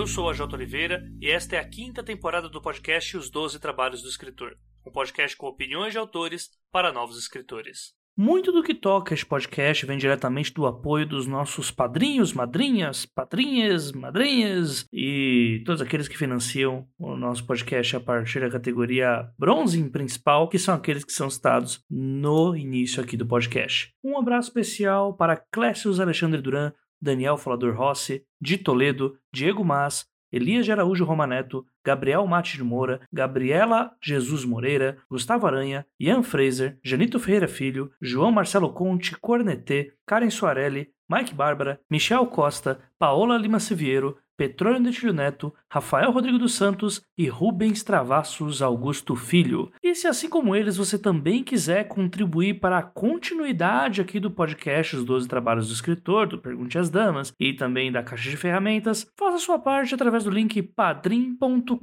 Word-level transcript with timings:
Eu 0.00 0.06
sou 0.06 0.30
a 0.30 0.32
Jota 0.32 0.56
Oliveira 0.56 1.06
e 1.20 1.28
esta 1.28 1.56
é 1.56 1.58
a 1.58 1.68
quinta 1.68 2.02
temporada 2.02 2.48
do 2.48 2.62
podcast 2.62 3.18
Os 3.18 3.28
Doze 3.28 3.60
Trabalhos 3.60 4.00
do 4.00 4.08
Escritor, 4.08 4.56
um 4.86 4.90
podcast 4.90 5.36
com 5.36 5.46
opiniões 5.46 5.92
de 5.92 5.98
autores 5.98 6.48
para 6.72 6.90
novos 6.90 7.18
escritores. 7.18 7.92
Muito 8.16 8.50
do 8.50 8.62
que 8.62 8.74
toca 8.74 9.12
este 9.12 9.26
podcast 9.26 9.84
vem 9.84 9.98
diretamente 9.98 10.54
do 10.54 10.66
apoio 10.66 11.06
dos 11.06 11.26
nossos 11.26 11.70
padrinhos, 11.70 12.32
madrinhas, 12.32 13.04
padrinhas, 13.04 13.92
madrinhas 13.92 14.86
e 14.90 15.62
todos 15.66 15.82
aqueles 15.82 16.08
que 16.08 16.16
financiam 16.16 16.88
o 16.98 17.14
nosso 17.14 17.46
podcast 17.46 17.96
a 17.96 18.00
partir 18.00 18.40
da 18.40 18.48
categoria 18.48 19.28
bronze 19.38 19.82
principal, 19.90 20.48
que 20.48 20.58
são 20.58 20.74
aqueles 20.74 21.04
que 21.04 21.12
são 21.12 21.28
citados 21.28 21.84
no 21.90 22.56
início 22.56 23.02
aqui 23.02 23.18
do 23.18 23.26
podcast. 23.26 23.92
Um 24.02 24.16
abraço 24.18 24.48
especial 24.48 25.14
para 25.14 25.36
Clécio 25.36 25.92
Alexandre 26.00 26.40
Duran, 26.40 26.72
Daniel 27.00 27.36
Falador 27.36 27.74
Rossi, 27.74 28.24
de 28.40 28.58
Toledo, 28.58 29.16
Diego 29.32 29.64
Mas, 29.64 30.06
Elias 30.32 30.64
de 30.64 30.72
Araújo 30.72 31.04
Romaneto, 31.04 31.66
Gabriel 31.84 32.26
Mate 32.26 32.56
de 32.56 32.62
Moura, 32.62 33.00
Gabriela 33.12 33.92
Jesus 34.00 34.44
Moreira, 34.44 34.98
Gustavo 35.10 35.46
Aranha, 35.46 35.84
Ian 35.98 36.22
Fraser, 36.22 36.78
Janito 36.84 37.18
Ferreira 37.18 37.48
Filho, 37.48 37.90
João 38.00 38.30
Marcelo 38.30 38.72
Conte, 38.72 39.16
Cornetê, 39.18 39.92
Karen 40.06 40.30
Soarelli, 40.30 40.90
Mike 41.08 41.34
Bárbara, 41.34 41.80
Michel 41.90 42.24
Costa, 42.26 42.80
Paola 42.96 43.36
Lima 43.36 43.58
Siviero, 43.58 44.16
Petrônio 44.40 44.82
Detilho 44.82 45.12
Neto, 45.12 45.52
Rafael 45.68 46.10
Rodrigo 46.10 46.38
dos 46.38 46.54
Santos 46.54 47.02
e 47.18 47.28
Rubens 47.28 47.84
Travassos 47.84 48.62
Augusto 48.62 49.14
Filho. 49.14 49.70
E 49.82 49.94
se 49.94 50.06
assim 50.06 50.30
como 50.30 50.56
eles 50.56 50.78
você 50.78 50.98
também 50.98 51.44
quiser 51.44 51.86
contribuir 51.88 52.58
para 52.58 52.78
a 52.78 52.82
continuidade 52.82 54.00
aqui 54.00 54.18
do 54.18 54.30
podcast 54.30 54.96
Os 54.96 55.04
12 55.04 55.28
Trabalhos 55.28 55.68
do 55.68 55.74
Escritor, 55.74 56.26
do 56.26 56.38
Pergunte 56.38 56.78
às 56.78 56.88
Damas 56.88 57.34
e 57.38 57.52
também 57.52 57.92
da 57.92 58.02
Caixa 58.02 58.30
de 58.30 58.36
Ferramentas, 58.38 59.06
faça 59.14 59.36
sua 59.36 59.58
parte 59.58 59.94
através 59.94 60.24
do 60.24 60.30
link 60.30 60.62
padrim.com.br 60.62 61.74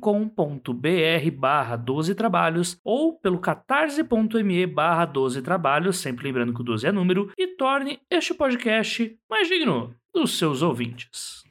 barra 1.38 1.75
12 1.75 2.16
trabalhos 2.16 2.80
ou 2.83 3.19
pelo 3.19 3.38
catarse.me 3.38 4.66
barra 4.66 5.05
12 5.05 5.44
trabalhos, 5.44 5.99
sempre 5.99 6.23
lembrando 6.23 6.55
que 6.55 6.61
o 6.61 6.64
12 6.64 6.88
é 6.88 6.92
número, 6.92 7.31
e 7.38 7.49
torne 7.49 7.99
este 8.09 8.33
podcast 8.33 9.16
mais 9.30 9.47
digno 9.47 9.94
dos 10.11 10.39
seus 10.39 10.64
ouvintes. 10.64 11.46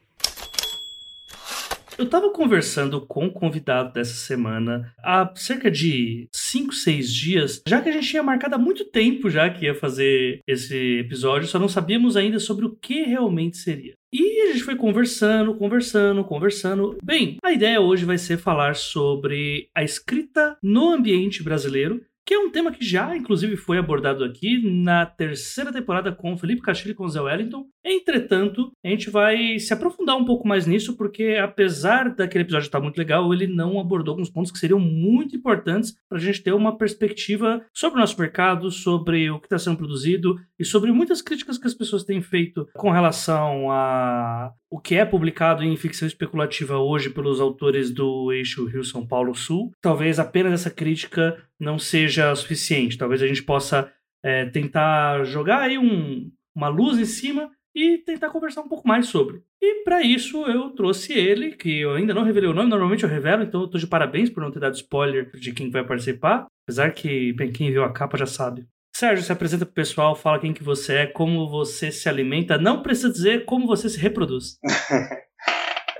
Eu 1.98 2.04
estava 2.04 2.30
conversando 2.30 3.00
com 3.06 3.26
o 3.26 3.32
convidado 3.32 3.90
dessa 3.94 4.12
semana 4.12 4.92
há 4.98 5.32
cerca 5.34 5.70
de 5.70 6.28
5, 6.30 6.74
6 6.74 7.14
dias, 7.14 7.62
já 7.66 7.80
que 7.80 7.88
a 7.88 7.92
gente 7.92 8.06
tinha 8.06 8.22
marcado 8.22 8.54
há 8.54 8.58
muito 8.58 8.84
tempo 8.84 9.30
já 9.30 9.48
que 9.48 9.64
ia 9.64 9.74
fazer 9.74 10.40
esse 10.46 10.98
episódio, 10.98 11.48
só 11.48 11.58
não 11.58 11.68
sabíamos 11.68 12.14
ainda 12.14 12.38
sobre 12.38 12.66
o 12.66 12.76
que 12.76 13.04
realmente 13.04 13.56
seria. 13.56 13.94
E 14.12 14.42
a 14.42 14.52
gente 14.52 14.62
foi 14.62 14.76
conversando, 14.76 15.54
conversando, 15.54 16.22
conversando. 16.22 16.98
Bem, 17.02 17.38
a 17.42 17.52
ideia 17.52 17.80
hoje 17.80 18.04
vai 18.04 18.18
ser 18.18 18.36
falar 18.36 18.76
sobre 18.76 19.68
a 19.74 19.82
escrita 19.82 20.56
no 20.62 20.90
ambiente 20.90 21.42
brasileiro 21.42 22.02
que 22.26 22.34
é 22.34 22.38
um 22.38 22.50
tema 22.50 22.72
que 22.72 22.84
já, 22.84 23.16
inclusive, 23.16 23.56
foi 23.56 23.78
abordado 23.78 24.24
aqui 24.24 24.60
na 24.60 25.06
terceira 25.06 25.72
temporada 25.72 26.10
com 26.10 26.32
o 26.32 26.36
Felipe 26.36 26.60
Castilho 26.60 26.90
e 26.90 26.94
com 26.94 27.04
o 27.04 27.08
Zé 27.08 27.20
Wellington. 27.20 27.66
Entretanto, 27.84 28.72
a 28.84 28.88
gente 28.88 29.08
vai 29.10 29.60
se 29.60 29.72
aprofundar 29.72 30.16
um 30.16 30.24
pouco 30.24 30.46
mais 30.46 30.66
nisso, 30.66 30.96
porque 30.96 31.38
apesar 31.40 32.12
daquele 32.12 32.42
episódio 32.42 32.66
estar 32.66 32.80
muito 32.80 32.98
legal, 32.98 33.32
ele 33.32 33.46
não 33.46 33.78
abordou 33.78 34.12
alguns 34.12 34.28
pontos 34.28 34.50
que 34.50 34.58
seriam 34.58 34.80
muito 34.80 35.36
importantes 35.36 35.94
para 36.08 36.18
a 36.18 36.20
gente 36.20 36.42
ter 36.42 36.52
uma 36.52 36.76
perspectiva 36.76 37.64
sobre 37.72 37.98
o 37.98 38.00
nosso 38.00 38.18
mercado, 38.18 38.72
sobre 38.72 39.30
o 39.30 39.38
que 39.38 39.46
está 39.46 39.58
sendo 39.58 39.76
produzido 39.76 40.34
e 40.58 40.64
sobre 40.64 40.90
muitas 40.90 41.22
críticas 41.22 41.58
que 41.58 41.66
as 41.68 41.74
pessoas 41.74 42.02
têm 42.02 42.20
feito 42.20 42.66
com 42.74 42.90
relação 42.90 43.70
a 43.70 44.52
o 44.70 44.80
que 44.80 44.96
é 44.96 45.04
publicado 45.04 45.62
em 45.62 45.76
ficção 45.76 46.06
especulativa 46.06 46.78
hoje 46.78 47.10
pelos 47.10 47.40
autores 47.40 47.90
do 47.90 48.32
eixo 48.32 48.66
Rio-São 48.66 49.06
Paulo-Sul. 49.06 49.72
Talvez 49.80 50.18
apenas 50.18 50.52
essa 50.52 50.70
crítica 50.70 51.36
não 51.58 51.78
seja 51.78 52.34
suficiente. 52.34 52.98
Talvez 52.98 53.22
a 53.22 53.26
gente 53.26 53.42
possa 53.42 53.92
é, 54.24 54.46
tentar 54.46 55.24
jogar 55.24 55.60
aí 55.60 55.78
um, 55.78 56.30
uma 56.54 56.68
luz 56.68 56.98
em 56.98 57.04
cima 57.04 57.50
e 57.74 57.98
tentar 57.98 58.30
conversar 58.30 58.62
um 58.62 58.68
pouco 58.68 58.88
mais 58.88 59.06
sobre. 59.06 59.42
E 59.60 59.84
para 59.84 60.02
isso 60.02 60.46
eu 60.46 60.70
trouxe 60.70 61.12
ele, 61.12 61.52
que 61.52 61.80
eu 61.80 61.92
ainda 61.92 62.14
não 62.14 62.24
revelei 62.24 62.48
o 62.48 62.54
nome, 62.54 62.70
normalmente 62.70 63.04
eu 63.04 63.10
revelo, 63.10 63.42
então 63.42 63.60
eu 63.60 63.68
tô 63.68 63.76
de 63.76 63.86
parabéns 63.86 64.30
por 64.30 64.42
não 64.42 64.50
ter 64.50 64.60
dado 64.60 64.74
spoiler 64.74 65.30
de 65.38 65.52
quem 65.52 65.70
vai 65.70 65.84
participar. 65.84 66.46
Apesar 66.66 66.92
que, 66.92 67.32
bem, 67.34 67.52
quem 67.52 67.70
viu 67.70 67.84
a 67.84 67.92
capa 67.92 68.16
já 68.16 68.26
sabe. 68.26 68.66
Sérgio, 68.96 69.22
se 69.22 69.30
apresenta 69.30 69.66
pro 69.66 69.74
pessoal, 69.74 70.16
fala 70.16 70.38
quem 70.38 70.54
que 70.54 70.64
você 70.64 70.94
é, 71.00 71.06
como 71.06 71.50
você 71.50 71.92
se 71.92 72.08
alimenta, 72.08 72.56
não 72.56 72.80
precisa 72.80 73.12
dizer 73.12 73.44
como 73.44 73.66
você 73.66 73.90
se 73.90 74.00
reproduz. 74.00 74.58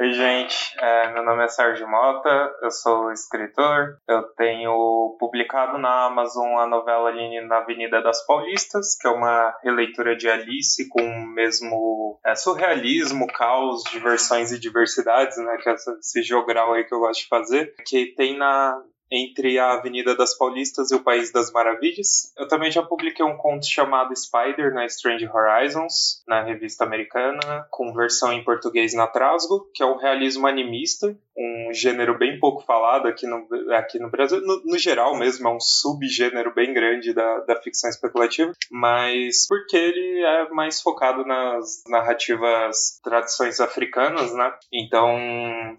Oi, 0.01 0.13
gente. 0.13 0.75
É, 0.81 1.13
meu 1.13 1.23
nome 1.23 1.45
é 1.45 1.49
Sérgio 1.49 1.87
Mota, 1.87 2.55
eu 2.63 2.71
sou 2.71 3.13
escritor. 3.13 3.99
Eu 4.09 4.23
tenho 4.35 5.15
publicado 5.21 5.77
na 5.77 6.07
Amazon 6.07 6.59
a 6.59 6.67
novela 6.67 7.11
Aline 7.11 7.43
na 7.43 7.59
Avenida 7.59 8.01
das 8.01 8.25
Paulistas, 8.25 8.97
que 8.99 9.07
é 9.07 9.11
uma 9.11 9.55
releitura 9.63 10.17
de 10.17 10.29
Alice 10.29 10.89
com 10.89 11.03
o 11.03 11.27
mesmo 11.35 12.19
é, 12.25 12.35
surrealismo, 12.35 13.27
caos, 13.27 13.85
diversões 13.91 14.53
e 14.53 14.59
diversidades, 14.59 15.37
né? 15.37 15.59
Que 15.63 15.69
é 15.69 15.75
esse 15.75 16.23
jogral 16.23 16.73
aí 16.73 16.85
que 16.85 16.95
eu 16.95 17.01
gosto 17.01 17.23
de 17.23 17.29
fazer. 17.29 17.75
Que 17.87 18.15
tem 18.17 18.39
na, 18.39 18.79
entre 19.11 19.59
a 19.59 19.73
Avenida 19.73 20.15
das 20.17 20.37
Paulistas 20.37 20.91
e 20.91 20.95
o 20.95 21.03
País 21.03 21.33
das 21.33 21.53
Maravilhas. 21.53 22.33
Eu 22.37 22.49
também 22.49 22.71
já 22.71 22.83
publiquei 22.83 23.25
um 23.25 23.37
conto 23.37 23.67
chamado 23.67 24.15
Spider 24.17 24.73
na 24.73 24.87
Strange 24.87 25.29
Horizons, 25.29 26.23
na 26.27 26.43
revista 26.43 26.85
americana, 26.85 27.67
com 27.71 27.93
versão 27.93 28.33
em 28.33 28.45
português 28.45 28.95
na 28.95 29.07
Trasgo, 29.07 29.69
que 29.75 29.83
é 29.83 29.87
um 29.87 29.97
realismo 29.97 30.47
animista, 30.47 31.17
um 31.37 31.73
gênero 31.73 32.17
bem 32.17 32.41
pouco 32.41 32.65
falado 32.65 33.07
aqui 33.07 33.27
no, 33.27 33.47
aqui 33.75 33.99
no 33.99 34.11
Brasil. 34.11 34.41
No, 34.41 34.63
no 34.65 34.79
geral 34.79 35.17
mesmo, 35.17 35.47
é 35.47 35.51
um 35.51 35.61
subgênero 35.61 36.55
bem 36.55 36.73
grande 36.73 37.13
da, 37.13 37.41
da 37.41 37.57
ficção 37.57 37.91
especulativa, 37.91 38.53
mas 38.71 39.47
porque 39.47 39.77
ele 39.77 40.25
é 40.25 40.49
mais 40.51 40.81
focado 40.81 41.25
nas 41.27 41.85
narrativas 41.89 42.99
tradições 43.03 43.61
africanas, 43.61 44.35
né? 44.35 44.53
Então 44.73 45.17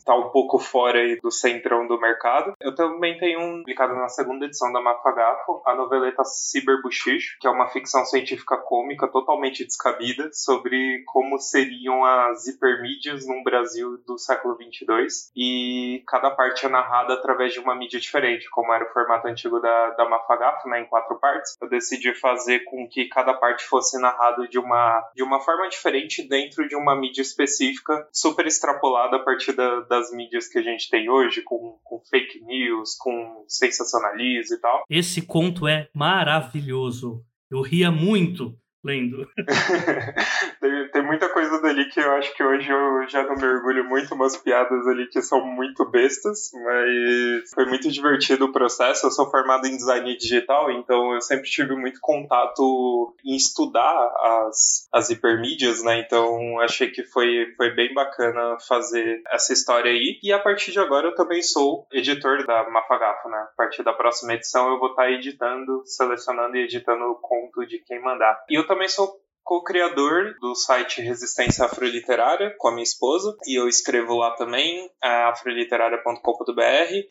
tá 0.05 0.15
um 0.15 0.29
pouco 0.29 0.59
fora 0.59 0.99
aí 0.99 1.19
do 1.19 1.31
centrão 1.31 1.87
do 1.87 1.99
mercado. 1.99 2.53
Eu 2.61 2.75
também 2.75 3.16
tem 3.17 3.37
um 3.37 3.57
publicado 3.59 3.95
na 3.95 4.09
segunda 4.09 4.45
edição 4.45 4.71
da 4.71 4.81
Mafagafo, 4.81 5.61
a 5.65 5.75
noveleta 5.75 6.23
Cyberbuchicho, 6.23 7.37
que 7.39 7.47
é 7.47 7.49
uma 7.49 7.67
ficção 7.69 8.05
científica 8.05 8.57
cômica 8.57 9.07
totalmente 9.07 9.63
descabida 9.63 10.29
sobre 10.31 11.03
como 11.05 11.39
seriam 11.39 12.03
as 12.03 12.47
hipermídias 12.47 13.27
num 13.27 13.43
Brasil 13.43 13.97
do 14.05 14.17
século 14.17 14.55
22 14.55 15.31
e 15.35 16.03
cada 16.07 16.31
parte 16.31 16.65
é 16.65 16.69
narrada 16.69 17.13
através 17.13 17.53
de 17.53 17.59
uma 17.59 17.75
mídia 17.75 17.99
diferente, 17.99 18.49
como 18.49 18.73
era 18.73 18.85
o 18.85 18.93
formato 18.93 19.27
antigo 19.27 19.59
da, 19.59 19.91
da 19.91 20.09
Mafagafo, 20.09 20.67
né, 20.69 20.81
em 20.81 20.85
quatro 20.85 21.19
partes. 21.19 21.55
Eu 21.61 21.69
decidi 21.69 22.13
fazer 22.13 22.61
com 22.65 22.87
que 22.87 23.07
cada 23.07 23.33
parte 23.33 23.63
fosse 23.65 23.99
narrado 23.99 24.47
de 24.47 24.59
uma, 24.59 25.03
de 25.15 25.23
uma 25.23 25.39
forma 25.39 25.67
diferente 25.69 26.27
dentro 26.27 26.67
de 26.67 26.75
uma 26.75 26.95
mídia 26.95 27.21
específica, 27.21 28.07
super 28.11 28.45
extrapolada 28.45 29.17
a 29.17 29.23
partir 29.23 29.53
da, 29.53 29.81
das 29.81 30.11
mídias 30.11 30.47
que 30.47 30.59
a 30.59 30.61
gente 30.61 30.89
tem 30.89 31.09
hoje, 31.09 31.41
com, 31.41 31.79
com 31.83 31.99
fake 32.09 32.43
news, 32.43 32.95
com 32.97 33.06
sensacionalismo 33.47 34.55
e 34.55 34.59
tal. 34.59 34.83
Esse 34.89 35.21
conto 35.21 35.67
é 35.67 35.89
maravilhoso. 35.93 37.23
Eu 37.49 37.61
ria 37.61 37.91
muito 37.91 38.57
lendo. 38.83 39.27
tem, 40.61 40.91
tem, 40.91 41.05
muita 41.05 41.29
coisa 41.29 41.61
dali 41.61 41.89
que 41.89 41.99
eu 41.99 42.11
acho 42.13 42.33
que 42.35 42.43
hoje 42.43 42.69
eu 42.69 43.07
já 43.07 43.23
não 43.23 43.35
mergulho 43.35 43.83
muito, 43.85 44.13
umas 44.13 44.37
piadas 44.37 44.87
ali 44.87 45.07
que 45.07 45.21
são 45.21 45.45
muito 45.45 45.85
bestas, 45.89 46.51
mas 46.53 47.51
foi 47.53 47.65
muito 47.65 47.89
divertido 47.91 48.45
o 48.45 48.51
processo. 48.51 49.07
Eu 49.07 49.11
sou 49.11 49.29
formado 49.29 49.65
em 49.67 49.75
design 49.75 50.15
digital, 50.17 50.71
então 50.71 51.13
eu 51.13 51.21
sempre 51.21 51.49
tive 51.49 51.75
muito 51.75 51.99
contato 52.01 53.15
em 53.25 53.35
estudar 53.35 54.11
as, 54.47 54.87
as 54.93 55.09
hipermídias, 55.09 55.83
né? 55.83 55.99
Então 55.99 56.59
achei 56.61 56.89
que 56.89 57.03
foi, 57.03 57.53
foi 57.55 57.71
bem 57.71 57.93
bacana 57.93 58.57
fazer 58.67 59.21
essa 59.31 59.53
história 59.53 59.91
aí. 59.91 60.19
E 60.21 60.31
a 60.31 60.39
partir 60.39 60.71
de 60.71 60.79
agora 60.79 61.07
eu 61.07 61.15
também 61.15 61.41
sou 61.41 61.87
editor 61.91 62.45
da 62.45 62.69
Mafagafo, 62.69 63.29
né? 63.29 63.37
A 63.37 63.55
partir 63.55 63.83
da 63.83 63.93
próxima 63.93 64.33
edição 64.33 64.71
eu 64.71 64.79
vou 64.79 64.89
estar 64.89 65.11
editando, 65.11 65.83
selecionando 65.85 66.55
e 66.57 66.63
editando 66.63 67.03
o 67.05 67.15
conto 67.15 67.65
de 67.65 67.79
quem 67.79 68.01
mandar. 68.01 68.37
E 68.49 68.57
eu 68.57 68.66
também 68.67 68.89
sou 68.89 69.26
co-criador 69.47 70.35
do 70.41 70.53
site 70.53 71.01
Resistência 71.01 71.63
Afroliterária 71.63 72.53
com 72.57 72.67
a 72.67 72.71
minha 72.71 72.83
esposa 72.83 73.33
e 73.47 73.57
eu 73.57 73.69
escrevo 73.69 74.17
lá 74.17 74.31
também, 74.31 74.91
afroliterária.com.br, 75.01 76.61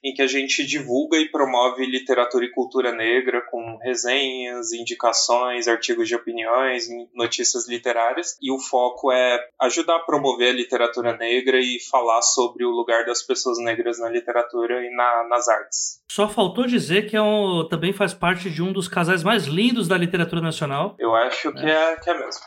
em 0.04 0.12
que 0.12 0.20
a 0.20 0.26
gente 0.26 0.66
divulga 0.66 1.16
e 1.16 1.30
promove 1.30 1.86
literatura 1.86 2.44
e 2.44 2.50
cultura 2.50 2.92
negra 2.92 3.40
com 3.50 3.78
resenhas, 3.78 4.74
indicações, 4.74 5.66
artigos 5.66 6.06
de 6.06 6.14
opiniões, 6.14 6.86
notícias 7.14 7.66
literárias 7.66 8.36
e 8.42 8.52
o 8.52 8.58
foco 8.58 9.10
é 9.10 9.42
ajudar 9.62 9.96
a 9.96 10.00
promover 10.00 10.50
a 10.50 10.56
literatura 10.56 11.16
negra 11.16 11.58
e 11.58 11.78
falar 11.90 12.20
sobre 12.20 12.66
o 12.66 12.70
lugar 12.70 13.06
das 13.06 13.22
pessoas 13.22 13.58
negras 13.58 13.98
na 13.98 14.10
literatura 14.10 14.84
e 14.84 14.94
na, 14.94 15.26
nas 15.30 15.48
artes. 15.48 16.02
Só 16.10 16.28
faltou 16.28 16.66
dizer 16.66 17.08
que 17.08 17.16
é 17.16 17.22
um, 17.22 17.66
também 17.68 17.94
faz 17.94 18.12
parte 18.12 18.50
de 18.50 18.62
um 18.62 18.72
dos 18.72 18.88
casais 18.88 19.22
mais 19.22 19.46
lindos 19.46 19.88
da 19.88 19.96
literatura 19.96 20.42
nacional. 20.42 20.94
Eu 20.98 21.14
acho 21.14 21.52
que 21.52 21.66
é, 21.66 21.92
é 21.92 21.96
que 21.96 22.10
é 22.10 22.25
mesmo. 22.26 22.42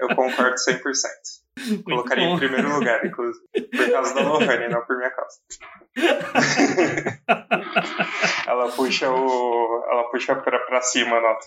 eu 0.00 0.08
Eu 0.08 0.16
concordo 0.16 0.56
100%. 0.56 0.82
Muito 1.66 1.84
Colocaria 1.84 2.26
bom. 2.26 2.34
em 2.34 2.38
primeiro 2.38 2.74
lugar, 2.74 3.04
inclusive. 3.04 3.44
Por 3.52 3.90
causa 3.90 4.14
da 4.14 4.22
Lohane, 4.22 4.68
não 4.68 4.80
por 4.84 4.96
minha 4.96 5.10
causa. 5.10 5.38
ela 8.48 8.70
puxa 8.72 9.10
o. 9.10 9.84
Ela 9.90 10.10
puxa 10.10 10.34
pra, 10.36 10.58
pra 10.58 10.80
cima 10.80 11.16
a 11.16 11.20
nota. 11.20 11.46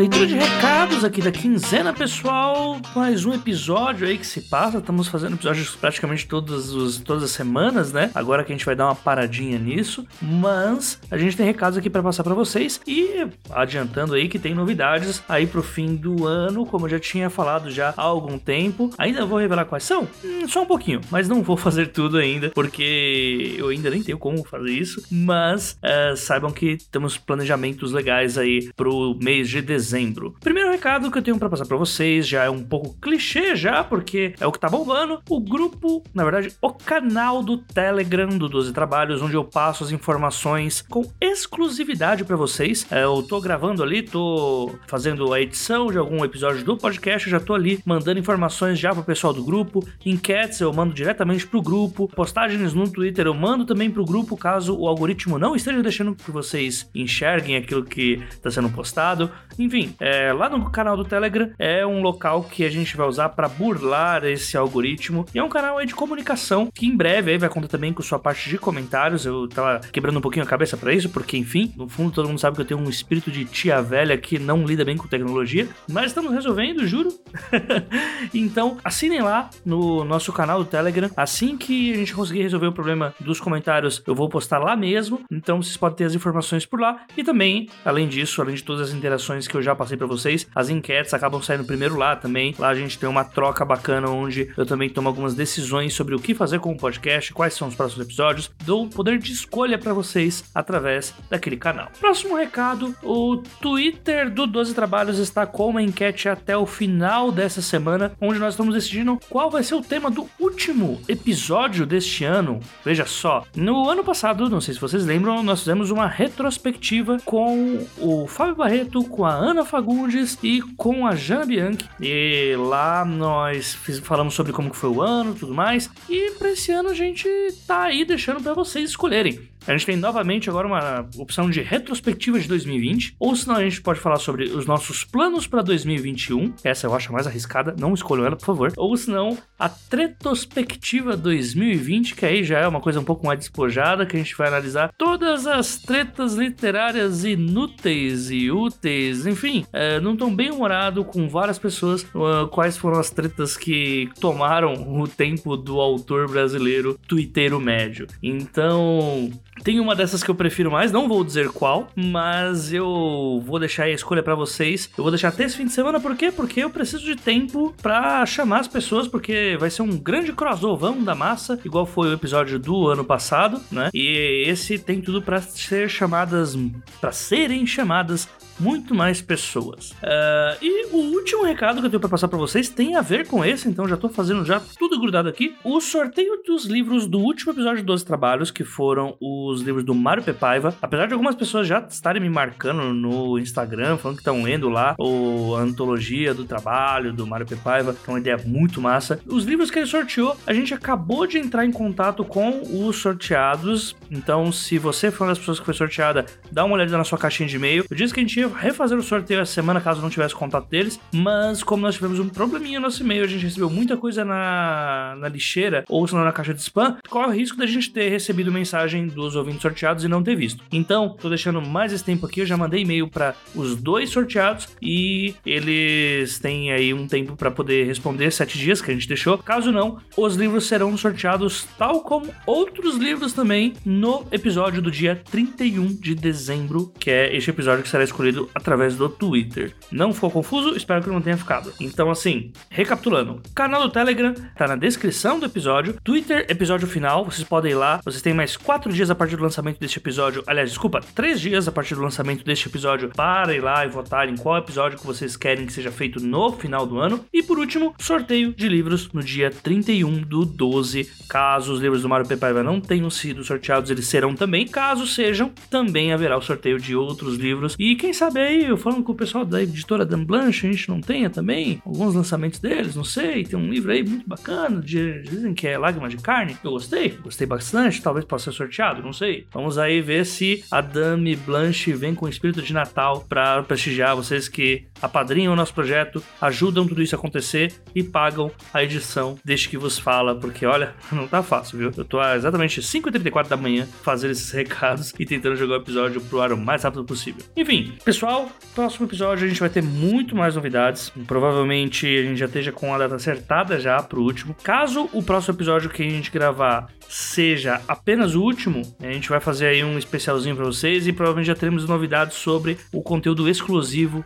Leitura 0.00 0.26
de 0.26 0.34
recados 0.34 1.04
aqui 1.04 1.20
da 1.20 1.30
quinzena, 1.30 1.92
pessoal. 1.92 2.80
Mais 2.96 3.26
um 3.26 3.34
episódio 3.34 4.08
aí 4.08 4.16
que 4.16 4.26
se 4.26 4.40
passa. 4.40 4.78
Estamos 4.78 5.08
fazendo 5.08 5.34
episódios 5.34 5.76
praticamente 5.76 6.26
todas, 6.26 6.72
os, 6.72 6.96
todas 7.00 7.22
as 7.22 7.32
semanas, 7.32 7.92
né? 7.92 8.10
Agora 8.14 8.42
que 8.42 8.50
a 8.50 8.56
gente 8.56 8.64
vai 8.64 8.74
dar 8.74 8.86
uma 8.86 8.94
paradinha 8.94 9.58
nisso. 9.58 10.06
Mas 10.22 10.98
a 11.10 11.18
gente 11.18 11.36
tem 11.36 11.44
recados 11.44 11.76
aqui 11.76 11.90
para 11.90 12.02
passar 12.02 12.24
para 12.24 12.32
vocês. 12.32 12.80
E 12.86 13.26
adiantando 13.50 14.14
aí 14.14 14.26
que 14.26 14.38
tem 14.38 14.54
novidades 14.54 15.22
aí 15.28 15.46
pro 15.46 15.62
fim 15.62 15.94
do 15.94 16.26
ano, 16.26 16.64
como 16.64 16.86
eu 16.86 16.92
já 16.92 16.98
tinha 16.98 17.28
falado 17.28 17.70
já 17.70 17.92
há 17.94 18.02
algum 18.02 18.38
tempo. 18.38 18.88
Ainda 18.96 19.26
vou 19.26 19.38
revelar 19.38 19.66
quais 19.66 19.84
são? 19.84 20.08
Hum, 20.24 20.48
só 20.48 20.62
um 20.62 20.66
pouquinho, 20.66 21.02
mas 21.10 21.28
não 21.28 21.42
vou 21.42 21.58
fazer 21.60 21.88
tudo 21.88 22.16
ainda, 22.16 22.48
porque 22.54 23.54
eu 23.58 23.68
ainda 23.68 23.90
nem 23.90 24.02
tenho 24.02 24.16
como 24.16 24.42
fazer 24.44 24.72
isso. 24.72 25.04
Mas 25.10 25.76
é, 25.82 26.14
saibam 26.16 26.50
que 26.50 26.78
temos 26.90 27.18
planejamentos 27.18 27.92
legais 27.92 28.38
aí 28.38 28.70
pro 28.74 29.14
mês 29.20 29.46
de 29.46 29.60
dezembro 29.60 29.89
dezembro. 29.90 30.34
Primeiro 30.40 30.70
recado 30.70 31.10
que 31.10 31.18
eu 31.18 31.22
tenho 31.22 31.38
para 31.38 31.50
passar 31.50 31.66
para 31.66 31.76
vocês 31.76 32.26
já 32.26 32.44
é 32.44 32.50
um 32.50 32.62
pouco 32.62 32.94
clichê 33.00 33.56
já, 33.56 33.82
porque 33.82 34.34
é 34.38 34.46
o 34.46 34.52
que 34.52 34.58
tá 34.58 34.68
bombando. 34.68 35.20
O 35.28 35.40
grupo, 35.40 36.02
na 36.14 36.22
verdade, 36.22 36.54
o 36.62 36.70
canal 36.70 37.42
do 37.42 37.58
Telegram 37.58 38.28
do 38.28 38.48
12 38.48 38.72
Trabalhos, 38.72 39.20
onde 39.20 39.34
eu 39.34 39.44
passo 39.44 39.82
as 39.82 39.90
informações 39.90 40.82
com 40.82 41.04
exclusividade 41.20 42.24
para 42.24 42.36
vocês. 42.36 42.86
É, 42.90 43.02
eu 43.02 43.22
tô 43.22 43.40
gravando 43.40 43.82
ali, 43.82 44.02
tô 44.02 44.72
fazendo 44.86 45.32
a 45.32 45.40
edição 45.40 45.88
de 45.88 45.98
algum 45.98 46.24
episódio 46.24 46.64
do 46.64 46.76
podcast, 46.76 47.28
já 47.28 47.40
tô 47.40 47.54
ali 47.54 47.80
mandando 47.84 48.20
informações 48.20 48.78
já 48.78 48.92
pro 48.94 49.02
pessoal 49.02 49.32
do 49.32 49.42
grupo, 49.42 49.86
enquetes 50.04 50.60
eu 50.60 50.72
mando 50.72 50.94
diretamente 50.94 51.46
pro 51.46 51.62
grupo, 51.62 52.08
postagens 52.08 52.72
no 52.74 52.88
Twitter 52.88 53.26
eu 53.26 53.34
mando 53.34 53.64
também 53.64 53.90
pro 53.90 54.04
grupo, 54.04 54.36
caso 54.36 54.76
o 54.78 54.86
algoritmo 54.86 55.38
não 55.38 55.56
esteja 55.56 55.82
deixando 55.82 56.14
que 56.14 56.30
vocês 56.30 56.88
enxerguem 56.94 57.56
aquilo 57.56 57.84
que 57.84 58.22
está 58.30 58.50
sendo 58.50 58.68
postado. 58.70 59.30
Enfim, 59.58 59.79
enfim, 59.80 59.94
é, 59.98 60.32
lá 60.32 60.48
no 60.48 60.70
canal 60.70 60.96
do 60.96 61.04
Telegram 61.04 61.50
é 61.58 61.86
um 61.86 62.02
local 62.02 62.44
que 62.44 62.64
a 62.64 62.70
gente 62.70 62.96
vai 62.96 63.06
usar 63.06 63.30
para 63.30 63.48
burlar 63.48 64.24
esse 64.24 64.56
algoritmo. 64.56 65.24
E 65.34 65.38
é 65.38 65.42
um 65.42 65.48
canal 65.48 65.78
aí 65.78 65.86
de 65.86 65.94
comunicação 65.94 66.68
que 66.72 66.86
em 66.86 66.96
breve 66.96 67.32
aí 67.32 67.38
vai 67.38 67.48
contar 67.48 67.68
também 67.68 67.92
com 67.92 68.02
sua 68.02 68.18
parte 68.18 68.48
de 68.48 68.58
comentários. 68.58 69.24
Eu 69.24 69.48
tava 69.48 69.80
quebrando 69.92 70.18
um 70.18 70.22
pouquinho 70.22 70.44
a 70.44 70.48
cabeça 70.48 70.76
para 70.76 70.92
isso, 70.92 71.08
porque 71.08 71.36
enfim, 71.36 71.72
no 71.76 71.88
fundo 71.88 72.12
todo 72.12 72.28
mundo 72.28 72.38
sabe 72.38 72.56
que 72.56 72.62
eu 72.62 72.66
tenho 72.66 72.80
um 72.80 72.90
espírito 72.90 73.30
de 73.30 73.44
tia 73.44 73.80
velha 73.80 74.16
que 74.18 74.38
não 74.38 74.64
lida 74.64 74.84
bem 74.84 74.96
com 74.96 75.06
tecnologia, 75.06 75.68
mas 75.90 76.06
estamos 76.06 76.32
resolvendo, 76.32 76.86
juro. 76.86 77.10
então, 78.34 78.78
assinem 78.84 79.22
lá 79.22 79.50
no 79.64 80.04
nosso 80.04 80.32
canal 80.32 80.58
do 80.58 80.64
Telegram. 80.64 81.10
Assim 81.16 81.56
que 81.56 81.92
a 81.92 81.96
gente 81.96 82.14
conseguir 82.14 82.42
resolver 82.42 82.66
o 82.66 82.72
problema 82.72 83.14
dos 83.20 83.40
comentários, 83.40 84.02
eu 84.06 84.14
vou 84.14 84.28
postar 84.28 84.58
lá 84.58 84.76
mesmo. 84.76 85.20
Então, 85.30 85.62
vocês 85.62 85.76
podem 85.76 85.96
ter 85.96 86.04
as 86.04 86.14
informações 86.14 86.64
por 86.66 86.80
lá. 86.80 87.04
E 87.16 87.24
também, 87.24 87.68
além 87.84 88.08
disso, 88.08 88.40
além 88.40 88.54
de 88.54 88.62
todas 88.62 88.88
as 88.88 88.94
interações 88.94 89.46
que 89.46 89.56
eu 89.56 89.62
já 89.62 89.74
passei 89.74 89.96
para 89.96 90.06
vocês. 90.06 90.46
As 90.54 90.68
enquetes 90.68 91.12
acabam 91.14 91.42
saindo 91.42 91.64
primeiro 91.64 91.96
lá 91.96 92.16
também. 92.16 92.54
Lá 92.58 92.68
a 92.68 92.74
gente 92.74 92.98
tem 92.98 93.08
uma 93.08 93.24
troca 93.24 93.64
bacana 93.64 94.08
onde 94.08 94.52
eu 94.56 94.64
também 94.64 94.88
tomo 94.88 95.08
algumas 95.08 95.34
decisões 95.34 95.94
sobre 95.94 96.14
o 96.14 96.18
que 96.18 96.34
fazer 96.34 96.60
com 96.60 96.72
o 96.72 96.76
podcast, 96.76 97.32
quais 97.32 97.54
são 97.54 97.68
os 97.68 97.74
próximos 97.74 98.06
episódios. 98.06 98.50
Dou 98.64 98.88
poder 98.88 99.18
de 99.18 99.32
escolha 99.32 99.78
para 99.78 99.92
vocês 99.92 100.44
através 100.54 101.14
daquele 101.28 101.56
canal. 101.56 101.88
Próximo 101.98 102.36
recado: 102.36 102.94
o 103.02 103.42
Twitter 103.60 104.30
do 104.30 104.46
12 104.46 104.74
Trabalhos 104.74 105.18
está 105.18 105.46
com 105.46 105.70
uma 105.70 105.82
enquete 105.82 106.28
até 106.28 106.56
o 106.56 106.66
final 106.66 107.19
dessa 107.28 107.60
semana, 107.60 108.12
onde 108.20 108.38
nós 108.38 108.54
estamos 108.54 108.72
decidindo 108.74 109.18
qual 109.28 109.50
vai 109.50 109.64
ser 109.64 109.74
o 109.74 109.82
tema 109.82 110.10
do 110.10 110.28
último 110.38 111.00
episódio 111.08 111.84
deste 111.84 112.24
ano. 112.24 112.60
Veja 112.84 113.04
só, 113.04 113.44
no 113.56 113.88
ano 113.88 114.04
passado, 114.04 114.48
não 114.48 114.60
sei 114.60 114.74
se 114.74 114.80
vocês 114.80 115.04
lembram, 115.04 115.42
nós 115.42 115.60
fizemos 115.60 115.90
uma 115.90 116.06
retrospectiva 116.06 117.18
com 117.24 117.84
o 117.98 118.28
Fábio 118.28 118.54
Barreto, 118.54 119.02
com 119.02 119.24
a 119.24 119.32
Ana 119.32 119.64
Fagundes 119.64 120.38
e 120.42 120.62
com 120.76 121.06
a 121.06 121.16
Jana 121.16 121.46
Bianchi. 121.46 121.88
E 122.00 122.54
lá 122.56 123.04
nós 123.04 123.74
fiz, 123.74 123.98
falamos 123.98 124.34
sobre 124.34 124.52
como 124.52 124.70
que 124.70 124.76
foi 124.76 124.90
o 124.90 125.02
ano 125.02 125.34
tudo 125.34 125.52
mais. 125.52 125.90
E 126.08 126.30
para 126.32 126.52
esse 126.52 126.70
ano 126.70 126.90
a 126.90 126.94
gente 126.94 127.28
tá 127.66 127.84
aí 127.84 128.04
deixando 128.04 128.40
para 128.40 128.54
vocês 128.54 128.90
escolherem. 128.90 129.49
A 129.66 129.72
gente 129.72 129.86
tem 129.86 129.96
novamente 129.96 130.48
agora 130.48 130.66
uma 130.66 131.08
opção 131.18 131.50
de 131.50 131.60
retrospectiva 131.60 132.38
de 132.38 132.48
2020, 132.48 133.16
ou 133.18 133.36
senão 133.36 133.56
a 133.56 133.62
gente 133.62 133.80
pode 133.80 134.00
falar 134.00 134.18
sobre 134.18 134.44
os 134.44 134.66
nossos 134.66 135.04
planos 135.04 135.46
para 135.46 135.62
2021. 135.62 136.54
Essa 136.64 136.86
eu 136.86 136.94
acho 136.94 137.12
mais 137.12 137.26
arriscada, 137.26 137.74
não 137.78 137.94
escolham 137.94 138.24
ela, 138.24 138.36
por 138.36 138.46
favor. 138.46 138.72
Ou 138.76 138.96
senão 138.96 139.36
a 139.58 139.70
retrospectiva 139.90 141.16
2020, 141.16 142.14
que 142.14 142.26
aí 142.26 142.42
já 142.42 142.58
é 142.58 142.66
uma 142.66 142.80
coisa 142.80 143.00
um 143.00 143.04
pouco 143.04 143.26
mais 143.26 143.38
despojada, 143.38 144.06
que 144.06 144.16
a 144.16 144.18
gente 144.18 144.36
vai 144.36 144.48
analisar 144.48 144.92
todas 144.96 145.46
as 145.46 145.78
tretas 145.78 146.34
literárias 146.34 147.24
inúteis 147.24 148.30
e 148.30 148.50
úteis, 148.50 149.26
enfim, 149.26 149.64
é, 149.72 150.00
num 150.00 150.16
tom 150.16 150.34
bem 150.34 150.50
humorado 150.50 151.04
com 151.04 151.28
várias 151.28 151.58
pessoas, 151.58 152.02
uh, 152.14 152.48
quais 152.50 152.76
foram 152.76 152.98
as 152.98 153.10
tretas 153.10 153.56
que 153.56 154.08
tomaram 154.20 154.72
o 155.00 155.06
tempo 155.06 155.56
do 155.56 155.80
autor 155.80 156.28
brasileiro 156.28 156.98
twitteiro 157.06 157.60
médio. 157.60 158.06
Então, 158.22 159.30
tem 159.62 159.80
uma 159.80 159.94
dessas 159.94 160.22
que 160.22 160.30
eu 160.30 160.34
prefiro 160.34 160.70
mais, 160.70 160.92
não 160.92 161.08
vou 161.08 161.24
dizer 161.24 161.48
qual, 161.50 161.88
mas 161.94 162.72
eu 162.72 163.42
vou 163.44 163.58
deixar 163.58 163.84
a 163.84 163.90
escolha 163.90 164.22
para 164.22 164.34
vocês. 164.34 164.90
Eu 164.96 165.04
vou 165.04 165.10
deixar 165.10 165.28
até 165.28 165.44
esse 165.44 165.56
fim 165.56 165.66
de 165.66 165.72
semana, 165.72 166.00
por 166.00 166.16
quê? 166.16 166.30
Porque 166.30 166.60
eu 166.60 166.70
preciso 166.70 167.04
de 167.04 167.16
tempo 167.16 167.74
para 167.82 168.24
chamar 168.26 168.60
as 168.60 168.68
pessoas, 168.68 169.06
porque 169.06 169.56
vai 169.58 169.70
ser 169.70 169.82
um 169.82 169.96
grande 169.96 170.32
crossovão 170.32 171.02
da 171.02 171.14
massa, 171.14 171.58
igual 171.64 171.86
foi 171.86 172.10
o 172.10 172.14
episódio 172.14 172.58
do 172.58 172.88
ano 172.88 173.04
passado, 173.04 173.60
né? 173.70 173.90
E 173.94 174.44
esse 174.46 174.78
tem 174.78 175.00
tudo 175.00 175.22
para 175.22 175.40
ser 175.40 175.88
chamadas, 175.88 176.56
para 177.00 177.12
serem 177.12 177.66
chamadas 177.66 178.28
muito 178.60 178.94
mais 178.94 179.22
pessoas. 179.22 179.90
Uh, 179.92 180.56
e 180.62 180.86
o 180.92 180.98
último 181.16 181.44
recado 181.44 181.80
que 181.80 181.86
eu 181.86 181.90
tenho 181.90 182.00
para 182.00 182.10
passar 182.10 182.28
para 182.28 182.38
vocês 182.38 182.68
tem 182.68 182.94
a 182.94 183.00
ver 183.00 183.26
com 183.26 183.44
esse, 183.44 183.68
então 183.68 183.88
já 183.88 183.96
tô 183.96 184.08
fazendo 184.08 184.44
já 184.44 184.60
tudo 184.78 185.00
grudado 185.00 185.28
aqui. 185.28 185.56
O 185.64 185.80
sorteio 185.80 186.42
dos 186.46 186.66
livros 186.66 187.06
do 187.06 187.18
último 187.18 187.52
episódio 187.52 187.82
dos 187.82 188.02
trabalhos, 188.02 188.50
que 188.50 188.64
foram 188.64 189.16
os 189.20 189.62
livros 189.62 189.84
do 189.84 189.94
Mário 189.94 190.22
Pepaiva. 190.22 190.74
Apesar 190.80 191.06
de 191.06 191.14
algumas 191.14 191.34
pessoas 191.34 191.66
já 191.66 191.80
estarem 191.80 192.20
me 192.20 192.28
marcando 192.28 192.92
no 192.92 193.38
Instagram, 193.38 193.96
falando 193.96 194.16
que 194.16 194.22
estão 194.22 194.42
lendo 194.42 194.68
lá 194.68 194.94
o, 194.98 195.54
a 195.56 195.60
antologia 195.60 196.34
do 196.34 196.44
trabalho 196.44 197.12
do 197.12 197.26
Mário 197.26 197.46
Pepaiva, 197.46 197.94
que 197.94 198.08
é 198.08 198.12
uma 198.12 198.20
ideia 198.20 198.38
muito 198.44 198.80
massa. 198.80 199.20
Os 199.26 199.44
livros 199.44 199.70
que 199.70 199.78
ele 199.78 199.86
sorteou, 199.86 200.36
a 200.46 200.52
gente 200.52 200.74
acabou 200.74 201.26
de 201.26 201.38
entrar 201.38 201.64
em 201.64 201.72
contato 201.72 202.24
com 202.24 202.60
os 202.86 202.96
sorteados. 202.96 203.96
Então, 204.10 204.52
se 204.52 204.78
você 204.78 205.10
foi 205.10 205.26
uma 205.26 205.32
das 205.32 205.38
pessoas 205.38 205.58
que 205.58 205.64
foi 205.64 205.74
sorteada, 205.74 206.26
dá 206.50 206.64
uma 206.64 206.74
olhada 206.74 206.96
na 206.96 207.04
sua 207.04 207.18
caixinha 207.18 207.48
de 207.48 207.56
e-mail. 207.56 207.84
Eu 207.88 207.96
disse 207.96 208.12
que 208.12 208.20
a 208.20 208.22
gente 208.22 208.38
ia 208.38 208.49
refazer 208.50 208.98
o 208.98 209.02
sorteio 209.02 209.40
essa 209.40 209.52
semana, 209.52 209.80
caso 209.80 210.02
não 210.02 210.10
tivesse 210.10 210.34
contato 210.34 210.68
deles, 210.68 211.00
mas 211.12 211.62
como 211.62 211.82
nós 211.82 211.94
tivemos 211.94 212.18
um 212.18 212.28
probleminha 212.28 212.78
no 212.78 212.86
nosso 212.86 213.02
e-mail, 213.02 213.24
a 213.24 213.26
gente 213.26 213.44
recebeu 213.44 213.70
muita 213.70 213.96
coisa 213.96 214.24
na, 214.24 215.16
na 215.18 215.28
lixeira, 215.28 215.84
ou 215.88 216.06
se 216.06 216.14
não 216.14 216.24
na 216.24 216.32
caixa 216.32 216.54
de 216.54 216.60
spam, 216.60 216.96
corre 217.08 217.28
o 217.28 217.32
risco 217.32 217.56
da 217.56 217.66
gente 217.66 217.90
ter 217.90 218.08
recebido 218.08 218.52
mensagem 218.52 219.06
dos 219.06 219.36
ouvintes 219.36 219.62
sorteados 219.62 220.04
e 220.04 220.08
não 220.08 220.22
ter 220.22 220.36
visto. 220.36 220.62
Então, 220.72 221.16
tô 221.20 221.28
deixando 221.28 221.60
mais 221.62 221.92
esse 221.92 222.04
tempo 222.04 222.26
aqui, 222.26 222.40
eu 222.40 222.46
já 222.46 222.56
mandei 222.56 222.82
e-mail 222.82 223.08
para 223.08 223.34
os 223.54 223.76
dois 223.76 224.10
sorteados 224.10 224.68
e 224.80 225.34
eles 225.44 226.38
têm 226.38 226.72
aí 226.72 226.92
um 226.92 227.06
tempo 227.06 227.36
para 227.36 227.50
poder 227.50 227.86
responder, 227.86 228.30
sete 228.30 228.58
dias 228.58 228.80
que 228.80 228.90
a 228.90 228.94
gente 228.94 229.08
deixou. 229.08 229.38
Caso 229.38 229.72
não, 229.72 229.98
os 230.16 230.36
livros 230.36 230.66
serão 230.66 230.96
sorteados, 230.96 231.66
tal 231.78 232.00
como 232.02 232.32
outros 232.46 232.96
livros 232.96 233.32
também, 233.32 233.74
no 233.84 234.26
episódio 234.30 234.82
do 234.82 234.90
dia 234.90 235.20
31 235.30 235.94
de 235.94 236.14
dezembro, 236.14 236.92
que 236.98 237.10
é 237.10 237.34
este 237.36 237.50
episódio 237.50 237.82
que 237.82 237.88
será 237.88 238.04
escolhido 238.04 238.39
através 238.54 238.96
do 238.96 239.08
Twitter. 239.08 239.74
Não 239.90 240.12
ficou 240.12 240.30
confuso? 240.30 240.76
Espero 240.76 241.02
que 241.02 241.10
não 241.10 241.20
tenha 241.20 241.36
ficado. 241.36 241.72
Então, 241.80 242.10
assim, 242.10 242.52
recapitulando: 242.70 243.42
canal 243.54 243.82
do 243.82 243.90
Telegram 243.90 244.34
tá 244.56 244.66
na 244.66 244.76
descrição 244.76 245.38
do 245.38 245.46
episódio. 245.46 245.96
Twitter, 246.02 246.46
episódio 246.48 246.86
final, 246.86 247.24
vocês 247.24 247.46
podem 247.46 247.72
ir 247.72 247.74
lá. 247.74 248.00
Vocês 248.04 248.22
têm 248.22 248.34
mais 248.34 248.56
quatro 248.56 248.92
dias 248.92 249.10
a 249.10 249.14
partir 249.14 249.36
do 249.36 249.42
lançamento 249.42 249.78
deste 249.78 249.98
episódio. 249.98 250.42
Aliás, 250.46 250.70
desculpa, 250.70 251.00
três 251.14 251.40
dias 251.40 251.66
a 251.66 251.72
partir 251.72 251.94
do 251.94 252.02
lançamento 252.02 252.44
deste 252.44 252.68
episódio 252.68 253.10
para 253.14 253.54
ir 253.54 253.60
lá 253.60 253.84
e 253.84 253.88
votar 253.88 254.28
em 254.28 254.36
qual 254.36 254.56
episódio 254.58 254.98
que 254.98 255.06
vocês 255.06 255.36
querem 255.36 255.66
que 255.66 255.72
seja 255.72 255.90
feito 255.90 256.20
no 256.20 256.52
final 256.52 256.86
do 256.86 256.98
ano. 256.98 257.24
E 257.32 257.42
por 257.42 257.58
último, 257.58 257.94
sorteio 257.98 258.52
de 258.52 258.68
livros 258.68 259.12
no 259.12 259.22
dia 259.22 259.50
31 259.50 260.22
do 260.22 260.44
12. 260.44 261.10
Caso 261.28 261.72
os 261.72 261.80
livros 261.80 262.02
do 262.02 262.08
Mario 262.08 262.26
Pepaiva 262.26 262.62
não 262.62 262.80
tenham 262.80 263.10
sido 263.10 263.44
sorteados, 263.44 263.90
eles 263.90 264.06
serão 264.06 264.34
também. 264.34 264.66
Caso 264.66 265.06
sejam, 265.06 265.52
também 265.68 266.12
haverá 266.12 266.36
o 266.36 266.42
sorteio 266.42 266.78
de 266.78 266.94
outros 266.94 267.36
livros. 267.36 267.76
E 267.78 267.96
quem 267.96 268.12
sabe 268.20 268.38
aí, 268.38 268.66
eu 268.66 268.76
falando 268.76 269.02
com 269.02 269.12
o 269.12 269.14
pessoal 269.14 269.46
da 269.46 269.62
editora 269.62 270.04
Dan 270.04 270.24
Blanche, 270.24 270.66
a 270.66 270.70
gente 270.70 270.90
não 270.90 271.00
tenha 271.00 271.30
também 271.30 271.80
alguns 271.86 272.14
lançamentos 272.14 272.60
deles, 272.60 272.94
não 272.94 273.02
sei. 273.02 273.44
Tem 273.44 273.58
um 273.58 273.70
livro 273.70 273.90
aí 273.90 274.02
muito 274.02 274.28
bacana, 274.28 274.78
de, 274.82 275.22
dizem 275.22 275.54
que 275.54 275.66
é 275.66 275.78
Lágrimas 275.78 276.10
de 276.10 276.18
Carne. 276.18 276.54
Eu 276.62 276.72
gostei, 276.72 277.08
gostei 277.22 277.46
bastante, 277.46 278.02
talvez 278.02 278.26
possa 278.26 278.50
ser 278.50 278.58
sorteado, 278.58 279.02
não 279.02 279.14
sei. 279.14 279.46
Vamos 279.50 279.78
aí 279.78 280.02
ver 280.02 280.26
se 280.26 280.62
a 280.70 280.82
Dame 280.82 281.34
Blanche 281.34 281.94
vem 281.94 282.14
com 282.14 282.26
o 282.26 282.28
espírito 282.28 282.60
de 282.60 282.74
Natal 282.74 283.24
para 283.26 283.62
prestigiar 283.62 284.14
vocês 284.14 284.50
que 284.50 284.84
apadrinham 285.00 285.54
o 285.54 285.56
nosso 285.56 285.72
projeto, 285.72 286.22
ajudam 286.42 286.86
tudo 286.86 287.02
isso 287.02 287.14
a 287.14 287.18
acontecer 287.18 287.72
e 287.94 288.02
pagam 288.02 288.50
a 288.74 288.84
edição 288.84 289.38
deste 289.42 289.66
que 289.66 289.78
vos 289.78 289.98
fala, 289.98 290.34
porque 290.34 290.66
olha, 290.66 290.94
não 291.10 291.26
tá 291.26 291.42
fácil, 291.42 291.78
viu? 291.78 291.90
Eu 291.96 292.04
tô 292.04 292.20
há 292.20 292.36
exatamente 292.36 292.82
5h34 292.82 293.48
da 293.48 293.56
manhã 293.56 293.88
fazendo 294.02 294.32
esses 294.32 294.50
recados 294.52 295.14
e 295.18 295.24
tentando 295.24 295.56
jogar 295.56 295.78
o 295.78 295.80
episódio 295.80 296.20
pro 296.20 296.42
ar 296.42 296.52
o 296.52 296.58
mais 296.58 296.82
rápido 296.82 297.02
possível. 297.02 297.42
Enfim, 297.56 297.94
pessoal, 298.10 298.50
próximo 298.74 299.06
episódio 299.06 299.44
a 299.44 299.48
gente 299.48 299.60
vai 299.60 299.68
ter 299.68 299.84
muito 299.84 300.34
mais 300.34 300.56
novidades. 300.56 301.12
Provavelmente 301.28 302.06
a 302.06 302.22
gente 302.24 302.38
já 302.38 302.46
esteja 302.46 302.72
com 302.72 302.92
a 302.92 302.98
data 302.98 303.14
acertada 303.14 303.78
já 303.78 304.02
pro 304.02 304.20
último. 304.20 304.56
Caso 304.64 305.08
o 305.12 305.22
próximo 305.22 305.54
episódio 305.54 305.88
que 305.88 306.02
a 306.02 306.10
gente 306.10 306.28
gravar 306.28 306.88
seja 307.10 307.80
apenas 307.88 308.36
o 308.36 308.42
último, 308.42 308.82
a 309.00 309.12
gente 309.12 309.28
vai 309.28 309.40
fazer 309.40 309.66
aí 309.66 309.82
um 309.82 309.98
especialzinho 309.98 310.54
para 310.54 310.64
vocês 310.64 311.08
e 311.08 311.12
provavelmente 311.12 311.48
já 311.48 311.56
teremos 311.56 311.84
novidades 311.84 312.36
sobre 312.36 312.78
o 312.92 313.02
conteúdo 313.02 313.48
exclusivo 313.48 314.24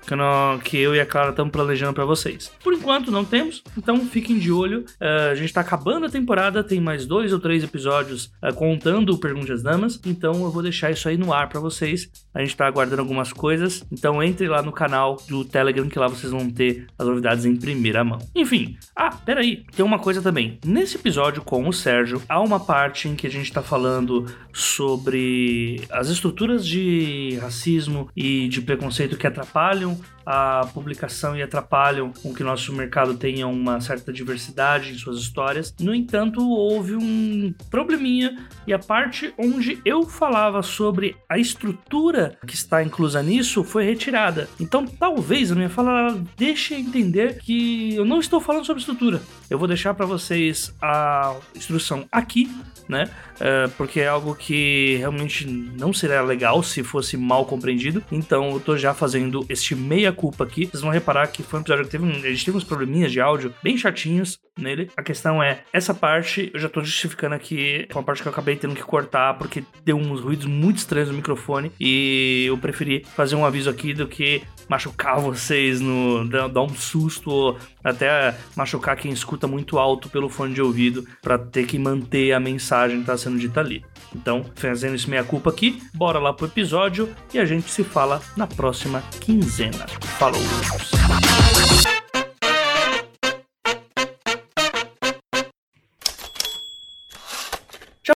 que, 0.62 0.76
eu 0.76 0.94
e 0.94 1.00
a 1.00 1.06
Clara 1.06 1.30
estamos 1.30 1.50
planejando 1.50 1.94
para 1.94 2.04
vocês. 2.04 2.52
Por 2.62 2.74
enquanto 2.74 3.10
não 3.10 3.24
temos, 3.24 3.62
então 3.76 4.04
fiquem 4.06 4.38
de 4.38 4.52
olho. 4.52 4.80
Uh, 5.00 5.30
a 5.32 5.34
gente 5.34 5.46
está 5.46 5.62
acabando 5.62 6.04
a 6.04 6.10
temporada, 6.10 6.62
tem 6.62 6.78
mais 6.78 7.06
dois 7.06 7.32
ou 7.32 7.40
três 7.40 7.64
episódios 7.64 8.26
uh, 8.42 8.54
contando 8.54 9.14
o 9.14 9.18
Pergunte 9.18 9.52
às 9.52 9.62
Damas, 9.62 9.98
então 10.04 10.44
eu 10.44 10.50
vou 10.50 10.62
deixar 10.62 10.90
isso 10.90 11.08
aí 11.08 11.16
no 11.16 11.32
ar 11.32 11.48
para 11.48 11.60
vocês. 11.60 12.10
A 12.34 12.40
gente 12.40 12.50
está 12.50 12.66
aguardando 12.66 13.00
algumas 13.00 13.32
coisas, 13.32 13.74
então 13.90 14.23
entre 14.23 14.49
lá 14.49 14.62
no 14.62 14.73
canal 14.73 15.16
do 15.28 15.45
Telegram 15.45 15.88
que 15.88 15.99
lá 15.99 16.09
vocês 16.09 16.33
vão 16.33 16.50
ter 16.50 16.87
as 16.99 17.07
novidades 17.07 17.45
em 17.45 17.57
primeira 17.57 18.04
mão. 18.04 18.19
Enfim, 18.35 18.76
ah, 18.95 19.11
peraí, 19.11 19.64
tem 19.75 19.85
uma 19.85 19.99
coisa 19.99 20.21
também. 20.21 20.59
Nesse 20.64 20.97
episódio 20.97 21.43
com 21.43 21.69
o 21.69 21.73
Sérgio, 21.73 22.23
há 22.28 22.40
uma 22.40 22.61
parte 22.61 23.09
em 23.09 23.14
que 23.14 23.26
a 23.26 23.31
gente 23.31 23.47
está 23.47 23.62
falando 23.62 24.26
sobre 24.52 25.83
as 25.90 26.09
estruturas 26.09 26.66
de 26.66 27.38
racismo 27.40 28.09
e 28.16 28.49
de 28.49 28.61
preconceito 28.61 29.16
que 29.16 29.26
atrapalham 29.26 29.99
a 30.26 30.69
publicação 30.73 31.37
e 31.37 31.43
atrapalham 31.43 32.12
com 32.23 32.33
que 32.33 32.43
nosso 32.43 32.73
mercado 32.73 33.14
tenha 33.14 33.47
uma 33.47 33.81
certa 33.81 34.12
diversidade 34.12 34.93
em 34.93 34.99
suas 34.99 35.19
histórias. 35.19 35.75
No 35.81 35.95
entanto, 35.95 36.40
houve 36.49 36.95
um 36.95 37.54
probleminha 37.71 38.49
e 38.66 38.73
a 38.73 38.78
parte 38.78 39.33
onde 39.38 39.81
eu 39.85 40.04
falava 40.04 40.62
sobre 40.62 41.16
a 41.28 41.38
estrutura 41.38 42.38
que 42.47 42.54
está 42.54 42.83
inclusa 42.83 43.23
nisso 43.23 43.62
foi 43.64 43.85
retirada. 43.85 44.49
Então, 44.61 44.87
talvez 44.87 45.52
a 45.52 45.54
minha 45.54 45.71
fala 45.71 46.23
deixe 46.37 46.75
entender 46.75 47.38
que 47.40 47.95
eu 47.95 48.04
não 48.04 48.21
estou 48.21 48.40
falando 48.40 48.64
sobre 48.64 48.81
estrutura. 48.81 49.21
Eu 49.54 49.58
vou 49.58 49.68
deixar 49.68 49.94
para 49.94 50.04
vocês 50.04 50.75
a 50.82 51.37
instrução 51.54 52.08
aqui, 52.11 52.50
né? 52.88 53.08
Uh, 53.37 53.70
porque 53.76 54.00
é 54.00 54.08
algo 54.08 54.34
que 54.34 54.96
realmente 54.96 55.46
não 55.46 55.92
seria 55.92 56.23
legal 56.23 56.61
se 56.61 56.82
fosse 56.82 57.16
mal 57.16 57.46
compreendido. 57.46 58.02
Então, 58.11 58.50
eu 58.50 58.58
tô 58.58 58.76
já 58.76 58.92
fazendo 58.92 59.46
este 59.49 59.76
meia 59.76 60.11
culpa 60.12 60.42
aqui. 60.42 60.66
Vocês 60.66 60.82
vão 60.82 60.90
reparar 60.90 61.28
que 61.28 61.44
foi 61.44 61.61
um 61.61 61.62
episódio 61.62 61.84
que 61.84 61.90
teve, 61.92 62.04
um, 62.04 62.11
a 62.11 62.30
gente 62.30 62.44
teve 62.44 62.56
uns 62.56 62.64
probleminhas 62.64 63.12
de 63.12 63.20
áudio 63.20 63.54
bem 63.62 63.78
chatinhos 63.78 64.40
nele. 64.58 64.90
A 64.96 65.02
questão 65.02 65.42
é, 65.42 65.61
essa 65.73 65.94
parte 65.94 66.50
eu 66.52 66.61
já 66.61 66.68
tô 66.68 66.82
justificando 66.82 67.34
aqui, 67.34 67.87
foi 67.90 68.00
uma 68.00 68.04
parte 68.04 68.23
que 68.23 68.28
eu 68.28 68.32
acabei 68.32 68.56
tendo 68.56 68.75
que 68.75 68.82
cortar 68.82 69.34
porque 69.34 69.64
deu 69.84 69.96
uns 69.96 70.20
ruídos 70.20 70.46
muito 70.46 70.78
estranhos 70.78 71.08
no 71.08 71.16
microfone 71.16 71.73
e 71.80 72.44
eu 72.46 72.56
preferi 72.58 73.04
fazer 73.14 73.37
um 73.37 73.44
aviso 73.44 73.68
aqui 73.68 73.92
do 73.92 74.06
que 74.06 74.42
machucar 74.68 75.18
vocês, 75.20 75.80
no 75.80 76.28
dar 76.28 76.62
um 76.62 76.68
susto 76.68 77.30
ou 77.30 77.58
até 77.82 78.37
machucar 78.56 78.96
quem 78.96 79.12
escuta 79.12 79.46
muito 79.46 79.78
alto 79.78 80.08
pelo 80.08 80.28
fone 80.28 80.54
de 80.54 80.62
ouvido 80.62 81.06
para 81.20 81.38
ter 81.38 81.66
que 81.66 81.78
manter 81.78 82.32
a 82.32 82.40
mensagem 82.40 83.00
que 83.00 83.06
tá 83.06 83.16
sendo 83.16 83.38
dita 83.38 83.61
ali. 83.61 83.84
Então, 84.14 84.44
fazendo 84.54 84.94
isso 84.94 85.11
meia 85.11 85.25
culpa 85.25 85.50
aqui, 85.50 85.82
bora 85.94 86.18
lá 86.18 86.32
pro 86.32 86.46
episódio 86.46 87.08
e 87.32 87.38
a 87.38 87.44
gente 87.44 87.70
se 87.70 87.82
fala 87.82 88.23
na 88.37 88.46
próxima 88.46 89.02
quinzena. 89.20 89.87
Falou! 90.18 90.40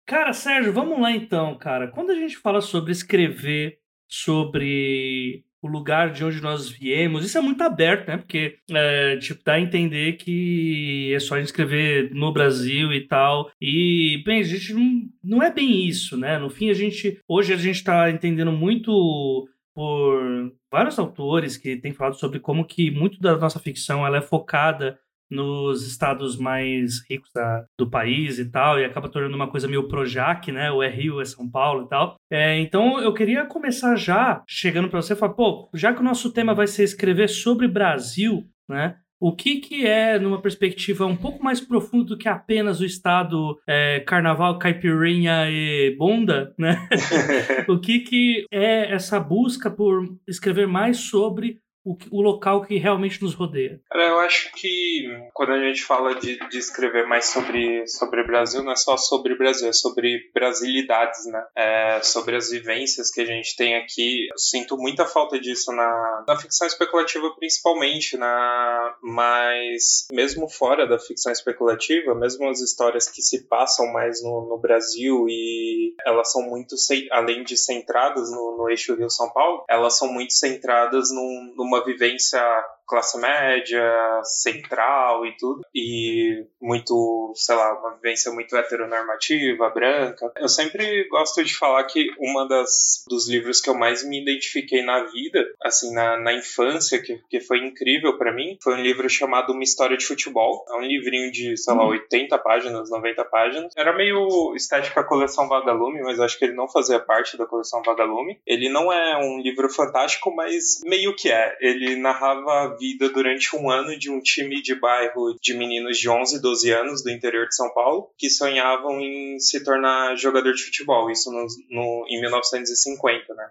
Cara, 0.08 0.32
Sérgio, 0.32 0.72
vamos 0.72 1.00
lá 1.02 1.12
então, 1.12 1.56
cara. 1.58 1.90
Quando 1.90 2.12
a 2.12 2.16
gente 2.16 2.38
fala 2.38 2.62
sobre 2.62 2.94
escrever 2.94 3.78
sobre 4.08 5.44
o 5.62 5.68
lugar 5.68 6.12
de 6.12 6.24
onde 6.24 6.42
nós 6.42 6.70
viemos. 6.70 7.26
Isso 7.26 7.38
é 7.38 7.42
muito 7.42 7.62
aberto, 7.62 8.08
né? 8.08 8.18
Porque, 8.18 8.58
é, 8.72 9.18
tipo, 9.18 9.44
dá 9.44 9.54
a 9.54 9.60
entender 9.60 10.14
que 10.14 11.12
é 11.14 11.20
só 11.20 11.36
a 11.36 11.40
gente 11.40 11.48
escrever 11.48 12.10
no 12.14 12.32
Brasil 12.32 12.94
e 12.94 13.02
tal. 13.02 13.52
E, 13.60 14.24
bem, 14.26 14.40
a 14.40 14.44
gente 14.44 14.74
não, 14.74 15.02
não 15.22 15.44
é 15.44 15.52
bem 15.52 15.86
isso, 15.86 16.16
né? 16.16 16.38
No 16.38 16.50
fim, 16.50 16.70
a 16.70 16.74
gente. 16.74 17.20
Hoje 17.28 17.54
a 17.54 17.58
gente 17.58 17.84
tá 17.84 18.10
entendendo 18.10 18.52
muito 18.52 19.50
por 19.74 20.54
vários 20.72 20.98
autores 20.98 21.58
que 21.58 21.76
têm 21.76 21.92
falado 21.92 22.16
sobre 22.16 22.40
como 22.40 22.66
que 22.66 22.90
muito 22.90 23.20
da 23.20 23.38
nossa 23.38 23.60
ficção 23.60 24.06
ela 24.06 24.18
é 24.18 24.22
focada 24.22 24.98
nos 25.30 25.86
estados 25.86 26.38
mais 26.38 27.02
ricos 27.10 27.30
da, 27.34 27.66
do 27.78 27.90
país 27.90 28.40
e 28.40 28.50
tal, 28.50 28.80
e 28.80 28.86
acaba 28.86 29.10
tornando 29.10 29.36
uma 29.36 29.50
coisa 29.50 29.68
meio 29.68 29.88
Projac, 29.88 30.52
né? 30.52 30.72
O 30.72 30.82
é 30.82 30.90
Rio, 30.90 31.22
é 31.22 31.26
São 31.26 31.50
Paulo 31.50 31.86
e 31.86 31.90
tal. 31.90 32.16
É, 32.32 32.60
então 32.60 33.00
eu 33.00 33.14
queria 33.14 33.46
começar 33.46 33.96
já 33.96 34.44
chegando 34.48 34.90
para 34.90 35.02
você 35.02 35.14
e 35.14 35.16
falar, 35.16 35.34
pô, 35.34 35.70
já 35.74 35.94
que 35.94 36.02
o 36.02 36.04
nosso 36.04 36.32
tema 36.32 36.54
vai 36.54 36.68
ser 36.68 36.84
escrever 36.84 37.28
sobre 37.28 37.68
Brasil, 37.68 38.44
né? 38.70 38.96
O 39.20 39.36
que, 39.36 39.60
que 39.60 39.86
é, 39.86 40.20
numa 40.20 40.40
perspectiva 40.40 41.06
um 41.06 41.16
pouco 41.16 41.44
mais 41.44 41.60
profunda 41.60 42.10
do 42.10 42.18
que 42.18 42.30
apenas 42.30 42.80
o 42.80 42.86
estado 42.86 43.58
é, 43.68 44.00
carnaval, 44.02 44.60
caipirinha 44.60 45.50
e 45.50 45.96
bonda, 45.98 46.54
né? 46.58 46.88
o 47.68 47.80
que, 47.80 48.02
que 48.02 48.46
é 48.52 48.92
essa 48.94 49.20
busca 49.20 49.72
por 49.72 50.08
escrever 50.28 50.68
mais 50.68 50.98
sobre 50.98 51.60
o, 51.88 51.98
o 52.12 52.22
local 52.22 52.66
que 52.66 52.78
realmente 52.78 53.22
nos 53.22 53.34
rodeia. 53.34 53.80
Eu 53.94 54.20
acho 54.20 54.52
que 54.54 55.08
quando 55.34 55.54
a 55.54 55.60
gente 55.60 55.84
fala 55.84 56.16
de, 56.16 56.38
de 56.50 56.58
escrever 56.58 57.08
mais 57.08 57.28
sobre, 57.28 57.88
sobre 57.88 58.24
Brasil, 58.24 58.62
não 58.62 58.74
é 58.74 58.76
só 58.76 58.98
sobre 58.98 59.38
Brasil, 59.38 59.70
é 59.70 59.74
sobre 59.74 60.30
brasilidades, 60.34 61.26
né? 61.28 61.46
É 61.56 62.02
sobre 62.02 62.36
as 62.36 62.50
vivências 62.50 63.10
que 63.10 63.22
a 63.22 63.26
gente 63.26 63.56
tem 63.56 63.76
aqui. 63.76 64.28
Eu 64.30 64.38
sinto 64.38 64.78
muita 64.78 65.06
falta 65.06 65.40
disso 65.40 65.72
na, 65.72 66.26
na 66.28 66.36
ficção 66.36 66.68
especulativa, 66.68 67.34
principalmente, 67.38 68.18
na, 68.18 68.96
mas 69.02 70.08
mesmo 70.12 70.50
fora 70.50 70.86
da 70.86 71.00
ficção 71.00 71.32
especulativa, 71.32 72.14
mesmo 72.14 72.50
as 72.50 72.60
histórias 72.60 73.10
que 73.10 73.22
se 73.22 73.48
passam 73.48 73.92
mais 73.94 74.22
no, 74.22 74.48
no 74.50 74.58
Brasil 74.58 75.26
e 75.30 75.94
elas 76.06 76.32
são 76.32 76.42
muito, 76.42 76.76
além 77.12 77.44
de 77.44 77.56
centradas 77.56 78.30
no, 78.32 78.58
no 78.58 78.70
eixo 78.70 78.96
Rio-São 78.96 79.30
Paulo, 79.32 79.64
elas 79.70 79.98
são 79.98 80.12
muito 80.12 80.34
centradas 80.34 81.12
num, 81.12 81.54
numa 81.56 81.77
uma 81.78 81.86
vivência 81.86 82.42
classe 82.88 83.20
média, 83.20 84.22
central 84.24 85.26
e 85.26 85.36
tudo, 85.38 85.62
e 85.74 86.46
muito, 86.62 87.34
sei 87.36 87.56
lá, 87.56 87.80
uma 87.80 87.96
vivência 87.96 88.32
muito 88.32 88.56
heteronormativa, 88.56 89.70
branca. 89.70 90.32
Eu 90.38 90.48
sempre 90.48 91.08
gosto 91.10 91.44
de 91.44 91.54
falar 91.54 91.84
que 91.86 92.08
uma 92.18 92.48
das 92.48 93.04
dos 93.08 93.30
livros 93.30 93.62
que 93.62 93.70
eu 93.70 93.76
mais 93.76 94.08
me 94.08 94.22
identifiquei 94.22 94.82
na 94.82 95.04
vida, 95.04 95.46
assim, 95.62 95.94
na, 95.94 96.18
na 96.18 96.34
infância, 96.34 97.02
que, 97.02 97.22
que 97.30 97.40
foi 97.40 97.60
incrível 97.60 98.18
para 98.18 98.34
mim, 98.34 98.58
foi 98.62 98.76
um 98.76 98.82
livro 98.82 99.10
chamado 99.10 99.54
Uma 99.54 99.64
História 99.64 99.98
de 99.98 100.06
Futebol. 100.06 100.66
É 100.70 100.76
um 100.76 100.82
livrinho 100.82 101.32
de, 101.32 101.58
sei 101.58 101.74
lá, 101.74 101.86
80 101.86 102.36
uhum. 102.36 102.44
páginas, 102.44 102.90
90 102.90 103.26
páginas. 103.26 103.74
Era 103.76 103.96
meio 103.96 104.56
estética 104.56 105.04
coleção 105.04 105.48
Vagalume, 105.48 106.02
mas 106.02 106.20
acho 106.20 106.38
que 106.38 106.46
ele 106.46 106.54
não 106.54 106.68
fazia 106.68 107.00
parte 107.00 107.38
da 107.38 107.46
coleção 107.46 107.82
Vagalume. 107.84 108.40
Ele 108.46 108.70
não 108.70 108.92
é 108.92 109.18
um 109.18 109.40
livro 109.42 109.70
fantástico, 109.70 110.34
mas 110.34 110.82
meio 110.86 111.16
que 111.16 111.32
é. 111.32 111.58
Ele 111.60 111.96
narrava 111.96 112.77
vida 112.78 113.10
durante 113.10 113.56
um 113.56 113.70
ano 113.70 113.98
de 113.98 114.12
um 114.12 114.22
time 114.22 114.62
de 114.62 114.76
bairro 114.76 115.36
de 115.42 115.54
meninos 115.54 115.98
de 115.98 116.10
11, 116.10 116.42
12 116.42 116.72
anos 116.72 117.04
do 117.04 117.10
interior 117.10 117.48
de 117.48 117.56
São 117.56 117.74
Paulo 117.74 118.10
que 118.18 118.30
sonhavam 118.30 119.00
em 119.00 119.40
se 119.40 119.64
tornar 119.64 120.16
jogador 120.16 120.54
de 120.54 120.64
futebol. 120.64 121.10
Isso 121.10 121.32
no, 121.32 121.46
no 121.70 122.06
em 122.10 122.20
1950, 122.22 123.34
né? 123.34 123.50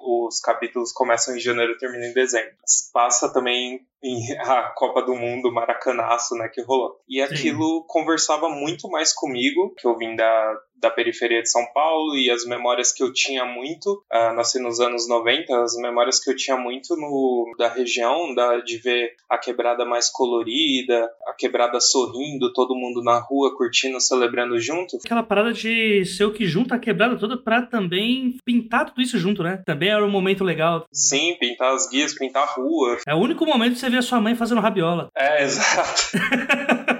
Os 0.00 0.40
capítulos 0.40 0.92
começam 0.92 1.36
em 1.36 1.40
janeiro 1.40 1.72
e 1.72 1.78
terminam 1.78 2.08
em 2.08 2.12
dezembro. 2.14 2.54
Passa 2.92 3.32
também 3.32 3.86
a 4.40 4.72
Copa 4.74 5.02
do 5.02 5.14
Mundo, 5.14 5.52
Maracanaço, 5.52 6.34
né, 6.34 6.48
que 6.52 6.62
rolou. 6.62 7.00
E 7.08 7.20
aquilo 7.20 7.80
Sim. 7.80 7.84
conversava 7.88 8.48
muito 8.48 8.88
mais 8.88 9.12
comigo, 9.12 9.74
que 9.76 9.86
eu 9.86 9.96
vim 9.96 10.14
da, 10.14 10.54
da 10.80 10.90
periferia 10.90 11.42
de 11.42 11.50
São 11.50 11.64
Paulo 11.72 12.16
e 12.16 12.30
as 12.30 12.44
memórias 12.44 12.92
que 12.92 13.02
eu 13.02 13.12
tinha 13.12 13.44
muito, 13.44 14.04
uh, 14.12 14.34
nasci 14.34 14.60
nos 14.60 14.80
anos 14.80 15.08
90, 15.08 15.62
as 15.62 15.76
memórias 15.76 16.22
que 16.22 16.30
eu 16.30 16.36
tinha 16.36 16.56
muito 16.56 16.96
no, 16.96 17.54
da 17.58 17.68
região, 17.68 18.34
da, 18.34 18.60
de 18.60 18.78
ver 18.78 19.14
a 19.28 19.38
quebrada 19.38 19.84
mais 19.84 20.10
colorida, 20.10 21.08
a 21.26 21.32
quebrada 21.32 21.80
sorrindo, 21.80 22.52
todo 22.52 22.74
mundo 22.74 23.02
na 23.02 23.18
rua 23.18 23.56
curtindo, 23.56 24.00
celebrando 24.00 24.58
junto. 24.60 24.98
Aquela 25.04 25.22
parada 25.22 25.52
de 25.52 26.04
ser 26.04 26.24
o 26.24 26.32
que 26.32 26.46
junta 26.46 26.74
a 26.74 26.78
quebrada 26.78 27.18
toda 27.18 27.36
pra 27.36 27.62
também 27.62 28.36
pintar 28.44 28.86
tudo 28.86 29.00
isso 29.00 29.18
junto, 29.18 29.42
né? 29.42 29.62
Também 29.64 29.88
era 29.88 30.04
um 30.04 30.10
momento 30.10 30.44
legal. 30.44 30.84
Sim, 30.92 31.36
pintar 31.38 31.74
as 31.74 31.88
guias, 31.88 32.14
pintar 32.14 32.42
a 32.42 32.52
rua. 32.52 32.98
É 33.06 33.14
o 33.14 33.18
único 33.18 33.44
momento 33.46 33.74
que 33.74 33.80
você 33.80 33.90
vê 33.90 33.95
a 33.96 34.02
sua 34.02 34.20
mãe 34.20 34.34
fazendo 34.34 34.60
rabiola. 34.60 35.08
É, 35.16 35.42
exato. 35.44 36.10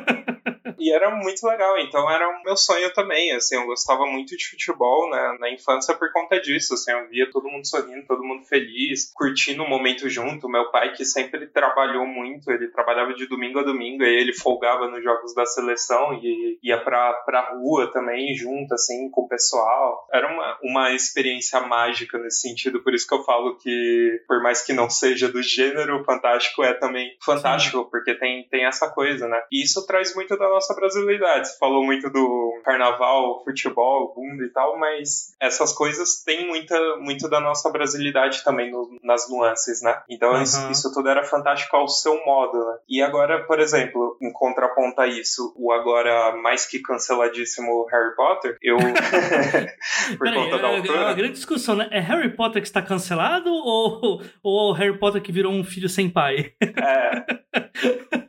e 0.87 0.93
era 0.93 1.11
muito 1.11 1.45
legal. 1.47 1.79
Então 1.79 2.09
era 2.09 2.29
o 2.29 2.43
meu 2.45 2.57
sonho 2.57 2.93
também, 2.93 3.33
assim, 3.33 3.57
eu 3.57 3.67
gostava 3.67 4.07
muito 4.07 4.37
de 4.37 4.49
futebol 4.49 5.11
né, 5.11 5.37
na 5.41 5.51
infância 5.51 5.95
por 5.95 6.13
conta 6.13 6.41
disso, 6.41 6.75
assim, 6.75 6.93
eu 6.93 7.09
via 7.09 7.29
todo 7.31 7.49
mundo 7.49 7.67
sorrindo, 7.67 8.07
todo 8.07 8.23
mundo 8.23 8.45
feliz, 8.45 9.13
curtindo 9.13 9.65
o 9.65 9.69
momento 9.69 10.09
junto. 10.09 10.49
Meu 10.49 10.71
pai 10.71 10.93
que 10.93 11.05
sempre 11.05 11.47
trabalhou 11.49 12.07
muito, 12.07 12.51
ele 12.51 12.69
trabalhava 12.69 13.15
de 13.15 13.27
domingo 13.27 13.59
a 13.59 13.63
domingo, 13.63 14.05
e 14.05 14.21
ele 14.21 14.33
folgava 14.33 14.89
nos 14.89 15.03
jogos 15.03 15.35
da 15.35 15.45
seleção 15.45 16.15
e 16.23 16.59
ia 16.63 16.79
pra, 16.79 17.13
pra 17.25 17.53
rua 17.55 17.91
também 17.91 18.35
junto, 18.37 18.73
assim, 18.75 19.11
com 19.11 19.23
o 19.23 19.29
pessoal. 19.29 20.07
Era 20.13 20.33
uma, 20.33 20.59
uma 20.63 20.93
experiência 20.93 21.61
mágica 21.61 22.19
nesse 22.19 22.43
sentido, 22.43 22.83
por 22.83 22.95
isso 22.95 23.07
que 23.09 23.15
eu 23.15 23.25
falo 23.25 23.57
que, 23.57 24.23
por 24.29 24.41
mais 24.41 24.63
que 24.65 24.73
não 24.73 24.89
seja 24.89 25.29
do 25.29 25.43
gênero, 25.43 26.05
fantástico 26.05 26.63
é 26.63 26.75
também 26.75 27.17
fantástico, 27.25 27.83
Sim. 27.83 27.89
porque 27.91 28.15
tem, 28.15 28.47
tem 28.49 28.67
essa 28.67 28.89
coisa, 28.91 29.27
né? 29.27 29.43
E 29.51 29.63
isso 29.63 29.85
traz 29.87 30.15
muito 30.15 30.37
da 30.37 30.49
nossa 30.49 30.76
brasilidade. 30.77 31.49
Você 31.49 31.59
falou 31.59 31.85
muito 31.85 32.11
do 32.11 32.61
carnaval, 32.65 33.43
futebol, 33.45 34.15
bunda 34.15 34.45
e 34.45 34.51
tal, 34.51 34.79
mas 34.79 35.35
essas 35.41 35.73
coisas 35.73 36.23
têm 36.23 36.47
muita, 36.47 36.97
muito 36.99 37.29
da 37.29 37.41
nossa 37.41 37.71
brasilidade 37.71 38.45
também 38.45 38.71
no, 38.71 38.99
nas 39.03 39.29
nuances, 39.29 39.83
né? 39.83 40.01
Então 40.09 40.33
uhum. 40.33 40.43
isso, 40.43 40.71
isso, 40.71 40.93
tudo 40.93 41.09
era 41.09 41.25
fantástico 41.25 41.77
ao 41.77 41.89
seu 41.89 42.25
modo, 42.25 42.59
né? 42.59 42.79
E 42.89 43.03
agora, 43.03 43.45
por 43.47 43.59
exemplo, 43.59 44.17
em 44.21 44.33
contraponto 44.33 45.01
a 45.01 45.07
isso, 45.07 45.55
o 45.57 45.73
agora 45.73 46.37
mais 46.37 46.67
que 46.67 46.81
canceladíssimo 46.81 47.87
Harry 47.91 48.15
Potter, 48.15 48.59
eu. 48.63 48.77
por 50.19 50.25
Peraí, 50.25 50.35
conta 50.35 50.59
da 50.59 50.69
é, 50.69 50.77
autora. 50.77 50.99
É 50.99 51.05
uma 51.05 51.15
grande 51.15 51.35
discussão, 51.35 51.77
né? 51.77 51.89
É 51.91 52.01
Harry 52.01 52.35
Potter 52.35 52.61
que 52.61 52.69
está 52.69 52.83
cancelado 52.83 53.51
ou, 53.51 54.23
ou 54.43 54.73
Harry 54.73 54.99
Potter 54.99 55.23
que 55.23 55.33
virou 55.33 55.53
um 55.53 55.65
filho 55.65 55.89
sem 55.89 56.11
pai? 56.11 56.53
É. 56.61 57.25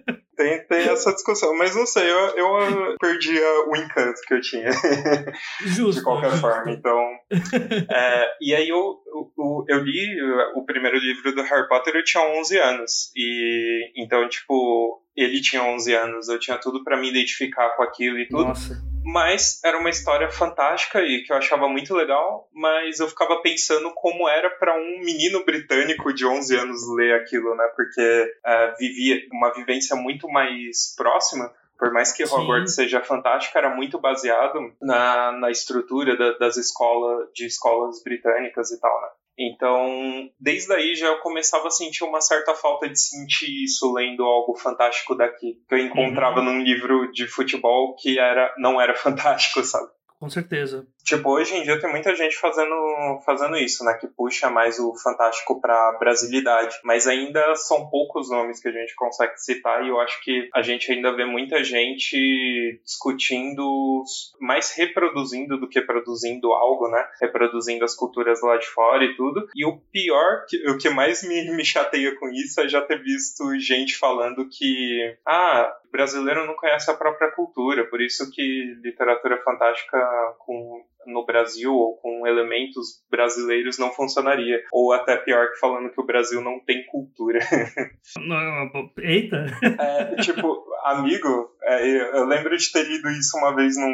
Tem, 0.43 0.67
tem 0.67 0.89
essa 0.89 1.13
discussão, 1.13 1.55
mas 1.57 1.73
não 1.73 1.85
sei, 1.85 2.03
eu, 2.09 2.35
eu 2.35 2.97
perdi 2.99 3.39
o 3.39 3.75
encanto 3.77 4.19
que 4.27 4.33
eu 4.33 4.41
tinha. 4.41 4.69
Justo. 5.65 5.99
De 5.99 6.03
qualquer 6.03 6.31
forma, 6.31 6.71
então. 6.71 6.99
É, 7.89 8.37
e 8.41 8.53
aí 8.53 8.67
eu, 8.67 8.97
eu, 9.37 9.65
eu, 9.67 9.79
li 9.83 10.21
o 10.55 10.65
primeiro 10.65 10.97
livro 10.97 11.33
do 11.33 11.41
Harry 11.43 11.67
Potter, 11.67 11.95
eu 11.95 12.03
tinha 12.03 12.23
11 12.39 12.57
anos. 12.57 13.11
E 13.15 13.91
então, 13.95 14.27
tipo, 14.27 15.01
ele 15.15 15.41
tinha 15.41 15.63
11 15.63 15.93
anos, 15.93 16.29
eu 16.29 16.39
tinha 16.39 16.57
tudo 16.57 16.83
para 16.83 16.97
me 16.97 17.09
identificar 17.09 17.69
com 17.75 17.83
aquilo 17.83 18.17
e 18.19 18.27
tudo. 18.27 18.45
Nossa. 18.45 18.92
Mas 19.03 19.59
era 19.63 19.77
uma 19.77 19.89
história 19.89 20.29
fantástica 20.29 20.99
e 21.01 21.23
que 21.23 21.31
eu 21.31 21.37
achava 21.37 21.67
muito 21.67 21.93
legal, 21.93 22.47
mas 22.53 22.99
eu 22.99 23.07
ficava 23.07 23.41
pensando 23.41 23.91
como 23.93 24.27
era 24.29 24.49
para 24.49 24.75
um 24.75 24.99
menino 24.99 25.43
britânico 25.43 26.13
de 26.13 26.25
11 26.25 26.55
anos 26.55 26.95
ler 26.95 27.15
aquilo, 27.15 27.55
né? 27.55 27.67
Porque 27.75 28.33
uh, 28.45 28.77
vivia 28.79 29.21
uma 29.31 29.53
vivência 29.53 29.95
muito 29.95 30.27
mais 30.29 30.95
próxima 30.95 31.51
por 31.83 31.91
mais 31.91 32.13
que 32.13 32.23
Hogwarts 32.23 32.75
Sim. 32.75 32.83
seja 32.83 33.01
fantástico, 33.01 33.57
era 33.57 33.75
muito 33.75 33.99
baseado 33.99 34.73
na, 34.81 35.33
na 35.33 35.51
estrutura 35.51 36.15
da, 36.15 36.37
das 36.37 36.55
escolas, 36.55 37.27
de 37.33 37.45
escolas 37.45 38.01
britânicas 38.01 38.71
e 38.71 38.79
tal, 38.79 39.01
né? 39.01 39.07
Então, 39.37 40.29
desde 40.39 40.71
aí 40.73 40.95
já 40.95 41.07
eu 41.07 41.19
começava 41.19 41.67
a 41.67 41.71
sentir 41.71 42.03
uma 42.03 42.21
certa 42.21 42.53
falta 42.53 42.87
de 42.87 42.99
sentir 42.99 43.63
isso 43.63 43.91
lendo 43.93 44.23
algo 44.23 44.55
fantástico 44.55 45.15
daqui, 45.15 45.59
que 45.67 45.73
eu 45.73 45.79
encontrava 45.79 46.39
uhum. 46.39 46.45
num 46.45 46.63
livro 46.63 47.11
de 47.11 47.27
futebol 47.27 47.95
que 47.95 48.19
era 48.19 48.53
não 48.57 48.79
era 48.79 48.93
fantástico, 48.95 49.63
sabe? 49.63 49.89
Com 50.19 50.29
certeza. 50.29 50.87
Tipo, 51.03 51.31
hoje 51.31 51.55
em 51.55 51.63
dia 51.63 51.79
tem 51.79 51.91
muita 51.91 52.15
gente 52.15 52.35
fazendo, 52.37 53.19
fazendo 53.25 53.57
isso, 53.57 53.83
né? 53.83 53.93
Que 53.99 54.07
puxa 54.07 54.49
mais 54.49 54.79
o 54.79 54.95
fantástico 54.95 55.59
pra 55.59 55.97
brasilidade. 55.99 56.79
Mas 56.83 57.07
ainda 57.07 57.55
são 57.55 57.89
poucos 57.89 58.29
nomes 58.29 58.61
que 58.61 58.69
a 58.69 58.71
gente 58.71 58.95
consegue 58.95 59.37
citar 59.37 59.83
e 59.83 59.89
eu 59.89 59.99
acho 59.99 60.23
que 60.23 60.49
a 60.53 60.61
gente 60.61 60.91
ainda 60.91 61.13
vê 61.13 61.25
muita 61.25 61.63
gente 61.63 62.79
discutindo, 62.85 64.03
mais 64.39 64.73
reproduzindo 64.75 65.59
do 65.59 65.67
que 65.67 65.81
produzindo 65.81 66.53
algo, 66.53 66.87
né? 66.87 67.05
Reproduzindo 67.19 67.83
as 67.83 67.95
culturas 67.95 68.41
lá 68.41 68.57
de 68.57 68.67
fora 68.67 69.03
e 69.03 69.15
tudo. 69.15 69.49
E 69.53 69.65
o 69.65 69.77
pior, 69.91 70.45
o 70.69 70.77
que 70.77 70.89
mais 70.89 71.21
me, 71.27 71.51
me 71.51 71.65
chateia 71.65 72.15
com 72.15 72.29
isso 72.29 72.61
é 72.61 72.69
já 72.69 72.81
ter 72.81 73.01
visto 73.03 73.59
gente 73.59 73.97
falando 73.97 74.47
que, 74.49 75.17
ah, 75.25 75.75
brasileiro 75.91 76.47
não 76.47 76.55
conhece 76.55 76.89
a 76.89 76.95
própria 76.95 77.29
cultura, 77.31 77.85
por 77.85 78.01
isso 78.01 78.31
que 78.31 78.75
literatura 78.81 79.37
fantástica 79.43 79.99
com 80.39 80.83
no 81.05 81.25
Brasil 81.25 81.73
ou 81.73 81.97
com 81.97 82.25
elementos 82.27 83.03
brasileiros 83.09 83.77
não 83.77 83.91
funcionaria. 83.91 84.63
Ou 84.71 84.91
até 84.93 85.17
pior 85.17 85.51
que 85.51 85.59
falando 85.59 85.91
que 85.91 86.01
o 86.01 86.05
Brasil 86.05 86.41
não 86.41 86.59
tem 86.59 86.85
cultura. 86.87 87.39
Eita! 88.99 89.45
É, 89.79 90.15
tipo, 90.21 90.65
amigo, 90.83 91.51
é, 91.63 92.17
eu 92.17 92.25
lembro 92.25 92.55
de 92.55 92.71
ter 92.71 92.83
lido 92.83 93.09
isso 93.09 93.37
uma 93.37 93.55
vez 93.55 93.77
num 93.77 93.93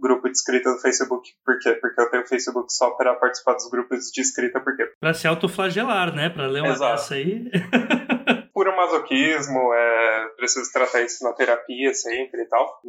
grupo 0.00 0.28
de 0.28 0.36
escrita 0.36 0.72
do 0.72 0.80
Facebook. 0.80 1.28
Por 1.44 1.58
quê? 1.58 1.72
Porque 1.74 2.00
eu 2.00 2.10
tenho 2.10 2.26
Facebook 2.26 2.72
só 2.72 2.90
para 2.90 3.14
participar 3.14 3.54
dos 3.54 3.68
grupos 3.70 4.10
de 4.12 4.20
escrita, 4.20 4.60
por 4.60 4.76
quê? 4.76 4.84
Pra 5.00 5.14
se 5.14 5.26
autoflagelar, 5.26 6.14
né? 6.14 6.28
Pra 6.28 6.46
ler 6.46 6.60
uma 6.60 6.72
Exato. 6.72 6.92
dessa 6.92 7.14
aí. 7.14 7.50
Puro 8.52 8.74
masoquismo, 8.74 9.72
é, 9.74 10.28
preciso 10.36 10.72
tratar 10.72 11.02
isso 11.02 11.22
na 11.24 11.32
terapia 11.32 11.92
sempre 11.92 12.42
e 12.42 12.48
tal. 12.48 12.80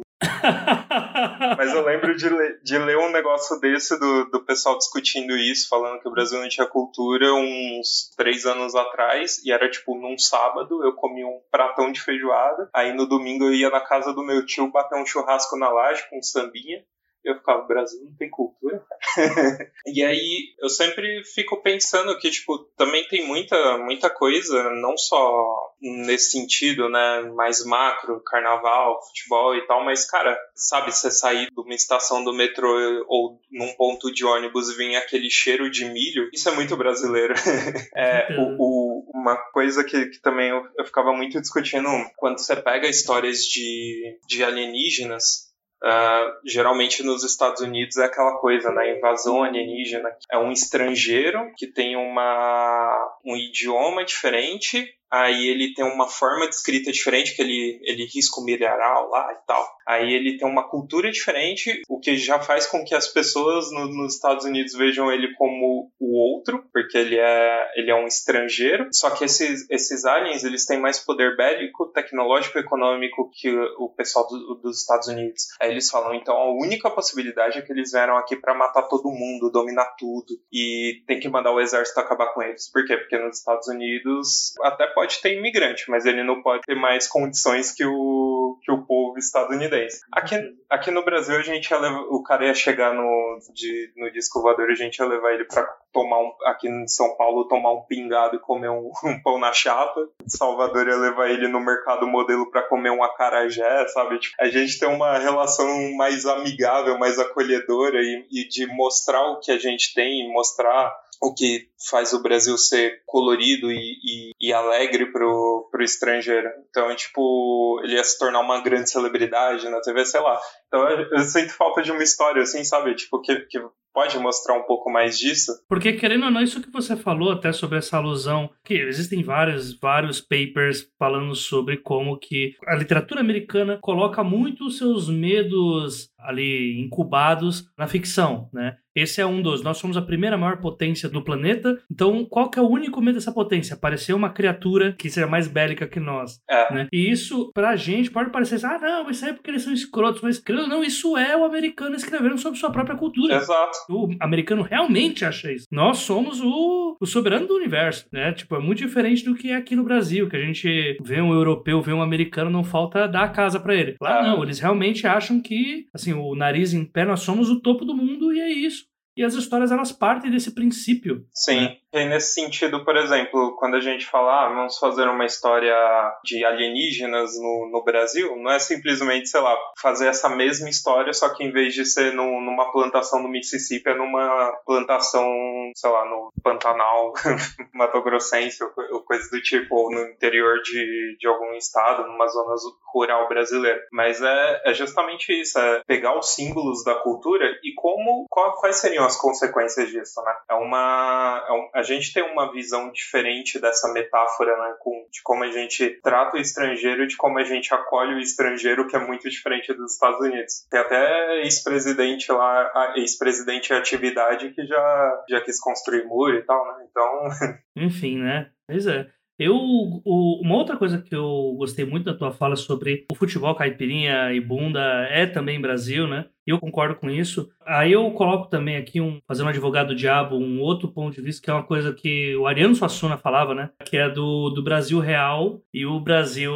Mas 1.56 1.72
eu 1.72 1.84
lembro 1.84 2.16
de, 2.16 2.28
ler, 2.28 2.60
de 2.62 2.78
ler 2.78 2.98
um 2.98 3.10
negócio 3.10 3.58
desse 3.60 3.98
do, 3.98 4.24
do 4.30 4.44
pessoal 4.44 4.76
discutindo 4.76 5.36
isso, 5.36 5.68
falando 5.68 6.00
que 6.00 6.08
o 6.08 6.10
Brasil 6.10 6.40
não 6.40 6.48
tinha 6.48 6.66
cultura 6.66 7.32
uns 7.34 8.12
três 8.16 8.44
anos 8.44 8.74
atrás, 8.74 9.40
e 9.44 9.52
era 9.52 9.70
tipo 9.70 9.94
num 9.94 10.18
sábado 10.18 10.84
eu 10.84 10.92
comia 10.94 11.26
um 11.26 11.40
pratão 11.50 11.92
de 11.92 12.00
feijoada, 12.00 12.68
aí 12.74 12.92
no 12.92 13.06
domingo 13.06 13.44
eu 13.44 13.54
ia 13.54 13.70
na 13.70 13.80
casa 13.80 14.12
do 14.12 14.24
meu 14.24 14.44
tio 14.44 14.70
bater 14.70 15.00
um 15.00 15.06
churrasco 15.06 15.56
na 15.56 15.68
laje 15.68 16.02
com 16.10 16.18
um 16.18 16.22
sambinha, 16.22 16.82
eu 17.30 17.36
ficava, 17.36 17.66
Brasil 17.66 18.00
não 18.04 18.16
tem 18.16 18.30
cultura, 18.30 18.82
e 19.86 20.04
aí 20.04 20.54
eu 20.60 20.68
sempre 20.68 21.22
fico 21.24 21.62
pensando 21.62 22.16
que, 22.18 22.30
tipo, 22.30 22.58
também 22.76 23.06
tem 23.08 23.26
muita, 23.26 23.78
muita 23.78 24.10
coisa, 24.10 24.70
não 24.70 24.96
só 24.96 25.68
nesse 25.80 26.32
sentido, 26.32 26.88
né, 26.88 27.22
mais 27.34 27.64
macro, 27.64 28.20
carnaval, 28.24 29.00
futebol 29.06 29.54
e 29.54 29.66
tal, 29.66 29.84
mas, 29.84 30.04
cara, 30.04 30.38
sabe, 30.54 30.92
você 30.92 31.10
sair 31.10 31.48
de 31.50 31.60
uma 31.60 31.74
estação 31.74 32.24
do 32.24 32.32
metrô 32.32 32.68
ou 33.08 33.40
num 33.50 33.72
ponto 33.74 34.12
de 34.12 34.24
ônibus 34.24 34.70
e 34.70 34.76
vir 34.76 34.96
aquele 34.96 35.30
cheiro 35.30 35.70
de 35.70 35.84
milho, 35.84 36.28
isso 36.32 36.48
é 36.48 36.52
muito 36.52 36.76
brasileiro. 36.76 37.34
é, 37.94 38.36
o, 38.38 38.56
o, 38.58 39.10
uma 39.14 39.36
coisa 39.52 39.84
que, 39.84 40.06
que 40.06 40.20
também 40.20 40.50
eu, 40.50 40.64
eu 40.76 40.84
ficava 40.84 41.12
muito 41.12 41.40
discutindo, 41.40 41.88
quando 42.16 42.38
você 42.38 42.56
pega 42.56 42.88
histórias 42.88 43.42
de, 43.42 44.18
de 44.26 44.42
alienígenas, 44.42 45.47
Uh, 45.82 46.32
geralmente 46.44 47.04
nos 47.04 47.22
Estados 47.22 47.60
Unidos 47.62 47.96
é 47.96 48.06
aquela 48.06 48.36
coisa, 48.38 48.70
né? 48.72 48.96
Invasão 48.96 49.42
alienígena. 49.42 50.10
É 50.30 50.36
um 50.36 50.50
estrangeiro 50.50 51.52
que 51.56 51.66
tem 51.66 51.96
uma, 51.96 53.18
um 53.24 53.36
idioma 53.36 54.04
diferente 54.04 54.92
aí 55.10 55.48
ele 55.48 55.74
tem 55.74 55.84
uma 55.84 56.08
forma 56.08 56.48
de 56.48 56.54
escrita 56.54 56.92
diferente, 56.92 57.34
que 57.34 57.42
ele, 57.42 57.80
ele 57.82 58.04
risca 58.04 58.40
o 58.40 58.44
mineral 58.44 59.08
lá 59.10 59.32
e 59.32 59.46
tal. 59.46 59.78
Aí 59.86 60.12
ele 60.12 60.36
tem 60.36 60.46
uma 60.46 60.68
cultura 60.68 61.10
diferente, 61.10 61.80
o 61.88 61.98
que 61.98 62.16
já 62.16 62.38
faz 62.38 62.66
com 62.66 62.84
que 62.84 62.94
as 62.94 63.08
pessoas 63.08 63.72
no, 63.72 63.86
nos 63.86 64.14
Estados 64.16 64.44
Unidos 64.44 64.74
vejam 64.74 65.10
ele 65.10 65.34
como 65.34 65.90
o 65.98 66.18
outro, 66.18 66.62
porque 66.72 66.98
ele 66.98 67.18
é, 67.18 67.72
ele 67.76 67.90
é 67.90 67.94
um 67.94 68.06
estrangeiro. 68.06 68.88
Só 68.92 69.10
que 69.10 69.24
esses, 69.24 69.68
esses 69.70 70.04
aliens, 70.04 70.44
eles 70.44 70.66
têm 70.66 70.78
mais 70.78 70.98
poder 70.98 71.36
bélico, 71.36 71.86
tecnológico 71.86 72.58
econômico 72.58 73.30
que 73.32 73.50
o 73.78 73.88
pessoal 73.88 74.26
do, 74.28 74.56
dos 74.56 74.80
Estados 74.80 75.08
Unidos. 75.08 75.46
Aí 75.60 75.70
eles 75.70 75.90
falam, 75.90 76.14
então 76.14 76.36
a 76.36 76.52
única 76.52 76.90
possibilidade 76.90 77.58
é 77.58 77.62
que 77.62 77.72
eles 77.72 77.90
vieram 77.90 78.16
aqui 78.18 78.36
para 78.36 78.54
matar 78.54 78.82
todo 78.82 79.10
mundo, 79.10 79.50
dominar 79.50 79.94
tudo, 79.98 80.38
e 80.52 81.02
tem 81.06 81.18
que 81.18 81.28
mandar 81.28 81.52
o 81.52 81.60
exército 81.60 81.98
acabar 81.98 82.34
com 82.34 82.42
eles. 82.42 82.70
Por 82.70 82.84
quê? 82.84 82.96
Porque 82.96 83.18
nos 83.18 83.38
Estados 83.38 83.68
Unidos 83.68 84.52
até 84.62 84.86
pode 84.98 85.20
ter 85.20 85.36
imigrante, 85.36 85.88
mas 85.88 86.04
ele 86.04 86.24
não 86.24 86.42
pode 86.42 86.62
ter 86.62 86.74
mais 86.74 87.06
condições 87.06 87.70
que 87.70 87.84
o, 87.84 88.58
que 88.60 88.72
o 88.72 88.82
povo 88.82 89.16
estadunidense. 89.16 90.00
Aqui, 90.10 90.34
aqui 90.68 90.90
no 90.90 91.04
Brasil, 91.04 91.36
a 91.36 91.42
gente 91.42 91.70
ia 91.70 91.78
levar, 91.78 92.00
o 92.00 92.20
cara 92.20 92.46
ia 92.46 92.54
chegar 92.54 92.92
no, 92.92 93.38
de, 93.54 93.92
no 93.96 94.10
disco 94.10 94.42
voador, 94.42 94.68
a 94.68 94.74
gente 94.74 94.96
ia 94.96 95.06
levar 95.06 95.34
ele 95.34 95.44
pra 95.44 95.62
tomar 95.92 96.18
um, 96.18 96.32
aqui 96.46 96.68
em 96.68 96.88
São 96.88 97.16
Paulo, 97.16 97.46
tomar 97.46 97.74
um 97.74 97.82
pingado 97.82 98.34
e 98.34 98.40
comer 98.40 98.70
um, 98.70 98.90
um 99.04 99.22
pão 99.22 99.38
na 99.38 99.52
chapa. 99.52 100.08
Salvador 100.26 100.88
ia 100.88 100.96
levar 100.96 101.30
ele 101.30 101.46
no 101.46 101.60
mercado 101.60 102.04
modelo 102.04 102.50
para 102.50 102.62
comer 102.62 102.90
um 102.90 103.04
acarajé, 103.04 103.86
sabe? 103.86 104.18
Tipo, 104.18 104.34
a 104.40 104.48
gente 104.48 104.80
tem 104.80 104.88
uma 104.88 105.16
relação 105.16 105.68
mais 105.96 106.26
amigável, 106.26 106.98
mais 106.98 107.20
acolhedora 107.20 108.00
e, 108.02 108.26
e 108.32 108.48
de 108.48 108.66
mostrar 108.66 109.22
o 109.30 109.38
que 109.38 109.52
a 109.52 109.58
gente 109.58 109.94
tem, 109.94 110.28
mostrar 110.32 110.92
o 111.20 111.34
que 111.34 111.68
faz 111.90 112.12
o 112.12 112.22
Brasil 112.22 112.56
ser 112.56 113.02
colorido 113.06 113.70
e, 113.70 113.76
e, 113.76 114.32
e 114.40 114.52
alegre 114.52 115.06
pro, 115.06 115.68
pro 115.70 115.82
estrangeiro. 115.82 116.48
Então, 116.70 116.94
tipo, 116.94 117.80
ele 117.82 117.94
ia 117.94 118.04
se 118.04 118.18
tornar 118.18 118.40
uma 118.40 118.62
grande 118.62 118.90
celebridade 118.90 119.68
na 119.68 119.80
TV, 119.80 120.04
sei 120.04 120.20
lá. 120.20 120.40
Então, 120.66 120.88
eu, 120.88 121.10
eu 121.10 121.18
sinto 121.20 121.52
falta 121.52 121.82
de 121.82 121.90
uma 121.90 122.02
história, 122.02 122.42
assim, 122.42 122.64
sabe? 122.64 122.94
Tipo, 122.94 123.20
que, 123.20 123.34
que 123.46 123.58
pode 123.92 124.18
mostrar 124.18 124.54
um 124.54 124.62
pouco 124.64 124.90
mais 124.90 125.18
disso? 125.18 125.52
Porque, 125.68 125.92
querendo 125.92 126.24
ou 126.24 126.30
não, 126.30 126.40
isso 126.40 126.62
que 126.62 126.70
você 126.70 126.96
falou 126.96 127.32
até 127.32 127.52
sobre 127.52 127.78
essa 127.78 127.96
alusão, 127.96 128.50
que 128.64 128.74
existem 128.74 129.22
vários, 129.22 129.78
vários 129.78 130.20
papers 130.20 130.88
falando 130.98 131.34
sobre 131.34 131.78
como 131.78 132.18
que 132.18 132.54
a 132.66 132.74
literatura 132.74 133.20
americana 133.20 133.78
coloca 133.80 134.22
muito 134.22 134.66
os 134.66 134.78
seus 134.78 135.08
medos 135.08 136.10
ali 136.18 136.80
incubados 136.80 137.70
na 137.76 137.86
ficção, 137.86 138.48
né? 138.52 138.76
Esse 138.94 139.20
é 139.20 139.26
um 139.26 139.40
dos. 139.40 139.62
Nós 139.62 139.78
somos 139.78 139.96
a 139.96 140.02
primeira 140.02 140.36
maior 140.36 140.60
potência 140.60 141.08
do 141.08 141.22
planeta. 141.22 141.80
Então, 141.88 142.24
qual 142.24 142.50
que 142.50 142.58
é 142.58 142.62
o 142.62 142.68
único 142.68 143.00
medo 143.00 143.14
dessa 143.14 143.30
potência? 143.30 143.74
Aparecer 143.74 144.12
uma 144.12 144.30
criatura 144.30 144.92
que 144.98 145.08
seja 145.08 145.26
mais 145.26 145.46
bélica 145.46 145.86
que 145.86 146.00
nós. 146.00 146.40
É. 146.50 146.74
Né? 146.74 146.88
E 146.92 147.08
isso, 147.08 147.52
pra 147.54 147.76
gente, 147.76 148.10
pode 148.10 148.30
parecer 148.30 148.56
assim, 148.56 148.66
ah, 148.66 148.78
não, 148.78 149.08
isso 149.08 149.24
é 149.24 149.32
porque 149.32 149.50
eles 149.50 149.62
são 149.62 149.72
escrotos. 149.72 150.20
Mas, 150.20 150.40
querendo 150.40 150.62
ou 150.62 150.68
não, 150.68 150.82
isso 150.82 151.16
é 151.16 151.36
o 151.36 151.44
americano 151.44 151.94
escrevendo 151.94 152.38
sobre 152.38 152.58
sua 152.58 152.72
própria 152.72 152.96
cultura. 152.96 153.36
Exato. 153.36 153.77
O 153.88 154.08
americano 154.20 154.62
realmente 154.62 155.24
acha 155.24 155.52
isso. 155.52 155.66
Nós 155.70 155.98
somos 155.98 156.40
o, 156.40 156.96
o 157.00 157.06
soberano 157.06 157.46
do 157.46 157.54
universo, 157.54 158.06
né? 158.12 158.32
Tipo, 158.32 158.56
é 158.56 158.58
muito 158.58 158.78
diferente 158.78 159.24
do 159.24 159.34
que 159.34 159.50
é 159.50 159.56
aqui 159.56 159.74
no 159.76 159.84
Brasil, 159.84 160.28
que 160.28 160.36
a 160.36 160.44
gente 160.44 160.96
vê 161.02 161.20
um 161.20 161.32
europeu, 161.32 161.82
vê 161.82 161.92
um 161.92 162.02
americano, 162.02 162.50
não 162.50 162.64
falta 162.64 163.06
dar 163.06 163.24
a 163.24 163.28
casa 163.28 163.60
para 163.60 163.74
ele. 163.74 163.96
Lá 164.00 164.22
não, 164.22 164.42
eles 164.42 164.58
realmente 164.58 165.06
acham 165.06 165.40
que, 165.40 165.86
assim, 165.94 166.12
o 166.12 166.34
nariz 166.34 166.72
em 166.72 166.84
pé, 166.84 167.04
nós 167.04 167.20
somos 167.20 167.50
o 167.50 167.60
topo 167.60 167.84
do 167.84 167.96
mundo 167.96 168.32
e 168.32 168.40
é 168.40 168.50
isso. 168.50 168.84
E 169.16 169.24
as 169.24 169.34
histórias 169.34 169.72
elas 169.72 169.90
partem 169.90 170.30
desse 170.30 170.54
princípio. 170.54 171.24
Sim. 171.34 171.62
Né? 171.62 171.76
E 171.92 172.04
nesse 172.04 172.34
sentido, 172.34 172.84
por 172.84 172.96
exemplo, 172.96 173.56
quando 173.56 173.76
a 173.76 173.80
gente 173.80 174.04
fala, 174.04 174.44
ah, 174.44 174.48
vamos 174.48 174.78
fazer 174.78 175.08
uma 175.08 175.24
história 175.24 175.74
de 176.22 176.44
alienígenas 176.44 177.38
no, 177.40 177.70
no 177.72 177.82
Brasil, 177.82 178.36
não 178.36 178.50
é 178.50 178.58
simplesmente, 178.58 179.28
sei 179.28 179.40
lá, 179.40 179.56
fazer 179.80 180.08
essa 180.08 180.28
mesma 180.28 180.68
história, 180.68 181.12
só 181.14 181.30
que 181.30 181.42
em 181.42 181.50
vez 181.50 181.72
de 181.74 181.86
ser 181.86 182.12
no, 182.12 182.40
numa 182.42 182.70
plantação 182.72 183.22
no 183.22 183.28
Mississippi, 183.28 183.88
é 183.88 183.94
numa 183.94 184.52
plantação, 184.66 185.26
sei 185.74 185.90
lá, 185.90 186.04
no 186.04 186.30
Pantanal, 186.42 187.14
Mato 187.72 188.02
Grossense, 188.02 188.62
ou 188.62 189.00
coisa 189.00 189.28
do 189.30 189.40
tipo, 189.40 189.74
ou 189.74 189.90
no 189.90 190.02
interior 190.08 190.60
de, 190.62 191.16
de 191.18 191.26
algum 191.26 191.54
estado, 191.54 192.06
numa 192.06 192.26
zona 192.28 192.54
rural 192.92 193.28
brasileira. 193.28 193.80
Mas 193.92 194.20
é, 194.20 194.62
é 194.66 194.74
justamente 194.74 195.32
isso, 195.32 195.58
é 195.58 195.82
pegar 195.86 196.18
os 196.18 196.34
símbolos 196.34 196.84
da 196.84 196.96
cultura 196.96 197.46
e 197.64 197.72
como, 197.74 198.26
quais 198.28 198.76
seriam 198.76 199.06
as 199.06 199.16
consequências 199.16 199.88
disso, 199.88 200.22
né? 200.22 200.34
É 200.50 200.54
uma... 200.54 201.44
É 201.48 201.52
um, 201.52 201.77
a 201.78 201.82
gente 201.82 202.12
tem 202.12 202.24
uma 202.24 202.50
visão 202.52 202.90
diferente 202.90 203.60
dessa 203.60 203.92
metáfora, 203.92 204.50
né, 204.56 204.74
com, 204.80 205.06
de 205.12 205.22
como 205.22 205.44
a 205.44 205.50
gente 205.50 206.00
trata 206.02 206.36
o 206.36 206.40
estrangeiro 206.40 207.04
e 207.04 207.06
de 207.06 207.16
como 207.16 207.38
a 207.38 207.44
gente 207.44 207.72
acolhe 207.72 208.14
o 208.14 208.18
estrangeiro, 208.18 208.88
que 208.88 208.96
é 208.96 209.06
muito 209.06 209.30
diferente 209.30 209.72
dos 209.72 209.92
Estados 209.92 210.20
Unidos. 210.20 210.66
Tem 210.68 210.80
até 210.80 211.42
ex-presidente 211.42 212.32
lá, 212.32 212.94
ex-presidente 212.96 213.72
em 213.72 213.76
atividade 213.76 214.50
que 214.50 214.66
já, 214.66 215.24
já 215.30 215.40
quis 215.40 215.60
construir 215.60 216.04
muro 216.04 216.36
e 216.36 216.42
tal, 216.42 216.66
né? 216.66 216.86
Então. 216.90 217.28
Enfim, 217.76 218.18
né? 218.18 218.50
Pois 218.66 218.86
é. 218.88 219.06
Eu, 219.38 219.54
uma 219.54 220.56
outra 220.56 220.76
coisa 220.76 221.00
que 221.00 221.14
eu 221.14 221.54
gostei 221.56 221.84
muito 221.84 222.06
da 222.06 222.14
tua 222.14 222.32
fala 222.32 222.56
sobre 222.56 223.06
o 223.12 223.14
futebol 223.14 223.54
caipirinha 223.54 224.32
e 224.32 224.40
bunda 224.40 224.80
é 225.10 225.26
também 225.26 225.60
Brasil, 225.60 226.08
né? 226.08 226.26
Eu 226.48 226.58
concordo 226.58 226.94
com 226.94 227.10
isso. 227.10 227.50
Aí 227.66 227.92
eu 227.92 228.10
coloco 228.12 228.48
também 228.48 228.78
aqui, 228.78 229.02
um, 229.02 229.20
fazendo 229.28 229.46
um 229.46 229.50
advogado 229.50 229.88
do 229.88 229.94
diabo, 229.94 230.36
um 230.36 230.60
outro 230.60 230.88
ponto 230.88 231.14
de 231.14 231.20
vista, 231.20 231.42
que 231.42 231.50
é 231.50 231.52
uma 231.52 231.62
coisa 231.62 231.92
que 231.92 232.34
o 232.36 232.46
Ariano 232.46 232.74
Suassuna 232.74 233.18
falava, 233.18 233.54
né? 233.54 233.70
Que 233.84 233.98
é 233.98 234.08
do, 234.08 234.48
do 234.48 234.62
Brasil 234.62 234.98
real 234.98 235.60
e 235.74 235.84
o 235.84 236.00
Brasil 236.00 236.50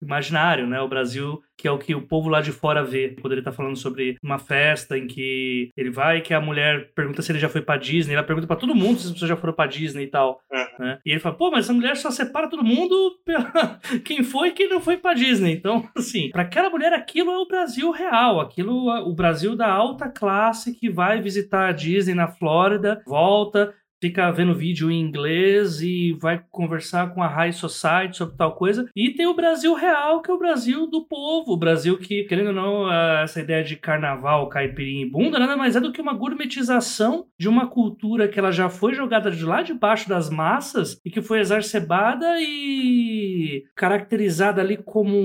imaginário, 0.00 0.66
né? 0.66 0.80
O 0.80 0.88
Brasil 0.88 1.42
que 1.58 1.66
é 1.66 1.70
o 1.70 1.78
que 1.78 1.92
o 1.92 2.06
povo 2.06 2.28
lá 2.28 2.40
de 2.40 2.52
fora 2.52 2.84
vê. 2.84 3.16
Quando 3.20 3.32
ele 3.32 3.42
tá 3.42 3.50
falando 3.50 3.76
sobre 3.76 4.16
uma 4.22 4.38
festa 4.38 4.96
em 4.96 5.08
que 5.08 5.70
ele 5.76 5.90
vai 5.90 6.20
que 6.20 6.32
a 6.32 6.40
mulher 6.40 6.92
pergunta 6.94 7.20
se 7.20 7.32
ele 7.32 7.40
já 7.40 7.48
foi 7.48 7.60
pra 7.60 7.76
Disney, 7.76 8.14
ela 8.14 8.22
pergunta 8.22 8.46
para 8.46 8.56
todo 8.56 8.76
mundo 8.76 9.00
se 9.00 9.06
as 9.06 9.12
pessoas 9.12 9.28
já 9.28 9.36
foram 9.36 9.52
pra 9.52 9.66
Disney 9.66 10.04
e 10.04 10.06
tal. 10.06 10.40
Uhum. 10.50 10.86
Né? 10.86 10.98
E 11.04 11.10
ele 11.10 11.18
fala, 11.18 11.34
pô, 11.34 11.50
mas 11.50 11.64
essa 11.64 11.74
mulher 11.74 11.96
só 11.96 12.12
separa 12.12 12.48
todo 12.48 12.64
mundo 12.64 13.18
pela 13.24 13.80
quem 14.04 14.22
foi 14.22 14.48
e 14.48 14.52
quem 14.52 14.68
não 14.68 14.80
foi 14.80 14.96
pra 14.96 15.14
Disney. 15.14 15.52
Então, 15.52 15.88
assim, 15.96 16.30
para 16.30 16.42
aquela 16.42 16.70
mulher 16.70 16.92
aquilo 16.92 17.32
é 17.32 17.38
o 17.38 17.48
Brasil 17.48 17.90
real, 17.90 18.40
aquilo 18.40 18.77
o 18.86 19.12
Brasil 19.12 19.56
da 19.56 19.70
alta 19.70 20.08
classe 20.08 20.74
que 20.74 20.90
vai 20.90 21.20
visitar 21.20 21.68
a 21.68 21.72
Disney 21.72 22.14
na 22.14 22.28
Flórida, 22.28 23.02
volta, 23.06 23.74
fica 24.00 24.30
vendo 24.30 24.54
vídeo 24.54 24.90
em 24.90 25.00
inglês 25.00 25.80
e 25.80 26.12
vai 26.20 26.42
conversar 26.50 27.12
com 27.14 27.22
a 27.22 27.28
High 27.28 27.52
Society 27.52 28.16
sobre 28.16 28.36
tal 28.36 28.54
coisa. 28.54 28.88
E 28.94 29.10
tem 29.10 29.26
o 29.26 29.34
Brasil 29.34 29.74
real, 29.74 30.22
que 30.22 30.30
é 30.30 30.34
o 30.34 30.38
Brasil 30.38 30.86
do 30.86 31.04
povo. 31.04 31.52
O 31.52 31.56
Brasil 31.56 31.98
que, 31.98 32.24
querendo 32.24 32.48
ou 32.48 32.54
não, 32.54 32.92
essa 32.92 33.40
ideia 33.40 33.62
de 33.62 33.76
carnaval, 33.76 34.48
caipirinha 34.48 35.04
e 35.04 35.10
bunda 35.10 35.38
nada 35.38 35.56
mais 35.56 35.76
é 35.76 35.80
do 35.80 35.92
que 35.92 36.00
uma 36.00 36.14
gourmetização 36.14 37.26
de 37.38 37.48
uma 37.48 37.66
cultura 37.66 38.28
que 38.28 38.38
ela 38.38 38.52
já 38.52 38.68
foi 38.68 38.94
jogada 38.94 39.30
de 39.30 39.44
lá 39.44 39.62
de 39.62 39.74
baixo 39.74 40.08
das 40.08 40.30
massas 40.30 41.00
e 41.04 41.10
que 41.10 41.22
foi 41.22 41.40
exacerbada 41.40 42.36
e 42.38 43.64
caracterizada 43.74 44.60
ali 44.60 44.76
como 44.76 45.16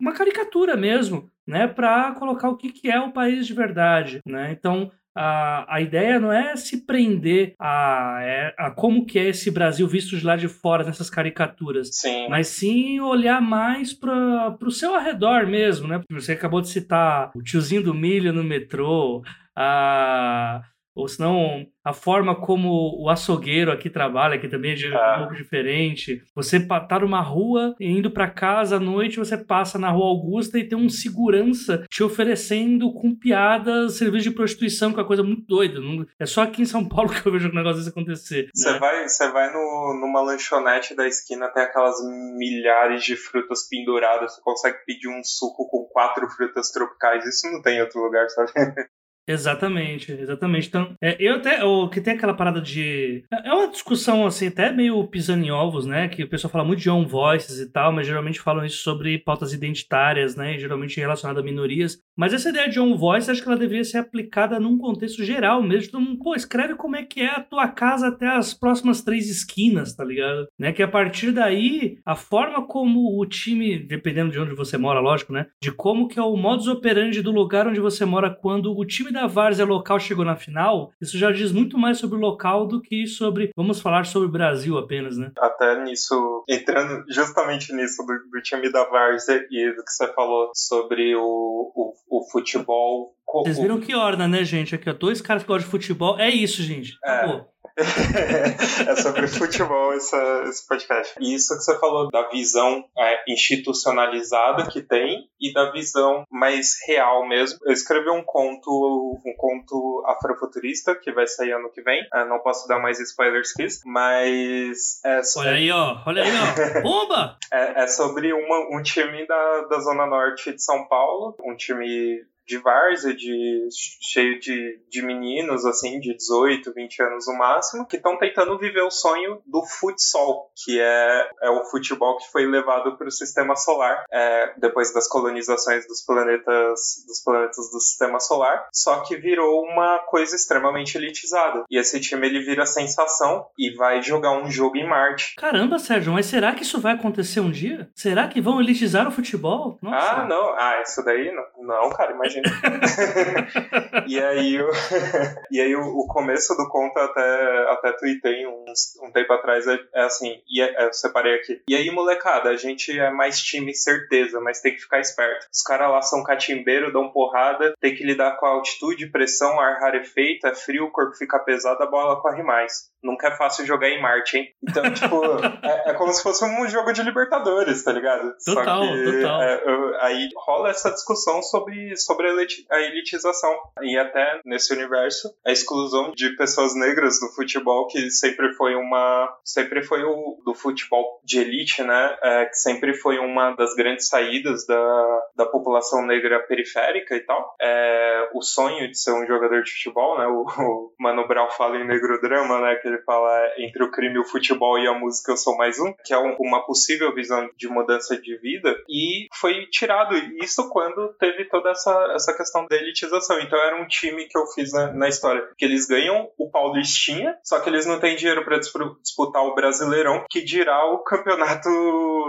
uma 0.00 0.12
caricatura 0.12 0.76
mesmo. 0.76 1.28
Né, 1.46 1.66
para 1.66 2.12
colocar 2.12 2.48
o 2.48 2.56
que, 2.56 2.70
que 2.70 2.88
é 2.88 3.00
o 3.00 3.10
país 3.10 3.44
de 3.44 3.52
verdade. 3.52 4.20
Né? 4.24 4.52
Então, 4.52 4.88
a, 5.22 5.76
a 5.76 5.80
ideia 5.82 6.18
não 6.18 6.32
é 6.32 6.56
se 6.56 6.78
prender 6.86 7.54
a, 7.58 8.20
é, 8.22 8.54
a 8.56 8.70
como 8.70 9.04
que 9.04 9.18
é 9.18 9.28
esse 9.28 9.50
Brasil 9.50 9.86
visto 9.86 10.16
de 10.16 10.24
lá 10.24 10.34
de 10.34 10.48
fora 10.48 10.82
nessas 10.82 11.10
caricaturas, 11.10 11.90
sim. 11.92 12.26
mas 12.30 12.48
sim 12.48 13.00
olhar 13.00 13.42
mais 13.42 13.92
para 13.92 14.56
o 14.62 14.70
seu 14.70 14.94
arredor 14.94 15.46
mesmo, 15.46 15.86
né? 15.86 16.00
Você 16.10 16.32
acabou 16.32 16.62
de 16.62 16.68
citar 16.70 17.30
o 17.34 17.42
tiozinho 17.42 17.82
do 17.82 17.92
milho 17.92 18.32
no 18.32 18.42
metrô, 18.42 19.22
a 19.54 20.62
ou 21.00 21.08
senão 21.08 21.66
a 21.84 21.92
forma 21.92 22.34
como 22.34 23.02
o 23.02 23.08
açougueiro 23.08 23.72
aqui 23.72 23.88
trabalha, 23.88 24.38
que 24.38 24.48
também 24.48 24.72
é 24.72 25.14
um 25.14 25.18
pouco 25.20 25.34
diferente. 25.34 26.22
Você 26.34 26.60
tá 26.60 26.98
numa 27.00 27.20
rua, 27.20 27.74
indo 27.80 28.10
para 28.10 28.30
casa 28.30 28.76
à 28.76 28.80
noite, 28.80 29.18
você 29.18 29.36
passa 29.36 29.78
na 29.78 29.90
rua 29.90 30.06
Augusta 30.06 30.58
e 30.58 30.68
tem 30.68 30.78
um 30.78 30.88
segurança 30.88 31.84
te 31.88 32.02
oferecendo 32.02 32.92
com 32.92 33.14
piadas 33.14 33.96
serviço 33.96 34.28
de 34.28 34.34
prostituição, 34.34 34.92
que 34.92 34.98
é 34.98 35.02
uma 35.02 35.06
coisa 35.06 35.22
muito 35.22 35.42
doida. 35.46 35.80
É 36.18 36.26
só 36.26 36.42
aqui 36.42 36.62
em 36.62 36.66
São 36.66 36.86
Paulo 36.86 37.10
que 37.10 37.26
eu 37.26 37.32
vejo 37.32 37.48
um 37.48 37.54
negócio 37.54 37.78
desse 37.78 37.90
acontecer. 37.90 38.48
Você 38.54 38.72
né? 38.72 38.78
vai, 38.78 39.08
você 39.08 39.30
vai 39.30 39.52
no, 39.52 39.98
numa 40.00 40.20
lanchonete 40.22 40.94
da 40.94 41.06
esquina, 41.06 41.48
tem 41.48 41.62
aquelas 41.62 41.96
milhares 42.36 43.04
de 43.04 43.16
frutas 43.16 43.68
penduradas, 43.68 44.34
você 44.34 44.40
consegue 44.42 44.78
pedir 44.84 45.08
um 45.08 45.22
suco 45.24 45.68
com 45.68 45.84
quatro 45.84 46.28
frutas 46.28 46.70
tropicais. 46.70 47.26
Isso 47.26 47.50
não 47.50 47.62
tem 47.62 47.78
em 47.78 47.82
outro 47.82 48.02
lugar, 48.02 48.28
sabe? 48.30 48.52
Exatamente, 49.26 50.10
exatamente. 50.12 50.68
Então, 50.68 50.94
é, 51.00 51.16
eu 51.20 51.36
até. 51.36 51.62
O 51.64 51.88
que 51.88 52.00
tem 52.00 52.14
aquela 52.14 52.34
parada 52.34 52.60
de. 52.60 53.24
É, 53.32 53.48
é 53.48 53.52
uma 53.52 53.70
discussão, 53.70 54.26
assim, 54.26 54.48
até 54.48 54.72
meio 54.72 55.06
pisando 55.06 55.44
em 55.44 55.50
ovos, 55.50 55.86
né? 55.86 56.08
Que 56.08 56.24
o 56.24 56.28
pessoal 56.28 56.50
fala 56.50 56.64
muito 56.64 56.80
de 56.80 56.90
on 56.90 57.06
voices 57.06 57.60
e 57.60 57.70
tal, 57.70 57.92
mas 57.92 58.06
geralmente 58.06 58.40
falam 58.40 58.64
isso 58.64 58.82
sobre 58.82 59.18
pautas 59.18 59.52
identitárias, 59.52 60.34
né? 60.34 60.58
Geralmente 60.58 60.98
relacionadas 60.98 61.42
a 61.42 61.44
minorias. 61.44 61.98
Mas 62.16 62.32
essa 62.32 62.50
ideia 62.50 62.68
de 62.68 62.80
on 62.80 62.96
voice, 62.96 63.30
acho 63.30 63.42
que 63.42 63.48
ela 63.48 63.56
deveria 63.56 63.84
ser 63.84 63.98
aplicada 63.98 64.58
num 64.58 64.76
contexto 64.78 65.24
geral 65.24 65.62
mesmo. 65.62 65.88
Então, 65.88 66.16
pô, 66.16 66.34
escreve 66.34 66.74
como 66.74 66.96
é 66.96 67.04
que 67.04 67.20
é 67.20 67.30
a 67.30 67.40
tua 67.40 67.68
casa 67.68 68.08
até 68.08 68.26
as 68.26 68.52
próximas 68.52 69.02
três 69.02 69.28
esquinas, 69.30 69.94
tá 69.94 70.04
ligado? 70.04 70.48
Né? 70.58 70.72
Que 70.72 70.82
a 70.82 70.88
partir 70.88 71.32
daí, 71.32 71.98
a 72.04 72.16
forma 72.16 72.66
como 72.66 73.18
o 73.18 73.26
time, 73.26 73.78
dependendo 73.78 74.32
de 74.32 74.40
onde 74.40 74.54
você 74.54 74.76
mora, 74.76 75.00
lógico, 75.00 75.32
né? 75.32 75.46
De 75.62 75.70
como 75.70 76.08
que 76.08 76.18
é 76.18 76.22
o 76.22 76.36
modus 76.36 76.66
operandi 76.66 77.22
do 77.22 77.30
lugar 77.30 77.66
onde 77.66 77.80
você 77.80 78.04
mora 78.04 78.30
quando 78.30 78.76
o 78.76 78.84
time 78.84 79.10
da 79.12 79.19
da 79.20 79.26
várzea 79.26 79.64
local 79.64 79.98
chegou 80.00 80.24
na 80.24 80.36
final, 80.36 80.92
isso 81.00 81.18
já 81.18 81.30
diz 81.30 81.52
muito 81.52 81.76
mais 81.76 81.98
sobre 81.98 82.16
o 82.16 82.20
local 82.20 82.66
do 82.66 82.80
que 82.80 83.06
sobre, 83.06 83.50
vamos 83.56 83.80
falar 83.80 84.06
sobre 84.06 84.28
o 84.28 84.32
Brasil 84.32 84.78
apenas, 84.78 85.16
né? 85.16 85.32
Até 85.38 85.82
nisso, 85.82 86.44
entrando 86.48 87.04
justamente 87.10 87.72
nisso 87.74 88.02
do, 88.04 88.30
do 88.30 88.42
time 88.42 88.70
da 88.70 88.84
várzea 88.84 89.46
e 89.50 89.74
do 89.74 89.84
que 89.84 89.90
você 89.90 90.12
falou 90.12 90.50
sobre 90.54 91.14
o, 91.14 91.20
o, 91.20 91.94
o 92.08 92.30
futebol. 92.30 93.14
Vocês 93.32 93.58
viram 93.58 93.80
que 93.80 93.94
ordem, 93.94 94.28
né, 94.28 94.44
gente? 94.44 94.74
Aqui, 94.74 94.90
ó, 94.90 94.92
dois 94.92 95.20
caras 95.20 95.42
que 95.42 95.48
gostam 95.48 95.66
de 95.66 95.70
futebol. 95.70 96.18
É 96.18 96.28
isso, 96.28 96.62
gente. 96.62 96.96
É. 97.04 97.10
Acabou. 97.10 97.36
é 97.36 97.59
sobre 99.02 99.26
futebol 99.28 99.92
essa, 99.92 100.44
esse 100.46 100.66
podcast. 100.66 101.14
E 101.20 101.34
isso 101.34 101.56
que 101.56 101.62
você 101.62 101.78
falou 101.78 102.10
da 102.10 102.28
visão 102.28 102.84
é, 102.98 103.24
institucionalizada 103.28 104.66
que 104.66 104.80
tem 104.82 105.28
e 105.40 105.52
da 105.52 105.70
visão 105.70 106.24
mais 106.30 106.76
real 106.86 107.26
mesmo. 107.28 107.58
Eu 107.64 107.72
escrevi 107.72 108.10
um 108.10 108.22
conto, 108.24 109.20
um 109.24 109.34
conto 109.36 110.04
afrofuturista 110.06 110.94
que 110.94 111.12
vai 111.12 111.26
sair 111.26 111.52
ano 111.52 111.70
que 111.70 111.82
vem. 111.82 112.06
Eu 112.12 112.26
não 112.26 112.38
posso 112.40 112.66
dar 112.68 112.78
mais 112.78 113.00
spoilers 113.00 113.52
que 113.52 113.64
isso, 113.64 113.82
mas 113.86 115.00
é, 115.04 115.20
olha 115.36 115.50
aí, 115.52 115.70
ó, 115.70 116.02
olha 116.06 116.22
aí, 116.22 116.30
ó, 116.30 116.80
bomba! 116.82 117.36
é, 117.52 117.84
é 117.84 117.86
sobre 117.86 118.32
uma, 118.32 118.76
um 118.76 118.82
time 118.82 119.26
da, 119.26 119.60
da 119.62 119.80
zona 119.80 120.06
norte 120.06 120.52
de 120.52 120.62
São 120.62 120.86
Paulo, 120.86 121.36
um 121.44 121.56
time 121.56 122.24
de 122.50 122.58
várzea, 122.58 123.14
de, 123.14 123.68
cheio 124.02 124.40
de, 124.40 124.80
de 124.88 125.02
meninos, 125.02 125.64
assim, 125.64 126.00
de 126.00 126.16
18, 126.16 126.72
20 126.74 127.02
anos 127.02 127.26
no 127.28 127.38
máximo, 127.38 127.86
que 127.86 127.96
estão 127.96 128.18
tentando 128.18 128.58
viver 128.58 128.82
o 128.82 128.90
sonho 128.90 129.40
do 129.46 129.64
futsal, 129.64 130.50
que 130.64 130.80
é, 130.80 131.30
é 131.42 131.50
o 131.50 131.64
futebol 131.66 132.18
que 132.18 132.28
foi 132.32 132.44
levado 132.46 132.96
para 132.98 133.06
o 133.06 133.10
sistema 133.10 133.54
solar 133.54 134.04
é, 134.10 134.52
depois 134.56 134.92
das 134.92 135.06
colonizações 135.06 135.86
dos 135.86 136.04
planetas, 136.04 137.04
dos 137.06 137.22
planetas 137.24 137.70
do 137.70 137.78
sistema 137.78 138.18
solar, 138.18 138.68
só 138.72 139.00
que 139.02 139.16
virou 139.16 139.62
uma 139.62 140.00
coisa 140.00 140.34
extremamente 140.34 140.96
elitizada. 140.96 141.64
E 141.70 141.78
esse 141.78 142.00
time 142.00 142.26
ele 142.26 142.40
vira 142.40 142.66
sensação 142.66 143.46
e 143.56 143.72
vai 143.76 144.02
jogar 144.02 144.32
um 144.32 144.50
jogo 144.50 144.76
em 144.76 144.88
Marte. 144.88 145.36
Caramba, 145.36 145.78
Sérgio, 145.78 146.12
mas 146.12 146.26
será 146.26 146.52
que 146.52 146.64
isso 146.64 146.80
vai 146.80 146.94
acontecer 146.94 147.38
um 147.38 147.50
dia? 147.50 147.88
Será 147.94 148.26
que 148.26 148.40
vão 148.40 148.60
elitizar 148.60 149.06
o 149.06 149.12
futebol? 149.12 149.78
Nossa. 149.80 150.22
Ah, 150.22 150.26
não. 150.26 150.54
Ah, 150.58 150.82
isso 150.82 151.04
daí 151.04 151.32
não, 151.32 151.44
não 151.64 151.90
cara, 151.90 152.12
imagina 152.12 152.39
e 154.06 154.18
aí, 154.20 154.60
o, 154.60 154.70
e 155.50 155.60
aí 155.60 155.74
o, 155.74 155.82
o, 155.82 156.06
começo 156.06 156.54
do 156.56 156.68
conto 156.68 156.98
até, 156.98 157.72
até 157.72 157.92
tuitei 157.92 158.46
uns, 158.46 158.96
um 159.02 159.10
tempo 159.12 159.32
atrás 159.32 159.66
é, 159.66 159.78
é 159.94 160.02
assim, 160.02 160.40
e 160.48 160.60
é, 160.60 160.82
é, 160.82 160.86
eu 160.86 160.92
separei 160.92 161.34
aqui. 161.34 161.62
E 161.68 161.74
aí, 161.74 161.90
molecada, 161.90 162.50
a 162.50 162.56
gente 162.56 162.98
é 162.98 163.10
mais 163.10 163.40
time 163.40 163.74
certeza, 163.74 164.40
mas 164.40 164.60
tem 164.60 164.74
que 164.74 164.80
ficar 164.80 165.00
esperto. 165.00 165.46
Os 165.52 165.62
caras 165.62 165.90
lá 165.90 166.02
são 166.02 166.22
catimbeiro, 166.22 166.92
dão 166.92 167.10
porrada, 167.10 167.74
tem 167.80 167.94
que 167.94 168.04
lidar 168.04 168.36
com 168.36 168.46
a 168.46 168.50
altitude, 168.50 169.10
pressão, 169.10 169.60
ar 169.60 169.80
rarefeito, 169.80 170.46
é 170.46 170.54
frio, 170.54 170.86
o 170.86 170.90
corpo 170.90 171.16
fica 171.16 171.38
pesado, 171.38 171.82
a 171.82 171.86
bola 171.86 172.20
corre 172.20 172.42
mais. 172.42 172.90
Nunca 173.02 173.28
é 173.28 173.36
fácil 173.36 173.64
jogar 173.64 173.88
em 173.88 174.00
Marte, 174.00 174.36
hein? 174.36 174.48
Então, 174.62 174.82
tipo, 174.92 175.24
é, 175.62 175.90
é, 175.90 175.94
como 175.94 176.12
se 176.12 176.22
fosse 176.22 176.44
um 176.44 176.68
jogo 176.68 176.92
de 176.92 177.02
Libertadores, 177.02 177.82
tá 177.82 177.92
ligado? 177.92 178.34
Total, 178.44 178.84
Só 178.84 178.92
que, 178.92 179.12
total. 179.12 179.42
É, 179.42 179.62
eu, 179.64 180.00
aí 180.00 180.28
rola 180.36 180.70
essa 180.70 180.90
discussão 180.90 181.42
sobre, 181.42 181.96
sobre 181.96 182.29
a 182.70 182.80
elitização. 182.80 183.54
E 183.82 183.98
até 183.98 184.40
nesse 184.44 184.72
universo, 184.72 185.28
a 185.44 185.50
exclusão 185.50 186.12
de 186.12 186.30
pessoas 186.36 186.74
negras 186.74 187.20
do 187.20 187.28
futebol, 187.28 187.86
que 187.86 188.10
sempre 188.10 188.52
foi 188.54 188.74
uma. 188.74 189.28
Sempre 189.44 189.82
foi 189.82 190.02
o 190.02 190.40
do 190.44 190.54
futebol 190.54 191.20
de 191.24 191.40
elite, 191.40 191.82
né? 191.82 192.18
É, 192.22 192.44
que 192.46 192.56
sempre 192.56 192.94
foi 192.94 193.18
uma 193.18 193.54
das 193.54 193.74
grandes 193.74 194.08
saídas 194.08 194.66
da, 194.66 195.22
da 195.36 195.46
população 195.46 196.06
negra 196.06 196.40
periférica 196.40 197.14
e 197.14 197.20
tal. 197.20 197.54
É, 197.60 198.28
o 198.34 198.42
sonho 198.42 198.88
de 198.88 198.98
ser 198.98 199.12
um 199.12 199.26
jogador 199.26 199.62
de 199.62 199.72
futebol, 199.72 200.18
né? 200.18 200.26
O, 200.26 200.42
o 200.42 200.92
Mano 200.98 201.26
Brown 201.26 201.50
fala 201.50 201.76
em 201.76 201.86
negro 201.86 202.20
drama, 202.20 202.60
né? 202.60 202.76
Que 202.76 202.88
ele 202.88 203.02
fala 203.02 203.30
entre 203.58 203.82
o 203.82 203.90
crime, 203.90 204.18
o 204.18 204.24
futebol 204.24 204.78
e 204.78 204.86
a 204.86 204.94
música 204.94 205.32
eu 205.32 205.36
sou 205.36 205.56
mais 205.56 205.78
um, 205.78 205.92
que 206.04 206.12
é 206.12 206.18
um, 206.18 206.36
uma 206.40 206.64
possível 206.64 207.14
visão 207.14 207.48
de 207.56 207.68
mudança 207.68 208.20
de 208.20 208.36
vida. 208.38 208.76
E 208.88 209.28
foi 209.34 209.66
tirado 209.66 210.16
isso 210.42 210.68
quando 210.70 211.14
teve 211.18 211.44
toda 211.46 211.70
essa, 211.70 212.09
essa 212.14 212.36
questão 212.36 212.66
da 212.66 212.76
elitização. 212.76 213.40
Então 213.40 213.58
era 213.58 213.80
um 213.80 213.86
time 213.86 214.26
que 214.26 214.36
eu 214.36 214.46
fiz 214.46 214.72
na, 214.72 214.92
na 214.92 215.08
história, 215.08 215.48
que 215.56 215.64
eles 215.64 215.86
ganham 215.86 216.28
o 216.38 216.50
Paulistinha, 216.50 217.36
só 217.44 217.60
que 217.60 217.68
eles 217.68 217.86
não 217.86 217.98
têm 217.98 218.16
dinheiro 218.16 218.44
para 218.44 218.58
disputar 218.58 219.42
o 219.42 219.54
Brasileirão, 219.54 220.24
que 220.30 220.42
dirá 220.42 220.86
o 220.92 220.98
campeonato 220.98 221.68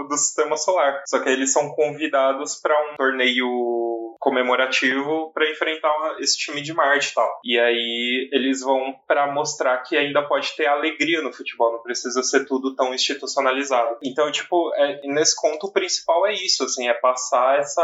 do 0.08 0.16
Sistema 0.16 0.56
Solar. 0.56 1.02
Só 1.06 1.18
que 1.18 1.28
eles 1.28 1.52
são 1.52 1.70
convidados 1.70 2.60
para 2.60 2.74
um 2.92 2.96
torneio 2.96 3.91
comemorativo 4.18 5.32
para 5.32 5.50
enfrentar 5.50 6.16
esse 6.20 6.36
time 6.36 6.62
de 6.62 6.72
Marte 6.72 7.10
e 7.10 7.14
tal. 7.14 7.40
E 7.44 7.58
aí 7.58 8.28
eles 8.32 8.60
vão 8.60 8.94
para 9.06 9.32
mostrar 9.32 9.78
que 9.78 9.96
ainda 9.96 10.22
pode 10.22 10.54
ter 10.56 10.66
alegria 10.66 11.22
no 11.22 11.32
futebol, 11.32 11.72
não 11.72 11.82
precisa 11.82 12.22
ser 12.22 12.46
tudo 12.46 12.74
tão 12.74 12.94
institucionalizado. 12.94 13.98
Então, 14.02 14.30
tipo, 14.30 14.72
é, 14.74 15.00
nesse 15.06 15.34
conto 15.36 15.66
o 15.66 15.72
principal 15.72 16.26
é 16.26 16.32
isso, 16.32 16.64
assim, 16.64 16.88
é 16.88 16.94
passar 16.94 17.58
essa 17.58 17.82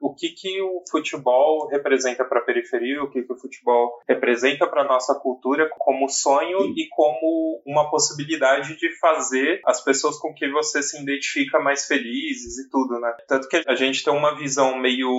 o 0.00 0.14
que 0.14 0.30
que 0.30 0.60
o 0.60 0.82
futebol 0.90 1.68
representa 1.68 2.24
para 2.24 2.40
a 2.40 2.44
periferia, 2.44 3.02
o 3.02 3.10
que 3.10 3.22
que 3.22 3.32
o 3.32 3.38
futebol 3.38 4.00
representa 4.08 4.66
para 4.66 4.84
nossa 4.84 5.14
cultura 5.14 5.68
como 5.78 6.08
sonho 6.08 6.72
e 6.76 6.88
como 6.90 7.62
uma 7.66 7.90
possibilidade 7.90 8.76
de 8.76 8.98
fazer 8.98 9.60
as 9.64 9.82
pessoas 9.82 10.18
com 10.18 10.34
que 10.34 10.48
você 10.50 10.82
se 10.82 11.00
identifica 11.00 11.58
mais 11.58 11.86
felizes 11.86 12.58
e 12.58 12.70
tudo, 12.70 12.98
né? 12.98 13.14
Tanto 13.26 13.48
que 13.48 13.62
a 13.66 13.74
gente 13.74 14.04
tem 14.04 14.12
uma 14.12 14.36
visão 14.36 14.76
meio 14.76 15.10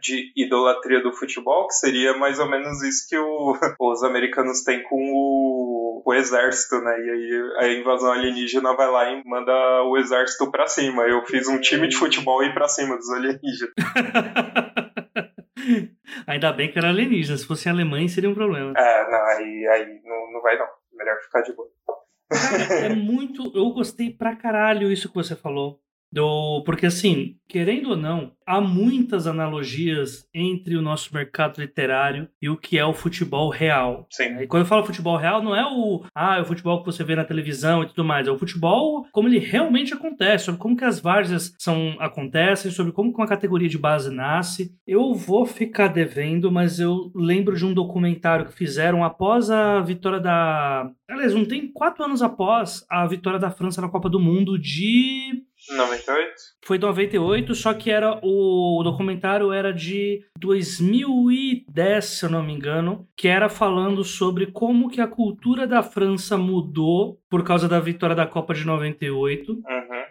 de 0.00 0.32
idolatria 0.36 1.02
do 1.02 1.12
futebol, 1.12 1.66
que 1.66 1.74
seria 1.74 2.16
mais 2.16 2.38
ou 2.38 2.48
menos 2.48 2.82
isso 2.82 3.06
que 3.08 3.16
o, 3.16 3.52
os 3.80 4.02
americanos 4.02 4.62
têm 4.62 4.82
com 4.82 4.96
o, 4.96 6.02
o, 6.04 6.14
exército, 6.14 6.80
né? 6.80 6.98
E 6.98 7.10
aí 7.10 7.42
a 7.58 7.68
invasão 7.72 8.12
alienígena 8.12 8.74
vai 8.74 8.90
lá 8.90 9.10
e 9.10 9.22
manda 9.24 9.52
o 9.84 9.96
exército 9.96 10.50
pra 10.50 10.66
cima. 10.66 11.04
Eu 11.04 11.24
fiz 11.26 11.48
um 11.48 11.60
time 11.60 11.88
de 11.88 11.96
futebol 11.96 12.42
e 12.42 12.46
ir 12.46 12.54
pra 12.54 12.68
cima 12.68 12.96
dos 12.96 13.10
alienígenas. 13.10 13.72
Ainda 16.26 16.52
bem 16.52 16.70
que 16.70 16.78
era 16.78 16.88
alienígena, 16.88 17.38
se 17.38 17.46
fosse 17.46 17.68
alemães 17.68 18.12
seria 18.12 18.30
um 18.30 18.34
problema. 18.34 18.72
É, 18.76 19.10
não, 19.10 19.24
aí, 19.26 19.66
aí 19.68 20.00
não, 20.04 20.32
não 20.32 20.42
vai 20.42 20.58
não. 20.58 20.66
Melhor 20.92 21.16
ficar 21.22 21.42
de 21.42 21.52
boa. 21.54 21.68
Cara, 22.32 22.86
é 22.86 22.94
muito. 22.94 23.52
Eu 23.54 23.70
gostei 23.70 24.10
pra 24.10 24.36
caralho 24.36 24.90
isso 24.90 25.08
que 25.08 25.14
você 25.14 25.36
falou. 25.36 25.80
Do, 26.12 26.62
porque 26.64 26.86
assim, 26.86 27.36
querendo 27.48 27.90
ou 27.90 27.96
não, 27.96 28.32
há 28.46 28.60
muitas 28.60 29.26
analogias 29.26 30.26
entre 30.34 30.76
o 30.76 30.82
nosso 30.82 31.12
mercado 31.14 31.60
literário 31.60 32.28
e 32.40 32.48
o 32.48 32.56
que 32.56 32.78
é 32.78 32.84
o 32.84 32.94
futebol 32.94 33.50
real. 33.50 34.06
Sim. 34.10 34.38
E 34.40 34.46
quando 34.46 34.62
eu 34.62 34.66
falo 34.66 34.84
futebol 34.84 35.16
real, 35.16 35.42
não 35.42 35.54
é 35.54 35.64
o, 35.64 36.02
ah, 36.14 36.38
é 36.38 36.40
o 36.40 36.44
futebol 36.46 36.80
que 36.80 36.86
você 36.86 37.04
vê 37.04 37.14
na 37.14 37.24
televisão 37.24 37.82
e 37.82 37.86
tudo 37.86 38.04
mais, 38.04 38.26
é 38.26 38.30
o 38.30 38.38
futebol 38.38 39.06
como 39.12 39.28
ele 39.28 39.38
realmente 39.38 39.92
acontece, 39.92 40.46
sobre 40.46 40.60
como 40.60 40.76
que 40.76 40.84
as 40.84 40.98
várzeas 41.00 41.54
são 41.58 41.96
acontecem, 41.98 42.70
sobre 42.70 42.92
como 42.92 43.12
que 43.12 43.20
uma 43.20 43.28
categoria 43.28 43.68
de 43.68 43.78
base 43.78 44.10
nasce. 44.10 44.74
Eu 44.86 45.14
vou 45.14 45.44
ficar 45.44 45.88
devendo, 45.88 46.50
mas 46.50 46.80
eu 46.80 47.10
lembro 47.14 47.56
de 47.56 47.64
um 47.64 47.74
documentário 47.74 48.46
que 48.46 48.54
fizeram 48.54 49.04
após 49.04 49.50
a 49.50 49.80
vitória 49.80 50.20
da, 50.20 50.90
aliás, 51.08 51.34
não 51.34 51.44
tem 51.44 51.70
quatro 51.70 52.04
anos 52.04 52.22
após 52.22 52.84
a 52.90 53.06
vitória 53.06 53.38
da 53.38 53.50
França 53.50 53.80
na 53.80 53.88
Copa 53.88 54.08
do 54.08 54.20
Mundo 54.20 54.58
de 54.58 55.42
98? 55.70 56.32
Foi 56.64 56.78
98, 56.78 57.54
só 57.54 57.74
que 57.74 57.90
era 57.90 58.18
o, 58.22 58.82
documentário 58.82 59.52
era 59.52 59.72
de 59.72 60.24
2010, 60.38 62.04
se 62.04 62.24
eu 62.24 62.30
não 62.30 62.42
me 62.42 62.52
engano, 62.52 63.08
que 63.16 63.28
era 63.28 63.48
falando 63.48 64.02
sobre 64.04 64.46
como 64.46 64.88
que 64.88 65.00
a 65.00 65.06
cultura 65.06 65.66
da 65.66 65.82
França 65.82 66.36
mudou 66.36 67.20
por 67.30 67.44
causa 67.44 67.68
da 67.68 67.80
vitória 67.80 68.14
da 68.14 68.26
Copa 68.26 68.54
de 68.54 68.66
98. 68.66 69.52
Uhum. 69.52 69.62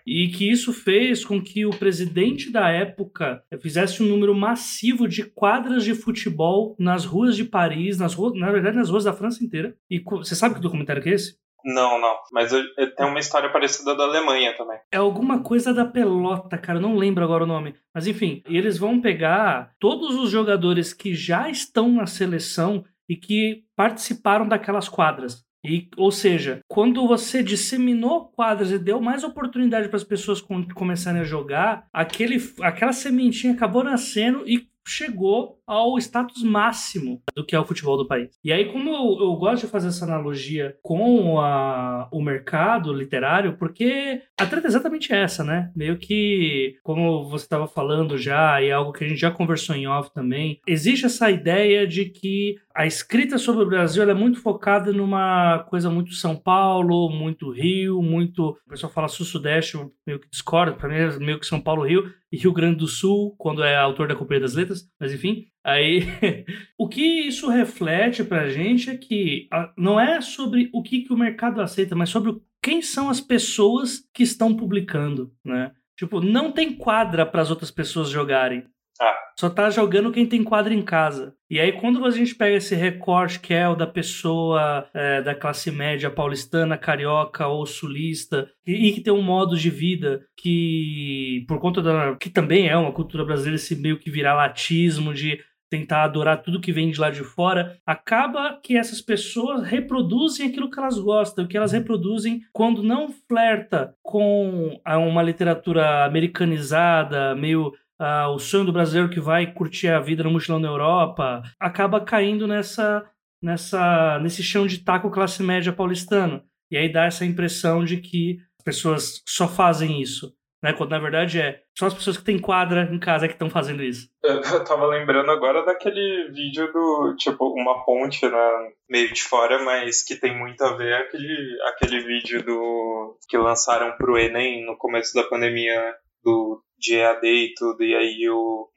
E 0.06 0.30
que 0.30 0.50
isso 0.50 0.74
fez 0.74 1.24
com 1.24 1.42
que 1.42 1.66
o 1.66 1.70
presidente 1.70 2.52
da 2.52 2.70
época 2.70 3.44
fizesse 3.62 4.02
um 4.02 4.08
número 4.08 4.34
massivo 4.34 5.08
de 5.08 5.24
quadras 5.24 5.84
de 5.84 5.94
futebol 5.94 6.76
nas 6.80 7.06
ruas 7.06 7.36
de 7.36 7.44
Paris, 7.44 8.00
nas 8.00 8.16
ruas, 8.16 8.34
na 8.34 8.52
verdade, 8.52 8.78
nas 8.78 8.90
ruas 8.90 9.04
da 9.04 9.14
França 9.14 9.44
inteira. 9.44 9.76
E 9.90 10.00
você 10.00 10.36
sabe 10.36 10.56
que 10.56 10.62
documentário 10.62 11.04
que 11.04 11.10
é 11.10 11.14
esse? 11.14 11.36
Não, 11.64 12.00
não. 12.00 12.16
Mas 12.32 12.52
eu, 12.52 12.64
tem 12.96 13.06
uma 13.06 13.20
história 13.20 13.52
parecida 13.52 13.96
da 13.96 14.04
Alemanha 14.04 14.56
também. 14.58 14.78
É 14.92 14.98
alguma 14.98 15.42
coisa 15.44 15.74
da 15.74 15.86
pelota, 15.86 16.58
cara. 16.58 16.78
Eu 16.78 16.82
não 16.82 16.96
lembro 16.96 17.24
agora 17.24 17.44
o 17.44 17.48
nome. 17.48 17.76
Mas 17.94 18.08
enfim, 18.08 18.42
eles 18.46 18.78
vão 18.78 19.02
pegar 19.02 19.72
todos 19.80 20.16
os 20.16 20.30
jogadores 20.30 20.94
que 20.94 21.14
já 21.14 21.50
estão 21.50 21.90
na 21.92 22.06
seleção 22.06 22.84
e 23.10 23.16
que 23.16 23.64
participaram 23.76 24.48
daquelas 24.48 24.88
quadras. 24.88 25.46
E, 25.64 25.90
ou 25.96 26.12
seja, 26.12 26.60
quando 26.68 27.08
você 27.08 27.44
disseminou 27.44 28.30
quadras 28.30 28.72
e 28.72 28.80
deu 28.80 29.00
mais 29.00 29.24
oportunidade 29.24 29.90
para 29.90 29.98
as 29.98 30.04
pessoas 30.04 30.42
começarem 30.42 31.22
a 31.22 31.26
jogar, 31.26 31.86
aquele, 31.94 32.38
aquela 32.62 32.94
sementinha 32.94 33.54
acabou 33.54 33.84
nascendo 33.84 34.44
e 34.48 34.68
chegou 34.88 35.61
ao 35.72 35.98
status 35.98 36.44
máximo 36.44 37.22
do 37.34 37.46
que 37.46 37.56
é 37.56 37.60
o 37.60 37.64
futebol 37.64 37.96
do 37.96 38.06
país. 38.06 38.38
E 38.44 38.52
aí, 38.52 38.66
como 38.66 38.90
eu, 38.90 39.26
eu 39.26 39.36
gosto 39.38 39.66
de 39.66 39.72
fazer 39.72 39.88
essa 39.88 40.04
analogia 40.04 40.76
com 40.82 41.40
a, 41.40 42.10
o 42.12 42.22
mercado 42.22 42.92
literário, 42.92 43.56
porque 43.58 44.22
a 44.38 44.46
treta 44.46 44.68
é 44.68 44.70
exatamente 44.70 45.14
essa, 45.14 45.46
né? 45.46 45.72
Meio 45.74 45.98
que, 45.98 46.76
como 46.84 47.24
você 47.24 47.46
estava 47.46 47.70
falando 47.70 48.18
já, 48.18 48.62
e 48.62 48.68
é 48.68 48.74
algo 48.74 48.92
que 48.92 49.06
a 49.06 49.08
gente 49.08 49.22
já 49.22 49.32
conversou 49.32 49.74
em 49.74 49.88
off 49.88 50.14
também, 50.14 50.60
existe 50.68 51.06
essa 51.06 51.32
ideia 51.32 51.88
de 51.88 52.04
que 52.04 52.58
a 52.76 52.86
escrita 52.86 53.38
sobre 53.38 53.64
o 53.64 53.68
Brasil 53.68 54.04
é 54.04 54.14
muito 54.14 54.42
focada 54.42 54.92
numa 54.92 55.60
coisa 55.70 55.90
muito 55.90 56.14
São 56.14 56.36
Paulo, 56.36 57.10
muito 57.10 57.50
Rio, 57.50 58.02
muito. 58.02 58.58
O 58.66 58.70
pessoal 58.70 58.92
fala 58.92 59.08
sul-sudeste, 59.08 59.78
meio 60.06 60.20
que 60.20 60.30
discorda, 60.30 60.74
para 60.74 60.90
mim 60.90 60.96
é 60.96 61.20
meio 61.20 61.40
que 61.40 61.46
São 61.46 61.62
Paulo, 61.62 61.86
Rio, 61.86 62.12
e 62.32 62.38
Rio 62.38 62.54
Grande 62.54 62.78
do 62.78 62.88
Sul, 62.88 63.36
quando 63.38 63.64
é 63.64 63.76
autor 63.76 64.08
da 64.08 64.16
Companhia 64.16 64.42
das 64.42 64.56
Letras, 64.56 64.90
mas 65.00 65.14
enfim. 65.14 65.46
Aí, 65.64 66.02
o 66.78 66.88
que 66.88 67.02
isso 67.02 67.50
reflete 67.50 68.24
pra 68.24 68.50
gente 68.50 68.90
é 68.90 68.98
que 68.98 69.48
não 69.78 70.00
é 70.00 70.22
sobre 70.22 70.70
o 70.74 70.82
que, 70.82 71.02
que 71.02 71.14
o 71.14 71.18
mercado 71.18 71.62
aceita, 71.62 71.96
mas 71.96 72.10
sobre 72.10 72.36
quem 72.62 72.82
são 72.82 73.10
as 73.10 73.20
pessoas 73.20 74.04
que 74.14 74.24
estão 74.24 74.56
publicando, 74.56 75.32
né? 75.44 75.72
Tipo, 75.98 76.20
não 76.20 76.52
tem 76.52 76.76
quadra 76.76 77.26
para 77.26 77.42
as 77.42 77.50
outras 77.50 77.70
pessoas 77.70 78.10
jogarem. 78.10 78.66
Ah. 79.00 79.16
Só 79.40 79.50
tá 79.50 79.70
jogando 79.70 80.12
quem 80.12 80.28
tem 80.28 80.44
quadra 80.44 80.74
em 80.74 80.82
casa. 80.82 81.34
E 81.50 81.60
aí, 81.60 81.72
quando 81.72 82.06
a 82.06 82.12
gente 82.12 82.36
pega 82.36 82.58
esse 82.58 82.76
recorte 82.76 83.40
que 83.40 83.54
é 83.54 83.68
o 83.68 83.76
da 83.76 83.88
pessoa 83.88 84.88
é, 84.94 85.22
da 85.22 85.34
classe 85.34 85.72
média 85.72 86.10
paulistana, 86.10 86.78
carioca 86.78 87.48
ou 87.48 87.66
sulista, 87.66 88.50
e, 88.66 88.90
e, 88.90 88.94
que 88.94 89.02
tem 89.02 89.12
um 89.12 89.22
modo 89.22 89.58
de 89.58 89.70
vida 89.70 90.24
que, 90.38 91.44
por 91.48 91.60
conta 91.60 91.82
da. 91.82 92.16
que 92.16 92.30
também 92.30 92.68
é 92.68 92.78
uma 92.78 92.92
cultura 92.92 93.26
brasileira, 93.26 93.56
esse 93.56 93.76
meio 93.76 93.98
que 93.98 94.12
viralatismo 94.12 95.14
de 95.14 95.40
tentar 95.72 96.04
adorar 96.04 96.42
tudo 96.44 96.60
que 96.60 96.74
vem 96.74 96.92
de 96.92 97.00
lá 97.00 97.10
de 97.10 97.24
fora, 97.24 97.80
acaba 97.86 98.60
que 98.62 98.78
essas 98.78 99.00
pessoas 99.00 99.64
reproduzem 99.64 100.48
aquilo 100.48 100.70
que 100.70 100.78
elas 100.78 101.00
gostam, 101.00 101.48
que 101.48 101.56
elas 101.56 101.72
reproduzem 101.72 102.42
quando 102.52 102.84
não 102.84 103.10
flerta 103.10 103.96
com 104.04 104.78
uma 104.86 105.24
literatura 105.24 106.04
americanizada, 106.04 107.34
meio 107.36 107.70
uh, 108.02 108.28
o 108.36 108.38
sonho 108.38 108.66
do 108.66 108.74
brasileiro 108.74 109.10
que 109.10 109.22
vai 109.22 109.54
curtir 109.54 109.88
a 109.88 110.02
vida 110.02 110.24
no 110.24 110.32
mochilão 110.32 110.60
na 110.60 110.68
Europa, 110.68 111.42
acaba 111.58 112.02
caindo 112.02 112.46
nessa, 112.46 113.06
nessa, 113.42 114.20
nesse 114.20 114.44
chão 114.44 114.68
de 114.68 114.80
taco 114.80 115.10
classe 115.10 115.42
média 115.42 115.72
paulistano. 115.72 116.44
E 116.70 116.76
aí 116.76 116.92
dá 116.92 117.06
essa 117.06 117.26
impressão 117.26 117.86
de 117.86 117.98
que 117.98 118.40
as 118.60 118.64
pessoas 118.66 119.24
só 119.26 119.48
fazem 119.48 120.02
isso 120.02 120.34
né? 120.62 120.74
Quando 120.74 120.92
na 120.92 121.00
verdade 121.00 121.40
é 121.40 121.62
só 121.78 121.88
as 121.88 121.94
pessoas 121.94 122.18
que 122.18 122.24
têm 122.24 122.40
quadra 122.40 122.90
em 122.92 123.00
casa 123.00 123.28
que 123.28 123.34
estão 123.34 123.50
fazendo 123.50 123.84
isso. 123.84 124.08
Eu 124.24 124.64
tava 124.64 124.86
lembrando 124.86 125.32
agora 125.32 125.66
daquele 125.66 126.30
vídeo 126.32 126.72
do, 126.72 127.16
tipo, 127.18 127.46
uma 127.54 127.84
ponte 127.84 128.28
na, 128.28 128.70
meio 128.90 129.12
de 129.12 129.24
fora, 129.24 129.64
mas 129.64 130.04
que 130.04 130.16
tem 130.16 130.38
muito 130.38 130.62
a 130.64 130.76
ver 130.76 130.94
aquele, 130.94 131.58
aquele 131.68 132.00
vídeo 132.02 132.44
do 132.44 133.18
que 133.28 133.38
lançaram 133.38 133.96
pro 133.98 134.18
Enem 134.18 134.66
no 134.66 134.78
começo 134.78 135.14
da 135.14 135.24
pandemia 135.24 135.96
do 136.24 136.62
de 136.82 136.96
EAD 136.96 137.28
e 137.28 137.54
tudo, 137.54 137.84
e 137.84 137.96
aí 137.96 138.28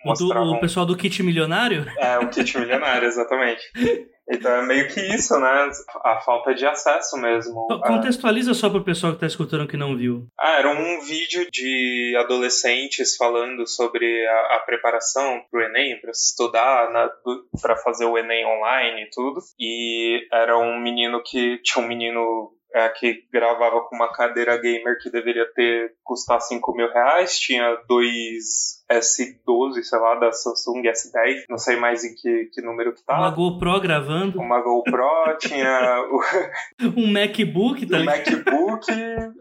mostravam... 0.04 0.48
O, 0.48 0.52
do, 0.52 0.56
o 0.56 0.60
pessoal 0.60 0.84
do 0.84 0.94
kit 0.94 1.22
milionário? 1.22 1.86
É, 1.98 2.18
o 2.18 2.28
kit 2.28 2.58
milionário, 2.58 3.08
exatamente. 3.08 3.62
Então 4.28 4.50
é 4.52 4.66
meio 4.66 4.88
que 4.88 5.00
isso, 5.14 5.38
né? 5.38 5.70
A 6.02 6.20
falta 6.20 6.54
de 6.54 6.66
acesso 6.66 7.16
mesmo. 7.18 7.66
Contextualiza 7.84 8.54
só 8.54 8.70
para 8.70 8.78
o 8.78 8.84
pessoal 8.84 9.12
que 9.12 9.16
está 9.16 9.26
escutando 9.26 9.68
que 9.68 9.76
não 9.76 9.96
viu. 9.96 10.26
Ah, 10.38 10.58
era 10.58 10.70
um 10.70 11.00
vídeo 11.00 11.46
de 11.50 12.16
adolescentes 12.18 13.16
falando 13.16 13.66
sobre 13.66 14.26
a, 14.26 14.56
a 14.56 14.58
preparação 14.60 15.42
para 15.50 15.60
o 15.60 15.62
Enem, 15.62 16.00
para 16.00 16.10
estudar, 16.10 16.88
para 17.60 17.76
fazer 17.76 18.06
o 18.06 18.16
Enem 18.16 18.46
online 18.46 19.02
e 19.02 19.10
tudo. 19.10 19.40
E 19.58 20.26
era 20.32 20.58
um 20.58 20.80
menino 20.80 21.22
que 21.22 21.58
tinha 21.62 21.84
um 21.84 21.88
menino 21.88 22.52
é, 22.74 22.88
que 22.88 23.24
gravava 23.32 23.82
com 23.82 23.94
uma 23.94 24.12
cadeira 24.12 24.56
gamer 24.56 24.98
que 25.00 25.08
deveria 25.08 25.46
ter 25.54 25.94
custar 26.02 26.40
5 26.40 26.74
mil 26.74 26.90
reais, 26.90 27.38
tinha 27.38 27.76
dois 27.86 28.83
S12, 28.90 29.82
sei 29.82 29.98
lá, 29.98 30.14
da 30.16 30.32
Samsung 30.32 30.82
S10, 30.82 31.44
não 31.48 31.58
sei 31.58 31.76
mais 31.76 32.04
em 32.04 32.14
que, 32.14 32.50
que 32.52 32.60
número 32.60 32.92
que 32.92 33.04
tá. 33.04 33.18
Uma 33.18 33.30
GoPro 33.30 33.80
gravando. 33.80 34.38
Uma 34.40 34.60
GoPro, 34.60 35.04
tinha 35.40 36.00
o... 36.10 36.20
um 37.00 37.12
MacBook, 37.12 37.86
tá 37.86 37.98
Um 37.98 38.04
MacBook, 38.04 38.90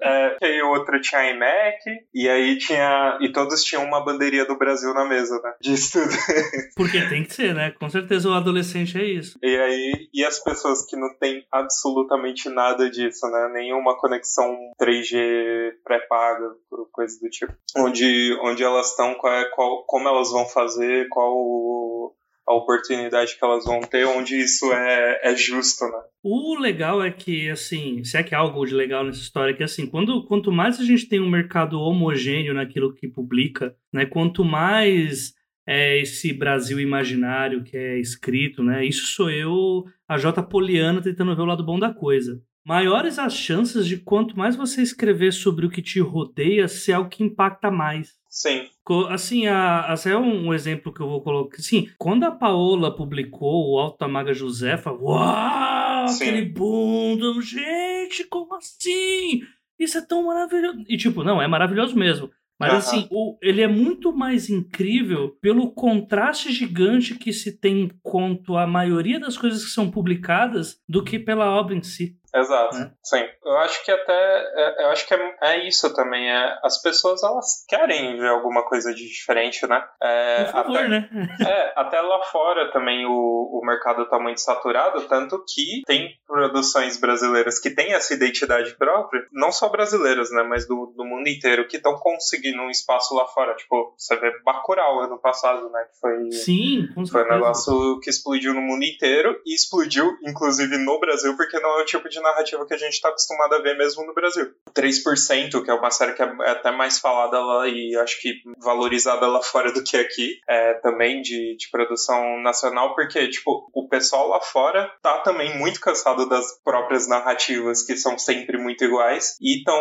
é, 0.02 0.38
e 0.42 0.62
outro 0.64 1.00
tinha 1.02 1.32
iMac, 1.32 1.80
e 2.14 2.30
aí 2.30 2.58
tinha... 2.58 3.18
E 3.22 3.32
todos 3.32 3.64
tinham 3.64 3.84
uma 3.84 4.04
bandeirinha 4.04 4.46
do 4.46 4.58
Brasil 4.58 4.94
na 4.94 5.06
mesa, 5.06 5.40
né? 5.44 5.54
Disso 5.62 6.00
tudo. 6.00 6.16
Porque 6.76 7.02
tem 7.08 7.24
que 7.24 7.34
ser, 7.34 7.54
né? 7.54 7.72
Com 7.72 7.90
certeza 7.90 8.30
o 8.30 8.34
adolescente 8.34 8.98
é 8.98 9.04
isso. 9.04 9.38
E 9.42 9.56
aí, 9.56 10.10
e 10.14 10.24
as 10.24 10.40
pessoas 10.40 10.86
que 10.86 10.96
não 10.96 11.14
têm 11.20 11.46
absolutamente 11.52 12.50
nada 12.50 12.90
disso, 12.90 13.28
né? 13.28 13.50
Nenhuma 13.54 13.98
conexão 13.98 14.56
3G 14.82 15.74
pré-paga, 15.84 16.52
coisa 16.92 17.20
do 17.20 17.30
tipo. 17.30 17.54
Onde, 17.78 18.38
onde 18.42 18.64
elas 18.64 18.90
estão 18.90 19.14
com 19.16 19.28
a 19.28 19.33
é 19.34 19.50
qual, 19.50 19.84
como 19.86 20.08
elas 20.08 20.32
vão 20.32 20.46
fazer, 20.46 21.08
qual 21.10 22.14
a 22.48 22.54
oportunidade 22.56 23.38
que 23.38 23.44
elas 23.44 23.64
vão 23.66 23.82
ter, 23.82 24.06
onde 24.06 24.36
isso 24.36 24.72
é, 24.72 25.22
é 25.24 25.36
justo, 25.36 25.86
né? 25.86 26.00
O 26.22 26.60
legal 26.60 27.02
é 27.04 27.12
que, 27.12 27.50
assim, 27.50 28.04
se 28.04 28.18
é 28.18 28.24
que 28.24 28.36
há 28.36 28.40
algo 28.40 28.66
de 28.66 28.74
legal 28.74 29.04
nessa 29.04 29.20
história, 29.20 29.52
é 29.52 29.56
que, 29.56 29.64
assim, 29.64 29.88
quando, 29.88 30.26
quanto 30.26 30.52
mais 30.52 30.80
a 30.80 30.84
gente 30.84 31.08
tem 31.08 31.20
um 31.20 31.30
mercado 31.30 31.80
homogêneo 31.80 32.54
naquilo 32.54 32.94
que 32.94 33.08
publica, 33.08 33.76
né, 33.94 34.06
quanto 34.06 34.44
mais 34.44 35.34
é 35.66 36.02
esse 36.02 36.34
Brasil 36.34 36.80
imaginário 36.80 37.64
que 37.64 37.78
é 37.78 37.98
escrito, 37.98 38.62
né, 38.62 38.86
isso 38.86 39.08
sou 39.08 39.30
eu, 39.30 39.86
a 40.08 40.18
J. 40.18 40.44
Poliana, 40.44 41.02
tentando 41.02 41.36
ver 41.36 41.42
o 41.42 41.46
lado 41.46 41.64
bom 41.64 41.80
da 41.80 41.94
coisa. 41.94 42.42
Maiores 42.66 43.20
as 43.20 43.34
chances 43.34 43.86
de 43.86 43.98
quanto 43.98 44.38
mais 44.38 44.56
você 44.56 44.82
escrever 44.82 45.34
sobre 45.34 45.66
o 45.66 45.70
que 45.70 45.82
te 45.82 46.00
rodeia, 46.00 46.68
ser 46.70 46.94
algo 46.94 47.10
que 47.10 47.24
impacta 47.24 47.70
mais. 47.70 48.14
Sim. 48.34 48.68
Assim, 49.12 49.46
a, 49.46 49.94
a, 49.94 50.10
é 50.10 50.18
um 50.18 50.52
exemplo 50.56 50.92
que 50.92 51.00
eu 51.00 51.08
vou 51.08 51.22
colocar. 51.22 51.62
Sim, 51.62 51.88
quando 52.00 52.24
a 52.24 52.32
Paola 52.32 52.94
publicou 52.94 53.70
o 53.70 53.78
Alto 53.78 54.00
da 54.00 54.08
Maga 54.08 54.34
Josefa, 54.34 54.92
uau, 54.92 56.08
Sim. 56.08 56.24
aquele 56.24 56.46
boom, 56.46 57.40
gente, 57.42 58.24
como 58.24 58.56
assim? 58.56 59.44
Isso 59.78 60.00
é 60.00 60.02
tão 60.02 60.24
maravilhoso. 60.24 60.84
E 60.90 60.98
tipo, 60.98 61.24
não, 61.24 61.40
é 61.40 61.48
maravilhoso 61.48 61.96
mesmo. 61.96 62.32
Mas 62.60 62.72
uhum. 62.72 62.78
assim, 62.80 63.08
o, 63.12 63.38
ele 63.40 63.62
é 63.62 63.68
muito 63.68 64.12
mais 64.12 64.50
incrível 64.50 65.38
pelo 65.40 65.72
contraste 65.72 66.52
gigante 66.52 67.14
que 67.14 67.32
se 67.32 67.52
tem 67.56 67.92
quanto 68.02 68.58
à 68.58 68.66
maioria 68.66 69.20
das 69.20 69.38
coisas 69.38 69.64
que 69.64 69.70
são 69.70 69.92
publicadas 69.92 70.82
do 70.90 71.04
que 71.04 71.20
pela 71.20 71.52
obra 71.52 71.76
em 71.76 71.84
si. 71.84 72.18
Exato, 72.36 72.76
né? 72.76 72.92
sim. 73.04 73.24
Eu 73.46 73.58
acho 73.60 73.84
que 73.86 73.92
até, 73.92 74.14
é, 74.14 74.84
eu 74.86 74.90
acho 74.90 75.08
que 75.08 75.14
é, 75.14 75.36
é, 75.42 75.68
isso 75.68 75.94
também, 75.94 76.30
é, 76.30 76.58
as 76.64 76.82
pessoas 76.82 77.22
elas 77.24 77.64
querem 77.68 78.18
ver 78.18 78.30
alguma 78.30 78.64
coisa 78.64 78.94
de 78.94 79.08
diferente, 79.08 79.68
né? 79.68 79.84
É, 80.02 80.44
Por 80.46 80.52
favor, 80.52 80.78
até, 80.78 80.88
né? 80.88 81.10
é, 81.48 81.74
até 81.76 82.02
lá 82.02 82.24
fora 82.24 82.72
também 82.72 83.06
o, 83.06 83.12
o 83.12 83.62
mercado 83.66 84.08
tá 84.10 84.20
muito 84.20 84.42
saturado, 84.42 85.02
tanto 85.08 85.44
que 85.48 85.84
tem 85.86 86.10
produções 86.26 87.00
brasileiras 87.00 87.60
que 87.60 87.70
têm 87.70 87.94
essa 87.94 88.14
identidade 88.14 88.76
própria, 88.78 89.26
não 89.32 89.52
só 89.52 89.70
brasileiras, 89.70 90.32
né, 90.32 90.42
mas 90.44 90.68
do, 90.68 90.92
do 90.98 91.06
mundo 91.06 91.28
inteiro, 91.28 91.68
que 91.68 91.78
estão 91.78 91.96
conseguindo 91.96 92.62
um 92.62 92.70
espaço 92.70 93.14
lá 93.14 93.28
fora, 93.28 93.56
tipo, 93.56 93.94
você 93.98 94.16
vê 94.16 94.32
Bacurau 94.44 95.02
ano 95.02 95.20
passado, 95.20 95.70
né, 95.70 95.86
que 95.92 96.00
foi... 96.00 96.32
Sim, 96.32 96.88
com 96.96 97.06
Foi 97.06 97.24
um 97.24 97.30
negócio 97.30 98.00
que 98.00 98.10
explodiu 98.10 98.54
no 98.54 98.62
mundo 98.62 98.84
inteiro 98.84 99.40
e 99.46 99.54
explodiu, 99.54 100.18
inclusive, 100.24 100.78
no 100.78 101.00
Brasil, 101.00 101.36
porque 101.38 101.60
não 101.60 101.80
é 101.80 101.84
o 101.84 101.86
tipo 101.86 102.10
de 102.10 102.20
narrativa 102.24 102.66
que 102.66 102.74
a 102.74 102.78
gente 102.78 102.94
está 102.94 103.10
acostumado 103.10 103.54
a 103.54 103.62
ver 103.62 103.78
mesmo 103.78 104.06
no 104.06 104.14
Brasil. 104.14 104.52
3%, 104.76 105.64
que 105.64 105.70
é 105.70 105.74
uma 105.74 105.92
série 105.92 106.14
que 106.14 106.24
é 106.24 106.50
até 106.50 106.72
mais 106.72 107.00
falada 107.00 107.40
lá 107.40 107.68
e 107.68 107.96
acho 107.98 108.20
que 108.20 108.34
valorizada 108.58 109.28
lá 109.28 109.42
fora 109.42 109.72
do 109.72 109.84
que 109.84 109.98
aqui, 109.98 110.40
é, 110.50 110.74
também 110.76 111.22
de, 111.22 111.56
de 111.56 111.70
produção 111.70 112.42
nacional, 112.42 112.96
porque, 112.96 113.28
tipo, 113.30 113.70
o 113.74 113.88
pessoal 113.88 114.28
lá 114.30 114.42
fora 114.42 114.92
tá 115.02 115.20
também 115.20 115.58
muito 115.58 115.80
cansado 115.80 116.28
das 116.28 116.60
próprias 116.64 117.08
narrativas, 117.08 117.84
que 117.84 117.96
são 117.96 118.18
sempre 118.18 118.58
muito 118.58 118.84
iguais, 118.84 119.38
e 119.42 119.60
estão 119.60 119.80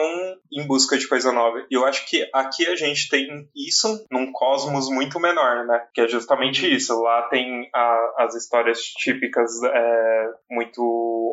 em 0.53 0.67
busca 0.67 0.99
de 0.99 1.09
coisa 1.09 1.33
nova. 1.33 1.65
E 1.71 1.75
eu 1.75 1.87
acho 1.87 2.07
que 2.07 2.29
aqui 2.35 2.67
a 2.67 2.77
gente 2.77 3.09
tem 3.09 3.49
isso 3.55 4.05
num 4.11 4.33
cosmos 4.33 4.89
muito 4.89 5.19
menor, 5.21 5.67
né? 5.67 5.87
Que 5.95 6.03
é 6.03 6.09
justamente 6.09 6.73
isso. 6.73 7.01
Lá 7.01 7.23
tem 7.29 7.69
a, 7.75 8.15
as 8.19 8.35
histórias 8.35 8.81
típicas 8.83 9.51
é, 9.63 10.31
muito 10.51 10.83